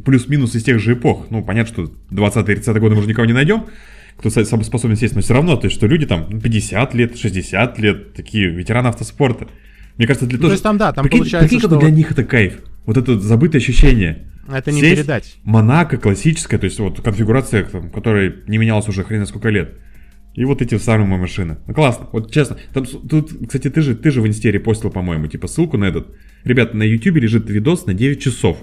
плюс-минус 0.05 0.55
из 0.55 0.65
тех 0.65 0.79
же 0.79 0.95
эпох. 0.95 1.27
Ну, 1.31 1.43
понятно, 1.43 1.73
что 1.73 1.93
20-30 2.11 2.79
годы 2.79 2.95
мы 2.95 3.01
уже 3.01 3.09
никого 3.09 3.27
не 3.27 3.33
найдем, 3.33 3.67
кто 4.17 4.31
способен 4.31 4.97
сесть, 4.97 5.15
но 5.15 5.21
все 5.23 5.35
равно, 5.35 5.57
то 5.57 5.67
есть, 5.67 5.77
что 5.77 5.87
люди 5.87 6.07
там 6.07 6.27
ну, 6.31 6.41
50 6.41 6.95
лет, 6.95 7.19
60 7.19 7.79
лет, 7.79 8.15
такие 8.15 8.51
ветераны 8.51 8.89
автоспорта. 8.89 9.49
Мне 9.97 10.07
кажется, 10.07 10.27
для 10.27 10.39
Ну, 10.39 10.43
тоже... 10.43 10.51
то 10.51 10.55
есть 10.55 10.63
там, 10.63 10.79
да, 10.79 10.93
там 10.93 11.05
Прикинь- 11.07 11.19
получается, 11.19 11.49
прикинь, 11.49 11.69
что 11.69 11.79
для 11.79 11.91
них 11.91 12.11
это 12.11 12.25
кайф. 12.25 12.61
Вот 12.87 12.97
это 12.97 13.19
забытое 13.19 13.61
ощущение. 13.61 14.27
Это 14.49 14.73
не 14.73 14.81
Сесть, 14.81 14.97
передать. 14.97 15.37
Монако 15.45 15.97
классическая, 15.97 16.59
то 16.59 16.65
есть 16.65 16.79
вот 16.81 17.01
конфигурация, 17.03 17.65
там, 17.65 17.91
которая 17.91 18.35
не 18.47 18.59
менялась 18.59 18.89
уже 18.89 19.05
хрен 19.05 19.27
сколько 19.27 19.49
лет. 19.49 19.79
И 20.35 20.45
вот 20.45 20.63
эти 20.63 20.79
самые 20.79 21.19
машины. 21.19 21.59
Ну 21.67 21.75
классно, 21.75 22.09
вот 22.13 22.33
честно. 22.33 22.57
Там, 22.73 22.85
тут, 22.87 23.33
кстати, 23.47 23.69
ты 23.69 23.81
же, 23.83 23.95
ты 23.95 24.11
же 24.11 24.23
в 24.23 24.27
инсте 24.27 24.51
репостил, 24.51 24.91
по-моему, 24.91 25.27
типа 25.27 25.49
ссылку 25.49 25.77
на 25.77 25.85
этот. 25.85 26.15
Ребята, 26.45 26.77
на 26.77 26.83
ютубе 26.85 27.21
лежит 27.21 27.49
видос 27.51 27.87
на 27.87 27.95
9 27.95 28.23
часов. 28.23 28.59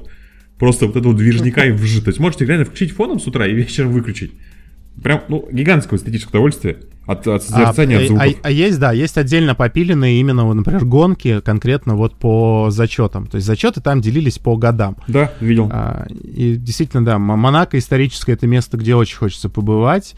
Просто 0.57 0.87
вот 0.87 0.95
этого 0.95 1.13
движника 1.13 1.65
и 1.65 1.71
вжи. 1.71 2.01
То 2.01 2.09
есть 2.09 2.19
можете 2.19 2.45
реально 2.45 2.65
включить 2.65 2.91
фоном 2.91 3.19
с 3.19 3.27
утра 3.27 3.45
и 3.47 3.53
вечером 3.53 3.91
выключить. 3.91 4.31
Прям, 5.01 5.21
ну, 5.27 5.47
гигантское 5.51 5.99
эстетическое 5.99 6.31
удовольствие 6.31 6.77
от, 7.05 7.27
от 7.27 7.43
созерцания, 7.43 7.97
а, 7.97 7.99
от 7.99 8.05
а- 8.05 8.07
звуков. 8.07 8.35
а 8.41 8.51
есть, 8.51 8.79
да, 8.79 8.91
есть 8.91 9.17
отдельно 9.17 9.53
попиленные 9.53 10.19
именно, 10.19 10.51
например, 10.51 10.85
гонки 10.85 11.39
конкретно 11.41 11.95
вот 11.95 12.15
по 12.15 12.67
зачетам. 12.71 13.27
То 13.27 13.35
есть 13.35 13.45
зачеты 13.45 13.79
там 13.79 14.01
делились 14.01 14.39
по 14.39 14.57
годам. 14.57 14.97
Да, 15.07 15.31
видел. 15.39 15.69
А, 15.71 16.07
и 16.09 16.55
действительно, 16.55 17.05
да, 17.05 17.19
Монако 17.19 17.77
историческое 17.77 18.33
это 18.33 18.47
место, 18.47 18.77
где 18.77 18.95
очень 18.95 19.17
хочется 19.17 19.49
побывать. 19.49 20.15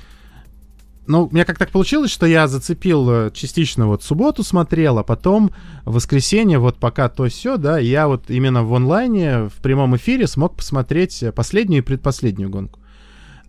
Ну, 1.09 1.25
у 1.25 1.33
меня 1.33 1.43
как 1.43 1.57
так 1.57 1.71
получилось, 1.71 2.11
что 2.11 2.27
я 2.27 2.47
зацепил 2.47 3.09
э, 3.09 3.31
частично 3.33 3.87
вот 3.87 4.03
субботу 4.03 4.43
смотрел, 4.43 4.99
а 4.99 5.03
потом 5.03 5.49
в 5.83 5.95
воскресенье, 5.95 6.59
вот 6.59 6.77
пока 6.77 7.09
то 7.09 7.27
все, 7.27 7.57
да, 7.57 7.79
я 7.79 8.07
вот 8.07 8.29
именно 8.29 8.63
в 8.63 8.71
онлайне, 8.75 9.49
в 9.49 9.55
прямом 9.55 9.95
эфире 9.97 10.27
смог 10.27 10.55
посмотреть 10.55 11.23
э, 11.23 11.31
последнюю 11.31 11.81
и 11.81 11.83
предпоследнюю 11.83 12.51
гонку. 12.51 12.79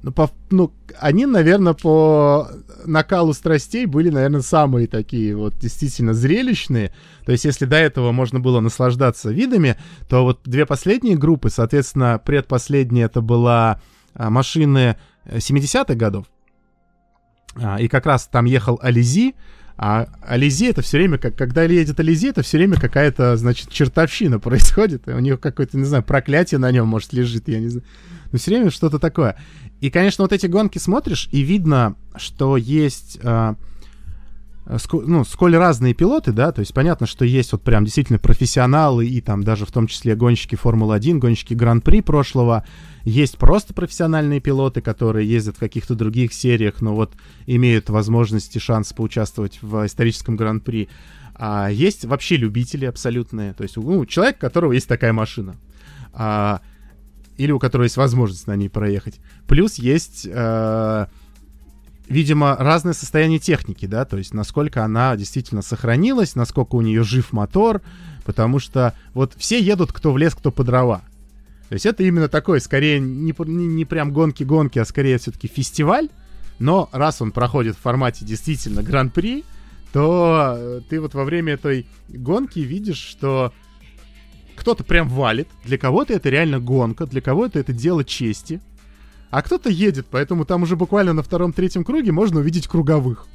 Ну, 0.03 0.11
по, 0.11 0.31
ну, 0.51 0.73
они, 0.99 1.27
наверное, 1.27 1.75
по 1.75 2.49
накалу 2.87 3.35
страстей 3.35 3.85
были, 3.85 4.09
наверное, 4.09 4.41
самые 4.41 4.87
такие 4.87 5.37
вот 5.37 5.59
действительно 5.59 6.15
зрелищные. 6.15 6.95
То 7.27 7.33
есть, 7.33 7.45
если 7.45 7.67
до 7.67 7.77
этого 7.77 8.11
можно 8.11 8.41
было 8.41 8.61
наслаждаться 8.61 9.31
видами, 9.31 9.77
то 10.09 10.23
вот 10.23 10.41
две 10.47 10.65
последние 10.65 11.19
группы, 11.19 11.51
соответственно, 11.51 12.19
предпоследняя 12.25 13.05
это 13.05 13.21
была 13.21 13.83
а, 14.15 14.31
машины 14.31 14.97
э, 15.27 15.37
70-х 15.37 15.95
годов. 15.95 16.25
А, 17.57 17.81
и 17.81 17.89
как 17.89 18.07
раз 18.07 18.29
там 18.31 18.45
ехал 18.45 18.79
Ализи, 18.83 19.35
а 19.77 20.09
Ализи 20.23 20.67
это 20.67 20.83
все 20.83 20.99
время, 20.99 21.17
как, 21.17 21.37
когда 21.37 21.63
едет 21.63 21.99
Ализи, 21.99 22.29
это 22.29 22.43
все 22.43 22.59
время 22.59 22.79
какая-то, 22.79 23.37
значит, 23.37 23.71
чертовщина 23.71 24.39
происходит. 24.39 25.09
И 25.09 25.13
у 25.13 25.19
него 25.19 25.39
какое-то, 25.39 25.79
не 25.79 25.85
знаю, 25.85 26.03
проклятие 26.03 26.59
на 26.59 26.71
нем, 26.71 26.87
может, 26.87 27.13
лежит, 27.13 27.49
я 27.49 27.61
не 27.61 27.69
знаю. 27.69 27.85
Но 28.31 28.39
все 28.39 28.51
время 28.51 28.71
что-то 28.71 28.99
такое. 28.99 29.37
И, 29.81 29.91
конечно, 29.91 30.23
вот 30.23 30.33
эти 30.33 30.47
гонки 30.47 30.79
смотришь, 30.79 31.29
и 31.33 31.41
видно, 31.41 31.97
что 32.17 32.57
есть... 32.57 33.19
а, 33.23 33.57
ско- 34.77 35.05
ну, 35.05 35.25
сколь 35.25 35.57
разные 35.57 35.95
пилоты, 35.95 36.33
да, 36.33 36.53
то 36.53 36.61
есть 36.61 36.73
понятно, 36.73 37.07
что 37.07 37.25
есть 37.25 37.53
вот 37.53 37.63
прям 37.63 37.85
действительно 37.85 38.19
профессионалы 38.19 39.07
и 39.07 39.21
там 39.21 39.43
даже 39.43 39.67
в 39.67 39.73
том 39.73 39.87
числе 39.87 40.15
гонщики 40.15 40.55
Формулы-1, 40.55 41.19
гонщики 41.19 41.55
Гран-при 41.55 42.01
прошлого, 42.01 42.65
есть 43.05 43.39
просто 43.39 43.75
профессиональные 43.75 44.41
пилоты, 44.41 44.81
которые 44.81 45.29
ездят 45.29 45.57
в 45.57 45.61
каких-то 45.61 45.95
других 45.95 46.33
сериях, 46.33 46.81
но 46.81 46.95
вот 46.95 47.13
имеют 47.47 47.91
возможность 47.91 48.55
и 48.57 48.59
шанс 48.59 48.93
поучаствовать 48.93 49.59
в 49.63 49.87
историческом 49.87 50.37
Гран-при. 50.37 50.89
А 51.35 51.69
есть 51.71 52.05
вообще 52.05 52.37
любители 52.37 52.85
абсолютные, 52.85 53.55
то 53.55 53.63
есть 53.63 53.77
ну, 53.77 54.05
человек, 54.05 54.37
у 54.37 54.41
которого 54.41 54.73
есть 54.73 54.89
такая 54.89 55.13
машина. 55.13 55.57
А, 56.13 56.61
или 57.41 57.53
у 57.53 57.59
которого 57.59 57.85
есть 57.85 57.97
возможность 57.97 58.47
на 58.47 58.55
ней 58.55 58.69
проехать. 58.69 59.19
Плюс 59.47 59.77
есть, 59.77 60.29
э, 60.31 61.07
видимо, 62.11 62.57
разное 62.59 62.93
состояние 62.93 63.39
техники, 63.39 63.87
да, 63.87 64.05
то 64.05 64.19
есть 64.19 64.35
насколько 64.35 64.85
она 64.85 65.17
действительно 65.17 65.63
сохранилась, 65.63 66.35
насколько 66.35 66.75
у 66.75 66.81
нее 66.83 67.05
жив 67.05 67.33
мотор, 67.33 67.81
потому 68.25 68.59
что 68.59 68.95
вот 69.15 69.33
все 69.37 69.61
едут 69.61 69.93
кто 69.93 70.13
в 70.13 70.19
лес, 70.19 70.35
кто 70.35 70.51
по 70.51 70.65
дрова. 70.65 71.03
То 71.69 71.75
есть 71.75 71.87
это 71.87 72.03
именно 72.03 72.29
такой, 72.29 72.61
скорее, 72.61 72.99
не, 72.99 73.33
не, 73.47 73.67
не 73.67 73.85
прям 73.85 74.13
гонки-гонки, 74.13 74.81
а 74.81 74.85
скорее 74.85 75.19
все-таки 75.19 75.47
фестиваль, 75.47 76.09
но 76.59 76.89
раз 76.93 77.23
он 77.23 77.31
проходит 77.31 77.77
в 77.77 77.81
формате 77.81 78.25
действительно 78.25 78.83
гран-при, 78.83 79.45
то 79.93 80.57
э, 80.57 80.81
ты 80.89 81.01
вот 81.01 81.15
во 81.15 81.25
время 81.25 81.55
этой 81.55 81.87
гонки 82.09 82.59
видишь, 82.59 82.99
что 82.99 83.53
кто-то 84.57 84.83
прям 84.83 85.09
валит, 85.09 85.49
для 85.65 85.79
кого-то 85.79 86.13
это 86.13 86.29
реально 86.29 86.59
гонка, 86.59 87.07
для 87.07 87.21
кого-то 87.21 87.61
это 87.61 87.73
дело 87.73 88.05
чести, 88.05 88.61
а 89.31 89.43
кто-то 89.43 89.71
едет, 89.71 90.07
поэтому 90.11 90.45
там 90.45 90.63
уже 90.63 90.77
буквально 90.77 91.13
на 91.13 91.23
втором-третьем 91.23 91.85
круге 91.85 92.13
можно 92.13 92.41
увидеть 92.41 92.67
круговых. 92.67 93.27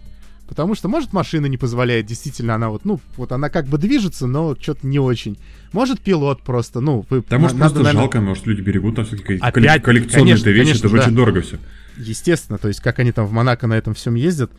Потому 0.47 0.75
что, 0.75 0.87
может, 0.87 1.11
машина 1.11 1.47
не 1.47 1.57
позволяет, 1.57 2.05
действительно, 2.05 2.53
она 2.53 2.69
вот, 2.69 2.85
ну, 2.85 2.99
вот 3.17 3.31
она 3.31 3.49
как 3.49 3.65
бы 3.65 3.79
движется, 3.79 4.27
но 4.27 4.55
что-то 4.59 4.85
не 4.85 4.99
очень. 4.99 5.39
Может, 5.71 6.01
пилот 6.01 6.43
просто, 6.43 6.81
ну, 6.81 7.03
вы... 7.09 7.23
Да, 7.27 7.39
может, 7.39 7.57
просто 7.57 7.79
наверное, 7.79 8.01
жалко, 8.01 8.21
может, 8.21 8.45
люди 8.45 8.61
берегут 8.61 8.95
там 8.95 9.05
все-таки 9.05 9.39
коллекционные 9.39 10.35
конечно, 10.35 10.49
вещи, 10.49 10.67
конечно, 10.67 10.87
это 10.87 10.95
да. 10.95 11.03
очень 11.03 11.15
дорого 11.15 11.41
все. 11.41 11.57
Естественно, 11.97 12.59
то 12.59 12.67
есть 12.67 12.81
как 12.81 12.99
они 12.99 13.11
там 13.11 13.25
в 13.25 13.31
Монако 13.31 13.65
на 13.67 13.73
этом 13.73 13.93
всем 13.95 14.15
ездят. 14.15 14.51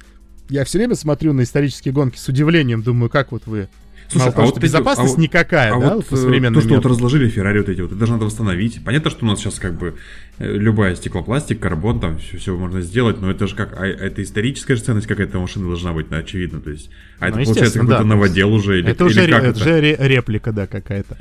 Я 0.48 0.64
все 0.64 0.78
время 0.78 0.94
смотрю 0.94 1.32
на 1.32 1.42
исторические 1.42 1.92
гонки 1.92 2.18
с 2.18 2.28
удивлением, 2.28 2.82
думаю, 2.82 3.10
как 3.10 3.32
вот 3.32 3.42
вы... 3.46 3.68
Мало 4.14 4.30
того, 4.30 4.46
что 4.46 4.58
эти- 4.58 4.66
безопасность 4.66 5.14
а 5.14 5.16
вот- 5.16 5.20
никакая, 5.20 5.74
а 5.74 5.80
да, 5.80 5.86
вот 5.88 5.94
вот 5.96 6.06
по 6.06 6.14
э, 6.14 6.18
современным 6.18 6.54
то, 6.54 6.60
что 6.60 6.68
вот 6.68 6.76
меркам. 6.76 6.92
разложили 6.92 7.28
Феррари 7.28 7.58
вот 7.58 7.68
эти 7.68 7.80
вот, 7.80 7.90
это 7.90 7.98
даже 7.98 8.12
надо 8.12 8.26
восстановить. 8.26 8.84
Понятно, 8.84 9.10
что 9.10 9.24
у 9.24 9.28
нас 9.28 9.40
сейчас 9.40 9.58
как 9.58 9.76
бы 9.76 9.96
э, 10.38 10.52
любая 10.56 10.94
стеклопластик, 10.94 11.58
карбон, 11.58 11.98
там 11.98 12.18
все, 12.18 12.36
все 12.38 12.56
можно 12.56 12.82
сделать, 12.82 13.20
но 13.20 13.28
это 13.32 13.48
же 13.48 13.56
как, 13.56 13.74
а, 13.76 13.84
это 13.84 14.22
историческая 14.22 14.76
же 14.76 14.82
ценность 14.82 15.08
какая-то 15.08 15.40
машина 15.40 15.66
должна 15.66 15.92
быть, 15.92 16.08
ну, 16.08 16.18
очевидно, 16.18 16.60
то 16.60 16.70
есть, 16.70 16.88
а 17.18 17.26
это 17.26 17.38
Ну, 17.38 17.44
получается 17.44 17.64
естественно, 17.64 17.88
какой-то 17.88 18.02
да. 18.08 18.14
новодел 18.14 18.52
уже, 18.52 18.78
или, 18.78 18.90
это 18.90 19.04
или 19.06 19.10
уже, 19.10 19.26
как 19.28 19.42
это? 19.42 19.50
это 19.50 19.58
же 19.58 19.80
ре- 19.80 19.96
реплика, 19.98 20.52
да, 20.52 20.68
какая-то. 20.68 21.18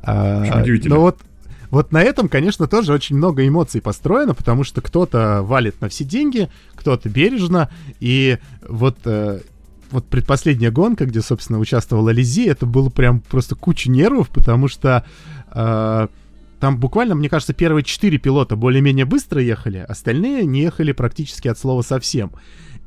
А. 0.00 0.64
Но 0.84 1.00
вот, 1.00 1.18
вот 1.70 1.92
на 1.92 2.02
этом, 2.02 2.28
конечно, 2.28 2.66
тоже 2.66 2.92
очень 2.92 3.16
много 3.16 3.46
эмоций 3.46 3.80
построено, 3.80 4.34
потому 4.34 4.64
что 4.64 4.80
кто-то 4.80 5.42
валит 5.42 5.80
на 5.80 5.88
все 5.88 6.04
деньги, 6.04 6.48
кто-то 6.74 7.08
бережно, 7.08 7.70
и 8.00 8.38
вот... 8.66 8.98
э, 9.04 9.40
вот 9.90 10.06
предпоследняя 10.06 10.70
гонка, 10.70 11.04
где, 11.04 11.20
собственно, 11.20 11.58
участвовала 11.58 12.10
Лизи, 12.10 12.46
это 12.46 12.64
было 12.64 12.90
прям 12.90 13.20
просто 13.20 13.56
куча 13.56 13.90
нервов, 13.90 14.28
потому 14.28 14.68
что 14.68 15.04
э, 15.52 16.08
там 16.60 16.78
буквально, 16.78 17.14
мне 17.14 17.28
кажется, 17.28 17.54
первые 17.54 17.82
четыре 17.82 18.18
пилота 18.18 18.54
более-менее 18.54 19.06
быстро 19.06 19.40
ехали, 19.40 19.78
остальные 19.88 20.44
не 20.44 20.60
ехали 20.60 20.92
практически 20.92 21.48
от 21.48 21.58
слова 21.58 21.82
совсем. 21.82 22.32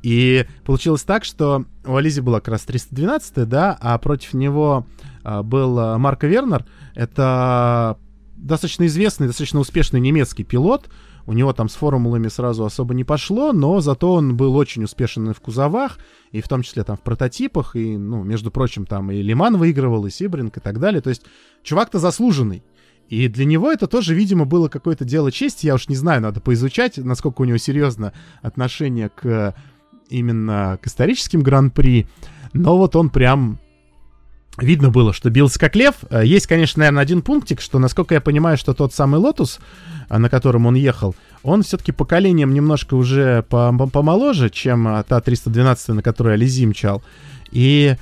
И 0.04 0.46
получилось 0.66 1.04
так, 1.04 1.24
что 1.24 1.66
у 1.86 1.96
Ализи 1.96 2.20
была 2.20 2.40
как 2.40 2.50
раз 2.50 2.62
312 2.64 3.48
да, 3.48 3.78
а 3.82 3.98
против 3.98 4.34
него 4.34 4.86
а, 5.24 5.44
был 5.44 5.80
а, 5.80 5.98
Марко 5.98 6.28
Вернер. 6.28 6.66
Это 6.94 7.98
достаточно 8.44 8.86
известный, 8.86 9.28
достаточно 9.28 9.60
успешный 9.60 10.00
немецкий 10.00 10.44
пилот. 10.44 10.90
у 11.26 11.34
него 11.34 11.54
там 11.54 11.70
с 11.70 11.76
формулами 11.76 12.28
сразу 12.28 12.66
особо 12.66 12.94
не 12.94 13.04
пошло, 13.04 13.54
но 13.54 13.80
зато 13.80 14.14
он 14.14 14.36
был 14.36 14.56
очень 14.56 14.84
успешен 14.84 15.34
в 15.34 15.40
кузовах, 15.40 15.98
и 16.32 16.42
в 16.42 16.48
том 16.48 16.64
числе 16.64 16.84
там 16.84 16.98
в 16.98 17.02
прототипах, 17.02 17.76
и, 17.76 17.98
ну, 17.98 18.24
между 18.24 18.52
прочим, 18.52 18.86
там 18.86 19.10
и 19.12 19.22
Лиман 19.22 19.58
выигрывал, 19.58 20.06
и 20.06 20.10
Сибринг, 20.10 20.58
и 20.58 20.60
так 20.60 20.80
далее. 20.80 21.02
То 21.02 21.10
есть 21.10 21.24
чувак-то 21.64 22.00
заслуженный. 22.00 22.64
И 23.10 23.28
для 23.28 23.46
него 23.46 23.72
это 23.72 23.88
тоже, 23.88 24.14
видимо, 24.14 24.46
было 24.46 24.68
какое-то 24.68 25.06
дело 25.06 25.32
чести. 25.32 25.66
Я 25.66 25.76
уж 25.76 25.88
не 25.88 25.96
знаю, 25.96 26.22
надо 26.22 26.42
поизучать, 26.42 26.98
насколько 26.98 27.42
у 27.42 27.46
него 27.46 27.58
серьезно 27.58 28.14
отношение 28.42 29.10
к 29.10 29.56
именно 30.10 30.78
к 30.82 30.88
историческим 30.88 31.42
гран-при. 31.42 32.08
Но 32.54 32.78
вот 32.78 32.96
он 32.96 33.10
прям 33.10 33.60
видно 34.58 34.90
было, 34.90 35.14
что 35.14 35.30
бился 35.30 35.60
как 35.60 35.76
лев. 35.76 35.96
Э, 36.10 36.24
есть, 36.26 36.48
конечно, 36.48 36.80
наверное, 36.80 37.04
один 37.04 37.22
пунктик, 37.22 37.62
что, 37.62 37.80
насколько 37.80 38.14
я 38.14 38.22
понимаю, 38.22 38.58
что 38.58 38.74
тот 38.74 38.94
самый 38.94 39.20
Лотус, 39.20 39.60
э, 40.10 40.18
на 40.18 40.30
котором 40.30 40.66
он 40.66 40.76
ехал, 40.76 41.16
он 41.44 41.64
все-таки 41.64 41.92
поколением 41.92 42.54
немножко 42.54 42.96
уже 42.96 43.44
помоложе, 43.44 44.50
чем 44.50 44.88
э, 44.88 45.04
та 45.04 45.22
312, 45.22 45.90
на 45.90 46.02
которой 46.02 46.36
Ализи 46.36 46.66
мчал. 46.66 47.04
И 47.52 47.96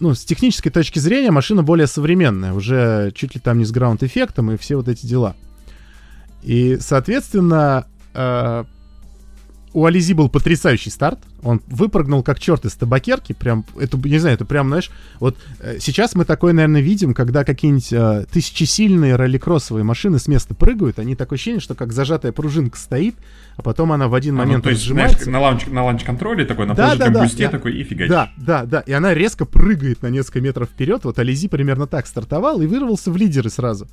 ну, 0.00 0.14
с 0.14 0.24
технической 0.24 0.72
точки 0.72 0.98
зрения 0.98 1.30
машина 1.30 1.62
более 1.62 1.86
современная, 1.86 2.52
уже 2.52 3.12
чуть 3.14 3.34
ли 3.34 3.40
там 3.40 3.58
не 3.58 3.64
с 3.64 3.70
граунд-эффектом 3.70 4.50
и 4.50 4.56
все 4.56 4.76
вот 4.76 4.88
эти 4.88 5.06
дела. 5.06 5.36
И, 6.42 6.78
соответственно, 6.80 7.86
у 9.74 9.86
Ализи 9.86 10.12
был 10.12 10.28
потрясающий 10.28 10.90
старт. 10.90 11.18
Он 11.42 11.60
выпрыгнул 11.66 12.22
как 12.22 12.38
черт 12.38 12.64
из 12.64 12.74
табакерки. 12.74 13.32
Прям, 13.32 13.64
это, 13.78 13.98
не 13.98 14.18
знаю, 14.18 14.36
это 14.36 14.44
прям, 14.44 14.68
знаешь, 14.68 14.90
вот 15.18 15.36
э, 15.60 15.78
сейчас 15.80 16.14
мы 16.14 16.24
такое, 16.24 16.52
наверное, 16.52 16.80
видим, 16.80 17.12
когда 17.12 17.44
какие-нибудь 17.44 17.92
э, 17.92 18.24
тысячесильные 18.32 19.16
ралликроссовые 19.16 19.82
машины 19.82 20.20
с 20.20 20.28
места 20.28 20.54
прыгают. 20.54 21.00
Они 21.00 21.16
такое 21.16 21.36
ощущение, 21.36 21.60
что 21.60 21.74
как 21.74 21.92
зажатая 21.92 22.30
пружинка 22.30 22.78
стоит, 22.78 23.16
а 23.56 23.62
потом 23.62 23.90
она 23.90 24.06
в 24.06 24.14
один 24.14 24.34
а, 24.34 24.38
ну, 24.38 24.44
момент 24.44 24.64
ну, 24.64 24.68
то 24.68 24.70
есть, 24.70 24.82
сжимается. 24.82 25.24
Знаешь, 25.24 25.32
на, 25.32 25.40
launch, 25.40 25.66
на 25.66 25.84
launch-контроле 25.84 26.44
такой, 26.44 26.66
на 26.66 26.74
да, 26.74 26.94
да, 26.94 27.10
да, 27.10 27.22
бусте 27.22 27.48
такой 27.48 27.74
и 27.74 27.82
фигачишь. 27.82 28.10
Да, 28.10 28.30
да, 28.36 28.64
да. 28.64 28.80
И 28.80 28.92
она 28.92 29.12
резко 29.12 29.44
прыгает 29.44 30.02
на 30.02 30.06
несколько 30.06 30.40
метров 30.40 30.68
вперед. 30.68 31.04
Вот 31.04 31.18
Ализи 31.18 31.48
примерно 31.48 31.88
так 31.88 32.06
стартовал 32.06 32.62
и 32.62 32.66
вырвался 32.66 33.10
в 33.10 33.16
лидеры 33.16 33.50
сразу. 33.50 33.88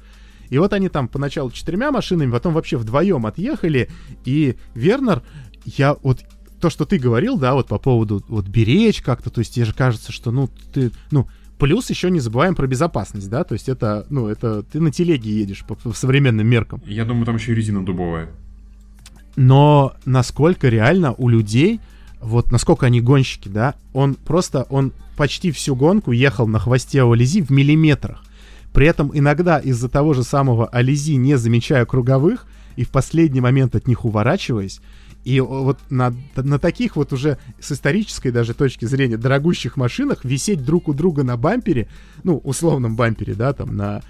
И 0.51 0.57
вот 0.57 0.73
они 0.73 0.89
там 0.89 1.07
поначалу 1.07 1.49
четырьмя 1.49 1.91
машинами, 1.91 2.29
потом 2.29 2.53
вообще 2.53 2.75
вдвоем 2.75 3.25
отъехали, 3.25 3.89
и 4.25 4.57
Вернер 4.75 5.23
я 5.65 5.95
вот 6.01 6.23
то, 6.59 6.69
что 6.69 6.85
ты 6.85 6.97
говорил, 6.97 7.37
да, 7.37 7.53
вот 7.53 7.67
по 7.67 7.79
поводу 7.79 8.23
вот 8.27 8.47
беречь 8.47 9.01
как-то, 9.01 9.29
то 9.29 9.39
есть 9.39 9.55
тебе 9.55 9.65
же 9.65 9.73
кажется, 9.73 10.11
что, 10.11 10.31
ну, 10.31 10.49
ты, 10.73 10.91
ну, 11.09 11.27
плюс 11.57 11.89
еще 11.89 12.09
не 12.11 12.19
забываем 12.19 12.55
про 12.55 12.67
безопасность, 12.67 13.29
да, 13.29 13.43
то 13.43 13.53
есть 13.53 13.67
это, 13.67 14.05
ну, 14.09 14.27
это 14.27 14.63
ты 14.63 14.79
на 14.79 14.91
телеге 14.91 15.31
едешь 15.31 15.65
по, 15.65 15.75
по 15.75 15.91
современным 15.91 16.47
меркам. 16.47 16.81
Я 16.85 17.03
думаю, 17.05 17.25
там 17.25 17.35
еще 17.35 17.51
и 17.51 17.55
резина 17.55 17.83
дубовая. 17.83 18.29
Но 19.35 19.93
насколько 20.05 20.69
реально 20.69 21.13
у 21.13 21.29
людей, 21.29 21.79
вот 22.21 22.51
насколько 22.51 22.85
они 22.85 23.01
гонщики, 23.01 23.49
да, 23.49 23.75
он 23.93 24.15
просто, 24.15 24.67
он 24.69 24.93
почти 25.17 25.51
всю 25.51 25.75
гонку 25.75 26.11
ехал 26.11 26.47
на 26.47 26.59
хвосте 26.59 27.03
у 27.03 27.11
Ализи 27.11 27.41
в 27.41 27.49
миллиметрах. 27.49 28.23
При 28.73 28.87
этом 28.87 29.11
иногда 29.13 29.59
из-за 29.59 29.89
того 29.89 30.13
же 30.13 30.23
самого 30.23 30.67
Ализи, 30.67 31.13
не 31.13 31.37
замечая 31.37 31.85
круговых, 31.85 32.45
и 32.75 32.83
в 32.83 32.89
последний 32.89 33.41
момент 33.41 33.75
от 33.75 33.87
них 33.87 34.05
уворачиваясь, 34.05 34.81
и 35.23 35.39
вот 35.39 35.79
на, 35.89 36.13
на 36.35 36.57
таких 36.57 36.95
вот 36.95 37.13
уже 37.13 37.37
с 37.59 37.71
исторической 37.71 38.31
даже 38.31 38.53
точки 38.53 38.85
зрения 38.85 39.17
дорогущих 39.17 39.77
машинах 39.77 40.25
висеть 40.25 40.63
друг 40.63 40.87
у 40.87 40.93
друга 40.93 41.23
на 41.23 41.37
бампере, 41.37 41.87
ну, 42.23 42.37
условном 42.37 42.95
бампере, 42.95 43.35
да, 43.35 43.53
там, 43.53 43.75
на, 43.75 44.01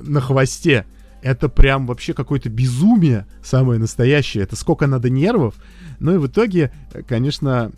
на 0.00 0.20
хвосте, 0.20 0.86
это 1.22 1.48
прям 1.48 1.86
вообще 1.86 2.14
какое-то 2.14 2.48
безумие 2.48 3.26
самое 3.42 3.78
настоящее. 3.78 4.44
Это 4.44 4.56
сколько 4.56 4.86
надо 4.86 5.10
нервов. 5.10 5.54
Ну 5.98 6.14
и 6.14 6.18
в 6.18 6.26
итоге, 6.26 6.72
конечно, 7.06 7.72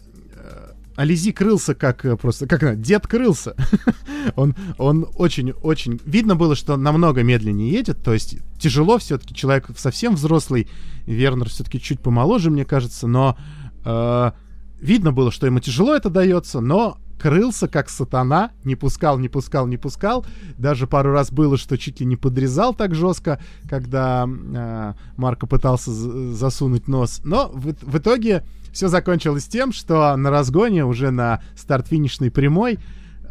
Ализи 0.98 1.30
крылся 1.30 1.76
как 1.76 2.04
э, 2.04 2.16
просто, 2.16 2.48
как 2.48 2.80
дед 2.80 3.06
крылся. 3.06 3.54
он, 4.34 4.56
он 4.78 5.06
очень-очень... 5.14 6.00
Видно 6.04 6.34
было, 6.34 6.56
что 6.56 6.76
намного 6.76 7.22
медленнее 7.22 7.70
едет, 7.70 8.02
то 8.02 8.12
есть 8.12 8.38
тяжело 8.58 8.98
все-таки, 8.98 9.32
человек 9.32 9.68
совсем 9.76 10.16
взрослый, 10.16 10.68
Вернер 11.06 11.50
все-таки 11.50 11.80
чуть 11.80 12.00
помоложе, 12.00 12.50
мне 12.50 12.64
кажется, 12.64 13.06
но 13.06 13.38
э, 13.84 14.32
видно 14.80 15.12
было, 15.12 15.30
что 15.30 15.46
ему 15.46 15.60
тяжело 15.60 15.94
это 15.94 16.10
дается, 16.10 16.58
но 16.58 16.98
крылся 17.16 17.68
как 17.68 17.90
сатана, 17.90 18.50
не 18.64 18.74
пускал, 18.74 19.20
не 19.20 19.28
пускал, 19.28 19.68
не 19.68 19.76
пускал. 19.76 20.26
Даже 20.56 20.88
пару 20.88 21.12
раз 21.12 21.30
было, 21.30 21.56
что 21.56 21.78
чуть 21.78 22.00
ли 22.00 22.06
не 22.06 22.16
подрезал 22.16 22.74
так 22.74 22.96
жестко, 22.96 23.40
когда 23.68 24.26
э, 24.26 24.94
Марко 25.16 25.46
пытался 25.46 25.92
засунуть 25.92 26.88
нос. 26.88 27.20
Но 27.22 27.52
в, 27.54 27.72
в 27.82 27.98
итоге 27.98 28.44
все 28.72 28.88
закончилось 28.88 29.46
тем, 29.46 29.72
что 29.72 30.16
на 30.16 30.30
разгоне 30.30 30.84
уже 30.84 31.10
на 31.10 31.42
старт-финишной 31.56 32.30
прямой 32.30 32.78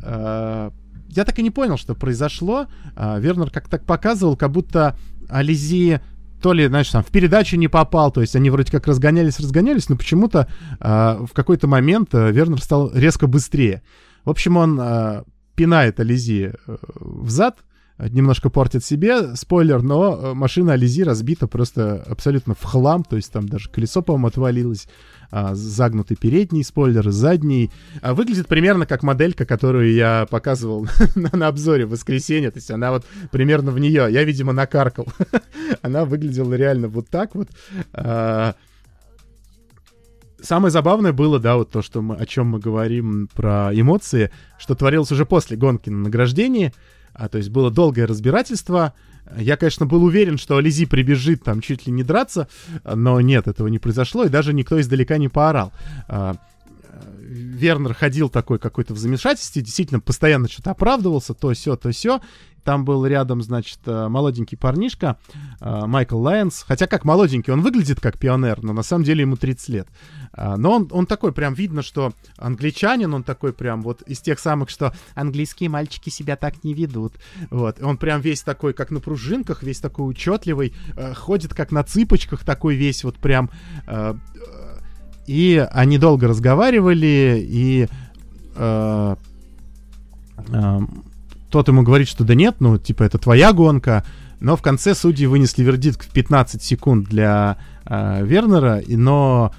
э, 0.01 0.71
я 1.09 1.23
так 1.23 1.39
и 1.39 1.43
не 1.43 1.51
понял, 1.51 1.77
что 1.77 1.95
произошло. 1.95 2.67
Э, 2.95 3.19
Вернер 3.19 3.49
как 3.49 3.67
так 3.67 3.85
показывал, 3.85 4.35
как 4.35 4.51
будто 4.51 4.97
Ализи 5.29 6.01
то 6.41 6.53
ли, 6.53 6.67
знаешь, 6.67 6.89
там 6.89 7.03
в 7.03 7.07
передачу 7.07 7.57
не 7.57 7.67
попал, 7.67 8.11
то 8.11 8.21
есть 8.21 8.35
они 8.35 8.49
вроде 8.49 8.71
как 8.71 8.87
разгонялись, 8.87 9.39
разгонялись, 9.39 9.89
но 9.89 9.97
почему-то 9.97 10.47
э, 10.79 11.25
в 11.25 11.33
какой-то 11.33 11.67
момент 11.67 12.13
э, 12.13 12.31
Вернер 12.31 12.61
стал 12.61 12.91
резко 12.93 13.27
быстрее. 13.27 13.81
В 14.23 14.29
общем, 14.29 14.57
он 14.57 14.79
э, 14.79 15.23
пинает 15.55 15.99
Ализи 15.99 16.53
э, 16.53 16.77
в 16.99 17.29
зад, 17.29 17.57
немножко 17.97 18.51
портит 18.51 18.85
себе, 18.85 19.35
спойлер, 19.35 19.81
но 19.81 20.35
машина 20.35 20.73
Ализи 20.73 21.01
разбита 21.01 21.47
просто 21.47 22.03
абсолютно 22.07 22.53
в 22.53 22.63
хлам, 22.63 23.03
то 23.03 23.15
есть 23.15 23.31
там 23.31 23.49
даже 23.49 23.69
колесо, 23.69 24.03
по-моему, 24.03 24.27
отвалилось 24.27 24.87
а, 25.29 25.55
загнутый 25.55 26.17
передний 26.17 26.63
спойлер, 26.63 27.09
задний. 27.11 27.71
А, 28.01 28.13
выглядит 28.13 28.47
примерно 28.47 28.85
как 28.85 29.03
моделька, 29.03 29.45
которую 29.45 29.93
я 29.93 30.27
показывал 30.29 30.87
на, 31.15 31.29
на 31.33 31.47
обзоре 31.47 31.85
в 31.85 31.89
воскресенье. 31.89 32.51
То 32.51 32.57
есть 32.57 32.71
она 32.71 32.91
вот 32.91 33.05
примерно 33.31 33.71
в 33.71 33.79
нее. 33.79 34.07
Я, 34.09 34.23
видимо, 34.23 34.53
накаркал. 34.53 35.07
она 35.81 36.05
выглядела 36.05 36.53
реально 36.53 36.87
вот 36.87 37.09
так 37.09 37.35
вот. 37.35 37.49
А, 37.93 38.55
самое 40.41 40.71
забавное 40.71 41.13
было, 41.13 41.39
да, 41.39 41.57
вот 41.57 41.71
то, 41.71 41.81
что 41.81 42.01
мы, 42.01 42.15
о 42.15 42.25
чем 42.25 42.47
мы 42.47 42.59
говорим 42.59 43.27
про 43.33 43.71
эмоции, 43.73 44.31
что 44.57 44.75
творилось 44.75 45.11
уже 45.11 45.25
после 45.25 45.57
гонки 45.57 45.89
на 45.89 46.03
награждении. 46.03 46.73
А, 47.13 47.29
то 47.29 47.37
есть 47.37 47.49
было 47.49 47.71
долгое 47.71 48.05
разбирательство, 48.05 48.93
я, 49.37 49.57
конечно, 49.57 49.85
был 49.85 50.03
уверен, 50.03 50.37
что 50.37 50.57
Ализи 50.57 50.85
прибежит 50.85 51.43
там 51.43 51.61
чуть 51.61 51.85
ли 51.87 51.91
не 51.91 52.03
драться, 52.03 52.47
но 52.83 53.19
нет, 53.21 53.47
этого 53.47 53.67
не 53.67 53.79
произошло, 53.79 54.23
и 54.23 54.29
даже 54.29 54.53
никто 54.53 54.79
издалека 54.79 55.17
не 55.17 55.29
поорал. 55.29 55.71
А, 56.89 57.15
Вернер 57.19 57.93
ходил 57.93 58.29
такой 58.29 58.59
какой-то 58.59 58.93
в 58.93 58.97
замешательстве, 58.97 59.61
действительно 59.61 59.99
постоянно 59.99 60.47
что-то 60.47 60.71
оправдывался, 60.71 61.33
то 61.33 61.53
все, 61.53 61.75
то 61.75 61.91
все. 61.91 62.21
Там 62.67 62.83
был 62.83 63.05
рядом, 63.05 63.41
значит, 63.41 63.79
э, 63.85 64.09
молоденький 64.09 64.57
парнишка, 64.57 65.17
э, 65.61 65.85
Майкл 65.85 66.19
Лайонс. 66.19 66.65
Хотя 66.67 66.85
как 66.85 67.05
молоденький, 67.05 67.53
он 67.53 67.61
выглядит 67.61 68.01
как 68.01 68.19
пионер, 68.19 68.61
но 68.61 68.73
на 68.73 68.83
самом 68.83 69.05
деле 69.05 69.21
ему 69.21 69.37
30 69.37 69.69
лет. 69.69 69.87
А, 70.33 70.57
но 70.57 70.73
он, 70.73 70.89
он 70.91 71.05
такой, 71.05 71.31
прям 71.31 71.53
видно, 71.53 71.81
что 71.81 72.11
англичанин, 72.35 73.13
он 73.13 73.23
такой 73.23 73.53
прям 73.53 73.81
вот 73.81 74.01
из 74.01 74.19
тех 74.19 74.37
самых, 74.37 74.69
что 74.69 74.93
английские 75.15 75.69
мальчики 75.69 76.09
себя 76.09 76.35
так 76.35 76.65
не 76.65 76.73
ведут. 76.73 77.13
Вот. 77.51 77.81
Он 77.81 77.97
прям 77.97 78.19
весь 78.19 78.41
такой, 78.41 78.73
как 78.73 78.91
на 78.91 78.99
пружинках, 78.99 79.63
весь 79.63 79.79
такой 79.79 80.09
учетливый, 80.09 80.73
э, 80.97 81.13
ходит 81.13 81.53
как 81.53 81.71
на 81.71 81.85
цыпочках, 81.85 82.43
такой 82.43 82.75
весь 82.75 83.05
вот 83.05 83.15
прям... 83.15 83.49
И 85.27 85.65
они 85.71 85.97
долго 85.97 86.27
разговаривали, 86.27 87.45
и 87.45 87.87
э, 88.55 89.15
э, 90.47 90.79
тот 91.49 91.67
ему 91.67 91.83
говорит, 91.83 92.07
что 92.07 92.23
да 92.23 92.33
нет, 92.33 92.55
ну, 92.59 92.77
типа, 92.77 93.03
это 93.03 93.17
твоя 93.17 93.51
гонка, 93.51 94.05
но 94.39 94.55
в 94.55 94.61
конце 94.61 94.95
судьи 94.95 95.27
вынесли 95.27 95.63
вердикт 95.63 96.03
в 96.03 96.11
15 96.11 96.63
секунд 96.63 97.09
для 97.09 97.57
э, 97.85 98.25
Вернера, 98.25 98.79
и, 98.79 98.95
но, 98.95 99.53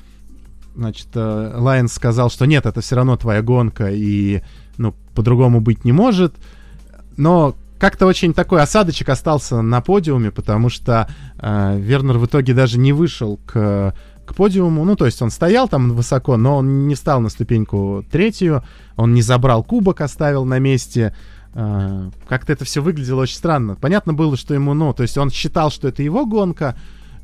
значит, 0.74 1.08
э, 1.14 1.52
Лайнс 1.54 1.92
сказал, 1.92 2.30
что 2.30 2.46
нет, 2.46 2.64
это 2.64 2.80
все 2.80 2.96
равно 2.96 3.16
твоя 3.16 3.42
гонка, 3.42 3.90
и, 3.90 4.42
ну, 4.78 4.94
по-другому 5.14 5.60
быть 5.60 5.84
не 5.84 5.92
может, 5.92 6.34
но 7.18 7.54
как-то 7.78 8.06
очень 8.06 8.34
такой 8.34 8.60
осадочек 8.60 9.08
остался 9.08 9.62
на 9.62 9.80
подиуме, 9.80 10.30
потому 10.30 10.68
что 10.68 11.08
э, 11.38 11.78
Вернер 11.78 12.18
в 12.18 12.26
итоге 12.26 12.54
даже 12.54 12.78
не 12.78 12.92
вышел 12.92 13.38
к 13.46 13.94
к 14.28 14.34
подиуму. 14.34 14.84
Ну, 14.84 14.94
то 14.96 15.06
есть 15.06 15.20
он 15.22 15.30
стоял 15.30 15.68
там 15.68 15.90
высоко, 15.90 16.36
но 16.36 16.58
он 16.58 16.86
не 16.86 16.94
стал 16.94 17.20
на 17.20 17.28
ступеньку 17.28 18.04
третью, 18.10 18.62
он 18.96 19.14
не 19.14 19.22
забрал 19.22 19.64
кубок, 19.64 20.00
оставил 20.00 20.44
на 20.44 20.58
месте. 20.58 21.14
А, 21.54 22.10
как-то 22.28 22.52
это 22.52 22.64
все 22.64 22.82
выглядело 22.82 23.22
очень 23.22 23.36
странно. 23.36 23.74
Понятно 23.74 24.14
было, 24.14 24.36
что 24.36 24.54
ему, 24.54 24.74
ну, 24.74 24.92
то 24.92 25.02
есть 25.02 25.18
он 25.18 25.30
считал, 25.30 25.70
что 25.70 25.88
это 25.88 26.02
его 26.02 26.26
гонка, 26.26 26.76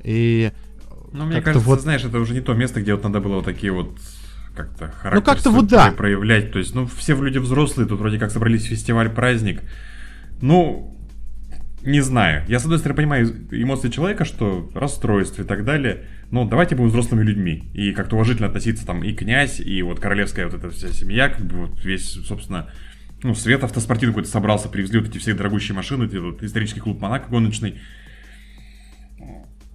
и... 0.03 0.53
Ну, 1.13 1.27
мне 1.27 1.41
кажется, 1.41 1.65
вот... 1.69 1.81
знаешь, 1.81 2.05
это 2.05 2.19
уже 2.19 2.35
не 2.35 2.41
то 2.41 2.55
место, 2.55 2.81
где 2.81 2.95
вот 2.95 3.05
надо 3.05 3.21
было 3.21 3.37
вот 3.37 3.45
такие 3.45 3.73
вот 3.73 3.97
как-то 4.57 4.89
характер 4.89 5.15
ну, 5.15 5.23
как-то 5.23 5.51
вот 5.51 5.67
да. 5.69 5.93
проявлять. 5.93 6.53
То 6.53 6.59
есть, 6.59 6.75
ну, 6.75 6.87
все 6.87 7.15
люди 7.21 7.39
взрослые, 7.39 7.89
тут 7.89 8.01
вроде 8.01 8.19
как 8.19 8.31
собрались 8.31 8.65
фестиваль, 8.65 9.11
праздник. 9.11 9.63
Ну, 10.41 10.97
не 11.85 12.01
знаю. 12.01 12.45
Я, 12.49 12.59
с 12.59 12.65
одной 12.65 12.79
стороны, 12.79 12.97
понимаю 12.97 13.47
эмоции 13.51 13.91
человека, 13.91 14.25
что 14.25 14.71
расстройство 14.75 15.43
и 15.43 15.45
так 15.45 15.65
далее. 15.65 16.07
Но 16.31 16.47
давайте 16.47 16.75
будем 16.77 16.89
взрослыми 16.89 17.23
людьми. 17.23 17.69
И 17.75 17.93
как-то 17.93 18.17
уважительно 18.17 18.49
относиться 18.49 18.87
там 18.87 19.05
и 19.05 19.13
князь, 19.13 19.61
и 19.61 19.83
вот 19.83 20.01
королевская 20.01 20.47
вот 20.47 20.55
эта 20.55 20.71
вся 20.71 20.89
семья, 20.89 21.29
как 21.29 21.45
бы 21.45 21.67
вот 21.67 21.85
весь, 21.85 22.11
собственно, 22.27 22.71
ну, 23.23 23.35
свет 23.35 23.63
автоспортивный 23.65 24.13
какой-то 24.13 24.31
собрался, 24.31 24.69
привезли 24.69 24.99
вот 24.99 25.09
эти 25.09 25.19
все 25.19 25.35
дорогущие 25.35 25.75
машины, 25.75 26.05
эти 26.05 26.17
вот 26.17 26.43
исторический 26.43 26.81
клуб 26.81 27.01
Монако 27.01 27.29
гоночный. 27.29 27.81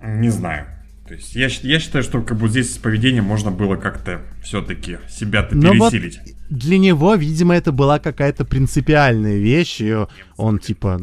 Не 0.04 0.30
знаю. 0.30 0.66
То 1.08 1.16
есть 1.16 1.36
я, 1.36 1.48
я 1.64 1.80
считаю, 1.80 2.04
что 2.04 2.22
как 2.22 2.38
бы 2.38 2.48
здесь 2.50 2.76
с 2.76 2.78
поведением 2.78 3.24
можно 3.24 3.50
было 3.50 3.76
как-то 3.76 4.22
все-таки 4.44 5.00
себя-то 5.10 5.56
Но 5.56 5.74
вот 5.74 5.92
пересилить. 5.92 6.36
для 6.50 6.78
него, 6.78 7.16
видимо, 7.16 7.56
это 7.56 7.72
была 7.72 7.98
какая-то 7.98 8.46
принципиальная 8.46 9.38
вещь, 9.38 9.82
и 9.82 9.96
он 10.38 10.60
типа, 10.60 11.02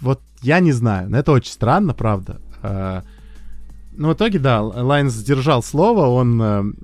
вот 0.00 0.20
я 0.42 0.60
не 0.60 0.72
знаю, 0.72 1.10
но 1.10 1.18
это 1.18 1.32
очень 1.32 1.52
странно, 1.52 1.94
правда. 1.94 2.40
А, 2.62 3.02
Но 3.92 4.10
в 4.10 4.14
итоге, 4.14 4.38
да, 4.38 4.62
Лайнс 4.62 5.12
сдержал 5.12 5.62
слово, 5.62 6.06
он 6.06 6.74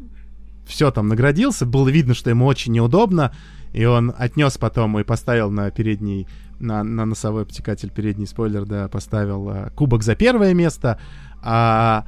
все 0.66 0.90
там 0.90 1.08
наградился, 1.08 1.64
было 1.64 1.88
видно, 1.88 2.14
что 2.14 2.30
ему 2.30 2.46
очень 2.46 2.72
неудобно, 2.72 3.32
и 3.72 3.84
он 3.84 4.12
отнес 4.16 4.58
потом 4.58 4.98
и 4.98 5.04
поставил 5.04 5.50
на 5.50 5.70
передний, 5.70 6.26
на, 6.58 6.82
на 6.82 7.06
носовой 7.06 7.42
обтекатель 7.42 7.90
передний 7.90 8.26
спойлер, 8.26 8.64
да, 8.64 8.88
поставил 8.88 9.48
а, 9.48 9.70
кубок 9.70 10.02
за 10.02 10.14
первое 10.14 10.54
место, 10.54 10.98
а 11.42 12.06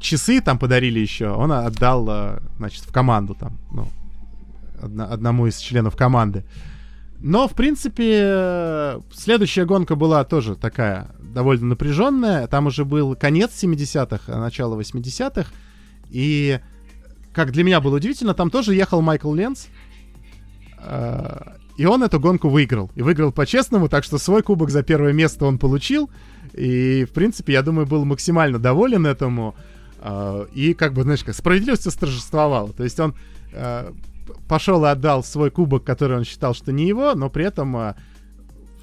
часы 0.00 0.40
там 0.40 0.58
подарили 0.58 1.00
еще, 1.00 1.30
он 1.30 1.52
отдал, 1.52 2.40
значит, 2.56 2.84
в 2.84 2.92
команду 2.92 3.34
там, 3.34 3.58
ну, 3.70 3.88
одна, 4.84 5.06
одному 5.06 5.46
из 5.46 5.58
членов 5.58 5.96
команды. 5.96 6.44
Но, 7.26 7.48
в 7.48 7.54
принципе, 7.54 9.00
следующая 9.10 9.64
гонка 9.64 9.96
была 9.96 10.24
тоже 10.24 10.56
такая 10.56 11.08
довольно 11.18 11.68
напряженная. 11.68 12.46
Там 12.48 12.66
уже 12.66 12.84
был 12.84 13.16
конец 13.16 13.52
70-х, 13.52 14.24
а 14.30 14.38
начало 14.38 14.78
80-х. 14.78 15.50
И, 16.10 16.60
как 17.32 17.50
для 17.52 17.64
меня 17.64 17.80
было 17.80 17.96
удивительно, 17.96 18.34
там 18.34 18.50
тоже 18.50 18.74
ехал 18.74 19.00
Майкл 19.00 19.32
Ленц. 19.32 19.68
А, 20.76 21.56
и 21.78 21.86
он 21.86 22.02
эту 22.02 22.20
гонку 22.20 22.50
выиграл. 22.50 22.90
И 22.94 23.00
выиграл 23.00 23.32
по-честному, 23.32 23.88
так 23.88 24.04
что 24.04 24.18
свой 24.18 24.42
кубок 24.42 24.68
за 24.68 24.82
первое 24.82 25.14
место 25.14 25.46
он 25.46 25.58
получил. 25.58 26.10
И, 26.52 27.06
в 27.08 27.14
принципе, 27.14 27.54
я 27.54 27.62
думаю, 27.62 27.86
был 27.86 28.04
максимально 28.04 28.58
доволен 28.58 29.06
этому. 29.06 29.54
А, 30.00 30.46
и, 30.52 30.74
как 30.74 30.92
бы, 30.92 31.04
знаешь, 31.04 31.24
как 31.24 31.34
справедливость 31.34 31.86
восторжествовала. 31.86 32.74
То 32.74 32.84
есть 32.84 33.00
он 33.00 33.14
пошел 34.48 34.84
и 34.84 34.88
отдал 34.88 35.24
свой 35.24 35.50
кубок, 35.50 35.84
который 35.84 36.16
он 36.16 36.24
считал, 36.24 36.54
что 36.54 36.72
не 36.72 36.86
его, 36.86 37.14
но 37.14 37.30
при 37.30 37.44
этом... 37.44 37.76
А, 37.76 37.96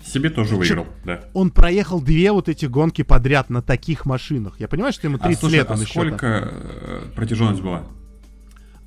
Себе 0.03 0.30
тоже 0.30 0.55
выиграл, 0.55 0.88
да. 1.05 1.26
Он 1.34 1.51
проехал 1.51 2.01
две 2.01 2.31
вот 2.31 2.49
эти 2.49 2.65
гонки 2.65 3.03
подряд 3.03 3.49
на 3.49 3.61
таких 3.61 4.05
машинах. 4.05 4.59
Я 4.59 4.68
понимаю, 4.68 4.93
что 4.93 5.07
ему 5.07 5.18
30 5.18 5.38
а, 5.38 5.39
слушай, 5.39 5.53
лет 5.53 5.69
а 5.69 5.73
он 5.73 5.80
сколько 5.80 6.26
еще 6.27 7.15
протяженность 7.15 7.61
была? 7.61 7.84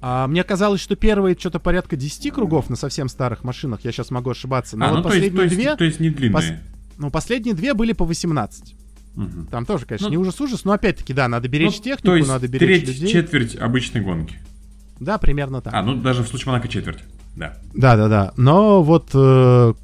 А, 0.07 0.27
мне 0.27 0.45
казалось, 0.45 0.83
что 0.83 0.97
первые 0.97 1.35
что-то 1.39 1.61
порядка 1.61 1.97
10 1.97 2.31
кругов 2.35 2.69
на 2.69 2.77
совсем 2.77 3.09
старых 3.09 3.43
машинах. 3.43 3.81
Я 3.85 3.93
сейчас 3.93 4.11
могу 4.11 4.31
ошибаться. 4.31 4.77
Но 4.77 4.87
а, 4.87 4.91
вот 4.91 4.97
ну, 4.99 5.03
последние 5.05 5.37
то 5.37 5.43
есть, 5.45 5.55
две... 5.55 5.77
То 5.77 5.85
есть 5.85 6.01
не 6.01 6.11
длинные. 6.11 6.33
Пос... 6.35 6.45
Ну, 6.99 7.11
последние 7.11 7.55
две 7.55 7.73
были 7.73 7.95
по 7.95 8.05
18. 8.05 8.75
Угу. 9.17 9.27
Там 9.51 9.65
тоже, 9.65 9.87
конечно, 9.87 10.09
Ну, 10.09 10.11
не 10.11 10.19
ужас-ужас, 10.19 10.65
но 10.65 10.73
опять-таки, 10.73 11.15
да, 11.15 11.29
надо 11.29 11.49
беречь 11.49 11.79
Ну, 11.79 11.85
технику, 11.85 12.09
то 12.09 12.17
есть 12.17 12.29
надо 12.29 12.49
беречь 12.49 12.85
треть, 12.85 12.89
людей. 12.89 13.09
четверть 13.09 13.57
обычной 13.57 14.03
гонки. 14.03 14.37
Да, 15.01 15.19
примерно 15.19 15.61
так. 15.61 15.75
А, 15.75 15.83
ну 15.83 15.95
даже 15.97 16.23
в 16.23 16.29
случае 16.29 16.53
Монако 16.53 16.69
четверть. 16.69 17.01
Да. 17.37 17.55
Да, 17.75 17.97
да, 17.97 18.09
да. 18.09 18.33
Но 18.37 18.83
вот, 18.83 19.11
э, 19.13 19.75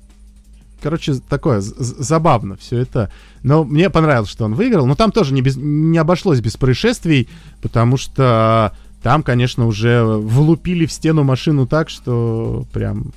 короче, 0.82 1.14
такое 1.28 1.60
забавно 1.60 2.56
все 2.56 2.78
это. 2.78 3.10
Но 3.42 3.64
мне 3.64 3.90
понравилось, 3.90 4.30
что 4.30 4.44
он 4.44 4.54
выиграл. 4.54 4.86
Но 4.86 4.94
там 4.94 5.10
тоже 5.10 5.34
не, 5.34 5.42
без, 5.42 5.56
не 5.56 5.98
обошлось 5.98 6.40
без 6.40 6.56
происшествий, 6.56 7.28
потому 7.60 7.96
что 7.96 8.72
там, 9.02 9.22
конечно, 9.22 9.66
уже 9.66 10.04
влупили 10.04 10.86
в 10.86 10.92
стену 10.92 11.24
машину 11.24 11.66
так, 11.66 11.90
что 11.90 12.66
прям 12.72 13.12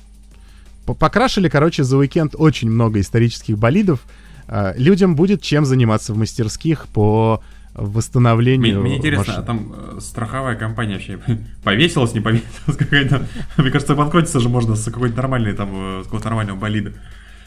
по- 0.86 0.94
покрашили, 0.94 1.48
короче, 1.48 1.84
за 1.84 1.96
уикенд 1.96 2.34
очень 2.36 2.70
много 2.70 3.00
исторических 3.00 3.56
болидов. 3.58 4.00
Э, 4.48 4.74
людям 4.76 5.14
будет 5.14 5.42
чем 5.42 5.64
заниматься 5.64 6.12
в 6.12 6.16
мастерских 6.16 6.86
по 6.88 7.40
восстановлению 7.74 8.80
мне 8.82 8.98
интересно, 8.98 9.24
машин. 9.26 9.42
а 9.42 9.46
там 9.46 9.74
э, 9.74 10.00
страховая 10.00 10.56
компания 10.56 10.94
вообще 10.94 11.18
повесилась, 11.64 12.14
не 12.14 12.20
повесилась 12.20 12.76
какая-то? 12.78 13.26
Мне 13.56 13.70
кажется, 13.70 13.94
банкротиться 13.94 14.40
же 14.40 14.48
можно 14.48 14.76
с 14.76 14.84
какой-то 14.84 15.16
нормальной 15.16 15.52
там, 15.54 15.70
э, 15.72 16.00
с 16.02 16.04
какого-то 16.04 16.28
нормального 16.28 16.58
болида. 16.58 16.92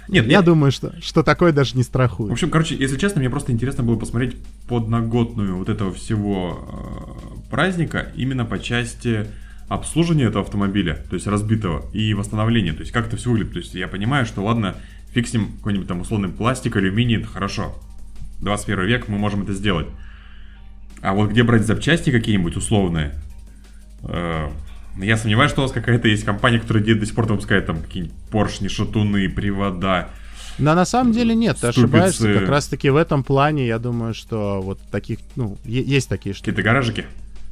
Нет, 0.10 0.26
Я 0.28 0.42
думаю, 0.42 0.72
что, 0.72 0.94
что 1.02 1.22
такое 1.22 1.52
даже 1.52 1.76
не 1.76 1.84
В 1.84 1.86
страхует. 1.86 2.32
общем, 2.32 2.50
короче, 2.50 2.76
если 2.76 2.98
честно, 2.98 3.20
мне 3.20 3.30
просто 3.30 3.52
интересно 3.52 3.84
было 3.84 3.98
посмотреть 3.98 4.38
подноготную 4.68 5.58
вот 5.58 5.68
этого 5.70 5.94
всего 5.94 7.36
э, 7.46 7.50
праздника 7.50 8.12
именно 8.16 8.46
по 8.46 8.58
части 8.60 9.28
обслуживания 9.68 10.26
этого 10.26 10.46
автомобиля, 10.46 10.96
то 11.10 11.16
есть 11.16 11.28
разбитого, 11.28 11.86
и 11.92 12.14
восстановления, 12.14 12.72
то 12.72 12.80
есть 12.80 12.94
как 12.94 13.08
это 13.08 13.18
все 13.18 13.32
выглядит. 13.32 13.54
То 13.54 13.60
есть 13.60 13.74
я 13.76 13.88
понимаю, 13.90 14.26
что 14.26 14.42
ладно, 14.44 14.76
ним 15.34 15.52
какой-нибудь 15.58 15.88
там 15.88 16.02
условный 16.02 16.30
пластик, 16.30 16.76
алюминий, 16.76 17.18
это 17.18 17.28
хорошо. 17.28 17.76
21 18.40 18.86
век, 18.86 19.08
мы 19.08 19.18
можем 19.18 19.44
это 19.44 19.54
сделать. 19.54 19.88
А 21.02 21.14
вот 21.14 21.30
где 21.30 21.44
брать 21.44 21.66
запчасти 21.66 22.10
какие-нибудь 22.12 22.56
условные? 22.56 23.14
Э, 24.04 24.50
я 25.00 25.18
сомневаюсь, 25.18 25.52
что 25.52 25.62
у 25.62 25.64
вас 25.64 25.72
какая-то 25.72 26.08
есть 26.08 26.24
компания, 26.24 26.60
которая 26.60 26.84
до 26.84 27.06
сих 27.06 27.14
пор 27.16 27.26
выпускает 27.26 27.66
там 27.68 27.82
какие-нибудь 27.82 28.16
поршни, 28.32 28.68
шатуны, 28.68 29.30
привода. 29.30 30.10
Но 30.58 30.74
на 30.74 30.86
самом 30.86 31.12
деле 31.14 31.36
нет, 31.36 31.58
ты 31.58 31.72
Ступицы. 31.72 31.80
ошибаешься. 31.80 32.34
Как 32.34 32.50
раз 32.50 32.68
таки 32.68 32.90
в 32.90 32.96
этом 32.96 33.24
плане, 33.24 33.68
я 33.68 33.78
думаю, 33.78 34.14
что 34.16 34.60
вот 34.62 34.80
таких, 34.92 35.20
ну, 35.36 35.58
есть 35.66 36.10
такие 36.10 36.34
штуки. 36.34 36.50
Какие-то 36.50 36.64
гаражики. 36.64 37.06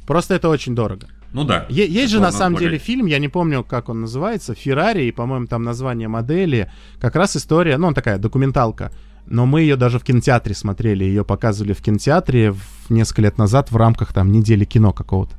Просто 0.06 0.34
это 0.34 0.48
очень 0.48 0.74
дорого. 0.74 1.06
Ну 1.32 1.44
да. 1.44 1.66
Е- 1.68 1.88
есть 1.88 2.12
же 2.12 2.20
на 2.20 2.32
самом 2.32 2.54
полагать. 2.54 2.70
деле 2.70 2.78
фильм, 2.78 3.06
я 3.06 3.18
не 3.18 3.28
помню, 3.28 3.62
как 3.62 3.88
он 3.88 4.00
называется, 4.00 4.54
Феррари, 4.54 5.04
и, 5.04 5.12
по-моему, 5.12 5.46
там 5.46 5.62
название 5.62 6.08
модели. 6.08 6.70
Как 7.00 7.14
раз 7.14 7.36
история, 7.36 7.76
ну, 7.78 7.88
он 7.88 7.94
такая 7.94 8.18
документалка. 8.18 8.90
Но 9.26 9.44
мы 9.46 9.60
ее 9.62 9.76
даже 9.76 9.98
в 9.98 10.04
кинотеатре 10.04 10.54
смотрели, 10.54 11.04
ее 11.04 11.24
показывали 11.24 11.72
в 11.72 11.82
кинотеатре 11.82 12.52
в 12.52 12.60
несколько 12.90 13.22
лет 13.22 13.38
назад 13.38 13.70
в 13.70 13.76
рамках 13.76 14.12
там 14.12 14.32
недели 14.32 14.64
кино 14.64 14.92
какого-то. 14.92 15.34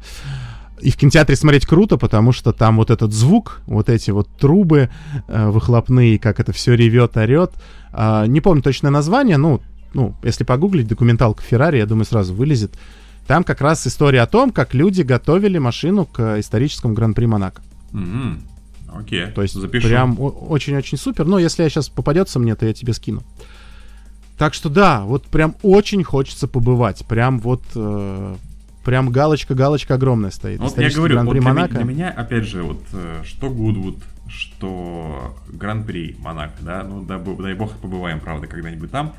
И 0.79 0.91
в 0.91 0.97
кинотеатре 0.97 1.35
смотреть 1.35 1.65
круто, 1.65 1.97
потому 1.97 2.31
что 2.31 2.53
там 2.53 2.77
вот 2.77 2.91
этот 2.91 3.11
звук, 3.11 3.61
вот 3.65 3.89
эти 3.89 4.11
вот 4.11 4.29
трубы 4.37 4.89
э, 5.27 5.49
выхлопные, 5.49 6.19
как 6.19 6.39
это 6.39 6.53
все 6.53 6.75
ревет, 6.75 7.17
орет. 7.17 7.53
А, 7.91 8.27
не 8.27 8.41
помню 8.41 8.61
точное 8.61 8.91
название, 8.91 9.37
ну, 9.37 9.61
ну, 9.93 10.15
если 10.21 10.43
погуглить 10.43 10.87
документалка 10.87 11.41
Феррари, 11.41 11.77
я 11.77 11.87
думаю, 11.87 12.05
сразу 12.05 12.33
вылезет. 12.33 12.77
Там 13.25 13.43
как 13.43 13.61
раз 13.61 13.87
история 13.87 14.21
о 14.21 14.27
том, 14.27 14.51
как 14.51 14.73
люди 14.73 15.01
готовили 15.01 15.57
машину 15.57 16.05
к 16.05 16.39
историческому 16.39 16.93
Гран-при 16.93 17.25
Монако. 17.25 17.61
Мгм. 17.91 18.43
Окей. 18.93 19.27
То 19.31 19.41
есть 19.41 19.55
Запишу. 19.55 19.87
прям 19.87 20.17
очень-очень 20.19 20.97
супер. 20.97 21.25
Но 21.25 21.39
если 21.39 21.63
я 21.63 21.69
сейчас 21.69 21.89
попадется 21.89 22.39
мне, 22.39 22.55
то 22.55 22.65
я 22.65 22.73
тебе 22.73 22.93
скину. 22.93 23.23
Так 24.37 24.53
что 24.53 24.69
да, 24.69 25.03
вот 25.03 25.25
прям 25.25 25.55
очень 25.63 26.03
хочется 26.03 26.47
побывать. 26.47 27.05
Прям 27.07 27.39
вот 27.39 27.63
э, 27.75 28.35
прям 28.85 29.09
галочка-галочка 29.09 29.95
огромная 29.95 30.29
стоит. 30.29 30.59
Ну, 30.59 30.67
Вот 30.67 30.77
я 30.77 30.89
говорю, 30.89 31.23
вот 31.23 31.33
для, 31.33 31.41
Монако. 31.41 31.75
для 31.75 31.83
меня, 31.83 32.09
опять 32.09 32.45
же, 32.45 32.61
вот 32.63 32.81
э, 32.93 33.23
что 33.25 33.49
Гудвуд, 33.49 33.97
что 34.27 35.35
Гран-при 35.49 36.15
Монако, 36.19 36.53
да, 36.61 36.83
ну 36.83 37.03
дай, 37.03 37.19
дай 37.19 37.53
бог 37.55 37.73
побываем, 37.77 38.19
правда, 38.19 38.47
когда-нибудь 38.47 38.91
там. 38.91 39.13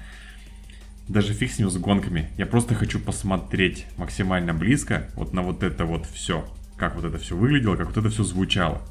Даже 1.09 1.33
фиг 1.33 1.51
с 1.51 1.59
ним 1.59 1.71
с 1.71 1.77
гонками. 1.79 2.29
Я 2.37 2.47
просто 2.47 2.75
хочу 2.75 3.01
посмотреть 3.01 3.87
максимально 3.97 4.55
близко 4.55 5.09
вот 5.15 5.33
на 5.33 5.43
вот 5.43 5.63
это 5.63 5.85
вот 5.85 6.07
все. 6.07 6.47
Как 6.77 6.95
вот 6.95 7.05
это 7.05 7.19
все 7.19 7.35
выглядело, 7.35 7.77
как 7.77 7.89
вот 7.89 7.97
это 7.97 8.09
все 8.11 8.23
звучало. 8.23 8.83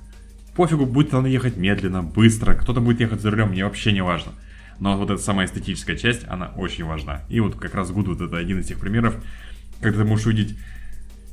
Пофигу, 0.55 0.85
будет 0.87 1.13
оно 1.13 1.27
ехать 1.27 1.55
медленно, 1.57 2.01
быстро, 2.03 2.53
кто-то 2.53 2.81
будет 2.81 2.99
ехать 2.99 3.21
за 3.21 3.29
рулем, 3.31 3.49
мне 3.49 3.63
вообще 3.63 3.93
не 3.93 4.01
важно. 4.01 4.33
Но 4.79 4.97
вот 4.97 5.09
эта 5.09 5.21
самая 5.21 5.47
эстетическая 5.47 5.95
часть, 5.95 6.21
она 6.27 6.51
очень 6.55 6.85
важна. 6.85 7.21
И 7.29 7.39
вот 7.39 7.55
как 7.55 7.73
раз 7.75 7.91
Гудвуд 7.91 8.21
это 8.21 8.37
один 8.37 8.59
из 8.59 8.67
тех 8.67 8.79
примеров, 8.79 9.15
когда 9.81 9.99
ты 9.99 10.05
можешь 10.05 10.25
увидеть 10.27 10.55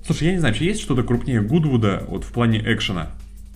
Слушай, 0.07 0.25
я 0.25 0.33
не 0.33 0.39
знаю, 0.39 0.53
вообще 0.53 0.67
есть 0.67 0.83
что-то 0.83 1.03
крупнее 1.03 1.41
Гудвуда 1.41 2.05
вот 2.09 2.25
в 2.25 2.33
плане 2.33 2.63
экшена? 2.65 3.11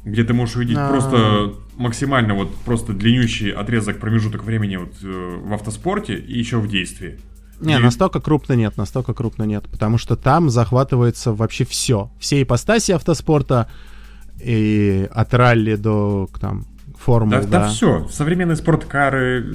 Где 0.05 0.25
ты 0.25 0.33
можешь 0.33 0.57
увидеть 0.57 0.79
А. 0.79 0.89
просто 0.89 1.55
максимально 1.77 2.33
вот 2.35 2.55
просто 2.65 2.95
длиннющий 2.95 3.51
отрезок, 3.51 3.99
промежуток 4.01 4.45
времени 4.45 4.77
вот 4.77 4.95
э, 5.03 5.41
в 5.43 5.53
автоспорте 5.53 6.15
и 6.17 6.39
еще 6.39 6.59
в 6.59 6.69
действии. 6.69 7.19
Не, 7.61 7.75
И- 7.75 7.79
настолько 7.79 8.21
крупно 8.21 8.55
нет, 8.55 8.77
настолько 8.79 9.13
крупно 9.13 9.43
нет. 9.43 9.65
Потому 9.71 9.99
что 9.99 10.17
там 10.17 10.49
захватывается 10.49 11.33
вообще 11.35 11.67
все. 11.67 12.11
Все 12.19 12.41
ипостаси 12.41 12.93
автоспорта. 12.93 13.69
И 14.41 15.09
от 15.13 15.35
ралли 15.35 15.75
до 15.75 16.31
там 16.41 16.65
формул, 16.99 17.31
Да, 17.31 17.41
да. 17.43 17.47
да, 17.47 17.69
все. 17.69 18.07
Современные 18.11 18.57
спорткары, 18.57 19.47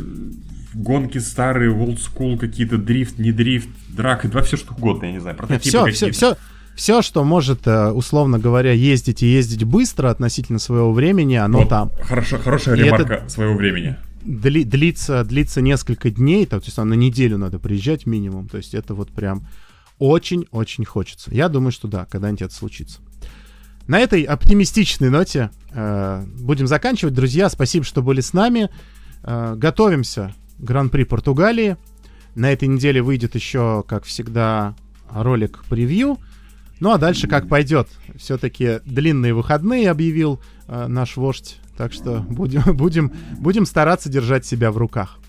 гонки 0.73 1.17
старые, 1.19 1.71
old 1.71 1.99
school 1.99 2.37
какие-то, 2.37 2.77
дрифт, 2.77 3.19
не 3.19 3.31
дрифт, 3.31 3.69
драка, 3.89 4.27
да 4.27 4.41
все 4.41 4.57
что 4.57 4.73
угодно, 4.73 5.05
я 5.05 5.11
не 5.13 5.19
знаю, 5.19 5.35
прототипы 5.37 5.69
Все, 5.69 5.91
все, 5.91 6.11
все, 6.11 6.37
все, 6.75 7.01
что 7.03 7.23
может, 7.23 7.67
э, 7.67 7.91
условно 7.91 8.39
говоря, 8.39 8.71
ездить 8.71 9.21
и 9.21 9.27
ездить 9.27 9.63
быстро 9.65 10.09
относительно 10.09 10.57
своего 10.59 10.91
времени, 10.91 11.35
оно 11.35 11.59
Вот, 11.59 11.69
там. 11.69 11.91
Хорошо, 12.01 12.39
хорошая 12.39 12.75
И 12.75 12.79
это- 12.79 12.85
ремарка 13.03 13.29
своего 13.29 13.53
времени. 13.53 13.97
дли, 14.23 14.63
длится, 14.63 15.23
длится 15.23 15.61
несколько 15.61 16.09
дней, 16.09 16.45
то 16.47 16.55
есть 16.55 16.75
на 16.77 16.93
неделю 16.95 17.37
надо 17.37 17.59
приезжать 17.59 18.07
минимум. 18.07 18.47
То 18.49 18.57
есть 18.57 18.73
это 18.73 18.95
вот 18.95 19.11
прям 19.11 19.45
очень-очень 19.99 20.85
хочется. 20.85 21.29
Я 21.33 21.49
думаю, 21.49 21.71
что 21.71 21.87
да, 21.87 22.05
когда-нибудь 22.09 22.41
это 22.41 22.53
случится. 22.55 22.99
На 23.87 23.99
этой 23.99 24.23
оптимистичной 24.23 25.09
ноте 25.09 25.51
э, 25.71 26.23
будем 26.39 26.67
заканчивать. 26.67 27.13
Друзья, 27.13 27.49
спасибо, 27.49 27.83
что 27.83 28.01
были 28.01 28.21
с 28.21 28.33
нами. 28.33 28.69
Э, 29.23 29.55
готовимся 29.55 30.33
к 30.57 30.63
Гран-при 30.63 31.03
Португалии. 31.03 31.77
На 32.35 32.51
этой 32.51 32.67
неделе 32.67 33.01
выйдет 33.01 33.35
еще, 33.35 33.83
как 33.87 34.05
всегда, 34.05 34.75
ролик 35.11 35.63
превью. 35.69 36.17
Ну 36.79 36.91
а 36.91 36.97
дальше 36.97 37.27
как 37.27 37.47
пойдет. 37.49 37.89
Все-таки 38.15 38.79
длинные 38.85 39.33
выходные 39.33 39.89
объявил 39.89 40.41
э, 40.67 40.87
наш 40.87 41.17
вождь. 41.17 41.59
Так 41.77 41.91
что 41.91 42.19
будем, 42.19 42.61
будем, 42.77 43.11
будем 43.37 43.65
стараться 43.65 44.09
держать 44.09 44.45
себя 44.45 44.71
в 44.71 44.77
руках. 44.77 45.19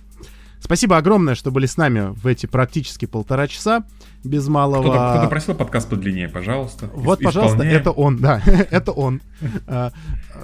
Спасибо 0.65 0.97
огромное, 0.97 1.35
что 1.35 1.51
были 1.51 1.67
с 1.67 1.77
нами 1.77 2.15
в 2.17 2.27
эти 2.27 2.47
практически 2.47 3.05
полтора 3.05 3.49
часа 3.49 3.85
без 4.25 4.49
малого. 4.49 4.81
Кто-то, 4.81 5.11
кто-то 5.17 5.29
просил 5.29 5.55
подкаст 5.55 5.91
подлиннее, 5.91 6.31
пожалуйста. 6.31 6.89
Вот, 6.95 7.21
Ис- 7.21 7.25
пожалуйста, 7.25 7.57
исполняем. 7.57 7.81
это 7.83 7.91
он, 7.91 8.17
да, 8.17 8.43
это 8.71 8.91
он. 8.93 9.21
А, 9.67 9.93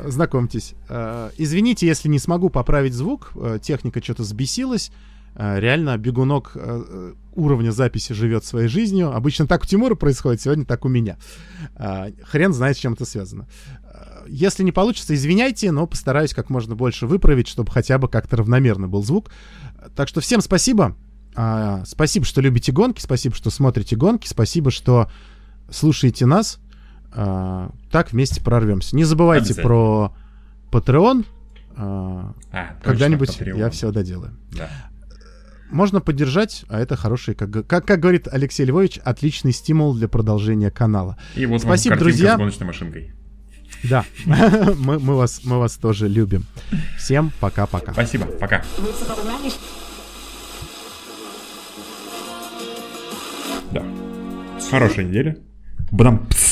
Знакомьтесь. 0.05 0.75
А, 0.91 1.31
Извините, 1.39 1.87
если 1.87 2.09
не 2.09 2.19
смогу 2.19 2.51
поправить 2.51 2.93
звук, 2.93 3.33
а, 3.35 3.59
техника 3.59 4.05
что-то 4.05 4.21
взбесилась. 4.23 4.93
А, 5.37 5.59
Реально, 5.59 5.97
бегунок 5.97 6.55
уровня 7.35 7.71
записи 7.71 8.13
живет 8.13 8.45
своей 8.45 8.69
жизнью. 8.69 9.17
Обычно 9.17 9.47
так 9.47 9.63
у 9.63 9.67
Тимура 9.67 9.95
происходит, 9.95 10.43
сегодня 10.43 10.67
так 10.67 10.85
у 10.85 10.89
меня. 10.89 11.17
Хрен 12.25 12.53
знает, 12.53 12.77
с 12.77 12.81
чем 12.81 12.93
это 12.93 13.07
связано. 13.07 13.49
Если 14.29 14.63
не 14.65 14.73
получится, 14.73 15.15
извиняйте, 15.15 15.73
но 15.73 15.87
постараюсь 15.87 16.35
как 16.35 16.51
можно 16.51 16.75
больше 16.75 17.07
выправить, 17.07 17.49
чтобы 17.49 17.71
хотя 17.73 17.99
бы 17.99 18.09
как-то 18.09 18.37
равномерно 18.37 18.87
был 18.87 19.03
звук. 19.03 19.31
Так 19.95 20.09
что 20.09 20.21
всем 20.21 20.41
спасибо. 20.41 20.97
А, 21.35 21.85
Спасибо, 21.87 22.25
что 22.27 22.41
любите 22.41 22.73
гонки, 22.73 23.01
спасибо, 23.01 23.35
что 23.35 23.51
смотрите 23.51 23.97
гонки, 23.97 24.27
спасибо, 24.27 24.71
что 24.71 25.11
слушаете 25.71 26.27
нас. 26.27 26.59
А, 27.13 27.71
Так 27.91 28.13
вместе 28.13 28.41
прорвемся. 28.43 28.97
Не 28.97 29.05
забывайте 29.05 29.55
про 29.55 30.15
Patreon. 30.71 31.25
А, 31.77 32.35
А, 32.53 32.77
Когда-нибудь 32.83 33.39
я 33.41 33.71
все 33.71 33.91
доделаю. 33.93 34.33
Да. 34.53 34.69
Можно 35.71 36.01
поддержать, 36.01 36.65
а 36.69 36.81
это 36.81 36.97
хороший, 36.97 37.35
как, 37.35 37.51
как, 37.67 37.87
как 37.87 38.01
говорит 38.01 38.27
Алексей 38.31 38.65
Львович, 38.67 38.99
отличный 39.05 39.53
стимул 39.53 39.95
для 39.95 40.09
продолжения 40.09 40.71
канала. 40.73 41.17
И 41.37 41.47
вот 41.47 41.61
Спасибо, 41.63 41.93
вам 41.93 42.01
друзья. 42.01 42.35
с 42.35 42.39
гоночной 42.39 42.67
машинкой. 42.67 43.15
Да, 43.85 44.05
мы, 44.27 44.99
мы, 44.99 45.17
вас, 45.17 45.41
мы 45.45 45.59
вас 45.59 45.77
тоже 45.77 46.09
любим. 46.09 46.45
Всем 46.99 47.33
пока-пока. 47.41 47.93
Спасибо, 47.93 48.27
пока. 48.27 48.63
Да. 53.73 53.85
Хорошая 54.71 55.05
неделя. 55.05 55.37
Бадам. 55.91 56.27
пс. 56.29 56.50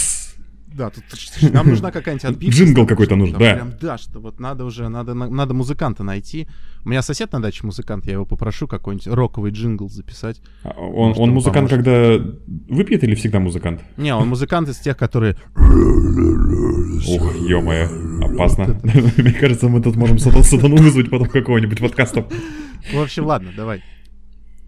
Да, 0.78 0.90
тут 0.90 1.04
нам 1.52 1.68
нужна 1.70 1.90
какая-нибудь 1.90 2.24
отбивка. 2.24 2.56
Джингл 2.56 2.86
какой-то 2.86 3.16
нужен, 3.16 3.36
да. 3.38 3.54
Прям, 3.54 3.72
да, 3.80 3.98
что 3.98 4.20
вот 4.20 4.38
надо 4.40 4.64
уже, 4.64 4.88
надо, 4.88 5.12
на- 5.14 5.28
надо 5.28 5.52
музыканта 5.54 6.04
найти. 6.04 6.46
У 6.84 6.88
меня 6.90 7.02
сосед 7.02 7.32
на 7.32 7.42
даче 7.42 7.66
музыкант, 7.66 8.06
я 8.06 8.12
его 8.12 8.24
попрошу 8.24 8.66
какой-нибудь 8.68 9.08
роковый 9.08 9.50
джингл 9.50 9.88
записать. 9.88 10.40
А 10.62 10.70
Он, 10.80 11.08
Может, 11.08 11.18
он 11.22 11.30
музыкант, 11.30 11.68
поможет. 11.70 11.84
когда 11.84 12.74
выпьет 12.74 13.02
или 13.04 13.14
всегда 13.16 13.40
музыкант? 13.40 13.82
Не, 13.96 14.14
он 14.14 14.28
музыкант 14.28 14.68
из 14.68 14.76
тех, 14.78 14.96
которые... 14.96 15.36
Ух, 15.56 17.34
ё-моё, 17.36 17.88
опасно. 18.24 18.78
Мне 19.16 19.32
кажется, 19.32 19.68
мы 19.68 19.80
тут 19.82 19.96
можем 19.96 20.16
сатан- 20.18 20.42
сатану 20.44 20.76
вызвать 20.76 21.10
потом 21.10 21.28
какого-нибудь 21.28 21.80
подкаста. 21.80 22.26
В 22.92 23.00
общем, 23.00 23.24
ладно, 23.26 23.50
давай. 23.56 23.82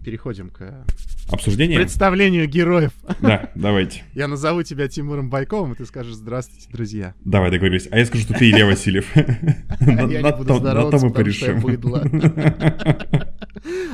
Переходим 0.03 0.49
к 0.49 0.85
Обсуждение? 1.29 1.77
представлению 1.79 2.47
героев. 2.47 2.91
Да, 3.21 3.51
давайте. 3.55 4.03
Я 4.15 4.27
назову 4.27 4.63
тебя 4.63 4.87
Тимуром 4.87 5.29
Байковым, 5.29 5.73
и 5.73 5.75
ты 5.75 5.85
скажешь 5.85 6.13
«Здравствуйте, 6.15 6.67
друзья». 6.71 7.13
Давай 7.23 7.51
договорились. 7.51 7.87
А 7.91 7.99
я 7.99 8.05
скажу, 8.05 8.23
что 8.23 8.33
ты 8.33 8.49
Илья 8.49 8.65
Васильев. 8.65 9.05
Я 9.15 10.03
не 10.05 10.31
буду 10.37 10.55
здороваться, 10.55 11.07
потому 11.07 11.31
что 11.31 11.51
я 11.51 11.55
быдло. 11.55 11.99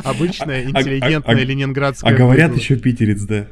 Обычное, 0.03 0.63
А- 0.63 0.67
а- 0.67 0.81
интеллигентное 0.81 1.35
а- 1.35 1.43
ленинградское 1.43 2.13
А 2.13 2.17
говорят 2.17 2.55
еще 2.55 2.77
питерец, 2.77 3.21
да. 3.23 3.47